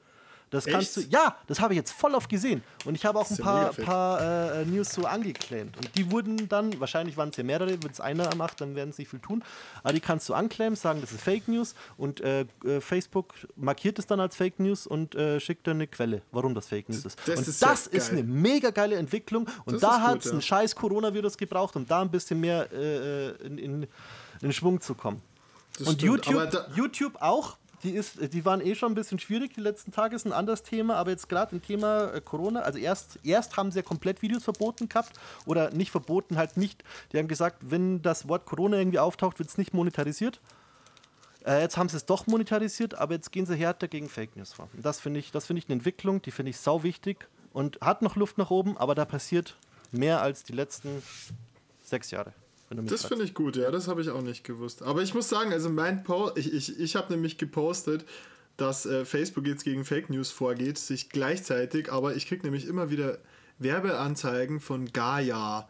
Das 0.52 0.66
kannst 0.66 0.98
du, 0.98 1.02
Echt? 1.02 1.14
ja, 1.14 1.36
das 1.48 1.62
habe 1.62 1.74
ich 1.74 1.78
jetzt 1.78 1.92
voll 1.94 2.14
oft 2.14 2.30
gesehen. 2.30 2.62
Und 2.86 2.96
ich 2.96 3.06
habe 3.06 3.18
auch 3.18 3.30
ein 3.30 3.38
ja 3.38 3.44
paar, 3.44 3.72
paar 3.72 4.54
äh, 4.54 4.66
News 4.66 4.90
so 4.90 5.06
angeclaimt. 5.06 5.78
Und 5.78 5.96
die 5.96 6.12
wurden 6.12 6.50
dann, 6.50 6.78
wahrscheinlich 6.80 7.16
waren 7.16 7.30
es 7.30 7.38
ja 7.38 7.44
mehrere, 7.46 7.82
wenn 7.82 7.90
es 7.90 8.02
einer 8.02 8.36
macht, 8.36 8.60
dann 8.60 8.76
werden 8.76 8.92
sie 8.92 9.04
nicht 9.04 9.10
viel 9.10 9.20
tun. 9.22 9.44
Aber 9.82 9.94
die 9.94 10.02
kannst 10.02 10.28
du 10.28 10.34
anclaimen, 10.34 10.76
sagen, 10.76 11.00
das 11.00 11.14
ist 11.14 11.22
Fake 11.22 11.48
News. 11.48 11.74
Und 11.98 12.20
äh, 12.20 12.42
äh, 12.66 12.82
Facebook 12.82 13.34
markiert 13.56 13.98
es 13.98 14.08
dann 14.08 14.20
als 14.20 14.36
Fake 14.36 14.60
News 14.60 14.86
und 14.86 15.16
äh, 15.16 15.40
schickt 15.40 15.66
dann 15.68 15.78
eine 15.78 15.88
Quelle, 15.88 16.22
warum 16.34 16.54
das 16.54 16.68
Fake 16.68 16.90
News 16.90 17.06
ist. 17.06 17.18
Das 17.26 17.40
und 17.40 17.48
ist 17.48 17.62
ja 17.62 17.70
das 17.70 17.88
ist 17.88 18.10
geil. 18.10 18.20
eine 18.20 18.28
mega 18.28 18.72
geile 18.72 18.98
Entwicklung. 18.98 19.48
Und 19.64 19.76
Das 19.76 19.82
da 19.82 20.02
hat 20.02 20.20
es 20.20 20.26
ja. 20.26 20.34
ein 20.34 20.42
scheiß 20.42 20.76
Coronavirus 20.76 21.38
gebraucht, 21.38 21.78
um 21.78 21.88
da 21.88 22.02
ein 22.02 22.12
bisschen 22.12 22.42
mehr 22.42 22.68
äh, 22.74 23.30
äh, 23.30 23.36
in, 23.46 23.58
in, 23.58 23.88
in 24.42 24.52
Schwung 24.52 24.82
zu 24.82 24.96
kommen. 24.96 25.22
Das 25.78 25.88
Und 25.88 25.94
stimmt, 26.02 26.26
YouTube, 26.26 26.52
da- 26.52 26.68
YouTube 26.76 27.22
auch. 27.22 27.56
Die, 27.84 27.92
ist, 27.92 28.34
die 28.34 28.46
waren 28.46 28.62
eh 28.62 28.76
schon 28.76 28.92
ein 28.92 28.96
bisschen 28.96 29.18
schwierig 29.18 29.54
die 29.54 29.62
letzten 29.62 29.92
Tage, 29.92 30.16
ist 30.16 30.26
ein 30.26 30.34
anderes 30.34 30.64
Thema, 30.64 30.96
aber 30.96 31.12
jetzt 31.12 31.30
gerade 31.30 31.56
im 31.56 31.62
Thema 31.62 32.14
äh, 32.14 32.22
Corona, 32.22 32.62
also 32.62 32.78
erst, 32.78 33.20
erst 33.24 33.58
haben 33.58 33.72
sie 33.72 33.80
ja 33.80 33.84
komplett 33.84 34.22
Videos 34.22 34.44
verboten 34.44 34.88
gehabt 34.88 35.14
oder 35.46 35.72
nicht 35.72 35.92
verboten, 35.92 36.38
halt 36.38 36.58
nicht. 36.58 36.84
Die 37.12 37.18
haben 37.18 37.28
gesagt, 37.28 37.58
wenn 37.62 38.02
das 38.02 38.28
Wort 38.28 38.46
Corona 38.46 38.78
irgendwie 38.78 39.00
auftaucht, 39.00 39.40
wird 39.40 39.50
es 39.50 39.58
nicht 39.58 39.74
monetarisiert. 39.74 40.40
Äh, 41.46 41.62
jetzt 41.62 41.78
haben 41.78 41.90
sie 41.90 41.98
es 41.98 42.06
doch 42.06 42.28
monetarisiert, 42.28 42.96
aber 42.96 43.16
jetzt 43.16 43.32
gehen 43.32 43.46
sie 43.46 43.56
härter 43.56 43.88
gegen 43.88 44.10
Fake 44.10 44.36
News 44.36 44.54
vor. 44.54 44.70
Das 44.74 45.00
finde 45.00 45.20
ich, 45.20 45.32
das 45.32 45.48
finde 45.48 45.60
ich 45.60 45.66
eine 45.66 45.74
Entwicklung, 45.74 46.22
die 46.22 46.32
finde 46.32 46.52
ich 46.52 46.58
sau 46.58 46.84
wichtig 46.84 47.28
und 47.54 47.80
hat 47.82 48.02
noch 48.02 48.16
Luft 48.16 48.38
nach 48.38 48.52
oben, 48.52 48.78
aber 48.78 48.96
da 48.96 49.06
passiert 49.06 49.58
mehr 49.92 50.22
als 50.22 50.44
die 50.44 50.54
letzten 50.54 51.02
sechs 51.84 52.12
Jahre. 52.12 52.34
Das 52.76 53.06
finde 53.06 53.26
ich 53.26 53.34
gut, 53.34 53.56
ja, 53.56 53.70
das 53.72 53.88
habe 53.88 54.02
ich 54.02 54.10
auch 54.10 54.22
nicht 54.22 54.44
gewusst. 54.44 54.82
Aber 54.82 55.02
ich 55.02 55.14
muss 55.14 55.30
sagen, 55.30 55.52
also 55.52 55.70
mein 55.70 56.04
Post, 56.04 56.38
ich, 56.38 56.54
ich, 56.54 56.80
ich 56.80 56.96
habe 56.96 57.12
nämlich 57.14 57.38
gepostet, 57.38 58.06
dass 58.58 58.86
äh, 58.86 59.06
Facebook 59.06 59.48
jetzt 59.48 59.64
gegen 59.64 59.86
Fake 59.86 60.10
News 60.10 60.32
vorgeht, 60.32 60.78
sich 60.78 61.10
gleichzeitig, 61.10 61.92
aber 61.92 62.16
ich 62.16 62.28
kriege 62.28 62.44
nämlich 62.44 62.68
immer 62.68 62.90
wieder 62.90 63.18
Werbeanzeigen 63.60 64.60
von 64.60 64.86
Gaia. 64.92 65.68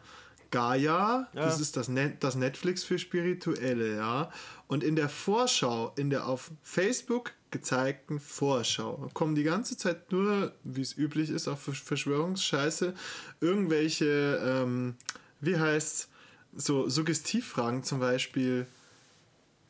Gaia, 0.50 1.28
das 1.32 1.60
ist 1.60 1.76
das, 1.78 1.88
Net, 1.88 2.22
das 2.22 2.34
Netflix 2.34 2.84
für 2.84 2.98
Spirituelle, 2.98 3.96
ja. 3.96 4.30
Und 4.66 4.84
in 4.84 4.96
der 4.96 5.08
Vorschau, 5.08 5.92
in 5.96 6.10
der 6.10 6.26
auf 6.26 6.50
Facebook 6.62 7.32
gezeigten 7.50 8.20
Vorschau, 8.20 9.08
kommen 9.14 9.34
die 9.34 9.44
ganze 9.44 9.76
Zeit 9.78 10.12
nur, 10.12 10.52
wie 10.64 10.82
es 10.82 10.96
üblich 10.96 11.30
ist, 11.30 11.48
auf 11.48 11.66
Versch- 11.66 11.84
Verschwörungsscheiße, 11.84 12.92
irgendwelche, 13.40 14.38
ähm, 14.44 14.96
wie 15.40 15.56
heißt's, 15.56 16.08
so 16.54 16.88
Suggestivfragen 16.88 17.82
zum 17.82 18.00
Beispiel, 18.00 18.66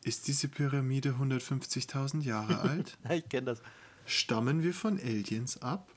ist 0.05 0.27
diese 0.27 0.49
Pyramide 0.49 1.17
150.000 1.21 2.23
Jahre 2.23 2.61
alt? 2.69 2.99
Ich 3.11 3.29
kenne 3.29 3.47
das. 3.47 3.63
Stammen 4.07 4.63
wir 4.63 4.75
von 4.75 4.99
Aliens 4.99 5.63
ab? 5.63 5.89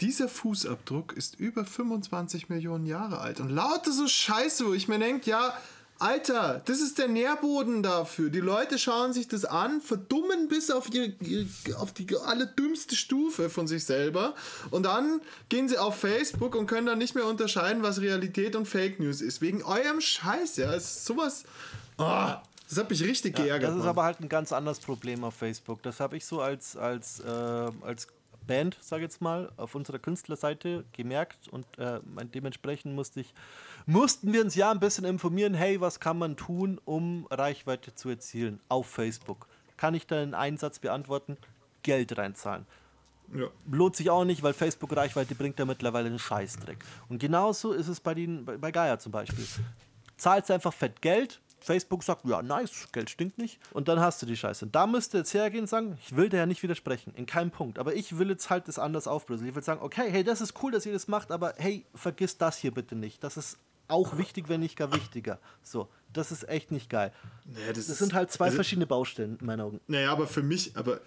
Dieser 0.00 0.28
Fußabdruck 0.28 1.12
ist 1.12 1.38
über 1.38 1.64
25 1.64 2.48
Millionen 2.48 2.84
Jahre 2.84 3.20
alt. 3.20 3.38
Und 3.38 3.50
lauter 3.50 3.92
so 3.92 4.08
Scheiße, 4.08 4.66
wo 4.66 4.74
ich 4.74 4.88
mir 4.88 4.98
denke, 4.98 5.30
ja, 5.30 5.56
Alter, 5.98 6.60
das 6.64 6.80
ist 6.80 6.98
der 6.98 7.08
Nährboden 7.08 7.82
dafür. 7.82 8.28
Die 8.28 8.40
Leute 8.40 8.78
schauen 8.78 9.12
sich 9.12 9.28
das 9.28 9.44
an, 9.44 9.80
verdummen 9.80 10.48
bis 10.48 10.70
auf, 10.70 10.92
ihre, 10.92 11.12
ihre, 11.20 11.46
auf 11.78 11.92
die 11.92 12.06
allerdümmste 12.16 12.96
Stufe 12.96 13.48
von 13.48 13.66
sich 13.66 13.84
selber. 13.84 14.34
Und 14.70 14.84
dann 14.84 15.20
gehen 15.48 15.68
sie 15.68 15.78
auf 15.78 15.96
Facebook 15.98 16.56
und 16.56 16.66
können 16.66 16.86
dann 16.86 16.98
nicht 16.98 17.14
mehr 17.14 17.26
unterscheiden, 17.26 17.82
was 17.82 18.00
Realität 18.00 18.56
und 18.56 18.66
Fake 18.66 18.98
News 18.98 19.20
ist. 19.20 19.40
Wegen 19.40 19.62
eurem 19.62 20.00
Scheiß, 20.00 20.56
ja. 20.56 20.74
Es 20.74 20.84
ist 20.84 21.04
sowas. 21.04 21.44
Ah, 21.96 22.42
das 22.68 22.78
hat 22.78 22.90
mich 22.90 23.02
richtig 23.04 23.36
geärgert. 23.36 23.70
Das 23.70 23.76
ist 23.76 23.78
Mann. 23.78 23.88
aber 23.88 24.02
halt 24.02 24.20
ein 24.20 24.28
ganz 24.28 24.52
anderes 24.52 24.80
Problem 24.80 25.22
auf 25.22 25.34
Facebook. 25.34 25.82
Das 25.82 26.00
habe 26.00 26.16
ich 26.16 26.24
so 26.24 26.40
als, 26.40 26.76
als, 26.76 27.20
äh, 27.20 27.28
als 27.28 28.08
Band, 28.46 28.76
sage 28.80 29.02
ich 29.02 29.10
jetzt 29.10 29.20
mal, 29.20 29.52
auf 29.56 29.74
unserer 29.74 29.98
Künstlerseite 29.98 30.84
gemerkt 30.92 31.48
und 31.48 31.66
äh, 31.78 32.00
dementsprechend 32.34 32.94
musste 32.94 33.20
ich, 33.20 33.34
mussten 33.86 34.32
wir 34.32 34.42
uns 34.42 34.54
ja 34.54 34.70
ein 34.70 34.80
bisschen 34.80 35.04
informieren, 35.04 35.54
hey, 35.54 35.80
was 35.80 36.00
kann 36.00 36.18
man 36.18 36.36
tun, 36.36 36.80
um 36.84 37.26
Reichweite 37.30 37.94
zu 37.94 38.08
erzielen 38.08 38.60
auf 38.68 38.86
Facebook? 38.86 39.46
Kann 39.76 39.94
ich 39.94 40.06
da 40.06 40.20
einen 40.20 40.34
Einsatz 40.34 40.78
beantworten? 40.78 41.36
Geld 41.82 42.16
reinzahlen. 42.16 42.66
Ja. 43.34 43.48
Lohnt 43.70 43.96
sich 43.96 44.10
auch 44.10 44.24
nicht, 44.24 44.42
weil 44.42 44.52
Facebook 44.52 44.94
Reichweite 44.96 45.34
bringt 45.34 45.58
ja 45.58 45.64
mittlerweile 45.64 46.08
einen 46.08 46.18
Scheißdreck. 46.18 46.78
Und 47.08 47.18
genauso 47.18 47.72
ist 47.72 47.88
es 47.88 48.00
bei, 48.00 48.14
den, 48.14 48.44
bei, 48.44 48.56
bei 48.56 48.70
Gaia 48.70 48.98
zum 48.98 49.12
Beispiel. 49.12 49.46
Zahlst 50.16 50.50
einfach 50.50 50.72
fett 50.72 51.00
Geld, 51.02 51.40
Facebook 51.64 52.04
sagt, 52.04 52.24
ja, 52.26 52.42
nice, 52.42 52.88
Geld 52.92 53.10
stinkt 53.10 53.38
nicht. 53.38 53.58
Und 53.72 53.88
dann 53.88 53.98
hast 54.00 54.20
du 54.22 54.26
die 54.26 54.36
Scheiße. 54.36 54.66
Und 54.66 54.74
da 54.74 54.86
müsste 54.86 55.18
jetzt 55.18 55.32
hergehen 55.34 55.62
und 55.62 55.66
sagen, 55.68 55.98
ich 56.04 56.14
will 56.16 56.28
dir 56.28 56.38
ja 56.38 56.46
nicht 56.46 56.62
widersprechen, 56.62 57.12
in 57.16 57.26
keinem 57.26 57.50
Punkt. 57.50 57.78
Aber 57.78 57.94
ich 57.94 58.18
will 58.18 58.28
jetzt 58.30 58.50
halt 58.50 58.68
das 58.68 58.78
anders 58.78 59.06
aufbröseln. 59.08 59.48
Ich 59.48 59.54
will 59.54 59.62
sagen, 59.62 59.80
okay, 59.82 60.06
hey, 60.10 60.24
das 60.24 60.40
ist 60.40 60.54
cool, 60.62 60.72
dass 60.72 60.86
ihr 60.86 60.92
das 60.92 61.08
macht, 61.08 61.30
aber 61.32 61.54
hey, 61.56 61.84
vergiss 61.94 62.36
das 62.38 62.58
hier 62.58 62.72
bitte 62.72 62.94
nicht. 62.96 63.22
Das 63.24 63.36
ist 63.36 63.58
auch 63.88 64.16
wichtig, 64.18 64.48
wenn 64.48 64.60
nicht 64.60 64.76
gar 64.76 64.92
wichtiger. 64.94 65.38
So, 65.62 65.88
das 66.12 66.32
ist 66.32 66.48
echt 66.48 66.70
nicht 66.70 66.88
geil. 66.88 67.12
Naja, 67.44 67.68
das 67.68 67.76
Das 67.76 67.88
ist- 67.90 67.98
sind 67.98 68.14
halt 68.14 68.30
zwei 68.32 68.46
also- 68.46 68.54
verschiedene 68.56 68.86
Baustellen 68.86 69.36
in 69.40 69.46
meinen 69.46 69.60
Augen. 69.60 69.80
Naja, 69.88 70.10
aber 70.12 70.26
für 70.26 70.42
mich, 70.42 70.76
aber 70.76 71.00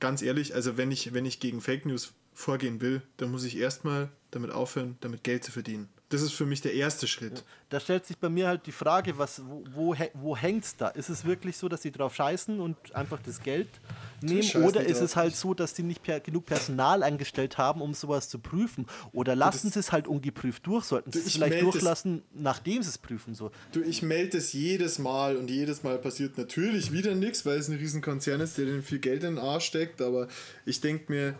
ganz 0.00 0.22
ehrlich, 0.22 0.54
also 0.54 0.76
wenn 0.76 0.90
ich, 0.90 1.14
wenn 1.14 1.24
ich 1.24 1.40
gegen 1.40 1.60
Fake 1.60 1.86
News 1.86 2.12
vorgehen 2.34 2.80
will, 2.80 3.00
dann 3.16 3.30
muss 3.30 3.44
ich 3.44 3.56
erstmal 3.58 4.08
damit 4.30 4.50
aufhören, 4.50 4.96
damit 5.00 5.24
Geld 5.24 5.42
zu 5.44 5.52
verdienen. 5.52 5.88
Das 6.08 6.22
ist 6.22 6.32
für 6.34 6.46
mich 6.46 6.60
der 6.60 6.72
erste 6.72 7.08
Schritt. 7.08 7.42
Da 7.68 7.80
stellt 7.80 8.06
sich 8.06 8.16
bei 8.16 8.28
mir 8.28 8.46
halt 8.46 8.64
die 8.66 8.72
Frage, 8.72 9.18
was, 9.18 9.42
wo, 9.44 9.64
wo, 9.74 9.96
wo 10.14 10.36
hängt's 10.36 10.76
da? 10.76 10.86
Ist 10.86 11.08
es 11.08 11.24
wirklich 11.24 11.56
so, 11.56 11.68
dass 11.68 11.80
die 11.80 11.90
drauf 11.90 12.14
scheißen 12.14 12.60
und 12.60 12.76
einfach 12.94 13.18
das 13.26 13.42
Geld 13.42 13.66
nehmen? 14.20 14.48
Oder 14.64 14.84
ist 14.86 15.00
es 15.00 15.16
halt 15.16 15.34
so, 15.34 15.52
dass 15.52 15.74
die 15.74 15.82
nicht 15.82 16.04
per, 16.04 16.20
genug 16.20 16.46
Personal 16.46 17.02
eingestellt 17.02 17.58
haben, 17.58 17.82
um 17.82 17.92
sowas 17.92 18.28
zu 18.28 18.38
prüfen? 18.38 18.86
Oder 19.12 19.34
lassen 19.34 19.68
sie 19.72 19.80
es 19.80 19.90
halt 19.90 20.06
ungeprüft 20.06 20.64
durch? 20.68 20.84
Sollten 20.84 21.10
sie 21.10 21.18
es 21.18 21.26
ich 21.26 21.32
vielleicht 21.34 21.54
meld 21.54 21.64
es- 21.66 21.72
durchlassen, 21.72 22.22
nachdem 22.32 22.84
sie 22.84 22.90
es 22.90 22.98
prüfen? 22.98 23.34
So. 23.34 23.50
Du, 23.72 23.82
ich 23.82 24.02
melde 24.02 24.38
es 24.38 24.52
jedes 24.52 25.00
Mal 25.00 25.36
und 25.36 25.50
jedes 25.50 25.82
Mal 25.82 25.98
passiert 25.98 26.38
natürlich 26.38 26.92
wieder 26.92 27.16
nichts, 27.16 27.44
weil 27.44 27.58
es 27.58 27.66
ein 27.66 27.76
Riesenkonzern 27.78 28.40
ist, 28.40 28.56
der 28.58 28.66
denen 28.66 28.84
viel 28.84 29.00
Geld 29.00 29.24
in 29.24 29.34
den 29.34 29.44
Arsch 29.44 29.64
steckt. 29.66 30.00
Aber 30.00 30.28
ich 30.64 30.80
denke 30.80 31.10
mir, 31.12 31.34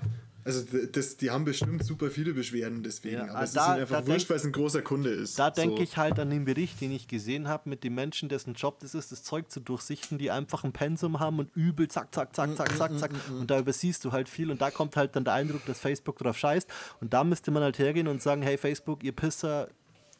also 0.47 0.65
das, 0.93 1.17
die 1.19 1.31
haben 1.31 1.45
bestimmt 1.45 1.85
super 1.85 2.09
viele 2.11 2.33
Beschwerden 2.33 2.83
deswegen. 2.83 3.17
Ja, 3.17 3.31
aber 3.35 3.43
es 3.43 3.53
da- 3.53 3.65
ist 3.65 3.69
ihnen 3.73 3.81
einfach 3.83 4.07
wurscht, 4.07 4.31
weil 4.31 4.37
es 4.37 4.45
ein 4.45 4.53
großer 4.53 4.81
Kunde 4.81 5.11
ist. 5.11 5.39
Da 5.39 5.51
denke 5.51 5.77
So. 5.79 5.83
ich 5.83 5.97
halt 5.97 6.19
an 6.19 6.31
den 6.31 6.45
Bericht, 6.45 6.81
den 6.81 6.93
ich 6.93 7.09
gesehen 7.09 7.49
habe, 7.49 7.69
mit 7.69 7.83
dem 7.85 7.95
Menschen, 7.97 8.29
dessen 8.29 8.55
Job 8.55 8.79
das 8.81 8.95
ist, 8.95 9.13
das 9.13 9.23
Zeug 9.25 9.51
zu 9.51 9.61
durchsichten, 9.61 10.17
die 10.19 10.31
einfach 10.31 10.65
ein 10.65 10.73
Pensum 10.73 11.21
haben 11.21 11.41
und 11.41 11.55
übel 11.57 11.89
zack, 11.89 12.15
zack, 12.15 12.35
zack, 12.35 12.57
zack, 12.57 12.77
zack, 12.79 12.99
zack. 12.99 13.11
Und 13.39 13.51
da 13.51 13.59
übersiehst 13.59 14.05
du 14.05 14.13
halt 14.13 14.29
viel 14.29 14.51
und 14.51 14.63
da 14.63 14.71
kommt 14.71 14.97
halt 14.97 15.17
dann 15.17 15.25
der 15.25 15.35
Eindruck, 15.35 15.67
dass 15.67 15.81
Facebook 15.81 16.17
drauf 16.19 16.39
scheißt. 16.39 16.69
Und 17.01 17.13
da 17.13 17.25
müsste 17.25 17.51
man 17.51 17.63
halt 17.63 17.79
hergehen 17.79 18.07
und 18.09 18.23
sagen, 18.23 18.41
hey 18.43 18.57
Facebook, 18.57 19.03
ihr 19.05 19.13
Pisser, 19.13 19.69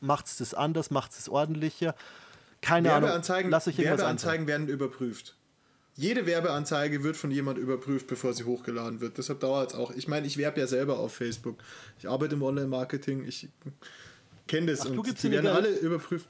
macht's 0.01 0.37
das 0.39 0.53
anders, 0.53 0.91
macht's 0.91 1.17
das 1.17 1.29
ordentlicher. 1.29 1.95
Keine 2.61 2.93
Ahnung, 2.93 3.09
Werbeanzeigen, 3.11 3.55
einfallen. 3.55 3.77
Werbeanzeigen 3.79 4.47
werden 4.47 4.69
überprüft. 4.69 5.37
Jede 5.97 6.27
Werbeanzeige 6.27 7.03
wird 7.03 7.17
von 7.17 7.31
jemand 7.31 7.59
überprüft, 7.59 8.07
bevor 8.07 8.35
sie 8.35 8.45
hochgeladen 8.45 9.01
wird. 9.01 9.17
Deshalb 9.17 9.41
dauert 9.41 9.73
es 9.73 9.79
auch. 9.79 9.91
Ich 9.93 10.09
meine, 10.09 10.27
ich 10.27 10.37
werbe 10.37 10.61
ja 10.61 10.67
selber 10.67 10.99
auf 10.99 11.15
Facebook. 11.15 11.57
Ich 11.99 12.07
arbeite 12.07 12.35
im 12.35 12.43
Online-Marketing. 12.43 13.25
Ich 13.27 13.49
kenne 14.47 14.73
das. 14.73 14.83
Ach, 14.83 14.87
du 14.87 14.93
und 14.93 15.03
gibst 15.05 15.25
die 15.25 15.31
denen 15.31 15.45
werden 15.45 15.57
alle 15.57 15.71
überprüft. 15.71 16.29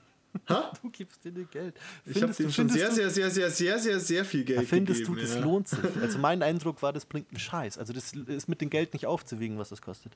Ha? 0.48 0.72
Du 0.82 0.90
gibst 0.90 1.24
dir 1.24 1.32
nicht 1.32 1.50
Geld. 1.50 1.74
Ich 2.04 2.22
habe 2.22 2.32
Findest 2.32 2.38
denen 2.38 2.52
schon 2.52 2.68
findest 2.68 2.94
sehr, 2.94 3.10
sehr, 3.10 3.30
sehr, 3.30 3.30
sehr, 3.30 3.50
sehr, 3.50 3.78
sehr, 3.78 4.00
sehr 4.00 4.24
viel 4.24 4.44
Geld 4.44 4.68
Findest 4.68 5.00
gegeben. 5.00 5.16
du, 5.16 5.22
das 5.22 5.34
ja. 5.34 5.40
lohnt 5.40 5.68
sich? 5.68 5.78
Also 6.00 6.18
mein 6.18 6.42
Eindruck 6.42 6.82
war, 6.82 6.92
das 6.92 7.04
bringt 7.04 7.30
einen 7.30 7.40
Scheiß. 7.40 7.78
Also 7.78 7.92
das 7.92 8.12
ist 8.12 8.48
mit 8.48 8.60
dem 8.60 8.70
Geld 8.70 8.92
nicht 8.92 9.06
aufzuwiegen, 9.06 9.58
was 9.58 9.70
das 9.70 9.82
kostet. 9.82 10.12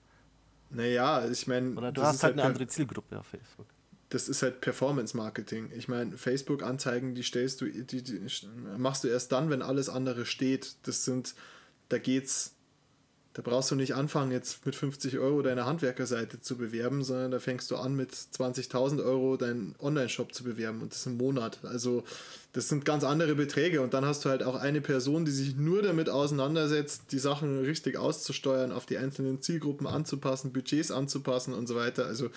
Naja, 0.70 1.28
ich 1.28 1.47
meine, 1.48 1.70
Oder 1.70 1.90
du 1.90 2.02
hast 2.02 2.22
halt 2.22 2.35
eine 2.35 2.44
andere 2.44 2.68
Zielgruppe 2.68 3.18
auf 3.18 3.27
Facebook. 3.27 3.66
Das 4.11 4.28
ist 4.28 4.43
halt 4.43 4.61
Performance-Marketing. 4.61 5.70
Ich 5.77 5.89
meine, 5.89 6.19
Facebook-Anzeigen, 6.19 7.15
die 7.15 7.23
stellst 7.23 7.61
du, 7.61 7.66
die, 7.70 8.03
die 8.03 8.20
machst 8.77 9.05
du 9.05 9.09
erst 9.09 9.31
dann, 9.32 9.51
wenn 9.51 9.62
alles 9.62 9.89
andere 9.89 10.27
steht. 10.27 10.74
Das 10.82 11.05
sind, 11.05 11.35
da 11.89 11.99
geht's, 11.99 12.57
da 13.32 13.43
brauchst 13.43 13.70
du 13.70 13.77
nicht 13.77 13.94
anfangen, 13.94 14.32
jetzt 14.32 14.66
mit 14.66 14.74
50 14.74 15.19
Euro 15.19 15.40
deine 15.43 15.65
Handwerkerseite 15.65 16.40
zu 16.40 16.57
bewerben, 16.57 17.05
sondern 17.05 17.31
da 17.31 17.39
fängst 17.39 17.70
du 17.70 17.77
an, 17.77 17.94
mit 17.94 18.12
20.000 18.12 19.05
Euro 19.05 19.36
deinen 19.36 19.77
Online-Shop 19.78 20.35
zu 20.35 20.43
bewerben 20.43 20.82
und 20.82 20.93
das 20.93 21.07
im 21.07 21.16
Monat. 21.16 21.59
Also, 21.62 22.02
das 22.52 22.69
sind 22.69 22.85
ganz 22.85 23.05
andere 23.05 23.36
Beträge 23.36 23.82
und 23.82 23.94
dann 23.94 24.05
hast 24.05 24.24
du 24.24 24.31
halt 24.31 24.43
auch 24.43 24.57
eine 24.57 24.81
Person, 24.81 25.24
die 25.24 25.31
sich 25.31 25.55
nur 25.57 25.81
damit 25.82 26.09
auseinandersetzt, 26.09 27.12
die 27.12 27.20
Sachen 27.20 27.61
richtig 27.61 27.97
auszusteuern, 27.97 28.73
auf 28.73 28.86
die 28.86 28.98
einzelnen 28.98 29.40
Zielgruppen 29.40 29.86
anzupassen, 29.86 30.52
Budgets 30.52 30.90
anzupassen 30.90 31.55
und 31.55 31.69
so 31.69 31.77
weiter. 31.77 32.07
Also, 32.07 32.31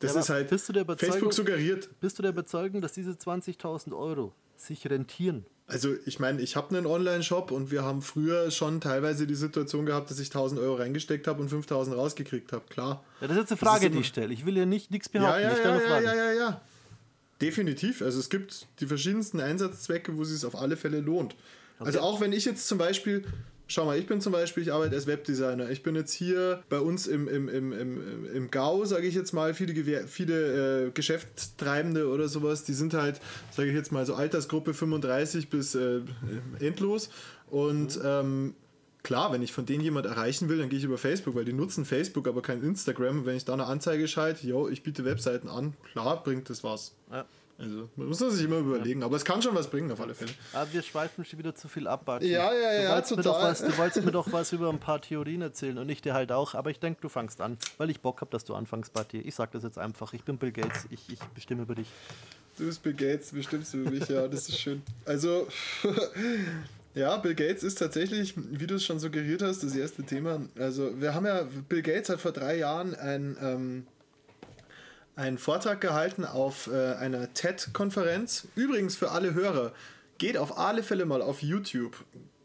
das 0.00 0.14
Ja, 0.14 0.20
ist 0.20 0.28
halt, 0.30 0.50
bist 0.50 0.68
du 0.68 0.72
der 0.72 0.82
Überzeugung- 0.82 1.12
Facebook 1.12 1.32
suggeriert, 1.34 1.88
Bist 2.00 2.18
du 2.18 2.22
der 2.22 2.32
Überzeugung, 2.32 2.80
dass 2.80 2.92
diese 2.92 3.12
20.000 3.12 3.92
Euro 3.96 4.32
sich 4.56 4.88
rentieren? 4.90 5.46
Also 5.70 5.94
ich 6.04 6.18
meine, 6.18 6.42
ich 6.42 6.56
habe 6.56 6.76
einen 6.76 6.86
Online-Shop 6.86 7.52
und 7.52 7.70
wir 7.70 7.84
haben 7.84 8.02
früher 8.02 8.50
schon 8.50 8.80
teilweise 8.80 9.26
die 9.26 9.34
Situation 9.34 9.86
gehabt, 9.86 10.10
dass 10.10 10.18
ich 10.18 10.28
1000 10.28 10.60
Euro 10.60 10.74
reingesteckt 10.74 11.28
habe 11.28 11.40
und 11.40 11.48
5000 11.48 11.96
rausgekriegt 11.96 12.52
habe, 12.52 12.64
klar. 12.68 13.04
Ja, 13.20 13.28
das 13.28 13.36
ist 13.36 13.42
jetzt 13.42 13.52
eine 13.52 13.58
Frage, 13.58 13.90
die 13.90 13.98
ich 14.00 14.08
stelle. 14.08 14.32
Ich 14.32 14.44
will 14.44 14.56
ja 14.56 14.66
nicht 14.66 14.90
nichts 14.90 15.08
behaupten. 15.08 15.42
ja, 15.42 15.56
ja, 15.56 15.78
ja, 15.78 16.00
ja, 16.00 16.14
ja, 16.14 16.32
ja. 16.32 16.60
Definitiv. 17.40 18.02
Also 18.02 18.18
es 18.18 18.28
gibt 18.28 18.66
die 18.80 18.86
verschiedensten 18.86 19.40
Einsatzzwecke, 19.40 20.16
wo 20.16 20.22
es 20.22 20.28
sich 20.28 20.44
auf 20.44 20.56
alle 20.56 20.76
Fälle 20.76 21.00
lohnt. 21.00 21.34
Also 21.78 22.00
auch 22.00 22.20
wenn 22.20 22.32
ich 22.32 22.44
jetzt 22.44 22.68
zum 22.68 22.76
Beispiel, 22.76 23.24
schau 23.70 23.84
mal, 23.84 23.98
ich 23.98 24.06
bin 24.06 24.20
zum 24.20 24.32
Beispiel, 24.32 24.62
ich 24.62 24.72
arbeite 24.72 24.94
als 24.94 25.06
Webdesigner. 25.06 25.70
Ich 25.70 25.82
bin 25.82 25.94
jetzt 25.94 26.12
hier 26.12 26.62
bei 26.68 26.80
uns 26.80 27.06
im, 27.06 27.28
im, 27.28 27.48
im, 27.48 27.72
im, 27.72 28.26
im 28.34 28.50
GAU, 28.50 28.84
sage 28.84 29.06
ich 29.06 29.14
jetzt 29.14 29.32
mal, 29.32 29.54
viele, 29.54 29.72
Gewer 29.74 30.06
viele 30.06 30.86
äh, 30.86 30.90
Geschäftstreibende 30.90 32.08
oder 32.08 32.28
sowas, 32.28 32.64
die 32.64 32.74
sind 32.74 32.94
halt, 32.94 33.20
sage 33.50 33.68
ich 33.68 33.74
jetzt 33.74 33.92
mal, 33.92 34.04
so 34.04 34.14
Altersgruppe 34.14 34.74
35 34.74 35.48
bis 35.48 35.74
äh, 35.74 36.00
endlos. 36.60 37.10
Und 37.48 37.98
ähm, 38.04 38.54
Klar, 39.02 39.32
wenn 39.32 39.40
ich 39.42 39.52
von 39.52 39.64
denen 39.64 39.82
jemand 39.82 40.04
erreichen 40.04 40.48
will, 40.50 40.58
dann 40.58 40.68
gehe 40.68 40.78
ich 40.78 40.84
über 40.84 40.98
Facebook, 40.98 41.34
weil 41.34 41.46
die 41.46 41.54
nutzen 41.54 41.86
Facebook, 41.86 42.28
aber 42.28 42.42
kein 42.42 42.62
Instagram. 42.62 43.20
Und 43.20 43.26
wenn 43.26 43.36
ich 43.36 43.46
da 43.46 43.54
eine 43.54 43.64
Anzeige 43.64 44.06
schalte, 44.08 44.46
yo, 44.46 44.68
ich 44.68 44.82
biete 44.82 45.06
Webseiten 45.06 45.48
an, 45.48 45.74
klar 45.92 46.22
bringt 46.22 46.50
das 46.50 46.62
was. 46.62 46.94
Ja. 47.10 47.24
Also, 47.60 47.90
man 47.96 48.08
muss 48.08 48.18
das 48.18 48.34
sich 48.34 48.46
immer 48.46 48.58
überlegen, 48.58 49.02
aber 49.02 49.16
es 49.16 49.24
kann 49.24 49.42
schon 49.42 49.54
was 49.54 49.68
bringen, 49.68 49.92
auf 49.92 50.00
alle 50.00 50.14
Fälle. 50.14 50.30
Aber 50.54 50.72
wir 50.72 50.80
schweifen 50.80 51.26
schon 51.26 51.38
wieder 51.38 51.54
zu 51.54 51.68
viel 51.68 51.86
ab, 51.86 52.06
Barty. 52.06 52.30
Ja, 52.30 52.52
ja, 52.54 52.78
du 52.78 52.82
ja, 52.84 52.94
Mir 52.94 53.02
doch 53.02 53.16
total. 53.16 53.50
was, 53.50 53.60
du 53.60 53.76
wolltest 53.76 54.04
mir 54.04 54.12
doch 54.12 54.32
was 54.32 54.52
über 54.52 54.70
ein 54.70 54.78
paar 54.80 55.02
Theorien 55.02 55.42
erzählen 55.42 55.76
und 55.76 55.88
ich 55.90 56.00
dir 56.00 56.14
halt 56.14 56.32
auch. 56.32 56.54
Aber 56.54 56.70
ich 56.70 56.78
denke, 56.80 57.02
du 57.02 57.10
fangst 57.10 57.42
an, 57.42 57.58
weil 57.76 57.90
ich 57.90 58.00
Bock 58.00 58.22
habe, 58.22 58.30
dass 58.30 58.44
du 58.44 58.54
anfängst, 58.54 58.94
Barty. 58.94 59.18
Ich 59.18 59.34
sag 59.34 59.52
das 59.52 59.62
jetzt 59.62 59.78
einfach. 59.78 60.14
Ich 60.14 60.24
bin 60.24 60.38
Bill 60.38 60.52
Gates. 60.52 60.86
Ich, 60.88 61.12
ich 61.12 61.18
bestimme 61.34 61.62
über 61.62 61.74
dich. 61.74 61.88
Du 62.56 62.64
bist 62.64 62.82
Bill 62.82 62.94
Gates, 62.94 63.32
bestimmst 63.32 63.74
du 63.74 63.78
über 63.78 63.90
mich, 63.90 64.08
ja, 64.08 64.26
das 64.26 64.48
ist 64.48 64.58
schön. 64.58 64.82
Also, 65.04 65.46
ja, 66.94 67.16
Bill 67.18 67.34
Gates 67.34 67.62
ist 67.62 67.78
tatsächlich, 67.78 68.34
wie 68.36 68.66
du 68.66 68.76
es 68.76 68.84
schon 68.84 68.98
suggeriert 68.98 69.42
hast, 69.42 69.62
das 69.62 69.74
erste 69.74 70.02
Thema. 70.02 70.40
Also, 70.58 70.98
wir 71.00 71.14
haben 71.14 71.26
ja, 71.26 71.46
Bill 71.68 71.82
Gates 71.82 72.08
hat 72.08 72.20
vor 72.20 72.32
drei 72.32 72.56
Jahren 72.56 72.94
ein, 72.94 73.36
ähm, 73.40 73.86
einen 75.20 75.38
Vortrag 75.38 75.80
gehalten 75.80 76.24
auf 76.24 76.66
äh, 76.68 76.94
einer 76.94 77.32
TED-Konferenz. 77.34 78.48
Übrigens 78.56 78.96
für 78.96 79.10
alle 79.10 79.34
Hörer, 79.34 79.72
geht 80.18 80.36
auf 80.36 80.58
alle 80.58 80.82
Fälle 80.82 81.04
mal 81.06 81.22
auf 81.22 81.42
YouTube. 81.42 81.96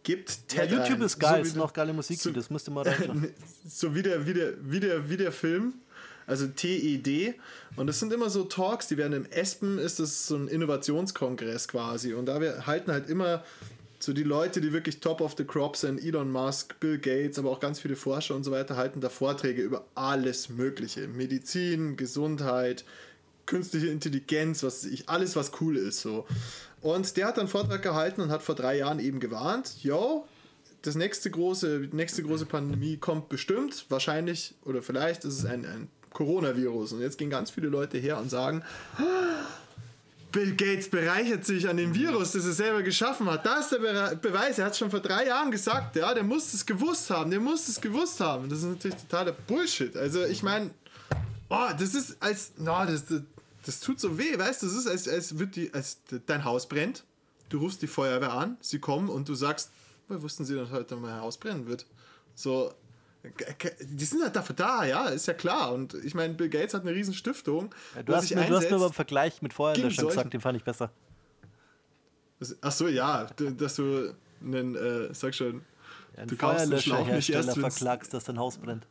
Gebt 0.04 0.30
Ja, 0.54 0.62
TED 0.66 0.72
YouTube 0.72 0.98
ein. 1.00 1.02
ist 1.04 1.20
geil, 1.20 1.44
wie 1.44 1.48
ist 1.48 1.56
noch 1.56 1.74
geile 1.74 1.94
Musik, 1.94 2.20
so- 2.20 2.32
das 2.32 2.50
musst 2.50 2.68
du 2.68 2.72
mal 2.72 2.88
reinschauen. 2.88 3.30
so 3.68 3.96
wie 3.96 4.04
der, 4.04 4.26
wie 4.28 4.34
der, 4.34 4.54
wie 4.62 4.80
der, 4.80 5.10
wie 5.10 5.18
der 5.18 5.32
Film, 5.32 5.74
also 6.28 6.48
TED. 6.48 7.36
Und 7.76 7.88
das 7.88 8.00
sind 8.00 8.12
immer 8.14 8.30
so 8.30 8.44
Talks, 8.44 8.88
die 8.88 8.98
werden 8.98 9.14
im 9.14 9.26
Espen, 9.26 9.80
ist 9.80 10.00
das 10.00 10.28
so 10.28 10.36
ein 10.36 10.48
Innovationskongress 10.48 11.68
quasi. 11.68 12.14
Und 12.14 12.26
da 12.28 12.40
wir 12.42 12.68
halten 12.68 12.92
halt 12.92 13.10
immer 13.10 13.44
so 14.06 14.14
die 14.14 14.24
Leute, 14.24 14.62
die 14.62 14.72
wirklich 14.72 15.00
top 15.00 15.20
of 15.20 15.36
the 15.38 15.44
crop 15.44 15.76
sind, 15.76 16.04
Elon 16.04 16.32
Musk, 16.32 16.80
Bill 16.80 17.00
Gates, 17.00 17.40
aber 17.40 17.50
auch 17.50 17.60
ganz 17.60 17.80
viele 17.80 17.96
Forscher 17.96 18.36
und 18.36 18.44
so 18.44 18.52
weiter, 18.52 18.78
halten 18.78 19.02
da 19.02 19.10
Vorträge 19.10 19.62
über 19.62 19.86
alles 19.96 20.50
Mögliche. 20.50 21.08
Medizin, 21.08 21.98
Gesundheit, 21.98 22.86
künstliche 23.46 23.88
Intelligenz, 23.88 24.64
was 24.64 24.86
ich, 24.86 25.10
alles 25.10 25.36
was 25.36 25.52
cool 25.60 25.76
ist 25.76 26.02
so. 26.02 26.26
Und 26.82 27.18
der 27.18 27.28
hat 27.28 27.40
einen 27.40 27.48
Vortrag 27.48 27.82
gehalten 27.82 28.22
und 28.22 28.30
hat 28.30 28.44
vor 28.44 28.56
drei 28.56 28.78
Jahren 28.78 29.00
eben 29.00 29.20
gewarnt, 29.20 29.84
yo, 29.84 30.28
das 30.84 30.94
nächste 30.94 31.32
große, 31.32 31.90
nächste 31.92 32.22
große 32.22 32.46
Pandemie 32.46 32.98
kommt 32.98 33.28
bestimmt, 33.28 33.88
wahrscheinlich 33.90 34.54
oder 34.66 34.84
vielleicht 34.84 35.26
ist 35.26 35.40
es 35.40 35.46
ein, 35.46 35.66
ein 35.66 35.88
Coronavirus. 36.14 36.94
Und 36.94 37.02
jetzt 37.02 37.18
gehen 37.18 37.32
ganz 37.32 37.50
viele 37.50 37.70
Leute 37.70 37.98
her 37.98 38.20
und 38.20 38.30
sagen, 38.30 38.64
Bill 40.36 40.54
Gates 40.54 40.90
bereichert 40.90 41.46
sich 41.46 41.70
an 41.70 41.78
dem 41.78 41.96
Virus, 41.96 42.34
das 42.34 42.46
er 42.46 42.52
selber 42.52 42.84
geschaffen 42.84 43.26
hat. 43.32 43.46
Da 43.46 43.62
ist 43.62 43.72
der 43.72 43.78
Bere 43.78 44.18
Beweis. 44.18 44.60
Er 44.60 44.66
hat 44.66 44.74
es 44.74 44.78
schon 44.78 44.92
vor 44.92 45.00
drei 45.00 45.28
Jahren 45.28 45.50
gesagt. 45.50 45.96
Ja, 45.96 46.14
der 46.14 46.24
muss 46.24 46.54
es 46.54 46.66
gewusst 46.66 47.10
haben. 47.10 47.32
Der 47.32 47.40
muss 47.40 47.70
es 47.70 47.80
gewusst 47.80 48.20
haben. 48.20 48.50
Das 48.50 48.60
ist 48.60 48.66
natürlich 48.66 48.98
totaler 48.98 49.32
Bullshit. 49.32 49.96
Also 49.96 50.26
ich 50.26 50.44
meine, 50.44 50.72
oh, 51.48 51.70
das 51.80 51.96
ist 51.96 52.22
als, 52.22 52.52
no, 52.58 52.86
das, 52.86 53.06
das, 53.06 53.22
das 53.66 53.80
tut 53.80 53.98
so 53.98 54.18
weh, 54.18 54.38
weißt 54.38 54.62
du? 54.62 54.66
Das 54.66 54.76
ist 54.76 54.88
als, 54.88 55.08
als 55.08 55.40
wird 55.40 55.56
die, 55.56 55.74
als 55.74 56.00
dein 56.26 56.44
Haus 56.44 56.68
brennt. 56.68 57.06
Du 57.48 57.60
rufst 57.60 57.82
die 57.82 57.88
Feuerwehr 57.88 58.34
an, 58.34 58.58
sie 58.60 58.80
kommen 58.80 59.08
und 59.08 59.30
du 59.30 59.36
sagst, 59.36 59.72
woher 60.10 60.22
wussten 60.22 60.44
sie, 60.44 60.56
dass 60.56 60.70
heute 60.70 60.98
mein 60.98 61.22
Haus 61.22 61.38
brennen 61.38 61.66
wird? 61.66 61.86
So, 62.34 62.74
Die 63.82 64.06
sind 64.06 64.24
halt 64.24 64.36
dafür 64.36 64.56
da, 64.56 64.86
ja, 64.86 65.08
ist 65.08 65.28
ja 65.28 65.34
klar. 65.34 65.74
Und 65.74 65.94
ich 65.94 66.14
meine, 66.14 66.34
Bill 66.34 66.50
Gates 66.50 66.74
hat 66.74 66.82
eine 66.82 66.92
riesen 66.92 67.14
Stiftung. 67.14 67.74
Ja, 67.96 68.04
du, 68.04 68.16
hast 68.16 68.34
mir, 68.34 68.46
du 68.46 68.56
hast 68.56 68.70
mir 68.70 68.76
aber 68.76 68.88
im 68.88 68.94
Vergleich 68.94 69.42
mit 69.42 69.54
Feuerlöschern 69.54 70.08
gesagt, 70.08 70.34
den 70.34 70.42
fand 70.42 70.58
ich 70.58 70.64
besser. 70.64 70.92
Ach 72.62 72.72
so, 72.72 72.88
ja, 72.88 73.28
dass 73.58 73.76
du 73.76 74.14
einen, 74.42 74.76
äh, 74.76 75.14
sag 75.14 75.34
schon, 75.34 75.64
ja, 76.18 76.26
du 76.26 76.36
kaufst 76.36 76.72
einen 76.72 76.82
Schlauch 76.82 77.08
nicht 77.08 77.30
erst, 77.30 77.58
verklagst, 77.58 78.14
dass 78.14 78.26
dein 78.26 78.38
Haus 78.38 78.58
brennt. 78.58 78.86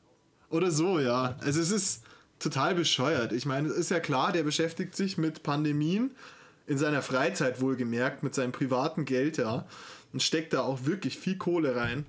Oder 0.50 0.70
so, 0.70 0.98
ja. 0.98 1.36
Also 1.40 1.60
es 1.60 1.70
ist 1.70 2.04
total 2.38 2.74
bescheuert. 2.74 3.32
Ich 3.32 3.46
meine, 3.46 3.68
es 3.68 3.76
ist 3.76 3.90
ja 3.90 4.00
klar, 4.00 4.32
der 4.32 4.42
beschäftigt 4.42 4.94
sich 4.94 5.18
mit 5.18 5.42
Pandemien 5.42 6.10
in 6.66 6.78
seiner 6.78 7.02
Freizeit 7.02 7.60
wohlgemerkt, 7.60 8.22
mit 8.22 8.34
seinem 8.34 8.52
privaten 8.52 9.04
Geld, 9.04 9.36
ja, 9.36 9.66
und 10.12 10.22
steckt 10.22 10.52
da 10.52 10.62
auch 10.62 10.84
wirklich 10.84 11.18
viel 11.18 11.36
Kohle 11.36 11.76
rein 11.76 12.06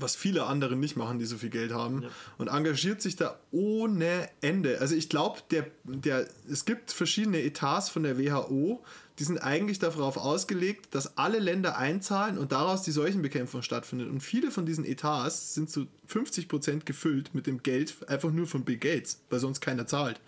was 0.00 0.16
viele 0.16 0.46
andere 0.46 0.76
nicht 0.76 0.96
machen, 0.96 1.18
die 1.18 1.26
so 1.26 1.38
viel 1.38 1.50
Geld 1.50 1.72
haben, 1.72 2.02
ja. 2.02 2.08
und 2.38 2.48
engagiert 2.48 3.02
sich 3.02 3.16
da 3.16 3.38
ohne 3.50 4.28
Ende. 4.40 4.80
Also 4.80 4.94
ich 4.94 5.08
glaube, 5.08 5.40
der, 5.50 5.66
der, 5.84 6.26
es 6.50 6.64
gibt 6.64 6.92
verschiedene 6.92 7.42
Etats 7.42 7.88
von 7.88 8.02
der 8.02 8.18
WHO, 8.18 8.82
die 9.18 9.24
sind 9.24 9.38
eigentlich 9.38 9.80
darauf 9.80 10.16
ausgelegt, 10.16 10.94
dass 10.94 11.18
alle 11.18 11.40
Länder 11.40 11.76
einzahlen 11.76 12.38
und 12.38 12.52
daraus 12.52 12.82
die 12.82 12.92
Seuchenbekämpfung 12.92 13.62
stattfindet. 13.62 14.08
Und 14.08 14.20
viele 14.20 14.50
von 14.50 14.64
diesen 14.64 14.84
Etats 14.84 15.54
sind 15.54 15.70
zu 15.70 15.86
50% 16.08 16.84
gefüllt 16.84 17.34
mit 17.34 17.46
dem 17.46 17.62
Geld 17.62 17.96
einfach 18.08 18.30
nur 18.30 18.46
von 18.46 18.64
Bill 18.64 18.78
Gates, 18.78 19.20
weil 19.28 19.40
sonst 19.40 19.60
keiner 19.60 19.86
zahlt. 19.86 20.20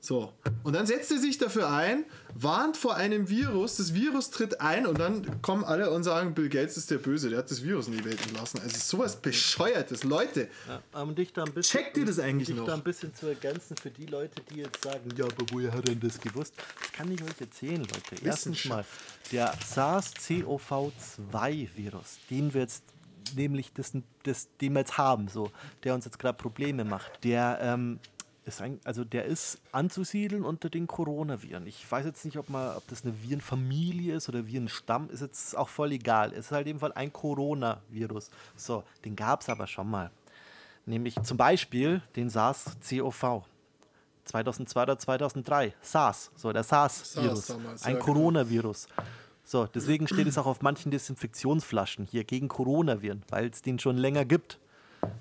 So. 0.00 0.32
Und 0.62 0.74
dann 0.74 0.86
setzt 0.86 1.10
er 1.10 1.18
sich 1.18 1.36
dafür 1.38 1.68
ein, 1.68 2.04
warnt 2.32 2.76
vor 2.76 2.94
einem 2.94 3.28
Virus, 3.28 3.74
das 3.76 3.92
Virus 3.92 4.30
tritt 4.30 4.60
ein 4.60 4.86
und 4.86 5.00
dann 5.00 5.42
kommen 5.42 5.64
alle 5.64 5.90
und 5.90 6.04
sagen, 6.04 6.32
Bill 6.34 6.48
Gates 6.48 6.76
ist 6.76 6.92
der 6.92 6.98
Böse, 6.98 7.28
der 7.28 7.38
hat 7.38 7.50
das 7.50 7.64
Virus 7.64 7.88
in 7.88 7.94
die 7.94 8.04
Welt 8.04 8.24
entlassen. 8.24 8.60
Also 8.60 8.78
sowas 8.78 9.16
bescheuertes. 9.16 10.04
Leute, 10.04 10.48
ja, 10.68 10.80
um 11.02 11.16
dich 11.16 11.32
da 11.32 11.42
ein 11.42 11.52
bisschen, 11.52 11.80
checkt 11.80 11.96
ihr 11.96 12.04
das 12.04 12.20
eigentlich 12.20 12.50
um 12.50 12.54
dich 12.54 12.60
noch? 12.60 12.66
da 12.66 12.74
ein 12.74 12.84
bisschen 12.84 13.12
zu 13.14 13.26
ergänzen 13.26 13.76
für 13.76 13.90
die 13.90 14.06
Leute, 14.06 14.40
die 14.50 14.60
jetzt 14.60 14.84
sagen, 14.84 15.10
ja, 15.16 15.24
aber 15.24 15.44
woher 15.50 15.72
hat 15.72 15.88
er 15.88 15.94
denn 15.94 16.00
das 16.00 16.20
gewusst? 16.20 16.54
Das 16.56 16.92
kann 16.92 17.10
ich 17.10 17.20
euch 17.22 17.40
erzählen, 17.40 17.80
Leute. 17.80 18.14
Erstens 18.22 18.64
mal, 18.66 18.84
der 19.32 19.52
SARS-CoV-2-Virus, 19.54 22.18
den 22.30 22.54
wir 22.54 22.60
jetzt 22.60 22.84
nämlich 23.34 23.72
das, 23.72 23.92
das, 24.22 24.48
den 24.60 24.74
wir 24.74 24.80
jetzt 24.80 24.98
haben, 24.98 25.28
so, 25.28 25.50
der 25.82 25.94
uns 25.94 26.04
jetzt 26.04 26.18
gerade 26.18 26.38
Probleme 26.38 26.84
macht, 26.84 27.24
der 27.24 27.58
ähm, 27.60 27.98
ist 28.46 28.62
ein, 28.62 28.80
also 28.84 29.04
der 29.04 29.24
ist 29.24 29.58
anzusiedeln 29.72 30.44
unter 30.44 30.70
den 30.70 30.86
Coronaviren. 30.86 31.66
Ich 31.66 31.90
weiß 31.90 32.06
jetzt 32.06 32.24
nicht, 32.24 32.38
ob, 32.38 32.48
mal, 32.48 32.76
ob 32.76 32.86
das 32.88 33.04
eine 33.04 33.12
Virenfamilie 33.22 34.14
ist 34.14 34.28
oder 34.28 34.46
Virenstamm, 34.46 35.10
ist 35.10 35.20
jetzt 35.20 35.56
auch 35.56 35.68
voll 35.68 35.92
egal. 35.92 36.32
Es 36.32 36.46
ist 36.46 36.52
halt 36.52 36.68
eben 36.68 36.78
Fall 36.78 36.92
ein 36.92 37.12
Coronavirus. 37.12 38.30
So, 38.54 38.84
den 39.04 39.16
gab 39.16 39.40
es 39.40 39.48
aber 39.48 39.66
schon 39.66 39.90
mal. 39.90 40.10
Nämlich 40.86 41.20
zum 41.22 41.36
Beispiel 41.36 42.02
den 42.14 42.30
SARS-CoV. 42.30 43.42
2002 44.24 44.82
oder 44.82 44.98
2003. 44.98 45.74
SARS, 45.80 46.30
so 46.36 46.52
der 46.52 46.62
SARS-Virus. 46.62 47.46
SARS 47.46 47.82
ein 47.84 47.94
ja, 47.94 48.00
genau. 48.00 48.04
Coronavirus. 48.04 48.86
So, 49.42 49.66
deswegen 49.66 50.06
steht 50.08 50.26
es 50.26 50.38
auch 50.38 50.46
auf 50.46 50.62
manchen 50.62 50.90
Desinfektionsflaschen 50.90 52.06
hier 52.06 52.24
gegen 52.24 52.48
Coronaviren, 52.48 53.22
weil 53.28 53.48
es 53.48 53.62
den 53.62 53.78
schon 53.78 53.96
länger 53.96 54.24
gibt. 54.24 54.58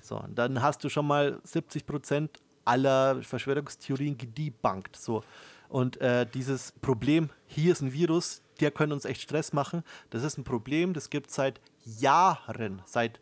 So, 0.01 0.23
dann 0.33 0.61
hast 0.61 0.83
du 0.83 0.89
schon 0.89 1.05
mal 1.05 1.39
70 1.43 1.85
Prozent 1.85 2.39
aller 2.65 3.21
Verschwörungstheorien 3.21 4.17
gedebunked. 4.17 4.95
So. 4.95 5.23
Und 5.69 5.99
äh, 6.01 6.25
dieses 6.25 6.73
Problem, 6.81 7.29
hier 7.47 7.71
ist 7.71 7.81
ein 7.81 7.93
Virus, 7.93 8.41
der 8.59 8.71
könnte 8.71 8.95
uns 8.95 9.05
echt 9.05 9.21
Stress 9.21 9.53
machen, 9.53 9.83
das 10.09 10.23
ist 10.23 10.37
ein 10.37 10.43
Problem, 10.43 10.93
das 10.93 11.09
gibt 11.09 11.29
es 11.29 11.35
seit 11.35 11.59
Jahren, 11.85 12.81
seit 12.85 13.19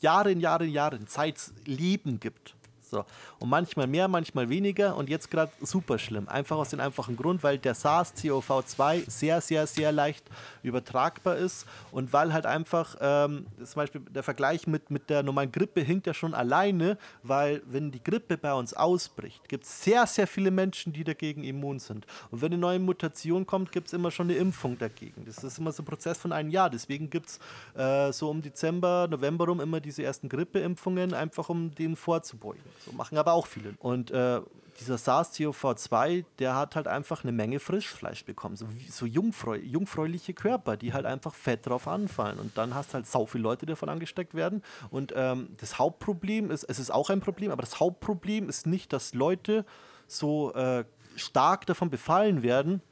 Jahren, 0.00 0.40
Jahren, 0.40 0.68
Jahren, 0.68 1.06
seit 1.08 1.36
es 1.36 1.54
Leben 1.64 2.18
gibt. 2.18 2.54
So. 2.92 3.06
Und 3.38 3.48
manchmal 3.48 3.86
mehr, 3.86 4.06
manchmal 4.06 4.50
weniger 4.50 4.94
und 4.96 5.08
jetzt 5.08 5.30
gerade 5.30 5.50
super 5.62 5.98
schlimm. 5.98 6.28
Einfach 6.28 6.58
aus 6.58 6.68
dem 6.68 6.78
einfachen 6.78 7.16
Grund, 7.16 7.42
weil 7.42 7.56
der 7.56 7.74
SARS-CoV-2 7.74 9.08
sehr, 9.10 9.40
sehr, 9.40 9.66
sehr 9.66 9.92
leicht 9.92 10.22
übertragbar 10.62 11.38
ist 11.38 11.66
und 11.90 12.12
weil 12.12 12.34
halt 12.34 12.44
einfach 12.44 12.96
ähm, 13.00 13.46
zum 13.56 13.76
Beispiel 13.76 14.02
der 14.10 14.22
Vergleich 14.22 14.66
mit, 14.66 14.90
mit 14.90 15.08
der 15.08 15.22
normalen 15.22 15.50
Grippe 15.50 15.80
hinkt 15.80 16.06
ja 16.06 16.12
schon 16.12 16.34
alleine, 16.34 16.98
weil 17.22 17.62
wenn 17.64 17.90
die 17.90 18.04
Grippe 18.04 18.36
bei 18.36 18.52
uns 18.52 18.74
ausbricht, 18.74 19.48
gibt 19.48 19.64
es 19.64 19.82
sehr, 19.82 20.06
sehr 20.06 20.26
viele 20.26 20.50
Menschen, 20.50 20.92
die 20.92 21.02
dagegen 21.02 21.44
immun 21.44 21.78
sind. 21.78 22.06
Und 22.30 22.42
wenn 22.42 22.52
eine 22.52 22.60
neue 22.60 22.78
Mutation 22.78 23.46
kommt, 23.46 23.72
gibt 23.72 23.86
es 23.86 23.94
immer 23.94 24.10
schon 24.10 24.26
eine 24.28 24.38
Impfung 24.38 24.76
dagegen. 24.76 25.24
Das 25.24 25.42
ist 25.42 25.58
immer 25.58 25.72
so 25.72 25.82
ein 25.82 25.86
Prozess 25.86 26.18
von 26.18 26.30
einem 26.30 26.50
Jahr. 26.50 26.68
Deswegen 26.68 27.08
gibt 27.08 27.30
es 27.30 27.40
äh, 27.74 28.12
so 28.12 28.28
um 28.28 28.42
Dezember, 28.42 29.08
November 29.08 29.46
rum 29.46 29.62
immer 29.62 29.80
diese 29.80 30.02
ersten 30.02 30.28
Grippeimpfungen, 30.28 31.14
einfach 31.14 31.48
um 31.48 31.74
denen 31.74 31.96
vorzubeugen. 31.96 32.62
So 32.84 32.92
machen 32.92 33.18
aber 33.18 33.32
auch 33.32 33.46
viele. 33.46 33.74
Und 33.78 34.10
äh, 34.10 34.40
dieser 34.80 34.96
SARS-CoV-2, 34.96 36.24
der 36.38 36.56
hat 36.56 36.76
halt 36.76 36.88
einfach 36.88 37.22
eine 37.22 37.32
Menge 37.32 37.60
Frischfleisch 37.60 38.24
bekommen. 38.24 38.56
So, 38.56 38.66
so 38.88 39.06
jungfräu 39.06 39.56
jungfräuliche 39.56 40.34
Körper, 40.34 40.76
die 40.76 40.92
halt 40.92 41.06
einfach 41.06 41.34
fett 41.34 41.66
drauf 41.66 41.86
anfallen. 41.86 42.38
Und 42.38 42.56
dann 42.56 42.74
hast 42.74 42.94
halt 42.94 43.06
sau 43.06 43.26
viele 43.26 43.42
Leute, 43.42 43.66
die 43.66 43.72
davon 43.72 43.88
angesteckt 43.88 44.34
werden. 44.34 44.62
Und 44.90 45.12
ähm, 45.14 45.48
das 45.58 45.78
Hauptproblem 45.78 46.50
ist, 46.50 46.64
es 46.64 46.78
ist 46.78 46.90
auch 46.90 47.10
ein 47.10 47.20
Problem, 47.20 47.50
aber 47.50 47.62
das 47.62 47.80
Hauptproblem 47.80 48.48
ist 48.48 48.66
nicht, 48.66 48.92
dass 48.92 49.14
Leute 49.14 49.64
so 50.06 50.52
äh, 50.54 50.84
stark 51.16 51.66
davon 51.66 51.90
befallen 51.90 52.42
werden, 52.42 52.82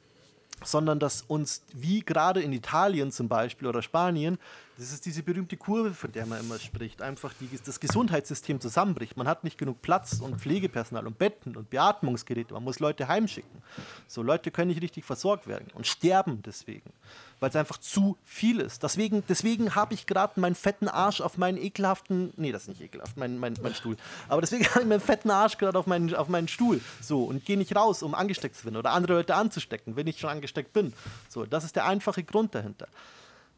sondern 0.63 0.99
dass 0.99 1.23
uns, 1.23 1.63
wie 1.73 2.01
gerade 2.01 2.41
in 2.41 2.53
Italien 2.53 3.11
zum 3.11 3.27
Beispiel 3.27 3.67
oder 3.67 3.81
Spanien, 3.81 4.37
das 4.81 4.91
ist 4.91 5.05
diese 5.05 5.21
berühmte 5.21 5.57
Kurve, 5.57 5.93
von 5.93 6.11
der 6.11 6.25
man 6.25 6.39
immer 6.39 6.57
spricht, 6.57 7.03
einfach 7.03 7.31
die, 7.39 7.47
das 7.63 7.79
Gesundheitssystem 7.79 8.59
zusammenbricht. 8.59 9.15
Man 9.15 9.27
hat 9.27 9.43
nicht 9.43 9.59
genug 9.59 9.83
Platz 9.83 10.19
und 10.21 10.41
Pflegepersonal 10.41 11.05
und 11.05 11.19
Betten 11.19 11.55
und 11.55 11.69
Beatmungsgeräte, 11.69 12.55
man 12.55 12.63
muss 12.63 12.79
Leute 12.79 13.07
heimschicken. 13.07 13.61
So 14.07 14.23
Leute 14.23 14.49
können 14.49 14.69
nicht 14.69 14.81
richtig 14.81 15.05
versorgt 15.05 15.45
werden 15.45 15.67
und 15.75 15.85
sterben 15.85 16.41
deswegen, 16.41 16.91
weil 17.39 17.51
es 17.51 17.55
einfach 17.55 17.77
zu 17.77 18.17
viel 18.25 18.59
ist. 18.59 18.81
Deswegen, 18.81 19.23
deswegen 19.29 19.75
habe 19.75 19.93
ich 19.93 20.07
gerade 20.07 20.39
meinen 20.39 20.55
fetten 20.55 20.87
Arsch 20.87 21.21
auf 21.21 21.37
meinen 21.37 21.59
ekelhaften, 21.59 22.33
nee, 22.37 22.51
das 22.51 22.63
ist 22.63 22.69
nicht 22.69 22.81
ekelhaft, 22.81 23.17
mein, 23.17 23.37
mein, 23.37 23.53
mein 23.61 23.75
Stuhl, 23.75 23.97
aber 24.29 24.41
deswegen 24.41 24.65
habe 24.71 24.81
ich 24.81 24.87
meinen 24.87 24.99
fetten 24.99 25.29
Arsch 25.29 25.59
gerade 25.59 25.77
auf 25.77 25.85
meinen, 25.85 26.15
auf 26.15 26.27
meinen 26.27 26.47
Stuhl 26.47 26.81
so 27.01 27.25
und 27.25 27.45
gehe 27.45 27.57
nicht 27.57 27.75
raus, 27.75 28.01
um 28.01 28.15
angesteckt 28.15 28.55
zu 28.55 28.65
werden 28.65 28.77
oder 28.77 28.93
andere 28.93 29.13
Leute 29.13 29.35
anzustecken, 29.35 29.95
wenn 29.95 30.07
ich 30.07 30.19
schon 30.19 30.31
angesteckt 30.31 30.73
bin. 30.73 30.91
So, 31.29 31.45
das 31.45 31.65
ist 31.65 31.75
der 31.75 31.85
einfache 31.85 32.23
Grund 32.23 32.55
dahinter 32.55 32.87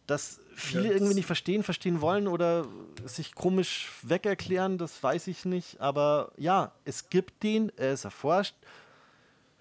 dass 0.08 0.40
viele 0.56 0.88
ja, 0.88 0.94
irgendwie 0.94 1.16
nicht 1.16 1.26
verstehen, 1.26 1.64
verstehen 1.64 2.02
wollen 2.02 2.28
oder 2.28 2.66
sich 3.06 3.34
komisch 3.36 3.92
wegerklären, 4.02 4.78
das 4.78 5.02
weiß 5.02 5.28
ich 5.28 5.46
nicht. 5.46 5.80
Aber 5.82 6.32
ja, 6.38 6.74
es 6.86 7.10
gibt 7.10 7.44
den, 7.44 7.72
er 7.78 7.94
ist 7.94 8.06
erforscht 8.06 8.56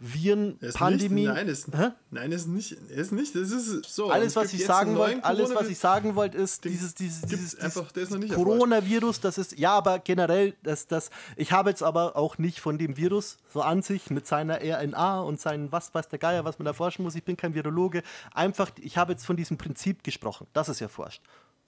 Viren, 0.05 0.59
Pandemie. 0.75 1.27
Nein, 1.27 1.47
ist, 1.47 1.69
nein, 2.11 2.33
ist 2.33 2.49
nicht. 2.49 2.73
Ist 2.73 3.13
nicht. 3.13 3.37
Das 3.37 3.53
ist 3.53 3.85
so. 3.85 4.11
Alles, 4.11 4.35
was 4.35 4.53
ich 4.53 4.65
sagen 4.65 4.97
wollte, 4.97 5.25
alles, 5.25 5.55
was 5.55 5.69
ich 5.69 5.79
sagen 5.79 6.17
wollte, 6.17 6.39
ist 6.39 6.65
dieses, 6.65 6.97
dieses, 6.97 7.23
dieses, 7.23 7.61
einfach, 7.61 7.93
dieses 7.93 8.35
Coronavirus. 8.35 9.21
Das 9.21 9.39
ist 9.39 9.57
ja, 9.57 9.71
aber 9.71 10.01
generell, 10.01 10.55
das, 10.65 10.89
das. 10.89 11.11
Ich 11.37 11.53
habe 11.53 11.71
jetzt 11.71 11.85
aber 11.85 12.17
auch 12.17 12.37
nicht 12.37 12.59
von 12.59 12.79
dem 12.79 12.97
Virus 12.97 13.37
so 13.53 13.63
an 13.63 13.83
sich 13.83 14.11
mit 14.11 14.27
seiner 14.27 14.59
RNA 14.61 15.21
und 15.21 15.41
seinen 15.41 15.71
was 15.71 15.95
weiß 15.95 16.09
der 16.09 16.19
Geier, 16.19 16.45
was 16.45 16.59
man 16.59 16.67
erforschen 16.67 17.05
muss. 17.05 17.15
Ich 17.15 17.23
bin 17.23 17.37
kein 17.37 17.55
Virologe. 17.55 18.03
Einfach, 18.35 18.73
ich 18.81 18.99
habe 18.99 19.13
jetzt 19.13 19.25
von 19.25 19.37
diesem 19.37 19.57
Prinzip 19.57 20.03
gesprochen. 20.03 20.49
Das 20.53 20.69
ist 20.69 20.81
erforscht. 20.81 21.23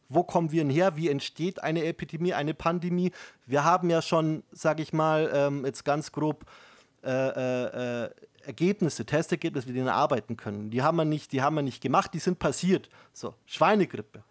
Wo 0.09 0.25
kommen 0.25 0.51
wir 0.51 0.65
her? 0.65 0.97
Wie 0.97 1.09
entsteht 1.09 1.63
eine 1.63 1.85
Epidemie, 1.85 2.35
eine 2.35 2.53
Pandemie? 2.53 3.13
Wir 3.47 3.63
haben 3.63 3.91
ja 3.91 4.03
schon, 4.03 4.43
sage 4.51 4.83
ich 4.83 4.93
mal, 4.93 5.31
ähm, 5.33 5.65
jetzt 5.65 5.85
ganz 5.85 6.11
grob 6.11 6.45
äh, 7.05 8.05
äh, 8.05 8.11
Ergebnisse, 8.47 9.05
Testergebnisse, 9.05 9.67
mit 9.67 9.77
denen 9.77 9.87
wir 9.87 9.95
arbeiten 9.95 10.37
können. 10.37 10.71
Die 10.71 10.83
haben 10.83 10.97
wir 10.97 11.05
nicht, 11.05 11.33
die 11.33 11.43
haben 11.43 11.57
wir 11.57 11.63
nicht 11.63 11.81
gemacht, 11.81 12.13
die 12.15 12.19
sind 12.19 12.39
passiert. 12.39 12.89
So, 13.13 13.35
Schweinegrippe, 13.47 14.23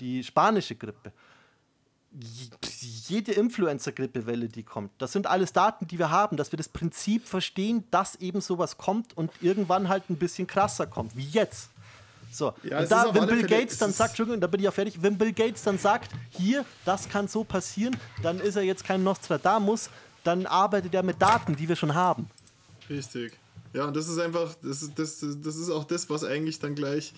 die 0.00 0.24
spanische 0.24 0.74
Grippe, 0.74 1.12
jede 3.08 3.32
Influencer-Grippewelle, 3.32 4.48
die 4.48 4.64
kommt. 4.64 4.90
Das 4.98 5.12
sind 5.12 5.26
alles 5.28 5.52
Daten, 5.52 5.86
die 5.86 5.98
wir 5.98 6.10
haben, 6.10 6.36
dass 6.36 6.52
wir 6.52 6.56
das 6.56 6.68
Prinzip 6.68 7.26
verstehen, 7.26 7.84
dass 7.90 8.16
eben 8.16 8.40
sowas 8.40 8.76
kommt 8.78 9.16
und 9.16 9.30
irgendwann 9.40 9.88
halt 9.88 10.10
ein 10.10 10.16
bisschen 10.16 10.46
krasser 10.46 10.86
kommt, 10.86 11.16
wie 11.16 11.28
jetzt. 11.28 11.70
So, 12.32 12.52
ja, 12.62 12.80
und 12.80 12.90
da, 12.90 13.12
wenn 13.12 13.26
Bill 13.26 13.42
Gates 13.46 13.78
dann 13.78 13.92
sagt, 13.92 14.10
Entschuldigung, 14.10 14.40
da 14.40 14.46
bin 14.46 14.60
ich 14.60 14.64
ja 14.64 14.70
fertig, 14.70 15.02
wenn 15.02 15.18
Bill 15.18 15.32
Gates 15.32 15.62
dann 15.62 15.78
sagt, 15.78 16.12
hier, 16.30 16.64
das 16.84 17.08
kann 17.08 17.26
so 17.26 17.42
passieren, 17.42 17.96
dann 18.22 18.38
ist 18.38 18.56
er 18.56 18.62
jetzt 18.62 18.84
kein 18.84 19.02
Nostradamus, 19.02 19.90
dann 20.24 20.46
arbeitet 20.46 20.94
er 20.94 21.02
mit 21.02 21.20
Daten, 21.20 21.56
die 21.56 21.68
wir 21.68 21.76
schon 21.76 21.94
haben. 21.94 22.28
Richtig. 22.88 23.38
Ja, 23.72 23.86
und 23.86 23.96
das 23.96 24.08
ist 24.08 24.18
einfach, 24.18 24.54
das 24.62 24.82
ist, 24.82 24.98
das, 24.98 25.20
das 25.20 25.56
ist 25.56 25.70
auch 25.70 25.84
das, 25.84 26.10
was 26.10 26.24
eigentlich 26.24 26.58
dann 26.58 26.74
gleich 26.74 27.12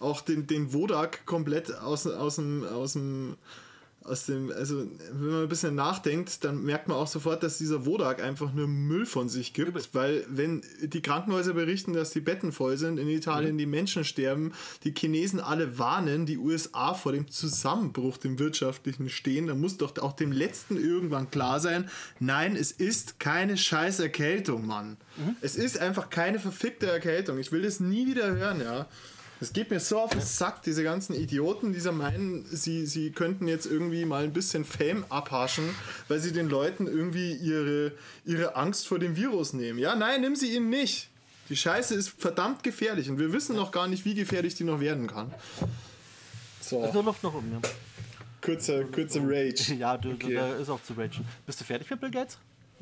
auch 0.00 0.20
den, 0.20 0.46
den 0.46 0.72
Wodak 0.72 1.26
komplett 1.26 1.74
aus, 1.74 2.06
aus 2.06 2.36
dem, 2.36 2.64
aus 2.64 2.94
dem 2.94 3.36
aus 4.08 4.26
dem, 4.26 4.50
also 4.50 4.86
wenn 5.12 5.30
man 5.30 5.42
ein 5.42 5.48
bisschen 5.48 5.74
nachdenkt, 5.74 6.44
dann 6.44 6.62
merkt 6.64 6.88
man 6.88 6.96
auch 6.96 7.06
sofort, 7.06 7.42
dass 7.42 7.58
dieser 7.58 7.86
Wodak 7.86 8.22
einfach 8.22 8.52
nur 8.52 8.66
Müll 8.66 9.06
von 9.06 9.28
sich 9.28 9.52
gibt, 9.52 9.68
Übel. 9.68 9.82
weil 9.92 10.24
wenn 10.28 10.62
die 10.82 11.02
Krankenhäuser 11.02 11.52
berichten, 11.54 11.92
dass 11.92 12.10
die 12.10 12.20
Betten 12.20 12.52
voll 12.52 12.76
sind, 12.76 12.98
in 12.98 13.08
Italien 13.08 13.54
Mhm. 13.54 13.58
die 13.58 13.66
Menschen 13.66 14.04
sterben, 14.04 14.52
die 14.84 14.94
Chinesen 14.96 15.40
alle 15.40 15.78
warnen, 15.78 16.26
die 16.26 16.38
USA 16.38 16.94
vor 16.94 17.12
dem 17.12 17.28
Zusammenbruch, 17.30 18.16
dem 18.16 18.38
wirtschaftlichen 18.38 19.08
stehen, 19.10 19.46
dann 19.46 19.60
muss 19.60 19.76
doch 19.76 19.96
auch 19.98 20.12
dem 20.14 20.32
Letzten 20.32 20.76
irgendwann 20.76 21.30
klar 21.30 21.60
sein, 21.60 21.88
nein, 22.20 22.56
es 22.56 22.72
ist 22.72 23.20
keine 23.20 23.56
scheiß 23.56 24.00
Erkältung, 24.00 24.66
Mann. 24.66 24.96
Mhm. 25.16 25.36
Es 25.40 25.56
ist 25.56 25.78
einfach 25.78 26.10
keine 26.10 26.38
verfickte 26.38 26.86
Erkältung. 26.86 27.38
Ich 27.38 27.52
will 27.52 27.62
das 27.62 27.80
nie 27.80 28.06
wieder 28.06 28.34
hören, 28.34 28.60
ja. 28.60 28.86
Es 29.40 29.52
geht 29.52 29.70
mir 29.70 29.78
so 29.78 30.00
auf 30.00 30.10
den 30.10 30.20
Sack, 30.20 30.62
diese 30.62 30.82
ganzen 30.82 31.14
Idioten, 31.14 31.72
die 31.72 31.78
so 31.78 31.92
meinen, 31.92 32.44
sie, 32.50 32.86
sie 32.86 33.12
könnten 33.12 33.46
jetzt 33.46 33.66
irgendwie 33.66 34.04
mal 34.04 34.24
ein 34.24 34.32
bisschen 34.32 34.64
Fame 34.64 35.04
abhaschen, 35.10 35.68
weil 36.08 36.18
sie 36.18 36.32
den 36.32 36.48
Leuten 36.48 36.86
irgendwie 36.88 37.34
ihre, 37.34 37.92
ihre 38.24 38.56
Angst 38.56 38.88
vor 38.88 38.98
dem 38.98 39.14
Virus 39.16 39.52
nehmen. 39.52 39.78
Ja, 39.78 39.94
nein, 39.94 40.22
nimm 40.22 40.34
sie 40.34 40.54
ihnen 40.56 40.70
nicht. 40.70 41.08
Die 41.50 41.56
Scheiße 41.56 41.94
ist 41.94 42.10
verdammt 42.18 42.62
gefährlich 42.64 43.08
und 43.08 43.18
wir 43.18 43.32
wissen 43.32 43.54
noch 43.54 43.70
gar 43.70 43.86
nicht, 43.86 44.04
wie 44.04 44.14
gefährlich 44.14 44.54
die 44.56 44.64
noch 44.64 44.80
werden 44.80 45.06
kann. 45.06 45.32
So, 46.60 46.90
nur 46.92 47.04
Luft 47.04 47.22
nach 47.22 47.32
oben, 47.32 47.50
ja. 47.52 47.60
kurzer, 48.42 48.84
kurzer 48.84 49.20
Rage. 49.22 49.74
Ja, 49.78 49.96
du, 49.96 50.10
Okay. 50.10 50.34
da 50.34 50.56
ist 50.56 50.68
auch 50.68 50.82
zu 50.82 50.92
ragen. 50.94 51.24
Bist 51.46 51.60
du 51.60 51.64
fertig 51.64 51.88
mit 51.90 52.00
Bill 52.00 52.10
Gates? 52.10 52.38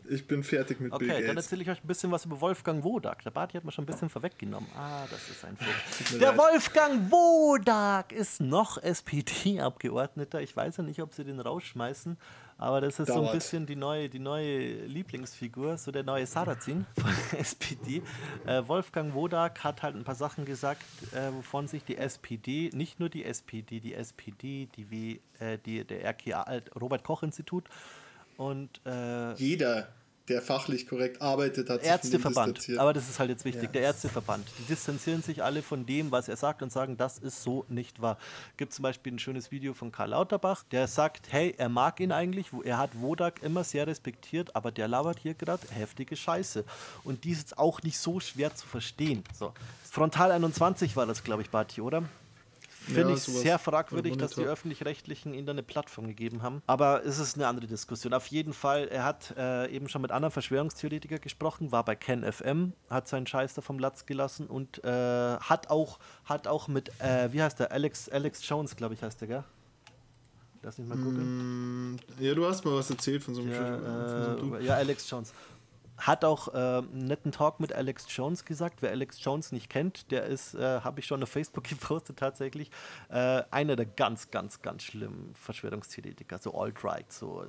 Ich 0.08 0.26
bin 0.26 0.42
fertig 0.44 0.80
mit 0.80 0.92
Okay, 0.92 1.06
Bill 1.06 1.14
dann 1.16 1.26
Gates. 1.34 1.46
erzähle 1.46 1.62
ich 1.62 1.70
euch 1.70 1.82
ein 1.82 1.86
bisschen 1.86 2.10
was 2.10 2.24
über 2.24 2.40
Wolfgang 2.40 2.82
Wodak. 2.84 3.22
Der 3.22 3.30
Barty 3.30 3.56
hat 3.56 3.64
mir 3.64 3.72
schon 3.72 3.84
ein 3.84 3.86
bisschen 3.86 4.08
vorweggenommen. 4.08 4.68
Ah, 4.76 5.04
das 5.10 5.28
ist 5.28 5.44
ein 5.44 5.56
Vogel. 5.56 6.18
Der 6.20 6.28
leid. 6.32 6.38
Wolfgang 6.38 7.10
Wodak 7.10 8.12
ist 8.12 8.40
noch 8.40 8.78
SPD-Abgeordneter. 8.82 10.40
Ich 10.40 10.56
weiß 10.56 10.78
ja 10.78 10.82
nicht, 10.82 11.00
ob 11.02 11.14
sie 11.14 11.24
den 11.24 11.40
rausschmeißen, 11.40 12.16
aber 12.58 12.80
das 12.80 12.98
ist 12.98 13.08
so 13.08 13.14
ein 13.14 13.20
Dauert. 13.22 13.32
bisschen 13.34 13.66
die 13.66 13.76
neue, 13.76 14.08
die 14.08 14.18
neue 14.18 14.84
Lieblingsfigur, 14.86 15.76
so 15.78 15.90
der 15.90 16.02
neue 16.04 16.26
Sarrazin 16.26 16.86
von 16.98 17.10
der 17.32 17.40
SPD. 17.40 18.02
Äh, 18.46 18.62
Wolfgang 18.66 19.14
Wodak 19.14 19.62
hat 19.64 19.82
halt 19.82 19.94
ein 19.96 20.04
paar 20.04 20.14
Sachen 20.14 20.44
gesagt, 20.44 20.82
äh, 21.12 21.32
wovon 21.32 21.68
sich 21.68 21.84
die 21.84 21.96
SPD, 21.96 22.70
nicht 22.74 23.00
nur 23.00 23.08
die 23.08 23.24
SPD, 23.24 23.80
die 23.80 23.94
SPD, 23.94 24.68
die, 24.76 24.90
w, 24.90 25.18
äh, 25.38 25.58
die 25.58 25.84
der 25.84 26.04
RKA, 26.04 26.42
äh, 26.44 26.62
Robert-Koch-Institut 26.80 27.64
und 28.36 28.80
äh, 28.84 29.32
Jeder, 29.34 29.88
der 30.28 30.42
fachlich 30.42 30.86
korrekt 30.88 31.22
arbeitet, 31.22 31.70
hat 31.70 31.82
Ärzteverband. 31.82 32.68
Aber 32.78 32.92
das 32.92 33.08
ist 33.08 33.18
halt 33.18 33.30
jetzt 33.30 33.44
wichtig. 33.44 33.64
Ja. 33.64 33.68
Der 33.70 33.82
Ärzteverband. 33.82 34.46
Die 34.58 34.64
distanzieren 34.64 35.22
sich 35.22 35.42
alle 35.42 35.62
von 35.62 35.86
dem, 35.86 36.10
was 36.10 36.28
er 36.28 36.36
sagt 36.36 36.62
und 36.62 36.72
sagen, 36.72 36.96
das 36.96 37.18
ist 37.18 37.42
so 37.42 37.64
nicht 37.68 38.00
wahr. 38.02 38.18
Gibt 38.56 38.72
zum 38.72 38.82
Beispiel 38.82 39.12
ein 39.12 39.18
schönes 39.18 39.50
Video 39.50 39.72
von 39.74 39.92
Karl 39.92 40.10
Lauterbach, 40.10 40.64
der 40.70 40.88
sagt, 40.88 41.28
hey, 41.30 41.54
er 41.56 41.68
mag 41.68 42.00
ihn 42.00 42.12
eigentlich, 42.12 42.52
wo- 42.52 42.62
er 42.62 42.78
hat 42.78 42.90
Wodak 43.00 43.42
immer 43.42 43.62
sehr 43.64 43.86
respektiert, 43.86 44.54
aber 44.56 44.72
der 44.72 44.88
labert 44.88 45.18
hier 45.20 45.34
gerade 45.34 45.66
heftige 45.70 46.16
Scheiße. 46.16 46.64
Und 47.04 47.24
die 47.24 47.30
ist 47.30 47.38
jetzt 47.38 47.58
auch 47.58 47.82
nicht 47.82 47.98
so 47.98 48.18
schwer 48.20 48.54
zu 48.54 48.66
verstehen. 48.66 49.22
So. 49.38 49.52
Frontal 49.90 50.32
21 50.32 50.96
war 50.96 51.06
das, 51.06 51.22
glaube 51.24 51.42
ich, 51.42 51.50
Bati, 51.50 51.80
oder? 51.80 52.02
Finde 52.86 53.10
Ja, 53.10 53.14
ich 53.16 53.22
sehr 53.24 53.58
fragwürdig, 53.58 54.16
dass 54.16 54.32
die. 54.36 54.42
Öffentlich-Rechtlichen 54.42 55.34
ihnen 55.34 55.44
da 55.46 55.50
eine 55.52 55.62
Plattform 55.64 56.06
gegeben 56.06 56.42
haben. 56.42 56.62
Aber 56.66 57.04
es 57.04 57.18
ist 57.18 57.34
eine 57.36 57.48
andere 57.48 57.66
Diskussion. 57.66 58.12
Auf 58.14 58.26
jeden 58.28 58.52
Fall, 58.52 58.86
er 58.88 59.02
hat 59.04 59.34
äh, 59.36 59.68
eben 59.74 59.88
schon 59.88 60.02
mit 60.02 60.12
anderen 60.12 60.30
Verschwörungstheoretikern 60.32 61.20
gesprochen, 61.20 61.72
war 61.72 61.84
bei 61.84 61.96
Ken 61.96 62.22
FM, 62.30 62.72
hat 62.88 63.08
seinen 63.08 63.26
Scheiß 63.26 63.54
da 63.54 63.60
vom 63.62 63.78
Latz 63.78 64.06
gelassen 64.06 64.46
und 64.46 64.84
äh, 64.84 64.88
hat, 65.38 65.68
auch, 65.70 65.98
hat 66.24 66.46
auch 66.46 66.68
mit, 66.68 66.90
äh, 67.00 67.32
wie 67.32 67.42
heißt 67.42 67.58
der, 67.58 67.72
Alex, 67.72 68.08
Alex 68.08 68.48
Jones, 68.48 68.76
glaube 68.76 68.94
ich, 68.94 69.02
heißt 69.02 69.20
der, 69.20 69.28
gell? 69.28 69.44
Lass 70.62 70.78
mich 70.78 70.88
mal 70.88 70.96
gucken. 70.98 71.92
Mm, 71.92 71.96
Ja, 72.18 72.34
du 72.34 72.44
hast 72.46 72.64
mal 72.64 72.74
was 72.74 72.90
erzählt 72.90 73.22
von 73.22 73.34
so 73.34 73.40
einem, 73.42 73.52
Ja, 73.52 73.58
Sch- 73.76 73.80
von 73.80 74.22
so 74.48 74.54
einem 74.54 74.62
äh, 74.62 74.64
ja, 74.66 74.74
Alex 74.74 75.08
Jones. 75.08 75.32
Hat 75.98 76.24
auch 76.24 76.48
äh, 76.48 76.56
einen 76.56 77.06
netten 77.06 77.32
Talk 77.32 77.60
mit 77.60 77.72
Alex 77.72 78.06
Jones 78.08 78.44
gesagt. 78.44 78.82
Wer 78.82 78.90
Alex 78.90 79.22
Jones 79.22 79.52
nicht 79.52 79.70
kennt, 79.70 80.10
der 80.10 80.24
ist, 80.24 80.54
äh, 80.54 80.80
habe 80.80 81.00
ich 81.00 81.06
schon 81.06 81.22
auf 81.22 81.28
Facebook 81.28 81.64
gepostet 81.68 82.18
tatsächlich, 82.18 82.70
äh, 83.08 83.42
einer 83.50 83.76
der 83.76 83.86
ganz, 83.86 84.30
ganz, 84.30 84.60
ganz 84.62 84.82
schlimmen 84.82 85.34
Verschwörungstheoretiker, 85.34 86.38
so 86.38 86.58
alt-right, 86.58 87.10
so 87.12 87.42
äh, 87.42 87.48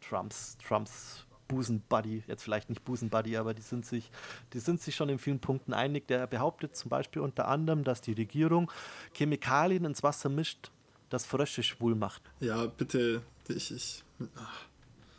Trumps, 0.00 0.56
Trumps 0.66 1.26
Busenbuddy, 1.48 2.24
jetzt 2.26 2.44
vielleicht 2.44 2.68
nicht 2.68 2.84
Busenbuddy, 2.84 3.36
aber 3.36 3.54
die 3.54 3.62
sind 3.62 3.84
sich, 3.84 4.10
die 4.52 4.60
sind 4.60 4.80
sich 4.80 4.94
schon 4.94 5.08
in 5.08 5.18
vielen 5.18 5.40
Punkten 5.40 5.72
einig. 5.72 6.06
Der 6.06 6.26
behauptet 6.26 6.76
zum 6.76 6.90
Beispiel 6.90 7.22
unter 7.22 7.48
anderem, 7.48 7.84
dass 7.84 8.02
die 8.02 8.12
Regierung 8.12 8.70
Chemikalien 9.14 9.84
ins 9.86 10.02
Wasser 10.02 10.28
mischt, 10.28 10.70
das 11.08 11.24
Frösche 11.24 11.62
schwul 11.62 11.94
macht. 11.94 12.22
Ja, 12.40 12.66
bitte, 12.66 13.22
ich, 13.48 13.74
ich. 13.74 14.04
Ach, 14.36 14.67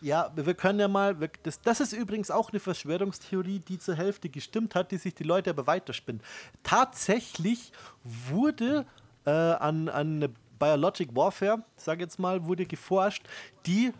Ja, 0.01 0.31
wir 0.35 0.53
können 0.53 0.79
ja 0.79 0.87
mal, 0.87 1.19
wir- 1.19 1.29
das, 1.43 1.59
das 1.61 1.81
ist 1.81 1.93
übrigens 1.93 2.31
auch 2.31 2.51
eine 2.51 2.59
Verschwörungstheorie, 2.59 3.59
die 3.59 3.79
zur 3.79 3.95
Hälfte 3.95 4.29
gestimmt 4.29 4.73
hat, 4.75 4.91
die 4.91 4.97
sich 4.97 5.13
die 5.13 5.23
Leute 5.23 5.49
aber 5.49 5.67
weiterspinnen. 5.67 6.21
Tatsächlich 6.63 7.73
wurde 8.03 8.85
äh, 9.25 9.29
an, 9.31 9.89
an 9.89 10.33
Biologic 10.57 11.15
Warfare, 11.15 11.63
sage 11.75 12.03
jetzt 12.03 12.17
mal, 12.19 12.45
wurde 12.45 12.65
geforscht, 12.65 13.27
die, 13.65 13.91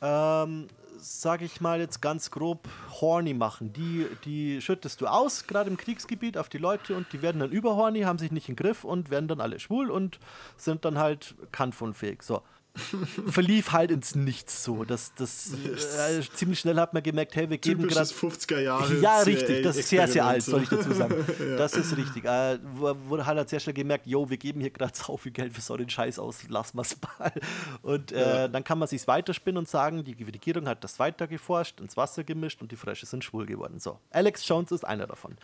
ähm, 0.00 0.68
sage 0.98 1.44
ich 1.44 1.60
mal 1.60 1.78
jetzt 1.78 2.00
ganz 2.00 2.30
grob, 2.30 2.66
horny 3.00 3.34
machen. 3.34 3.72
Die, 3.74 4.06
die 4.24 4.60
schüttest 4.62 5.00
du 5.00 5.06
aus, 5.06 5.46
gerade 5.46 5.68
im 5.70 5.76
Kriegsgebiet, 5.76 6.38
auf 6.38 6.48
die 6.48 6.58
Leute 6.58 6.96
und 6.96 7.12
die 7.12 7.20
werden 7.22 7.40
dann 7.40 7.50
überhorny, 7.50 8.00
haben 8.02 8.18
sich 8.18 8.32
nicht 8.32 8.48
im 8.48 8.56
Griff 8.56 8.82
und 8.84 9.10
werden 9.10 9.28
dann 9.28 9.40
alle 9.40 9.60
schwul 9.60 9.90
und 9.90 10.18
sind 10.56 10.84
dann 10.86 10.98
halt 10.98 11.34
kampfunfähig. 11.52 12.22
So 12.22 12.42
verlief 13.26 13.72
halt 13.72 13.90
ins 13.90 14.14
Nichts 14.14 14.62
so. 14.62 14.84
Das, 14.84 15.12
das 15.16 15.52
äh, 15.52 16.22
ziemlich 16.34 16.60
schnell 16.60 16.76
hat 16.76 16.94
man 16.94 17.02
gemerkt, 17.02 17.34
hey, 17.36 17.48
wir 17.50 17.58
geben 17.58 17.86
gerade. 17.88 18.08
Typisches 18.08 18.48
50er 18.48 18.60
Jahre. 18.60 19.00
Ja, 19.00 19.20
richtig, 19.20 19.62
das 19.62 19.76
ist 19.76 19.88
sehr, 19.88 20.06
sehr 20.08 20.24
alt, 20.24 20.42
soll 20.42 20.62
ich 20.62 20.68
dazu 20.68 20.92
sagen. 20.92 21.14
Das 21.58 21.74
ist 21.74 21.96
richtig. 21.96 22.24
Äh, 22.24 22.58
wurde 22.62 23.26
halt 23.26 23.48
sehr 23.48 23.60
schnell 23.60 23.74
gemerkt, 23.74 24.06
yo, 24.06 24.28
wir 24.28 24.36
geben 24.36 24.60
hier 24.60 24.70
gerade 24.70 24.92
sau 24.94 25.16
viel 25.16 25.32
Geld 25.32 25.52
für 25.52 25.60
so 25.60 25.76
den 25.76 25.88
Scheiß 25.88 26.18
aus, 26.18 26.48
lassen 26.48 26.76
wir 26.76 26.82
es 26.82 26.96
mal. 27.00 27.32
Und 27.82 28.12
äh, 28.12 28.48
dann 28.48 28.64
kann 28.64 28.78
man 28.78 28.88
sich 28.88 29.06
weiterspinnen 29.06 29.58
und 29.58 29.68
sagen, 29.68 30.04
die 30.04 30.22
Regierung 30.22 30.68
hat 30.68 30.84
das 30.84 30.98
weiter 30.98 31.26
geforscht, 31.26 31.80
ins 31.80 31.96
Wasser 31.96 32.24
gemischt 32.24 32.60
und 32.62 32.70
die 32.70 32.76
Frösche 32.76 33.06
sind 33.06 33.24
schwul 33.24 33.46
geworden. 33.46 33.78
So, 33.78 33.98
Alex 34.10 34.46
Jones 34.46 34.70
ist 34.72 34.84
einer 34.84 35.06
davon. 35.06 35.36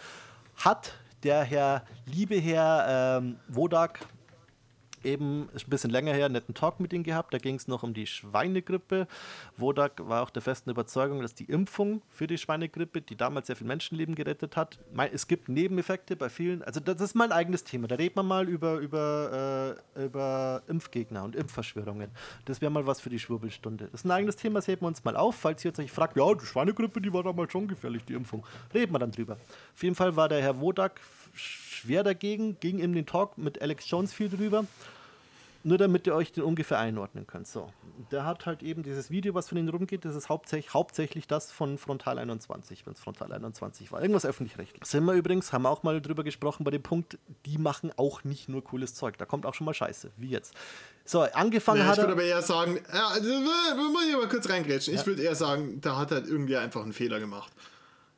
Hat 0.57 0.95
der 1.23 1.43
Herr, 1.43 1.85
liebe 2.07 2.37
Herr 2.37 3.19
ähm, 3.19 3.37
Wodak, 3.49 4.01
eben 5.05 5.49
ist 5.55 5.67
ein 5.67 5.71
bisschen 5.71 5.91
länger 5.91 6.13
her 6.13 6.27
einen 6.27 6.35
netten 6.35 6.55
Talk 6.55 6.81
mit 6.81 6.93
ihm 6.93 7.03
gehabt. 7.03 7.33
Da 7.35 7.39
ging 7.39 7.55
es 7.57 7.69
noch 7.69 7.83
um 7.83 7.95
die 7.95 8.07
Schweinegrippe. 8.07 9.07
Wodak 9.57 10.09
war 10.09 10.23
auch 10.23 10.31
der 10.31 10.43
festen 10.43 10.71
Überzeugung, 10.71 11.23
dass 11.23 11.35
die 11.35 11.45
Impfung 11.45 12.03
für 12.11 12.27
die 12.27 12.39
Schweinegrippe, 12.39 13.01
die 13.01 13.17
damals 13.17 13.47
sehr 13.47 13.57
viel 13.57 13.67
Menschenleben 13.67 14.15
gerettet 14.15 14.57
hat, 14.57 14.79
mei- 14.93 15.11
es 15.13 15.27
gibt 15.29 15.49
Nebeneffekte 15.49 16.17
bei 16.17 16.29
vielen. 16.29 16.63
Also 16.63 16.81
das 16.81 17.01
ist 17.01 17.15
mein 17.15 17.33
eigenes 17.33 17.65
Thema. 17.65 17.89
Da 17.89 17.97
redet 17.97 18.17
man 18.17 18.27
mal 18.27 18.49
über, 18.49 18.79
über, 18.79 19.77
äh, 19.97 20.05
über 20.05 20.63
Impfgegner 20.69 21.25
und 21.25 21.37
Impfverschwörungen. 21.37 22.11
Das 22.45 22.61
wäre 22.61 22.71
mal 22.71 22.87
was 22.87 23.01
für 23.01 23.11
die 23.11 23.19
Schwurbelstunde. 23.19 23.85
Das 23.93 24.01
ist 24.01 24.05
ein 24.05 24.11
eigenes 24.11 24.37
Thema, 24.37 24.59
das 24.59 24.69
heben 24.69 24.83
wir 24.83 24.89
uns 24.89 25.05
mal 25.05 25.17
auf. 25.17 25.37
Falls 25.37 25.65
ihr 25.65 25.71
jetzt 25.71 25.79
euch 25.81 25.93
fragt, 25.93 26.17
ja, 26.17 26.35
die 26.35 26.47
Schweinegrippe, 26.47 27.01
die 27.01 27.13
war 27.13 27.23
damals 27.23 27.53
schon 27.53 27.69
gefährlich, 27.69 28.05
die 28.05 28.15
Impfung. 28.15 28.45
Reden 28.73 28.93
wir 28.93 28.99
dann 28.99 29.11
drüber. 29.13 29.37
Auf 29.75 29.83
jeden 29.83 29.95
Fall 29.95 30.17
war 30.17 30.29
der 30.29 30.41
Herr 30.43 30.61
Wodak 30.61 31.01
schwer 31.35 32.03
dagegen, 32.05 32.59
ging 32.61 32.79
in 32.79 32.93
den 32.93 33.07
Talk 33.07 33.37
mit 33.37 33.61
Alex 33.61 33.91
Jones 33.91 34.13
viel 34.13 34.29
drüber. 34.29 34.65
Nur 35.67 35.79
damit 35.79 36.07
ihr 36.07 36.15
euch 36.15 36.31
den 36.31 36.45
ungefähr 36.45 36.79
einordnen 36.79 37.27
könnt. 37.27 37.49
So, 37.49 37.73
der 38.11 38.27
hat 38.27 38.45
halt 38.45 38.63
eben 38.63 38.83
dieses 38.83 39.11
Video, 39.11 39.33
was 39.33 39.49
von 39.49 39.57
ihm 39.57 39.67
rumgeht, 39.67 40.05
das 40.05 40.15
ist 40.15 40.29
hauptsächlich, 40.29 40.75
hauptsächlich 40.75 41.27
das 41.27 41.51
von 41.51 41.79
Frontal 41.79 42.19
21, 42.19 42.85
wenn 42.85 42.93
es 42.93 43.01
Frontal 43.01 43.33
21 43.33 43.91
war. 43.91 44.03
Irgendwas 44.03 44.27
öffentlich-rechtlich. 44.27 44.85
Sind 44.85 45.05
wir 45.07 45.15
übrigens, 45.15 45.55
haben 45.55 45.63
wir 45.63 45.71
auch 45.71 45.83
mal 45.83 46.03
drüber 46.03 46.23
gesprochen 46.23 46.65
bei 46.65 46.71
dem 46.71 46.83
Punkt, 46.83 47.19
die 47.47 47.57
machen 47.57 47.93
auch 47.97 48.25
nicht 48.25 48.51
nur 48.51 48.63
cooles 48.63 48.95
Zeug. 48.95 49.17
Da 49.17 49.25
kommt 49.25 49.47
auch 49.47 49.55
schon 49.55 49.65
mal 49.65 49.73
Scheiße, 49.73 50.11
wie 50.19 50.29
jetzt. 50.29 50.55
So, 51.07 51.23
angefangen 51.23 51.79
Ja, 51.81 51.87
hat 51.87 51.93
ich 51.97 52.03
würde 52.03 52.13
er. 52.13 52.15
aber 52.15 52.25
eher 52.25 52.43
sagen, 52.43 52.79
ja, 52.93 53.09
also, 53.09 53.27
wir 53.27 53.91
muss 53.91 54.07
ich 54.07 54.15
aber 54.15 54.29
kurz 54.29 54.49
reingrätschen. 54.51 54.95
Ich 54.95 55.07
würde 55.07 55.23
eher 55.23 55.35
sagen, 55.35 55.81
da 55.81 55.97
hat 55.97 56.11
halt 56.11 56.27
irgendwie 56.29 56.57
einfach 56.59 56.83
einen 56.83 56.93
Fehler 56.93 57.21
gemacht. 57.21 57.51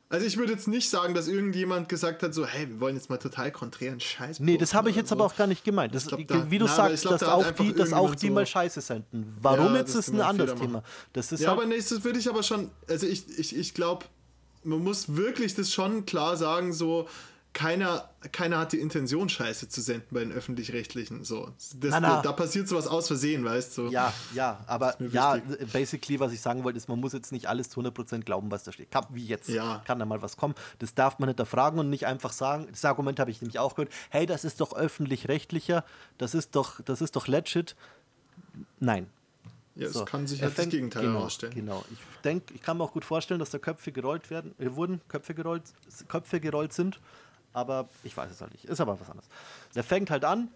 Also 0.09 0.25
ich 0.25 0.37
würde 0.37 0.53
jetzt 0.53 0.69
nicht 0.69 0.89
sagen, 0.89 1.13
dass 1.13 1.27
irgendjemand 1.27 1.89
gesagt 1.89 2.23
hat, 2.23 2.33
so, 2.33 2.45
hey, 2.45 2.69
wir 2.69 2.79
wollen 2.79 2.95
jetzt 2.95 3.09
mal 3.09 3.17
total 3.17 3.51
konträren 3.51 3.99
Scheiß. 3.99 4.39
Nee, 4.39 4.57
das 4.57 4.73
habe 4.73 4.89
ich 4.89 4.95
jetzt 4.95 5.11
oder 5.11 5.21
aber 5.23 5.25
auch 5.33 5.35
gar 5.35 5.47
nicht 5.47 5.65
gemeint. 5.65 5.93
Das, 5.93 6.07
glaub, 6.07 6.25
da- 6.27 6.49
wie 6.49 6.59
du 6.59 6.65
na, 6.65 6.73
sagst, 6.73 7.01
glaub, 7.01 7.11
dass, 7.19 7.21
da 7.21 7.33
auch 7.33 7.51
die, 7.51 7.73
dass 7.73 7.91
auch 7.91 8.15
die 8.15 8.27
so- 8.27 8.33
mal 8.33 8.45
Scheiße 8.45 8.79
senden. 8.79 9.35
Warum 9.41 9.73
Ja, 9.73 9.79
jetzt 9.81 9.95
ist 9.95 10.07
ein 10.09 10.21
anderes 10.21 10.55
Thema. 10.57 10.81
Das 11.11 11.33
ist 11.33 11.41
Ja, 11.41 11.49
halt, 11.49 11.59
aber 11.59 11.67
nee, 11.67 11.77
das 11.77 12.03
würde 12.05 12.19
ich 12.19 12.29
aber 12.29 12.41
schon, 12.43 12.69
also 12.87 13.05
ich, 13.05 13.37
ich, 13.37 13.53
ich 13.57 13.73
glaube, 13.73 14.05
man 14.63 14.79
muss 14.81 15.13
wirklich 15.15 15.55
das 15.55 15.73
schon 15.73 16.05
klar 16.05 16.37
sagen, 16.37 16.71
so, 16.71 17.09
keiner, 17.53 18.07
keiner 18.31 18.59
hat 18.59 18.71
die 18.71 18.79
Intention, 18.79 19.29
Scheiße 19.29 19.67
zu 19.67 19.81
senden 19.81 20.07
bei 20.11 20.19
den 20.19 20.31
Öffentlich-Rechtlichen. 20.31 21.23
So. 21.23 21.49
Das, 21.79 21.91
Na, 21.91 21.99
na. 21.99 22.21
Da, 22.21 22.31
passiert 22.31 22.67
sowas 22.67 22.85
aus 22.87 23.07
Versehen, 23.07 23.43
weißt 23.43 23.77
du? 23.79 23.87
Ja, 23.87 24.13
ja, 24.35 24.63
aber 24.67 24.95
ja, 25.11 25.39
basically, 25.73 26.19
was 26.19 26.33
ich 26.33 26.41
sagen 26.41 26.63
wollte, 26.63 26.77
ist, 26.77 26.87
man 26.87 26.99
muss 26.99 27.13
jetzt 27.13 27.31
nicht 27.31 27.47
alles 27.47 27.69
zu 27.69 27.79
100% 27.81 28.21
glauben, 28.21 28.51
was 28.51 28.63
da 28.63 28.71
steht. 28.71 28.91
Kann, 28.91 29.05
wie 29.09 29.25
jetzt, 29.25 29.49
Ja. 29.49 29.81
kann 29.85 29.97
da 29.97 30.05
mal 30.05 30.21
was 30.21 30.37
kommen. 30.37 30.53
Das 30.77 30.93
darf 30.93 31.17
man 31.17 31.29
hinterfragen 31.29 31.79
und 31.79 31.89
nicht 31.89 32.05
einfach 32.05 32.31
sagen, 32.31 32.67
das 32.69 32.85
Argument 32.85 33.19
habe 33.19 33.31
ich 33.31 33.41
nämlich 33.41 33.57
auch 33.57 33.73
gehört, 33.75 33.91
hey, 34.11 34.27
das 34.27 34.43
ist 34.45 34.61
doch 34.61 34.73
öffentlich-rechtlicher, 34.75 35.83
das 36.19 36.35
ist 36.35 36.55
doch, 36.55 36.79
das 36.81 37.01
ist 37.01 37.15
doch 37.15 37.27
legit. 37.27 37.75
Nein, 38.79 39.07
Ja, 39.75 39.87
es 39.87 39.93
So, 39.93 40.05
kann 40.05 40.27
sich 40.27 40.41
halt 40.43 40.57
das 40.57 40.69
Gegenteil 40.69 41.03
genau, 41.03 41.19
herausstellen. 41.19 41.53
Genau. 41.55 41.83
Ich 41.91 41.99
denke, 42.23 42.53
ich 42.53 42.61
kann 42.61 42.77
mir 42.77 42.83
auch 42.83 42.93
gut 42.93 43.05
vorstellen, 43.05 43.39
dass 43.39 43.49
da 43.49 43.57
Köpfe 43.57 43.91
gerollt 43.91 44.29
werden, 44.29 44.53
äh, 44.59 44.75
wurden 44.75 45.01
Köpfe 45.07 45.33
gerollt, 45.33 45.63
Köpfe 46.07 46.39
gerollt 46.39 46.73
sind, 46.73 46.99
aber 47.57 47.89
ich 48.03 48.15
weiß 48.15 48.29
es 48.29 48.39
halt 48.39 48.51
nicht. 48.51 48.65
Ist 48.65 48.79
aber 48.79 48.99
was 48.99 49.09
anderes. 49.09 49.27
Der 49.73 49.83
fängt 49.83 50.11
halt 50.11 50.23
an, 50.23 50.49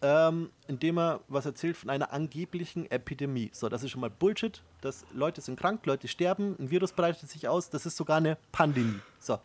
ähm, 0.00 0.50
indem 0.66 0.98
er 0.98 1.20
was 1.28 1.44
erzählt 1.44 1.76
von 1.76 1.90
einer 1.90 2.10
angeblichen 2.10 2.90
Epidemie. 2.90 3.50
So, 3.52 3.68
das 3.68 3.82
ist 3.82 3.90
schon 3.90 4.00
mal 4.00 4.08
Bullshit. 4.08 4.62
Das, 4.80 5.04
Leute 5.12 5.42
sind 5.42 5.60
krank, 5.60 5.84
Leute 5.84 6.08
sterben, 6.08 6.56
ein 6.58 6.70
Virus 6.70 6.92
breitet 6.92 7.28
sich 7.28 7.48
aus, 7.48 7.68
das 7.68 7.84
ist 7.84 7.98
sogar 7.98 8.16
eine 8.16 8.38
Pandemie. 8.50 8.98
So. 9.18 9.38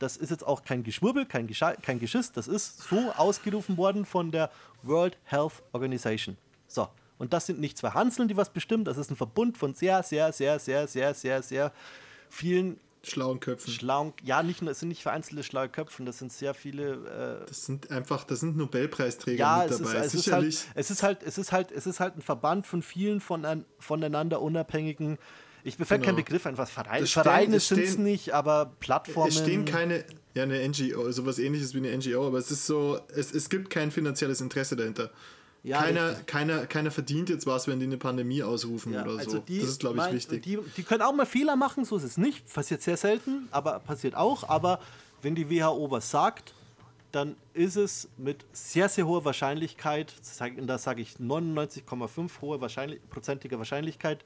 Das 0.00 0.16
ist 0.16 0.30
jetzt 0.30 0.44
auch 0.44 0.64
kein 0.64 0.82
Geschwurbel, 0.82 1.24
kein, 1.24 1.46
Gescha 1.46 1.74
kein 1.74 2.00
Geschiss, 2.00 2.32
das 2.32 2.48
ist 2.48 2.82
so 2.82 3.12
ausgerufen 3.16 3.76
worden 3.76 4.04
von 4.04 4.32
der 4.32 4.50
World 4.82 5.16
Health 5.24 5.62
Organization. 5.72 6.36
So. 6.66 6.88
Und 7.18 7.32
das 7.32 7.46
sind 7.46 7.60
nicht 7.60 7.78
zwei 7.78 7.90
Hanseln, 7.90 8.28
die 8.28 8.36
was 8.36 8.50
bestimmen, 8.50 8.84
das 8.84 8.98
ist 8.98 9.10
ein 9.10 9.16
Verbund 9.16 9.56
von 9.56 9.72
sehr, 9.72 10.02
sehr, 10.02 10.32
sehr, 10.32 10.58
sehr, 10.58 10.86
sehr, 10.88 11.14
sehr, 11.14 11.42
sehr 11.42 11.72
vielen 12.28 12.78
Schlauen 13.06 13.40
Köpfen. 13.40 13.72
schlauen, 13.72 14.12
ja, 14.24 14.42
nicht 14.42 14.62
nur, 14.62 14.70
es 14.72 14.80
sind 14.80 14.88
nicht 14.88 15.02
vereinzelte 15.02 15.42
schlaue 15.42 15.68
Köpfe, 15.68 16.04
das 16.04 16.18
sind 16.18 16.32
sehr 16.32 16.54
viele 16.54 17.40
äh, 17.42 17.46
Das 17.48 17.64
sind 17.66 17.90
einfach, 17.90 18.24
das 18.24 18.40
sind 18.40 18.56
Nobelpreisträger 18.56 19.38
ja, 19.38 19.58
mit 19.62 19.70
es 19.72 19.80
ist, 19.80 19.86
dabei. 19.92 19.98
es, 20.04 20.14
ist 20.14 20.32
halt, 20.32 20.42
Sicherlich. 20.52 20.58
es 20.74 20.90
ist 20.90 21.02
halt, 21.02 21.22
es 21.22 21.38
ist 21.38 21.52
halt, 21.52 21.70
es 21.72 21.86
ist 21.86 22.00
halt 22.00 22.16
ein 22.16 22.22
Verband 22.22 22.66
von 22.66 22.82
vielen 22.82 23.20
von, 23.20 23.64
voneinander 23.78 24.40
unabhängigen. 24.42 25.18
Ich 25.64 25.78
mir 25.80 25.84
fällt 25.84 26.02
kein 26.04 26.14
Genau. 26.14 26.24
Begriff 26.24 26.46
ein, 26.46 26.58
was 26.58 26.70
Vereine, 26.70 27.06
stehen- 27.06 27.22
Vereine 27.24 27.60
sind 27.60 27.80
es 27.82 27.98
nicht, 27.98 28.32
aber 28.34 28.72
Plattformen. 28.78 29.28
Es 29.30 29.38
stehen 29.38 29.64
keine, 29.64 30.04
ja, 30.34 30.44
eine 30.44 30.60
NGO, 30.68 31.10
sowas 31.10 31.38
ähnliches 31.40 31.74
wie 31.74 31.78
eine 31.78 31.96
NGO, 31.96 32.26
aber 32.26 32.38
es 32.38 32.50
ist 32.52 32.66
so, 32.66 33.00
es, 33.14 33.32
es 33.32 33.48
gibt 33.48 33.70
kein 33.70 33.90
finanzielles 33.90 34.40
Interesse 34.40 34.76
dahinter. 34.76 35.10
Ja, 35.66 35.82
keiner, 35.82 36.10
richtig. 36.10 36.26
keiner, 36.26 36.66
keiner 36.66 36.90
verdient 36.90 37.28
jetzt 37.28 37.46
was, 37.46 37.66
wenn 37.66 37.80
die 37.80 37.86
eine 37.86 37.96
Pandemie 37.96 38.42
ausrufen 38.42 38.92
Ja, 38.92 39.02
oder 39.02 39.18
also 39.18 39.30
so. 39.32 39.38
die, 39.40 39.58
das 39.60 39.70
ist, 39.70 39.80
glaube 39.80 39.96
ich, 39.96 40.02
mein- 40.04 40.14
wichtig. 40.14 40.42
Die, 40.42 40.58
die 40.76 40.82
können 40.84 41.02
auch 41.02 41.12
mal 41.12 41.26
Fehler 41.26 41.56
machen, 41.56 41.84
so 41.84 41.96
ist 41.96 42.04
es 42.04 42.16
nicht. 42.16 42.52
Passiert 42.52 42.82
sehr 42.82 42.96
selten, 42.96 43.48
aber 43.50 43.80
passiert 43.80 44.14
auch. 44.14 44.48
Aber 44.48 44.78
wenn 45.22 45.34
die 45.34 45.50
WHO 45.50 45.90
was 45.90 46.10
sagt, 46.10 46.54
dann 47.12 47.34
ist 47.54 47.76
es 47.76 48.08
mit 48.16 48.44
sehr, 48.52 48.88
sehr 48.88 49.06
hoher 49.06 49.24
Wahrscheinlichkeit, 49.24 50.12
da 50.62 50.78
sage 50.78 51.00
ich 51.02 51.16
99,5 51.18 52.40
hohe 52.40 52.60
Wahrscheinlich 52.60 53.00
prozentige 53.10 53.58
Wahrscheinlichkeit, 53.58 54.24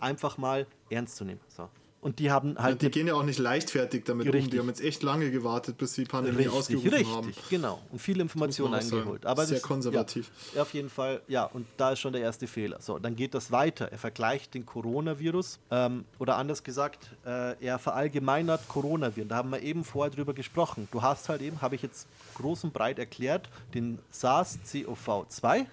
einfach 0.00 0.36
mal 0.38 0.66
ernst 0.90 1.16
zu 1.16 1.24
nehmen. 1.24 1.40
So. 1.48 1.68
Und 2.02 2.18
die 2.18 2.32
haben 2.32 2.58
halt 2.58 2.72
Und 2.72 2.82
die 2.82 2.90
gehen 2.90 3.06
ja 3.06 3.14
auch 3.14 3.22
nicht 3.22 3.38
leichtfertig 3.38 4.02
damit 4.04 4.26
um. 4.26 4.32
Richtig. 4.32 4.50
Die 4.50 4.58
haben 4.58 4.66
jetzt 4.66 4.82
echt 4.82 5.04
lange 5.04 5.30
gewartet, 5.30 5.78
bis 5.78 5.92
die 5.92 6.04
Pandemie 6.04 6.38
Richtig, 6.38 6.52
ausgerufen 6.52 6.88
richtig, 6.90 7.14
haben. 7.14 7.32
genau. 7.48 7.80
Und 7.92 8.00
viele 8.00 8.22
Informationen 8.22 8.74
eingeholt. 8.74 9.24
Aber 9.24 9.46
Sehr 9.46 9.58
das, 9.58 9.62
konservativ. 9.62 10.28
Ja, 10.52 10.62
auf 10.62 10.74
jeden 10.74 10.90
Fall, 10.90 11.22
ja. 11.28 11.44
Und 11.44 11.64
da 11.76 11.92
ist 11.92 12.00
schon 12.00 12.12
der 12.12 12.22
erste 12.22 12.48
Fehler. 12.48 12.80
So, 12.80 12.98
dann 12.98 13.14
geht 13.14 13.34
das 13.34 13.52
weiter. 13.52 13.92
Er 13.92 13.98
vergleicht 13.98 14.54
den 14.54 14.66
Coronavirus 14.66 15.60
ähm, 15.70 16.04
oder 16.18 16.38
anders 16.38 16.64
gesagt, 16.64 17.12
äh, 17.24 17.54
er 17.64 17.78
verallgemeinert 17.78 18.66
Coronaviren. 18.66 19.28
Da 19.28 19.36
haben 19.36 19.50
wir 19.50 19.62
eben 19.62 19.84
vorher 19.84 20.10
drüber 20.10 20.34
gesprochen. 20.34 20.88
Du 20.90 21.02
hast 21.02 21.28
halt 21.28 21.40
eben, 21.40 21.62
habe 21.62 21.76
ich 21.76 21.82
jetzt 21.82 22.08
groß 22.34 22.64
und 22.64 22.72
breit 22.72 22.98
erklärt, 22.98 23.48
den 23.74 24.00
SARS-CoV-2, 24.12 25.66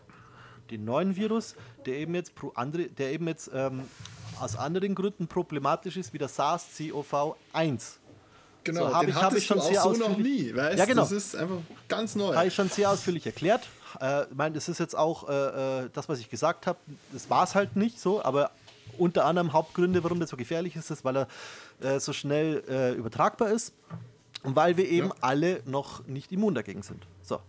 den 0.70 0.86
neuen 0.86 1.16
Virus, 1.16 1.56
der 1.88 1.96
eben 1.96 2.14
jetzt, 2.14 2.36
pro 2.36 2.52
andere, 2.54 2.84
der 2.84 3.14
eben 3.14 3.28
jetzt 3.28 3.50
ähm, 3.52 3.82
aus 4.42 4.56
anderen 4.56 4.96
Gründen 4.96 5.28
problematisch 5.28 5.98
ist 5.98 6.14
wie 6.14 6.18
der 6.18 6.30
SARS-CoV-1. 6.30 7.98
Genau, 8.64 8.88
So, 8.90 8.94
hab 8.94 9.02
den 9.02 9.10
ich- 9.10 9.16
hattest 9.16 9.38
ich 9.42 9.46
schon 9.48 9.60
auch 9.60 9.68
sehr 9.68 9.82
so 9.82 9.92
noch 9.94 10.10
ausführlich- 10.10 10.18
nie, 10.52 10.56
weißt 10.56 10.78
Ja, 10.78 10.86
genau. 10.86 11.02
Das 11.04 11.12
ist 11.12 11.36
einfach 11.36 11.58
ganz 11.88 12.16
neu. 12.16 12.36
Habe 12.36 12.48
ich 12.48 12.54
schon 12.54 12.70
sehr 12.70 12.92
ausführlich 12.92 13.26
erklärt. 13.26 13.68
Äh, 14.02 14.24
ich 14.24 14.36
meine, 14.36 14.56
das 14.56 14.68
ist 14.70 14.80
jetzt 14.80 14.96
auch 14.98 15.28
äh, 15.30 15.86
äh, 15.86 15.90
das, 15.94 16.10
was 16.10 16.20
ich 16.20 16.30
gesagt 16.30 16.68
habe. 16.68 16.78
Das 17.12 17.30
war 17.30 17.44
es 17.46 17.56
halt 17.56 17.76
nicht 17.76 18.00
so, 18.00 18.24
aber 18.24 18.52
unter 18.98 19.26
anderem 19.26 19.54
Hauptgründe, 19.54 20.04
warum 20.04 20.20
das 20.20 20.30
so 20.30 20.38
gefährlich 20.38 20.76
ist, 20.76 20.92
ist, 20.92 21.06
weil 21.06 21.16
er 21.18 21.28
äh, 21.82 22.00
so 22.00 22.12
schnell 22.12 22.64
äh, 22.68 22.92
übertragbar 22.94 23.50
ist 23.50 23.74
und 24.44 24.56
weil 24.58 24.76
wir 24.78 24.88
eben 24.90 25.08
Ja. 25.08 25.14
alle 25.22 25.62
noch 25.66 26.06
nicht 26.06 26.32
immun 26.34 26.54
dagegen 26.54 26.84
sind. 26.84 27.08
So. 27.24 27.40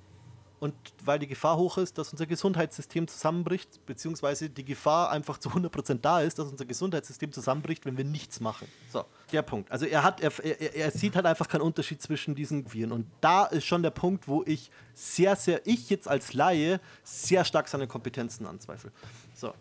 Und 0.60 0.74
weil 1.02 1.18
die 1.18 1.26
Gefahr 1.26 1.56
hoch 1.56 1.78
ist, 1.78 1.96
dass 1.96 2.12
unser 2.12 2.26
Gesundheitssystem 2.26 3.08
zusammenbricht, 3.08 3.84
beziehungsweise 3.86 4.50
die 4.50 4.64
Gefahr 4.64 5.10
einfach 5.10 5.38
zu 5.38 5.48
100% 5.48 6.00
da 6.02 6.20
ist, 6.20 6.38
dass 6.38 6.48
unser 6.48 6.66
Gesundheitssystem 6.66 7.32
zusammenbricht, 7.32 7.86
wenn 7.86 7.96
wir 7.96 8.04
nichts 8.04 8.40
machen. 8.40 8.68
So, 8.92 9.06
der 9.32 9.40
Punkt. 9.40 9.72
Also 9.72 9.86
er, 9.86 10.02
hat, 10.02 10.20
er, 10.20 10.32
er, 10.44 10.76
er 10.76 10.90
sieht 10.90 11.16
halt 11.16 11.24
einfach 11.24 11.48
keinen 11.48 11.62
Unterschied 11.62 12.02
zwischen 12.02 12.34
diesen 12.34 12.70
Viren. 12.72 12.92
Und 12.92 13.06
da 13.22 13.46
ist 13.46 13.64
schon 13.64 13.82
der 13.82 13.90
Punkt, 13.90 14.28
wo 14.28 14.42
ich 14.44 14.70
sehr, 14.92 15.34
sehr, 15.34 15.66
ich 15.66 15.88
jetzt 15.88 16.06
als 16.06 16.34
Laie, 16.34 16.78
sehr 17.02 17.46
stark 17.46 17.66
seine 17.66 17.86
Kompetenzen 17.86 18.46
anzweifle. 18.46 18.92
So, 19.34 19.54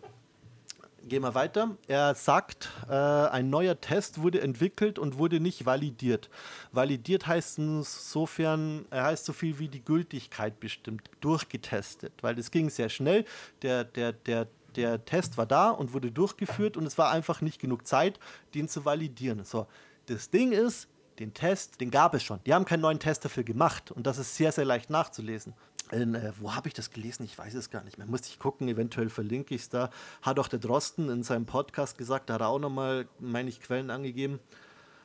Gehen 1.02 1.22
wir 1.22 1.34
weiter. 1.34 1.76
Er 1.88 2.14
sagt, 2.14 2.68
äh, 2.88 2.92
ein 2.92 3.48
neuer 3.48 3.80
Test 3.80 4.20
wurde 4.20 4.42
entwickelt 4.42 4.98
und 4.98 5.16
wurde 5.16 5.40
nicht 5.40 5.64
validiert. 5.64 6.28
Validiert 6.72 7.26
heißt 7.26 7.58
insofern, 7.58 8.84
er 8.90 9.04
heißt 9.04 9.24
so 9.24 9.32
viel 9.32 9.58
wie 9.58 9.68
die 9.68 9.82
Gültigkeit 9.82 10.60
bestimmt, 10.60 11.10
durchgetestet, 11.20 12.12
weil 12.20 12.38
es 12.38 12.50
ging 12.50 12.68
sehr 12.68 12.90
schnell. 12.90 13.24
Der, 13.62 13.84
der, 13.84 14.12
der, 14.12 14.46
der 14.76 15.04
Test 15.04 15.38
war 15.38 15.46
da 15.46 15.70
und 15.70 15.94
wurde 15.94 16.12
durchgeführt 16.12 16.76
und 16.76 16.84
es 16.84 16.98
war 16.98 17.10
einfach 17.10 17.40
nicht 17.40 17.60
genug 17.60 17.86
Zeit, 17.86 18.20
den 18.54 18.68
zu 18.68 18.84
validieren. 18.84 19.44
So, 19.44 19.66
das 20.06 20.28
Ding 20.28 20.52
ist, 20.52 20.86
den 21.18 21.34
Test, 21.34 21.80
den 21.80 21.90
gab 21.90 22.14
es 22.14 22.22
schon. 22.22 22.40
Die 22.46 22.54
haben 22.54 22.64
keinen 22.64 22.80
neuen 22.80 22.98
Test 22.98 23.24
dafür 23.24 23.42
gemacht 23.42 23.90
und 23.90 24.06
das 24.06 24.18
ist 24.18 24.36
sehr, 24.36 24.52
sehr 24.52 24.64
leicht 24.64 24.90
nachzulesen. 24.90 25.54
In, 25.92 26.14
äh, 26.14 26.32
wo 26.38 26.54
habe 26.54 26.68
ich 26.68 26.74
das 26.74 26.90
gelesen? 26.90 27.24
Ich 27.24 27.36
weiß 27.36 27.54
es 27.54 27.70
gar 27.70 27.82
nicht 27.82 27.98
mehr. 27.98 28.06
Musste 28.06 28.28
ich 28.28 28.38
gucken, 28.38 28.68
eventuell 28.68 29.10
verlinke 29.10 29.54
ich 29.54 29.62
es 29.62 29.68
da. 29.68 29.90
Hat 30.22 30.38
auch 30.38 30.48
der 30.48 30.60
Drosten 30.60 31.08
in 31.08 31.22
seinem 31.22 31.46
Podcast 31.46 31.98
gesagt, 31.98 32.30
da 32.30 32.34
hat 32.34 32.40
er 32.42 32.48
auch 32.48 32.58
nochmal, 32.60 33.08
meine 33.18 33.48
ich, 33.48 33.60
Quellen 33.60 33.90
angegeben. 33.90 34.38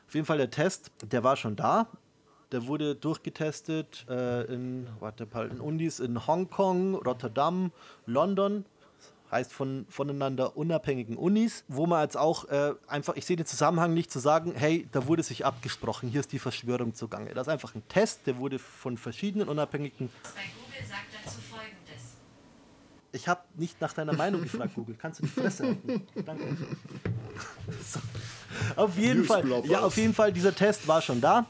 Auf 0.06 0.14
jeden 0.14 0.26
Fall 0.26 0.38
der 0.38 0.50
Test, 0.50 0.92
der 1.02 1.24
war 1.24 1.36
schon 1.36 1.56
da. 1.56 1.88
Der 2.52 2.68
wurde 2.68 2.94
durchgetestet 2.94 4.06
äh, 4.08 4.42
in, 4.44 4.86
warte 5.00 5.26
in 5.50 5.60
Unis 5.60 5.98
in 5.98 6.26
Hongkong, 6.26 6.94
Rotterdam, 6.94 7.72
London. 8.06 8.64
Heißt 9.32 9.52
von 9.52 9.86
voneinander 9.88 10.56
unabhängigen 10.56 11.16
Unis, 11.16 11.64
wo 11.66 11.86
man 11.86 12.02
jetzt 12.02 12.16
auch 12.16 12.44
äh, 12.44 12.74
einfach, 12.86 13.16
ich 13.16 13.26
sehe 13.26 13.34
den 13.34 13.44
Zusammenhang 13.44 13.92
nicht 13.92 14.12
zu 14.12 14.20
sagen, 14.20 14.52
hey, 14.54 14.86
da 14.92 15.08
wurde 15.08 15.24
sich 15.24 15.44
abgesprochen, 15.44 16.08
hier 16.08 16.20
ist 16.20 16.30
die 16.30 16.38
Verschwörung 16.38 16.94
zugange. 16.94 17.34
Das 17.34 17.48
ist 17.48 17.52
einfach 17.52 17.74
ein 17.74 17.82
Test, 17.88 18.20
der 18.26 18.36
wurde 18.38 18.60
von 18.60 18.96
verschiedenen 18.96 19.48
unabhängigen 19.48 20.10
Google 20.76 20.88
sagt 20.88 21.06
dazu 21.24 21.40
folgendes. 21.40 22.16
Ich 23.12 23.28
habe 23.28 23.40
nicht 23.54 23.80
nach 23.80 23.92
deiner 23.92 24.12
Meinung 24.12 24.42
gefragt, 24.42 24.72
Google. 24.74 24.96
Kannst 24.98 25.20
du 25.20 25.24
die 25.24 25.30
Fresse 25.30 25.66
halten? 25.66 26.06
Danke. 26.24 26.56
So. 27.84 28.00
Auf 28.76 28.96
jeden 28.96 29.24
Fall, 29.24 29.44
ja, 29.66 29.80
auf 29.80 29.96
jeden 29.98 30.14
Fall, 30.14 30.32
dieser 30.32 30.54
Test 30.54 30.88
war 30.88 31.02
schon 31.02 31.20
da. 31.20 31.44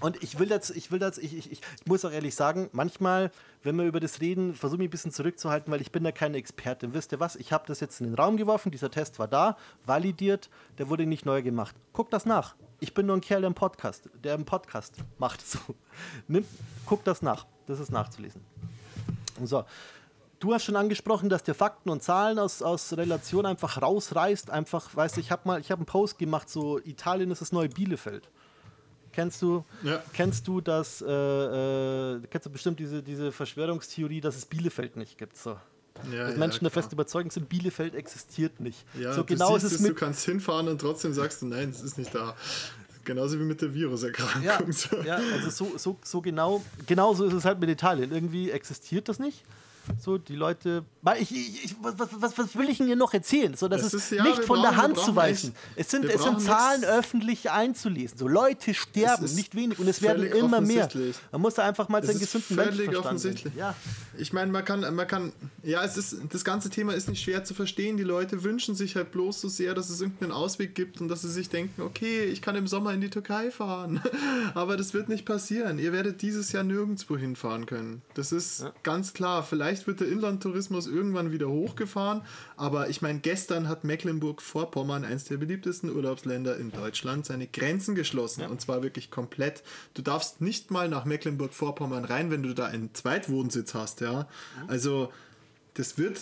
Und 0.00 0.22
ich 0.22 0.38
will 0.38 0.50
jetzt, 0.50 0.70
ich 0.70 0.90
will 0.90 1.00
jetzt, 1.00 1.18
ich, 1.18 1.34
ich, 1.34 1.52
ich 1.52 1.60
muss 1.86 2.04
auch 2.04 2.10
ehrlich 2.10 2.34
sagen, 2.34 2.68
manchmal, 2.72 3.30
wenn 3.62 3.76
wir 3.76 3.86
über 3.86 4.00
das 4.00 4.20
reden, 4.20 4.54
versuche 4.54 4.78
mich 4.78 4.88
ein 4.88 4.90
bisschen 4.90 5.12
zurückzuhalten, 5.12 5.72
weil 5.72 5.80
ich 5.80 5.90
bin 5.90 6.04
da 6.04 6.12
keine 6.12 6.36
Expertin. 6.36 6.92
Wisst 6.92 7.12
ihr 7.12 7.20
was? 7.20 7.36
Ich 7.36 7.52
habe 7.52 7.64
das 7.66 7.80
jetzt 7.80 8.00
in 8.00 8.08
den 8.08 8.14
Raum 8.14 8.36
geworfen, 8.36 8.70
dieser 8.70 8.90
Test 8.90 9.18
war 9.18 9.28
da, 9.28 9.56
validiert, 9.86 10.50
der 10.76 10.90
wurde 10.90 11.06
nicht 11.06 11.24
neu 11.24 11.40
gemacht. 11.40 11.74
Guck 11.92 12.10
das 12.10 12.26
nach. 12.26 12.54
Ich 12.80 12.92
bin 12.92 13.06
nur 13.06 13.16
ein 13.16 13.22
Kerl, 13.22 13.40
der 13.40 13.48
einen 13.48 13.54
Podcast, 13.54 14.10
der 14.22 14.34
einen 14.34 14.44
Podcast 14.44 14.96
macht. 15.18 15.46
So. 15.46 15.58
Nimm, 16.26 16.44
guck 16.84 17.04
das 17.04 17.22
nach. 17.22 17.46
Das 17.68 17.78
ist 17.78 17.92
nachzulesen. 17.92 18.40
So. 19.44 19.64
Du 20.40 20.54
hast 20.54 20.64
schon 20.64 20.76
angesprochen, 20.76 21.28
dass 21.28 21.42
der 21.42 21.54
Fakten 21.54 21.90
und 21.90 22.02
Zahlen 22.02 22.38
aus, 22.38 22.62
aus 22.62 22.96
Relation 22.96 23.44
einfach 23.44 23.82
rausreißt. 23.82 24.50
Einfach, 24.50 24.94
weißt 24.94 25.16
du, 25.16 25.20
ich 25.20 25.30
habe 25.32 25.42
mal, 25.44 25.60
ich 25.60 25.70
habe 25.70 25.80
einen 25.80 25.86
Post 25.86 26.18
gemacht, 26.18 26.48
so 26.48 26.78
Italien 26.78 27.30
ist 27.32 27.40
das 27.40 27.50
neue 27.52 27.68
Bielefeld. 27.68 28.28
Kennst 29.12 29.42
du, 29.42 29.64
Ja. 29.82 30.00
kennst 30.12 30.46
du 30.46 30.60
das, 30.60 31.02
äh, 31.02 31.06
äh, 31.08 32.20
kennst 32.30 32.46
du 32.46 32.50
bestimmt 32.50 32.78
diese, 32.78 33.02
diese 33.02 33.32
Verschwörungstheorie, 33.32 34.20
dass 34.20 34.36
es 34.36 34.46
Bielefeld 34.46 34.96
nicht 34.96 35.18
gibt? 35.18 35.36
So. 35.36 35.50
Ja, 36.12 36.24
dass 36.26 36.32
ja, 36.34 36.38
Menschen 36.38 36.60
der 36.62 36.70
festen 36.70 36.94
Überzeugung 36.94 37.32
sind, 37.32 37.48
Bielefeld 37.48 37.96
existiert 37.96 38.60
nicht. 38.60 38.84
Ja, 38.96 39.12
so 39.14 39.22
du 39.22 39.34
genau 39.34 39.56
ist 39.56 39.62
siehst 39.62 39.72
es 39.72 39.80
es, 39.80 39.82
du 39.84 39.88
mit. 39.88 39.98
kannst 39.98 40.24
hinfahren 40.24 40.68
und 40.68 40.80
trotzdem 40.80 41.12
sagst 41.12 41.42
du, 41.42 41.46
nein, 41.46 41.70
es 41.70 41.82
ist 41.82 41.98
nicht 41.98 42.14
da. 42.14 42.36
Genauso 43.08 43.40
wie 43.40 43.44
mit 43.44 43.62
der 43.62 43.72
Viruserkrankung. 43.72 44.42
Ja, 44.42 44.58
ja, 45.06 45.18
also 45.32 45.48
so, 45.48 45.78
so, 45.78 45.96
so 46.04 46.20
genau, 46.20 46.62
genau 46.86 47.14
so 47.14 47.24
ist 47.24 47.32
es 47.32 47.46
halt 47.46 47.58
mit 47.58 47.70
Italien. 47.70 48.12
Irgendwie 48.12 48.50
existiert 48.50 49.08
das 49.08 49.18
nicht. 49.18 49.44
So, 50.00 50.18
die 50.18 50.36
Leute. 50.36 50.84
Ich, 51.18 51.32
ich, 51.32 51.74
was, 51.80 51.94
was, 52.20 52.36
was 52.36 52.56
will 52.56 52.68
ich 52.68 52.78
denn 52.78 52.86
hier 52.86 52.96
noch 52.96 53.14
erzählen? 53.14 53.54
So, 53.56 53.66
das 53.68 53.82
Es 53.82 53.94
ist, 53.94 54.10
ja, 54.12 54.22
nicht 54.22 54.44
von 54.44 54.60
der 54.60 54.68
brauchen- 54.68 54.76
wir 54.76 54.82
Hand 54.82 54.98
zu 54.98 55.16
weisen. 55.16 55.54
Es 55.74 55.90
sind, 55.90 56.04
es 56.04 56.22
sind 56.22 56.40
Zahlen 56.40 56.80
nix- 56.80 56.92
öffentlich 56.92 57.50
einzulesen. 57.50 58.18
So, 58.18 58.28
Leute 58.28 58.74
sterben, 58.74 59.24
nicht 59.34 59.54
wenig. 59.54 59.78
Und 59.78 59.88
es 59.88 60.02
werden 60.02 60.24
immer 60.26 60.60
mehr. 60.60 60.88
Man 61.32 61.40
muss 61.40 61.54
da 61.54 61.64
einfach 61.66 61.88
mal 61.88 62.04
seinen 62.04 62.18
gesunden 62.18 62.56
völlig 62.56 62.68
Menschenverstand 62.88 63.06
offensichtlich. 63.06 63.54
Ja. 63.54 63.74
Ich 64.18 64.32
meine, 64.32 64.52
man 64.52 64.64
kann, 64.64 64.80
man 64.94 65.06
kann, 65.06 65.32
ja, 65.62 65.82
es 65.84 65.96
ist, 65.96 66.16
das 66.30 66.44
ganze 66.44 66.68
Thema 66.70 66.92
ist 66.92 67.08
nicht 67.08 67.22
schwer 67.22 67.44
zu 67.44 67.54
verstehen. 67.54 67.96
Die 67.96 68.02
Leute 68.02 68.42
wünschen 68.42 68.74
sich 68.74 68.96
halt 68.96 69.10
bloß 69.12 69.40
so 69.40 69.48
sehr, 69.48 69.74
dass 69.74 69.88
es 69.90 70.00
irgendeinen 70.00 70.32
Ausweg 70.32 70.74
gibt 70.74 71.00
und 71.00 71.08
dass 71.08 71.22
sie 71.22 71.30
sich 71.30 71.48
denken, 71.48 71.80
okay, 71.82 72.24
ich 72.24 72.42
kann 72.42 72.56
im 72.56 72.66
Sommer 72.66 72.92
in 72.92 73.00
die 73.00 73.10
Türkei 73.10 73.50
fahren. 73.50 74.02
Aber 74.54 74.76
das 74.76 74.92
wird 74.92 75.08
nicht 75.08 75.24
passieren. 75.24 75.78
Ihr 75.78 75.92
werdet 75.92 76.20
dieses 76.22 76.52
Jahr 76.52 76.64
nirgendwo 76.64 77.16
hinfahren 77.16 77.64
können. 77.66 78.02
Das 78.14 78.32
ist 78.32 78.66
ganz 78.82 79.12
klar. 79.14 79.42
Vielleicht 79.42 79.77
vielleicht 79.78 79.86
wird 79.86 80.00
der 80.00 80.08
Inlandtourismus 80.08 80.86
irgendwann 80.86 81.32
wieder 81.32 81.48
hochgefahren, 81.48 82.22
aber 82.56 82.88
ich 82.88 83.02
meine, 83.02 83.20
gestern 83.20 83.68
hat 83.68 83.84
Mecklenburg-Vorpommern, 83.84 85.04
eines 85.04 85.24
der 85.24 85.36
beliebtesten 85.36 85.94
Urlaubsländer 85.94 86.56
in 86.56 86.70
Deutschland, 86.70 87.26
seine 87.26 87.46
Grenzen 87.46 87.94
geschlossen 87.94 88.44
und 88.46 88.60
zwar 88.60 88.82
wirklich 88.82 89.10
komplett. 89.10 89.62
Du 89.94 90.02
darfst 90.02 90.40
nicht 90.40 90.70
mal 90.70 90.88
nach 90.88 91.04
Mecklenburg-Vorpommern 91.04 92.04
rein, 92.04 92.30
wenn 92.30 92.42
du 92.42 92.54
da 92.54 92.66
einen 92.66 92.94
Zweitwohnsitz 92.94 93.74
hast, 93.74 94.00
ja. 94.00 94.28
Also 94.66 95.12
das 95.74 95.98
wird 95.98 96.18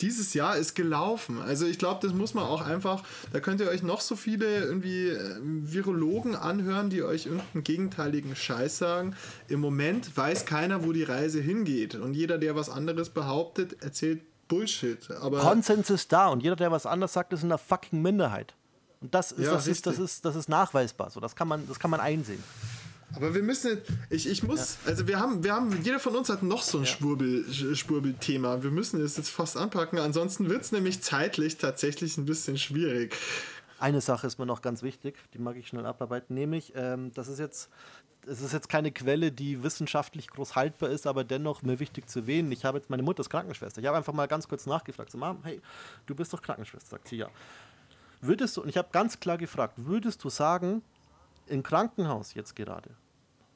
dieses 0.00 0.34
Jahr 0.34 0.56
ist 0.56 0.74
gelaufen. 0.74 1.40
Also 1.40 1.66
ich 1.66 1.78
glaube, 1.78 2.06
das 2.06 2.16
muss 2.16 2.34
man 2.34 2.44
auch 2.44 2.62
einfach, 2.62 3.02
da 3.32 3.40
könnt 3.40 3.60
ihr 3.60 3.68
euch 3.68 3.82
noch 3.82 4.00
so 4.00 4.16
viele 4.16 4.64
irgendwie 4.64 5.08
äh, 5.08 5.36
Virologen 5.42 6.36
anhören, 6.36 6.90
die 6.90 7.02
euch 7.02 7.26
irgendeinen 7.26 7.64
gegenteiligen 7.64 8.36
Scheiß 8.36 8.78
sagen. 8.78 9.16
Im 9.48 9.60
Moment 9.60 10.16
weiß 10.16 10.44
keiner, 10.44 10.84
wo 10.84 10.92
die 10.92 11.02
Reise 11.02 11.40
hingeht. 11.40 11.94
Und 11.94 12.14
jeder, 12.14 12.38
der 12.38 12.54
was 12.54 12.70
anderes 12.70 13.10
behauptet, 13.10 13.82
erzählt 13.82 14.22
Bullshit. 14.48 15.10
Aber 15.20 15.40
Konsens 15.40 15.90
ist 15.90 16.12
da 16.12 16.28
und 16.28 16.42
jeder, 16.42 16.56
der 16.56 16.70
was 16.70 16.86
anderes 16.86 17.12
sagt, 17.12 17.32
ist 17.32 17.42
in 17.42 17.50
der 17.50 17.58
fucking 17.58 18.00
Minderheit. 18.00 18.54
Und 19.00 19.14
das 19.14 19.32
ist, 19.32 19.44
Ja, 19.44 19.52
das, 19.52 19.66
ist, 19.66 19.86
das, 19.86 19.98
ist, 19.98 20.24
das 20.24 20.34
ist 20.36 20.48
nachweisbar. 20.48 21.10
So, 21.10 21.20
das, 21.20 21.36
kann 21.36 21.46
man, 21.48 21.68
das 21.68 21.78
kann 21.78 21.90
man 21.90 22.00
einsehen. 22.00 22.42
Aber 23.14 23.34
wir 23.34 23.42
müssen, 23.42 23.70
jetzt- 23.78 23.90
ich, 24.10 24.28
ich 24.28 24.42
muss, 24.42 24.78
also 24.86 25.08
wir 25.08 25.18
haben, 25.18 25.42
wir 25.42 25.54
haben, 25.54 25.80
jeder 25.82 25.98
von 25.98 26.14
uns 26.14 26.28
hat 26.28 26.42
noch 26.42 26.62
so 26.62 26.78
ein 26.78 26.86
Schwurbel, 26.86 27.44
Sch- 27.50 27.74
Schwurbelthema. 27.74 28.62
Wir 28.62 28.70
müssen 28.70 29.00
es 29.00 29.16
jetzt 29.16 29.30
fast 29.30 29.56
anpacken, 29.56 29.98
ansonsten 29.98 30.48
wird 30.50 30.62
es 30.62 30.72
nämlich 30.72 31.02
zeitlich 31.02 31.56
tatsächlich 31.56 32.16
ein 32.18 32.26
bisschen 32.26 32.58
schwierig. 32.58 33.14
Eine 33.78 34.00
Sache 34.00 34.26
ist 34.26 34.38
mir 34.38 34.46
noch 34.46 34.60
ganz 34.60 34.82
wichtig, 34.82 35.16
die 35.34 35.38
mag 35.38 35.56
ich 35.56 35.68
schnell 35.68 35.86
abarbeiten, 35.86 36.34
nämlich, 36.34 36.72
ähm, 36.76 37.12
das 37.14 37.28
ist 37.28 37.38
jetzt, 37.38 37.70
es 38.26 38.42
ist 38.42 38.52
jetzt 38.52 38.68
keine 38.68 38.90
Quelle, 38.92 39.30
die 39.32 39.62
wissenschaftlich 39.62 40.28
groß 40.28 40.54
haltbar 40.56 40.90
ist, 40.90 41.06
aber 41.06 41.24
dennoch 41.24 41.62
mir 41.62 41.78
wichtig 41.80 42.10
zu 42.10 42.18
erwähnen. 42.20 42.52
Ich 42.52 42.64
habe 42.64 42.78
jetzt, 42.78 42.90
meine 42.90 43.02
Mutter 43.04 43.20
ist 43.20 43.30
Krankenschwester. 43.30 43.80
Ich 43.80 43.86
habe 43.86 43.96
einfach 43.96 44.12
mal 44.12 44.26
ganz 44.26 44.48
kurz 44.48 44.66
nachgefragt, 44.66 45.10
so, 45.12 45.16
Mom, 45.18 45.38
hey, 45.44 45.62
du 46.06 46.14
bist 46.14 46.32
doch 46.32 46.42
Krankenschwester, 46.42 46.90
sagt 46.90 47.08
sie, 47.08 47.16
ja. 47.16 47.28
Würdest 48.20 48.56
du, 48.56 48.62
und 48.62 48.68
ich 48.68 48.76
habe 48.76 48.88
ganz 48.92 49.18
klar 49.20 49.38
gefragt, 49.38 49.74
würdest 49.76 50.22
du 50.24 50.28
sagen, 50.28 50.82
im 51.48 51.62
Krankenhaus 51.62 52.34
jetzt 52.34 52.54
gerade, 52.56 52.90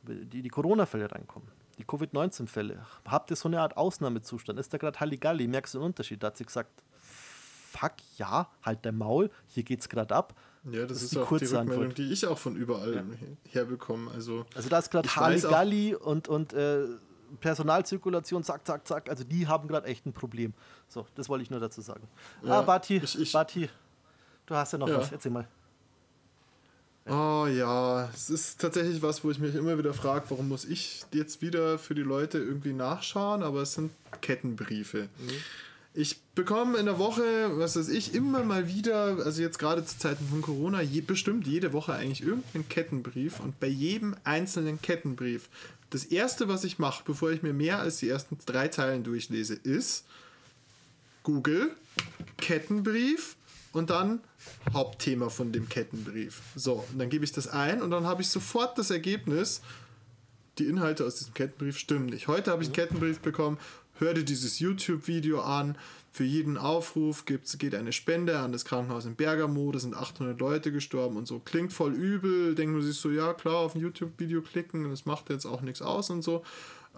die, 0.03 0.43
die 0.43 0.49
Corona-Fälle 0.49 1.11
reinkommen, 1.11 1.49
die 1.79 1.85
Covid-19-Fälle, 1.85 2.85
habt 3.07 3.31
ihr 3.31 3.37
so 3.37 3.49
eine 3.49 3.61
Art 3.61 3.77
Ausnahmezustand? 3.77 4.59
Ist 4.59 4.73
da 4.75 4.79
gerade 4.79 4.99
Halligalli? 5.01 5.47
Merkst 5.47 5.75
du 5.75 5.79
einen 5.79 5.87
Unterschied? 5.87 6.23
Da 6.23 6.29
hat 6.29 6.37
sie 6.37 6.45
gesagt, 6.45 6.71
fuck, 7.71 7.93
ja, 8.19 8.49
halt 8.63 8.81
dein 8.85 8.99
Maul, 8.99 9.31
hier 9.49 9.63
geht's 9.63 9.89
gerade 9.89 10.15
ab. 10.15 10.35
Ja, 10.71 10.87
das, 10.87 11.03
ist, 11.03 11.13
die 11.13 11.19
auch 11.19 11.23
die 11.23 11.29
kurze 11.29 11.45
Rückmeldung, 11.59 11.85
Antwort. 11.85 11.99
die 11.99 12.13
ich 12.13 12.27
auch 12.27 12.39
von 12.39 12.55
überall 12.57 13.05
herbekomme. 13.51 14.11
Also, 14.13 14.45
Also 14.55 14.69
da 14.69 14.79
ist 14.79 14.91
gerade 14.91 15.09
Halligalli 15.17 15.95
und, 15.95 16.29
und 16.29 16.53
äh, 16.53 16.85
Personalzirkulation, 17.41 18.45
zack, 18.45 18.67
zack, 18.67 18.87
zack. 18.87 19.09
Also 19.09 19.25
die 19.25 19.47
haben 19.49 19.67
gerade 19.69 19.87
echt 19.87 20.07
ein 20.07 20.13
Problem. 20.13 20.53
So, 20.89 21.07
das 21.15 21.29
wollte 21.29 21.43
ich 21.43 21.51
nur 21.51 21.61
dazu 21.61 21.81
sagen. 21.81 22.07
Ja, 22.43 22.59
ah, 22.61 22.63
Bati, 22.63 22.99
ich- 22.99 23.19
ich- 23.19 23.33
Bati, 23.33 23.69
du 24.47 24.55
hast 24.55 24.73
ja 24.73 24.79
noch 24.79 24.89
Ja. 24.89 24.99
was. 24.99 25.11
Erzähl 25.11 25.33
mal. 25.33 25.49
Oh 27.07 27.47
ja, 27.47 28.09
es 28.15 28.31
ist 28.31 28.61
tatsächlich 28.61 29.03
was, 29.03 29.25
wo 29.25 29.31
ich 29.31 29.39
mich 29.39 29.55
immer 29.55 29.79
wieder 29.79 29.95
frage, 29.95 30.27
warum 30.29 30.49
muss 30.49 30.65
ich 30.65 31.05
jetzt 31.13 31.43
wieder 31.43 31.79
für 31.79 31.95
die 31.95 32.03
Leute 32.03 32.39
irgendwie 32.39 32.73
nachschauen, 32.73 33.43
aber 33.43 33.63
es 33.63 33.75
sind 33.75 33.91
Kettenbriefe. 34.21 35.09
Ich 35.95 36.21
bekomme 36.35 36.79
in 36.79 36.87
der 36.87 36.99
Woche, 36.99 37.59
was 37.59 37.77
weiß 37.77 37.91
ich, 37.91 38.15
immer 38.15 38.45
mal 38.45 38.67
wieder, 38.67 39.19
also 39.25 39.43
jetzt 39.43 39.59
gerade 39.59 39.85
zu 39.85 39.99
Zeiten 39.99 40.27
von 40.27 40.41
Corona, 40.41 40.81
je, 40.81 41.03
bestimmt 41.03 41.47
jede 41.47 41.75
Woche 41.75 41.93
eigentlich 41.93 42.23
irgendeinen 42.23 42.69
Kettenbrief 42.69 43.41
und 43.41 43.61
bei 43.61 43.67
jedem 43.67 44.17
einzelnen 44.25 44.81
Kettenbrief, 44.81 45.51
das 45.91 46.05
erste, 46.07 46.49
was 46.49 46.65
ich 46.65 46.79
mache, 46.79 47.03
bevor 47.05 47.31
ich 47.33 47.43
mir 47.43 47.53
mehr 47.53 47.81
als 47.81 47.99
die 47.99 48.09
ersten 48.09 48.39
drei 48.47 48.69
Zeilen 48.69 49.05
durchlese, 49.05 49.55
ist 49.55 50.07
Google, 51.23 51.71
Kettenbrief 52.39 53.37
und 53.73 53.91
dann 53.91 54.21
Hauptthema 54.73 55.29
von 55.29 55.53
dem 55.53 55.69
Kettenbrief. 55.69 56.43
So, 56.55 56.85
und 56.91 56.99
dann 56.99 57.09
gebe 57.09 57.25
ich 57.25 57.33
das 57.33 57.49
ein 57.49 57.83
und 57.83 57.91
dann 57.91 58.07
habe 58.07 58.23
ich 58.23 58.29
sofort 58.29 58.79
das 58.79 58.91
Ergebnis, 58.91 59.63
die 60.59 60.67
Inhalte 60.67 61.05
aus 61.05 61.17
diesem 61.17 61.35
Kettenbrief 61.35 61.79
stimmen 61.79 62.07
nicht. 62.07 62.29
Heute 62.29 62.51
habe 62.51 62.63
ich 62.63 62.69
einen 62.69 62.77
Kettenbrief 62.77 63.21
bekommen, 63.21 63.59
hör 63.99 64.15
dir 64.15 64.25
dieses 64.25 64.59
YouTube-Video 64.59 65.41
an. 65.41 65.77
Für 66.15 66.25
jeden 66.25 66.59
Aufruf 66.59 67.25
gibt's, 67.25 67.57
geht 67.57 67.75
eine 67.75 67.93
Spende 67.93 68.39
an 68.39 68.53
das 68.53 68.67
Krankenhaus 68.67 69.07
in 69.07 69.17
Bergamo. 69.17 69.73
Da 69.73 69.79
sind 69.79 69.97
800 69.97 70.39
Leute 70.39 70.71
gestorben 70.71 71.17
und 71.17 71.27
so. 71.27 71.39
Klingt 71.39 71.73
voll 71.73 71.95
übel. 71.95 72.55
Denkt 72.55 72.75
man 72.75 72.83
sich 72.83 72.99
so, 72.99 73.11
ja 73.11 73.33
klar, 73.33 73.57
auf 73.57 73.75
ein 73.75 73.81
YouTube-Video 73.81 74.43
klicken, 74.43 74.91
das 74.91 75.07
macht 75.07 75.31
jetzt 75.31 75.47
auch 75.47 75.63
nichts 75.63 75.81
aus 75.81 76.11
und 76.11 76.21
so. 76.21 76.45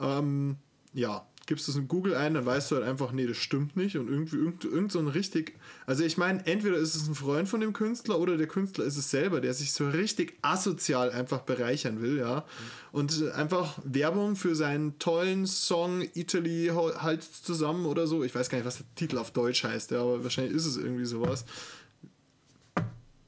Ähm, 0.00 0.56
ja, 0.94 1.24
gibst 1.46 1.66
du 1.66 1.72
es 1.72 1.76
in 1.76 1.88
Google 1.88 2.14
ein, 2.14 2.34
dann 2.34 2.46
weißt 2.46 2.70
du 2.70 2.76
halt 2.76 2.84
einfach, 2.84 3.12
nee, 3.12 3.26
das 3.26 3.36
stimmt 3.36 3.76
nicht. 3.76 3.96
Und 3.96 4.08
irgendwie 4.08 4.36
irgend, 4.36 4.64
irgend 4.64 4.92
so 4.92 4.98
ein 4.98 5.08
richtig. 5.08 5.54
Also 5.86 6.04
ich 6.04 6.16
meine, 6.16 6.46
entweder 6.46 6.76
ist 6.76 6.94
es 6.94 7.06
ein 7.06 7.14
Freund 7.14 7.48
von 7.48 7.60
dem 7.60 7.72
Künstler 7.72 8.18
oder 8.18 8.36
der 8.36 8.46
Künstler 8.46 8.84
ist 8.84 8.96
es 8.96 9.10
selber, 9.10 9.40
der 9.40 9.54
sich 9.54 9.72
so 9.72 9.88
richtig 9.88 10.38
asozial 10.42 11.10
einfach 11.10 11.40
bereichern 11.40 12.00
will, 12.00 12.18
ja. 12.18 12.44
Und 12.92 13.30
einfach 13.32 13.78
Werbung 13.84 14.36
für 14.36 14.54
seinen 14.54 14.98
tollen 14.98 15.46
Song 15.46 16.02
Italy 16.14 16.70
halt 16.72 17.22
zusammen 17.22 17.86
oder 17.86 18.06
so. 18.06 18.24
Ich 18.24 18.34
weiß 18.34 18.48
gar 18.48 18.58
nicht, 18.58 18.66
was 18.66 18.78
der 18.78 18.86
Titel 18.94 19.18
auf 19.18 19.30
Deutsch 19.30 19.64
heißt, 19.64 19.90
ja, 19.90 20.00
aber 20.00 20.22
wahrscheinlich 20.22 20.54
ist 20.54 20.66
es 20.66 20.76
irgendwie 20.76 21.04
sowas. 21.04 21.44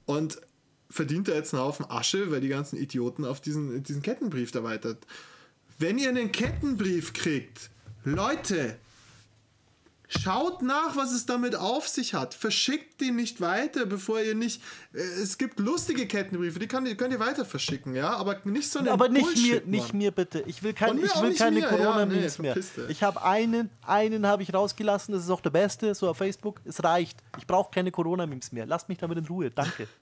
Und 0.06 0.40
verdient 0.88 1.28
er 1.28 1.36
jetzt 1.36 1.52
einen 1.52 1.62
Haufen 1.62 1.84
Asche, 1.90 2.30
weil 2.30 2.40
die 2.40 2.48
ganzen 2.48 2.78
Idioten 2.78 3.24
auf 3.24 3.40
diesen, 3.40 3.82
diesen 3.82 4.02
Kettenbrief 4.02 4.54
erweitert. 4.54 5.06
Wenn 5.78 5.98
ihr 5.98 6.08
einen 6.08 6.32
Kettenbrief 6.32 7.12
kriegt, 7.12 7.70
Leute, 8.06 8.76
schaut 10.08 10.62
nach, 10.62 10.94
was 10.96 11.12
es 11.12 11.26
damit 11.26 11.56
auf 11.56 11.88
sich 11.88 12.14
hat. 12.14 12.34
Verschickt 12.34 13.00
den 13.00 13.16
nicht 13.16 13.40
weiter, 13.40 13.84
bevor 13.86 14.20
ihr 14.20 14.34
nicht. 14.36 14.62
äh, 14.94 14.98
Es 14.98 15.36
gibt 15.38 15.58
lustige 15.58 16.06
Kettenbriefe, 16.06 16.58
die 16.60 16.68
könnt 16.68 16.86
ihr, 16.86 16.96
könnt 16.96 17.12
ihr 17.12 17.18
weiter 17.18 17.44
verschicken, 17.44 17.94
ja, 17.96 18.10
aber 18.14 18.40
nicht 18.44 18.70
so 18.70 18.78
einen 18.78 18.88
Aber 18.88 19.08
nicht 19.08 19.24
Bullshit, 19.24 19.66
mir, 19.66 19.70
nicht 19.70 19.88
Mann. 19.88 19.98
mir 19.98 20.10
bitte. 20.12 20.44
Ich 20.46 20.62
will, 20.62 20.72
kein, 20.72 20.96
ich 20.98 21.20
will 21.20 21.34
keine 21.34 21.56
mir. 21.60 21.62
Ja, 21.64 21.76
Corona-Memes 21.76 22.38
nee, 22.38 22.42
mehr. 22.54 22.56
Ich 22.88 23.02
habe 23.02 23.22
einen, 23.24 23.70
einen 23.82 24.24
habe 24.26 24.42
ich 24.44 24.54
rausgelassen, 24.54 25.12
das 25.12 25.24
ist 25.24 25.30
auch 25.30 25.40
der 25.40 25.50
beste, 25.50 25.92
so 25.94 26.08
auf 26.08 26.16
Facebook. 26.18 26.60
Es 26.64 26.82
reicht. 26.84 27.18
Ich 27.38 27.46
brauche 27.46 27.72
keine 27.72 27.90
Corona-Memes 27.90 28.52
mehr. 28.52 28.66
Lasst 28.66 28.88
mich 28.88 28.98
damit 28.98 29.18
in 29.18 29.26
Ruhe. 29.26 29.50
Danke. 29.50 29.88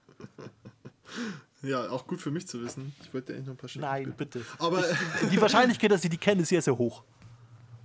Ja, 1.63 1.89
auch 1.89 2.07
gut 2.07 2.21
für 2.21 2.31
mich 2.31 2.47
zu 2.47 2.63
wissen. 2.63 2.95
Ich 3.03 3.15
wollte 3.15 3.33
eigentlich 3.33 3.47
noch 3.47 3.55
ein 3.55 3.57
paar 3.57 3.69
schicken. 3.71 3.85
Nein, 3.87 4.15
bitte. 4.17 4.45
Aber, 4.59 4.85
Die 5.33 5.41
Wahrscheinlichkeit, 5.41 5.91
dass 5.91 6.05
ich 6.05 6.11
die 6.11 6.19
kenne, 6.19 6.43
ist 6.43 6.49
sehr, 6.51 6.61
sehr 6.61 6.77
hoch. 6.77 7.03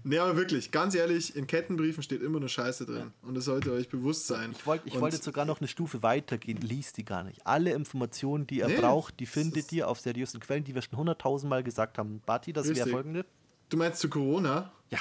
Nee, 0.04 0.18
aber 0.18 0.36
wirklich, 0.38 0.72
ganz 0.72 0.96
ehrlich, 0.96 1.36
in 1.36 1.48
Kettenbriefen 1.48 2.04
steht 2.04 2.22
immer 2.22 2.40
nur 2.40 2.50
Scheiße 2.50 2.86
drin. 2.86 3.12
Und 3.22 3.36
das 3.36 3.46
sollte 3.46 3.72
euch 3.72 3.90
bewusst 3.90 4.28
sein. 4.28 4.52
Ich, 4.58 4.66
wollt, 4.66 4.82
ich 4.86 4.96
Und 4.96 5.02
wollte 5.02 5.18
sogar 5.18 5.46
noch 5.46 5.60
eine 5.60 5.68
Stufe 5.68 6.02
weitergehen. 6.04 6.60
Lies 6.62 6.94
die 6.94 7.06
gar 7.06 7.24
nicht. 7.24 7.46
Alle 7.46 7.74
Informationen, 7.74 8.48
die 8.48 8.60
ihr 8.60 8.68
Nee, 8.68 8.78
braucht, 8.78 9.20
die 9.20 9.26
findet 9.26 9.72
ihr 9.72 9.88
auf 9.88 10.00
seriösen 10.00 10.40
Quellen, 10.40 10.64
die 10.64 10.76
wir 10.76 10.82
schon 10.82 10.98
hunderttausendmal 10.98 11.64
gesagt 11.64 11.98
haben. 11.98 12.22
Bati, 12.26 12.54
das 12.54 12.68
wäre 12.74 12.90
folgende. 12.90 13.26
Du 13.70 13.78
meinst 13.78 14.00
zu 14.00 14.10
Corona? 14.10 14.72
Ja. 14.90 15.00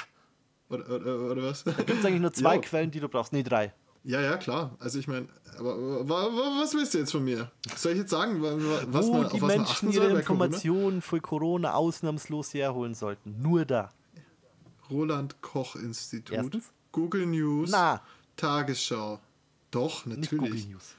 Oder, 0.69 0.87
oder, 0.89 1.19
oder 1.31 1.43
was? 1.43 1.63
Gibt 1.65 1.89
es 1.89 2.05
eigentlich 2.05 2.21
nur 2.21 2.33
zwei 2.33 2.55
Ja. 2.55 2.61
Quellen, 2.61 2.91
die 2.91 2.99
du 2.99 3.09
brauchst? 3.09 3.33
Nee, 3.33 3.43
drei. 3.43 3.73
Ja, 4.03 4.21
ja, 4.21 4.37
klar. 4.37 4.77
Also 4.79 4.97
ich 4.97 5.07
meine, 5.09 5.27
aber 5.57 5.77
wa- 6.07 6.27
wa- 6.27 6.61
was 6.61 6.73
willst 6.73 6.93
du 6.93 6.99
jetzt 6.99 7.11
von 7.11 7.23
mir? 7.23 7.51
Soll 7.75 7.91
ich 7.93 7.97
jetzt 7.99 8.11
sagen, 8.11 8.41
wa- 8.41 8.53
wa- 8.55 8.83
was 8.87 9.07
Wo 9.07 9.13
man, 9.13 9.21
die 9.23 9.25
auf 9.27 9.33
was 9.33 9.41
man 9.41 9.49
Menschen 9.57 9.71
achten 9.71 9.91
ihre 9.91 10.09
soll? 10.09 10.19
Informationen 10.19 11.01
für 11.01 11.19
Corona 11.19 11.73
ausnahmslos 11.73 12.53
herholen 12.53 12.93
sollten. 12.93 13.41
Nur 13.41 13.65
da. 13.65 13.89
Roland 14.89 15.41
Koch 15.41 15.75
Institut, 15.75 16.35
Erstens. 16.35 16.71
Google 16.91 17.25
News, 17.25 17.69
Na. 17.71 18.01
Tagesschau. 18.35 19.19
Doch, 19.71 20.03
Google 20.05 20.19
natürlich. 20.19 20.67
News. 20.69 20.95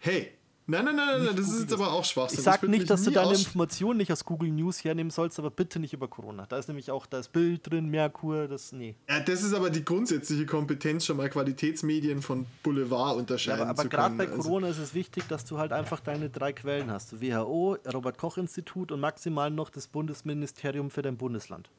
Hey, 0.00 0.32
nein, 0.66 0.84
nein, 0.84 0.96
nein, 0.96 1.06
nein, 1.08 1.24
nein, 1.26 1.36
das 1.36 1.48
ist 1.48 1.60
jetzt 1.60 1.72
aber 1.72 1.90
auch 1.92 2.04
Schwachsinn. 2.04 2.38
Ich 2.38 2.44
sag 2.44 2.60
würd 2.62 2.70
nicht, 2.70 2.88
dass 2.90 3.02
du 3.02 3.10
deine 3.10 3.32
Informationen 3.34 3.96
nicht 3.96 4.12
aus 4.12 4.24
Google 4.24 4.50
News 4.50 4.84
hernehmen 4.84 5.10
sollst, 5.10 5.38
aber 5.38 5.50
bitte 5.50 5.78
nicht 5.80 5.94
über 5.94 6.06
Corona. 6.08 6.44
Da 6.46 6.58
ist 6.58 6.68
nämlich 6.68 6.90
auch 6.90 7.06
das 7.06 7.28
Bild 7.28 7.68
drin, 7.70 7.86
Merkur, 7.88 8.46
das. 8.46 8.72
Nee. 8.72 8.94
Ja, 9.08 9.20
das 9.20 9.42
ist 9.42 9.54
aber 9.54 9.70
die 9.70 9.84
grundsätzliche 9.84 10.44
Kompetenz, 10.46 11.06
schon 11.06 11.16
mal 11.16 11.30
Qualitätsmedien 11.30 12.20
von 12.20 12.44
Boulevard 12.62 13.14
Ja, 13.14 13.18
unterscheiden 13.20 13.62
aber 13.62 13.70
aber 13.70 13.82
zu 13.84 13.88
gerade 13.88 14.14
bei 14.16 14.28
Also- 14.28 14.42
Corona 14.42 14.68
ist 14.68 14.78
es 14.78 14.92
wichtig, 14.94 15.24
dass 15.28 15.44
du 15.46 15.56
halt 15.58 15.72
einfach 15.72 16.00
deine 16.00 16.28
drei 16.28 16.52
Quellen 16.52 16.90
hast. 16.90 17.20
WHO, 17.22 17.78
Robert-Koch-Institut 17.92 18.92
und 18.92 19.00
maximal 19.00 19.50
noch 19.50 19.70
das 19.70 19.86
Bundesministerium 19.88 20.90
für 20.90 21.00
dein 21.02 21.16
Bundesland. 21.16 21.70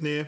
nee, 0.00 0.26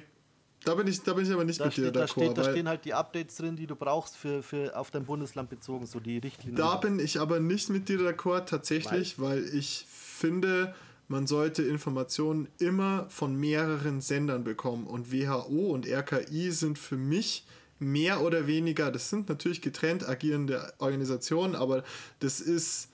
da 0.66 0.74
bin 0.74 0.86
ich, 0.88 1.00
da 1.02 1.12
bin 1.14 1.24
ich 1.24 1.32
aber 1.32 1.44
nicht 1.44 1.60
Da, 1.60 1.66
mit 1.66 1.76
dir 1.76 1.82
steht, 1.84 1.96
da, 1.96 2.04
d'accord, 2.04 2.10
steht, 2.10 2.38
da 2.38 2.44
weil- 2.44 2.50
stehen 2.52 2.68
halt 2.68 2.84
die 2.84 2.94
Updates 2.94 3.36
drin, 3.36 3.56
die 3.56 3.66
du 3.66 3.76
brauchst 3.76 4.16
für, 4.16 4.42
für 4.42 4.76
auf 4.76 4.90
dein 4.90 5.04
Bundesland 5.04 5.48
bezogen, 5.48 5.86
so 5.86 6.00
die 6.00 6.18
Richtlinien. 6.18 6.56
Da 6.56 6.76
bin 6.76 6.98
ich 6.98 7.20
aber 7.20 7.40
nicht 7.40 7.70
mit 7.70 7.88
dir 7.88 7.98
d'accord 8.00 8.46
tatsächlich, 8.46 9.20
weil 9.20 9.44
ich 9.54 9.86
finde, 9.88 10.74
man 11.08 11.26
sollte 11.26 11.62
Informationen 11.62 12.48
immer 12.58 13.06
von 13.08 13.36
mehreren 13.36 14.00
Sendern 14.00 14.42
bekommen. 14.42 14.86
Und 14.86 15.12
WHO 15.12 15.70
und 15.72 15.86
RKI 15.86 16.50
sind 16.50 16.78
für 16.78 16.96
mich 16.96 17.46
mehr 17.78 18.22
oder 18.22 18.46
weniger, 18.46 18.90
das 18.90 19.10
sind 19.10 19.28
natürlich 19.28 19.60
getrennt 19.62 20.08
agierende 20.08 20.72
Organisationen, 20.78 21.54
aber 21.54 21.84
das 22.20 22.40
ist, 22.40 22.88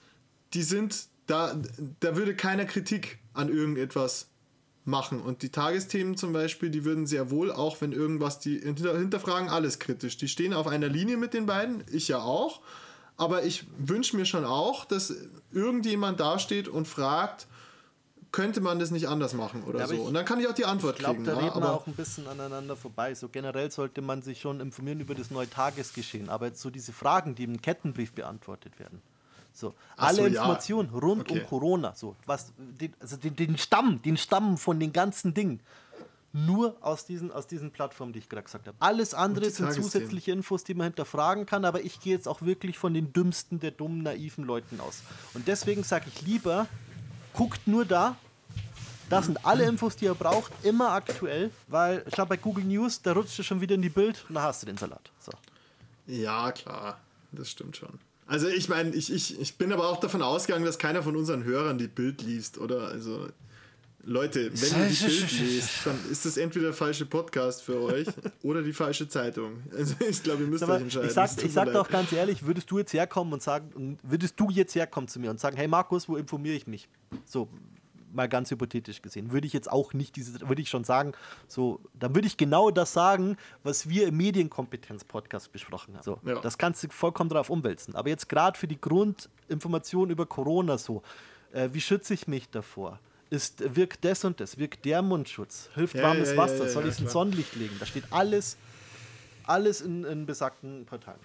die 0.53 0.61
sind, 0.61 1.07
da, 1.25 1.59
da 2.01 2.15
würde 2.17 2.35
keiner 2.35 2.65
Kritik 2.65 3.17
an 3.33 3.49
irgendetwas 3.49 4.27
machen. 4.85 5.21
Und 5.21 5.41
die 5.41 5.49
Tagesthemen 5.49 6.17
zum 6.17 6.33
Beispiel, 6.33 6.69
die 6.69 6.83
würden 6.85 7.05
sehr 7.07 7.29
wohl, 7.31 7.51
auch 7.51 7.79
wenn 7.81 7.91
irgendwas, 7.91 8.39
die 8.39 8.59
hinter, 8.59 8.97
hinterfragen 8.97 9.49
alles 9.49 9.79
kritisch. 9.79 10.17
Die 10.17 10.27
stehen 10.27 10.53
auf 10.53 10.67
einer 10.67 10.87
Linie 10.89 11.17
mit 11.17 11.33
den 11.33 11.45
beiden, 11.45 11.83
ich 11.91 12.07
ja 12.07 12.19
auch. 12.21 12.61
Aber 13.15 13.43
ich 13.43 13.65
wünsche 13.77 14.15
mir 14.17 14.25
schon 14.25 14.43
auch, 14.43 14.85
dass 14.85 15.13
irgendjemand 15.51 16.19
dasteht 16.19 16.67
und 16.67 16.87
fragt, 16.87 17.47
könnte 18.31 18.59
man 18.61 18.79
das 18.79 18.89
nicht 18.89 19.07
anders 19.07 19.35
machen 19.35 19.63
oder 19.63 19.79
Ja, 19.81 19.87
so. 19.87 19.93
ich- 19.93 19.99
und 19.99 20.13
dann 20.15 20.25
kann 20.25 20.39
ich 20.39 20.47
auch 20.47 20.53
die 20.55 20.65
Antwort 20.65 20.95
Ich 20.95 20.99
glaube, 20.99 21.17
kriegen. 21.17 21.25
da 21.25 21.33
ja, 21.39 21.47
reden 21.49 21.61
wir 21.61 21.71
auch 21.71 21.85
ein 21.85 21.93
bisschen 21.93 22.27
aneinander 22.27 22.75
vorbei. 22.75 23.13
So 23.13 23.29
generell 23.29 23.69
sollte 23.69 24.01
man 24.01 24.23
sich 24.23 24.41
schon 24.41 24.59
informieren 24.59 24.99
über 24.99 25.13
das 25.13 25.29
neue 25.29 25.47
Tagesgeschehen. 25.47 26.29
Aber 26.29 26.47
jetzt 26.47 26.59
so 26.59 26.71
diese 26.71 26.91
Fragen, 26.93 27.35
die 27.35 27.43
im 27.43 27.61
Kettenbrief 27.61 28.11
beantwortet 28.13 28.79
werden. 28.79 29.01
So, 29.53 29.73
alle 29.95 30.15
so, 30.15 30.21
ja. 30.23 30.27
Informationen 30.27 30.89
rund 30.89 31.21
Okay. 31.21 31.41
um 31.41 31.45
Corona, 31.47 31.93
so 31.95 32.15
was, 32.25 32.51
den, 32.57 32.93
also 32.99 33.17
den, 33.17 33.35
den 33.35 33.57
Stamm, 33.57 34.01
den 34.01 34.17
Stamm 34.17 34.57
von 34.57 34.79
den 34.79 34.91
ganzen 34.91 35.33
Dingen, 35.33 35.59
nur 36.33 36.75
aus 36.81 37.05
diesen, 37.05 37.31
aus 37.31 37.45
diesen 37.45 37.69
Plattformen, 37.69 38.11
die 38.11 38.19
ich 38.19 38.27
gerade 38.27 38.43
gesagt 38.43 38.67
habe. 38.67 38.75
Alles 38.79 39.13
andere 39.13 39.49
sind 39.51 39.71
zusätzliche 39.71 40.31
Infos, 40.31 40.63
die 40.63 40.73
man 40.73 40.85
hinterfragen 40.85 41.45
kann, 41.45 41.63
aber 41.63 41.81
ich 41.83 41.99
gehe 42.01 42.15
jetzt 42.15 42.27
auch 42.27 42.41
wirklich 42.41 42.79
von 42.79 42.95
den 42.95 43.13
dümmsten 43.13 43.59
der 43.59 43.69
dummen, 43.69 44.01
naiven 44.01 44.43
Leuten 44.43 44.79
aus. 44.79 45.03
Und 45.35 45.47
deswegen 45.47 45.83
sage 45.83 46.05
ich 46.07 46.23
lieber, 46.23 46.65
guckt 47.33 47.67
nur 47.67 47.85
da, 47.85 48.15
das 49.09 49.25
sind 49.25 49.45
alle 49.45 49.65
Infos, 49.65 49.95
die 49.95 50.05
ihr 50.05 50.15
braucht, 50.15 50.51
immer 50.63 50.91
aktuell, 50.93 51.51
weil 51.67 52.03
schau 52.15 52.25
bei 52.25 52.37
Google 52.37 52.63
News, 52.63 53.03
da 53.03 53.13
rutscht 53.13 53.37
du 53.37 53.43
schon 53.43 53.61
wieder 53.61 53.75
in 53.75 53.83
die 53.83 53.89
Bild 53.89 54.25
und 54.27 54.33
da 54.33 54.41
hast 54.41 54.63
du 54.63 54.65
den 54.65 54.77
Salat. 54.77 55.11
So. 55.19 55.31
ja, 56.07 56.51
klar, 56.51 56.97
das 57.31 57.51
stimmt 57.51 57.77
schon. 57.77 57.99
Also 58.25 58.47
ich 58.47 58.69
meine, 58.69 58.91
ich, 58.91 59.11
ich, 59.11 59.39
ich 59.39 59.57
bin 59.57 59.73
aber 59.73 59.89
auch 59.89 59.99
davon 59.99 60.21
ausgegangen, 60.21 60.65
dass 60.65 60.79
keiner 60.79 61.03
von 61.03 61.15
unseren 61.15 61.43
Hörern 61.43 61.77
die 61.77 61.87
Bild 61.87 62.21
liest, 62.21 62.57
oder? 62.57 62.87
Also 62.87 63.27
Leute, 64.05 64.51
wenn 64.53 64.81
ihr 64.81 64.89
die 64.89 65.05
Bild 65.05 65.39
lest, 65.39 65.85
dann 65.85 65.97
ist 66.11 66.25
das 66.25 66.37
entweder 66.37 66.67
der 66.67 66.73
falsche 66.73 67.05
Podcast 67.05 67.61
für 67.63 67.81
euch 67.81 68.07
oder 68.43 68.61
die 68.61 68.73
falsche 68.73 69.07
Zeitung. 69.07 69.63
Also 69.75 69.95
ich 70.07 70.21
glaube, 70.23 70.43
ihr 70.43 70.49
müsst 70.49 70.63
Aber 70.63 70.75
euch 70.75 70.81
entscheiden. 70.81 71.07
ich 71.07 71.13
sag, 71.13 71.43
ich 71.43 71.53
sag 71.53 71.71
doch 71.71 71.89
ganz 71.89 72.11
ehrlich, 72.11 72.45
würdest 72.45 72.69
du 72.69 72.79
jetzt 72.79 72.93
herkommen 72.93 73.33
und 73.33 73.41
sagen, 73.41 73.97
würdest 74.03 74.37
du 74.39 74.49
jetzt 74.49 74.75
herkommen 74.75 75.07
zu 75.07 75.19
mir 75.19 75.31
und 75.31 75.39
sagen, 75.39 75.55
hey 75.55 75.67
Markus, 75.67 76.09
wo 76.09 76.17
informiere 76.17 76.55
ich 76.55 76.67
mich? 76.67 76.89
So, 77.25 77.47
mal 78.13 78.29
ganz 78.29 78.51
hypothetisch 78.51 79.01
gesehen, 79.01 79.31
würde 79.31 79.47
ich 79.47 79.53
jetzt 79.53 79.71
auch 79.71 79.93
nicht 79.93 80.15
diese, 80.15 80.47
würde 80.47 80.61
ich 80.61 80.69
schon 80.69 80.83
sagen, 80.83 81.13
so, 81.47 81.79
dann 81.93 82.15
würde 82.15 82.27
ich 82.27 82.37
genau 82.37 82.71
das 82.71 82.93
sagen, 82.93 83.37
was 83.63 83.89
wir 83.89 84.07
im 84.07 84.17
Medienkompetenz-Podcast 84.17 85.51
besprochen 85.51 85.95
haben. 85.95 86.03
So, 86.03 86.19
Ja. 86.25 86.39
das 86.41 86.57
kannst 86.57 86.83
du 86.83 86.89
vollkommen 86.89 87.29
drauf 87.29 87.49
umwälzen. 87.49 87.95
Aber 87.95 88.09
jetzt 88.09 88.29
gerade 88.29 88.57
für 88.57 88.67
die 88.67 88.79
Grundinformation 88.79 90.09
über 90.09 90.25
Corona 90.25 90.77
so, 90.77 91.01
äh, 91.51 91.69
wie 91.73 91.81
schütze 91.81 92.13
ich 92.13 92.27
mich 92.27 92.49
davor? 92.49 92.99
Ist, 93.29 93.75
wirkt 93.75 94.05
das 94.05 94.23
und 94.25 94.39
das, 94.39 94.57
wirkt 94.59 94.85
der 94.85 95.01
Mundschutz, 95.01 95.69
hilft 95.73 95.95
Ja, 95.95 96.03
warmes 96.03 96.31
ja, 96.31 96.37
Wasser, 96.37 96.67
soll 96.69 96.83
ich 96.83 96.91
es 96.93 96.99
ins. 96.99 97.13
Sonnenlicht 97.13 97.55
legen? 97.55 97.75
Da 97.79 97.85
steht 97.87 98.03
alles, 98.11 98.57
alles 99.45 99.81
in, 99.81 100.03
in 100.03 100.25
besagten 100.27 100.85
Portalen. 100.85 101.19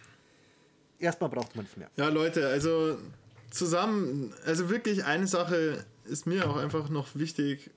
Erstmal 0.98 1.28
braucht 1.30 1.54
man 1.54 1.64
nicht 1.66 1.76
mehr. 1.76 1.90
Ja, 1.96 2.08
Leute, 2.08 2.48
also 2.48 2.96
zusammen, 3.50 4.32
also 4.44 4.70
wirklich 4.70 5.04
eine 5.04 5.26
Sache 5.26 5.84
ist 6.04 6.26
mir 6.26 6.48
auch 6.48 6.56
einfach 6.56 6.88
noch 6.88 7.08
wichtig, 7.14 7.70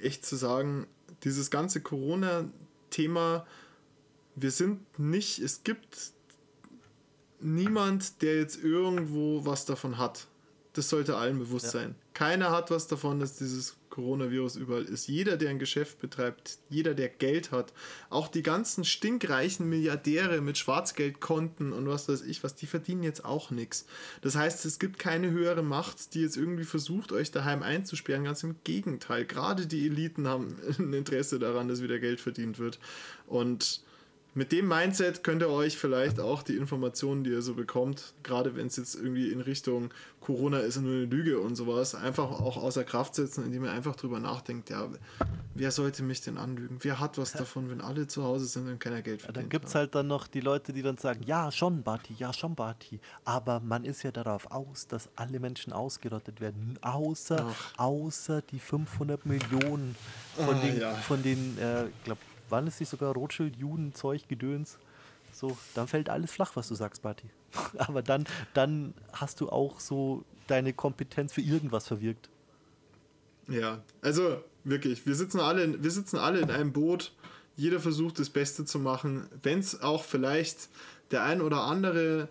echt 0.00 0.24
zu 0.24 0.36
sagen, 0.36 0.86
dieses 1.24 1.50
ganze 1.50 1.80
Corona-Thema, 1.80 3.46
wir 4.36 4.50
sind 4.50 4.98
nicht, 4.98 5.38
es 5.40 5.64
gibt 5.64 6.12
niemand, 7.40 8.22
der 8.22 8.36
jetzt 8.36 8.62
irgendwo 8.62 9.44
was 9.44 9.64
davon 9.64 9.98
hat. 9.98 10.26
Das 10.74 10.88
sollte 10.88 11.16
allen 11.16 11.38
bewusst 11.38 11.70
sein. 11.70 11.94
Keiner 12.14 12.50
hat 12.50 12.70
was 12.70 12.86
davon, 12.86 13.20
dass 13.20 13.36
dieses 13.36 13.76
Coronavirus 13.90 14.56
überall 14.56 14.84
ist. 14.84 15.08
Jeder, 15.08 15.36
der 15.36 15.50
ein 15.50 15.58
Geschäft 15.58 15.98
betreibt, 15.98 16.58
jeder, 16.68 16.94
der 16.94 17.08
Geld 17.08 17.50
hat, 17.50 17.72
auch 18.10 18.28
die 18.28 18.44
ganzen 18.44 18.84
stinkreichen 18.84 19.68
Milliardäre 19.68 20.40
mit 20.40 20.56
Schwarzgeldkonten 20.56 21.72
und 21.72 21.88
was 21.88 22.08
weiß 22.08 22.22
ich 22.22 22.44
was, 22.44 22.54
die 22.54 22.66
verdienen 22.66 23.02
jetzt 23.02 23.24
auch 23.24 23.50
nichts. 23.50 23.86
Das 24.20 24.36
heißt, 24.36 24.64
es 24.66 24.78
gibt 24.78 25.00
keine 25.00 25.32
höhere 25.32 25.64
Macht, 25.64 26.14
die 26.14 26.20
jetzt 26.20 26.36
irgendwie 26.36 26.64
versucht, 26.64 27.10
euch 27.10 27.32
daheim 27.32 27.64
einzusperren. 27.64 28.22
Ganz 28.22 28.44
im 28.44 28.54
Gegenteil. 28.62 29.24
Gerade 29.24 29.66
die 29.66 29.86
Eliten 29.86 30.28
haben 30.28 30.56
ein 30.78 30.92
Interesse 30.92 31.40
daran, 31.40 31.66
dass 31.66 31.82
wieder 31.82 31.98
Geld 31.98 32.20
verdient 32.20 32.60
wird. 32.60 32.78
Und 33.26 33.82
mit 34.38 34.52
dem 34.52 34.68
Mindset 34.68 35.24
könnt 35.24 35.42
ihr 35.42 35.50
euch 35.50 35.76
vielleicht 35.76 36.20
auch 36.20 36.44
die 36.44 36.54
Informationen, 36.56 37.24
die 37.24 37.30
ihr 37.30 37.42
so 37.42 37.54
bekommt, 37.54 38.14
gerade 38.22 38.54
wenn 38.54 38.68
es 38.68 38.76
jetzt 38.76 38.94
irgendwie 38.94 39.30
in 39.32 39.40
Richtung 39.40 39.90
Corona 40.20 40.58
ist 40.58 40.76
und 40.76 40.84
nur 40.84 40.92
eine 40.94 41.04
Lüge 41.06 41.40
und 41.40 41.56
sowas, 41.56 41.94
einfach 41.96 42.30
auch 42.30 42.56
außer 42.56 42.84
Kraft 42.84 43.16
setzen, 43.16 43.44
indem 43.44 43.64
ihr 43.64 43.72
einfach 43.72 43.96
drüber 43.96 44.20
nachdenkt, 44.20 44.70
ja, 44.70 44.88
wer 45.54 45.70
sollte 45.72 46.04
mich 46.04 46.20
denn 46.20 46.38
anlügen? 46.38 46.78
Wer 46.82 47.00
hat 47.00 47.18
was 47.18 47.32
davon, 47.32 47.68
wenn 47.68 47.80
alle 47.80 48.06
zu 48.06 48.22
Hause 48.22 48.46
sind 48.46 48.68
und 48.68 48.78
keiner 48.78 49.02
Geld 49.02 49.22
Dann 49.22 49.32
verdient? 49.32 49.50
gibt 49.50 49.64
es 49.66 49.74
halt 49.74 49.94
dann 49.96 50.06
noch 50.06 50.28
die 50.28 50.40
Leute, 50.40 50.72
die 50.72 50.82
dann 50.82 50.98
sagen, 50.98 51.20
ja, 51.26 51.50
schon, 51.50 51.82
Barty, 51.82 52.14
ja, 52.16 52.32
schon, 52.32 52.54
Barty. 52.54 53.00
Aber 53.24 53.58
man 53.58 53.84
ist 53.84 54.04
ja 54.04 54.12
darauf 54.12 54.50
aus, 54.52 54.86
dass 54.86 55.08
alle 55.16 55.40
Menschen 55.40 55.72
ausgerottet 55.72 56.40
werden. 56.40 56.78
Außer, 56.82 57.44
außer 57.76 58.42
die 58.42 58.60
500 58.60 59.26
Millionen 59.26 59.96
von 60.36 60.54
Ah, 60.54 60.60
den, 60.60 60.80
ja. 60.80 60.94
von 60.94 61.22
den 61.24 61.58
äh, 61.58 61.86
ich 61.86 62.04
glaube, 62.04 62.20
waren 62.50 62.66
es 62.66 62.78
nicht 62.80 62.88
sogar 62.88 63.12
Rothschild, 63.14 63.56
Juden, 63.56 63.94
Zeug, 63.94 64.28
Gedöns? 64.28 64.78
So, 65.32 65.56
dann 65.74 65.86
fällt 65.88 66.08
alles 66.08 66.30
flach, 66.32 66.52
was 66.56 66.68
du 66.68 66.74
sagst, 66.74 67.02
Barty. 67.02 67.28
Aber 67.78 68.02
dann, 68.02 68.26
dann 68.54 68.94
hast 69.12 69.40
du 69.40 69.48
auch 69.50 69.80
so 69.80 70.24
deine 70.46 70.72
Kompetenz 70.72 71.32
für 71.32 71.40
irgendwas 71.42 71.86
verwirkt. 71.86 72.28
Ja, 73.48 73.82
also 74.02 74.42
wirklich, 74.64 75.06
wir 75.06 75.14
sitzen 75.14 75.40
alle, 75.40 75.62
in- 75.64 75.82
wir 75.82 75.90
sitzen 75.90 76.16
alle 76.18 76.40
in 76.40 76.50
einem 76.50 76.72
Boot. 76.72 77.12
Jeder 77.56 77.80
versucht 77.80 78.18
das 78.18 78.30
Beste 78.30 78.64
zu 78.64 78.78
machen. 78.78 79.28
Wenn 79.42 79.58
es 79.58 79.80
auch 79.80 80.04
vielleicht 80.04 80.68
der 81.10 81.22
ein 81.24 81.40
oder 81.40 81.62
andere, 81.62 82.28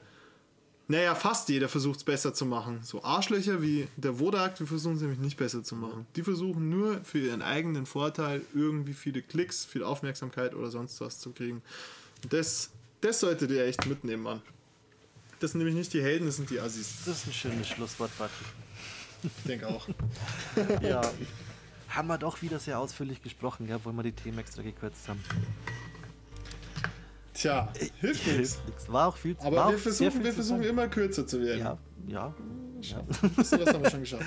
naja, 0.89 1.15
fast 1.15 1.49
jeder 1.49 1.67
versucht 1.67 1.97
es 1.97 2.03
besser 2.03 2.33
zu 2.33 2.45
machen. 2.45 2.79
So 2.83 3.03
Arschlöcher 3.03 3.61
wie 3.61 3.87
der 3.97 4.19
Wodak, 4.19 4.55
die 4.55 4.65
versuchen 4.65 4.95
es 4.95 5.01
nämlich 5.01 5.19
nicht 5.19 5.37
besser 5.37 5.63
zu 5.63 5.75
machen. 5.75 6.07
Die 6.15 6.23
versuchen 6.23 6.69
nur 6.69 7.03
für 7.03 7.19
ihren 7.19 7.41
eigenen 7.41 7.85
Vorteil 7.85 8.41
irgendwie 8.53 8.93
viele 8.93 9.21
Klicks, 9.21 9.65
viel 9.65 9.83
Aufmerksamkeit 9.83 10.55
oder 10.55 10.71
sonst 10.71 11.01
was 11.01 11.19
zu 11.19 11.31
kriegen. 11.31 11.61
Das, 12.29 12.69
das 13.01 13.19
solltet 13.19 13.51
ihr 13.51 13.65
echt 13.65 13.85
mitnehmen, 13.85 14.23
Mann. 14.23 14.41
Das 15.39 15.51
sind 15.51 15.59
nämlich 15.59 15.75
nicht 15.75 15.93
die 15.93 16.01
Helden, 16.01 16.25
das 16.25 16.37
sind 16.37 16.49
die 16.49 16.59
Assis. 16.59 17.03
Das 17.05 17.17
ist 17.17 17.27
ein 17.27 17.33
schönes 17.33 17.67
Schlusswort, 17.67 18.17
Barty. 18.17 18.33
Ich 19.23 19.43
denke 19.43 19.67
auch. 19.67 19.87
Ja. 20.81 21.01
haben 21.89 22.07
wir 22.07 22.17
doch 22.17 22.41
wieder 22.41 22.59
sehr 22.59 22.79
ausführlich 22.79 23.21
gesprochen, 23.21 23.67
ja, 23.67 23.75
obwohl 23.75 23.93
wir 23.93 24.03
die 24.03 24.13
Themen 24.13 24.39
extra 24.39 24.61
gekürzt 24.61 25.07
haben. 25.07 25.21
Tja, 27.37 27.71
hilft 27.99 28.25
nichts. 28.25 28.59
War 28.87 29.09
auch 29.09 29.17
viel 29.17 29.37
zu 29.37 29.45
Aber 29.45 29.69
wir 29.69 29.77
versuchen, 29.77 30.23
wir 30.23 30.33
versuchen 30.33 30.63
immer 30.63 30.87
kürzer 30.87 31.27
zu 31.27 31.39
werden. 31.39 31.59
Ja, 31.59 31.77
ja, 32.07 32.33
So, 33.43 33.57
das 33.57 33.73
haben 33.73 33.83
wir 33.83 33.91
schon 33.91 33.99
geschafft. 33.99 34.25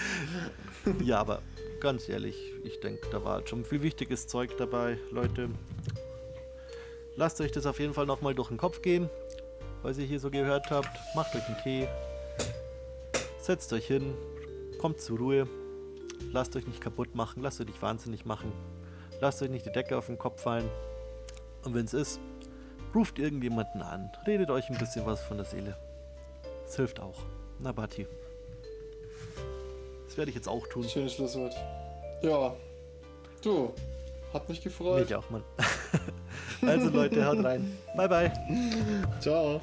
ja, 1.03 1.19
aber 1.19 1.43
ganz 1.81 2.09
ehrlich, 2.09 2.37
ich 2.63 2.79
denke, 2.79 3.01
da 3.11 3.25
war 3.25 3.45
schon 3.49 3.65
viel 3.65 3.83
wichtiges 3.83 4.29
Zeug 4.29 4.57
dabei, 4.59 4.97
Leute. 5.11 5.49
Lasst 7.17 7.41
euch 7.41 7.51
das 7.51 7.67
auf 7.67 7.81
jeden 7.81 7.95
Fall 7.95 8.07
nochmal 8.07 8.35
durch 8.35 8.49
den 8.49 8.59
Kopf 8.59 8.81
gehen, 8.81 9.11
was 9.83 9.99
ihr 9.99 10.07
hier 10.07 10.21
so 10.21 10.31
gehört 10.31 10.71
habt. 10.71 10.97
Macht 11.17 11.35
euch 11.35 11.45
einen 11.49 11.59
Tee, 11.65 11.89
setzt 13.41 13.73
euch 13.73 13.87
hin, 13.87 14.15
kommt 14.79 15.01
zur 15.01 15.19
Ruhe, 15.19 15.49
lasst 16.33 16.55
euch 16.55 16.67
nicht 16.67 16.81
kaputt 16.81 17.17
machen, 17.17 17.43
lasst 17.43 17.61
euch 17.61 17.67
nicht 17.67 17.83
wahnsinnig 17.83 18.25
machen, 18.25 18.53
lasst 19.21 19.43
euch 19.43 19.51
nicht 19.51 19.67
die 19.67 19.73
Decke 19.73 19.99
auf 19.99 20.07
den 20.07 20.17
Kopf 20.17 20.43
fallen. 20.43 20.69
Und 21.65 21.75
wenn 21.75 21.85
es 21.85 21.93
ist, 21.93 22.21
ruft 22.95 23.19
irgendjemanden 23.19 23.83
an, 23.83 24.11
redet 24.27 24.51
euch 24.51 24.69
ein 24.71 24.79
bisschen 24.79 25.07
was 25.07 25.23
von 25.23 25.37
der 25.37 25.47
Seele. 25.47 25.77
Es 26.67 26.77
hilft 26.77 27.01
auch. 27.01 27.19
Na, 27.59 27.73
Bati. 27.73 28.07
Das 30.07 30.17
werde 30.17 30.31
ich 30.31 30.35
jetzt 30.35 30.49
auch 30.49 30.67
tun. 30.67 30.89
Schönes 30.89 31.15
Schlusswort. 31.15 31.55
Ja. 32.23 32.55
Du, 33.43 33.73
hat 34.33 34.49
mich 34.49 34.63
gefreut. 34.63 35.01
Mich 35.01 35.15
auch, 35.15 35.29
Mann. 35.31 35.45
also 36.63 36.89
Leute, 36.91 37.25
haut 37.25 37.45
rein. 37.45 37.79
Bye, 37.97 38.09
bye. 38.09 38.33
Ciao. 39.21 39.61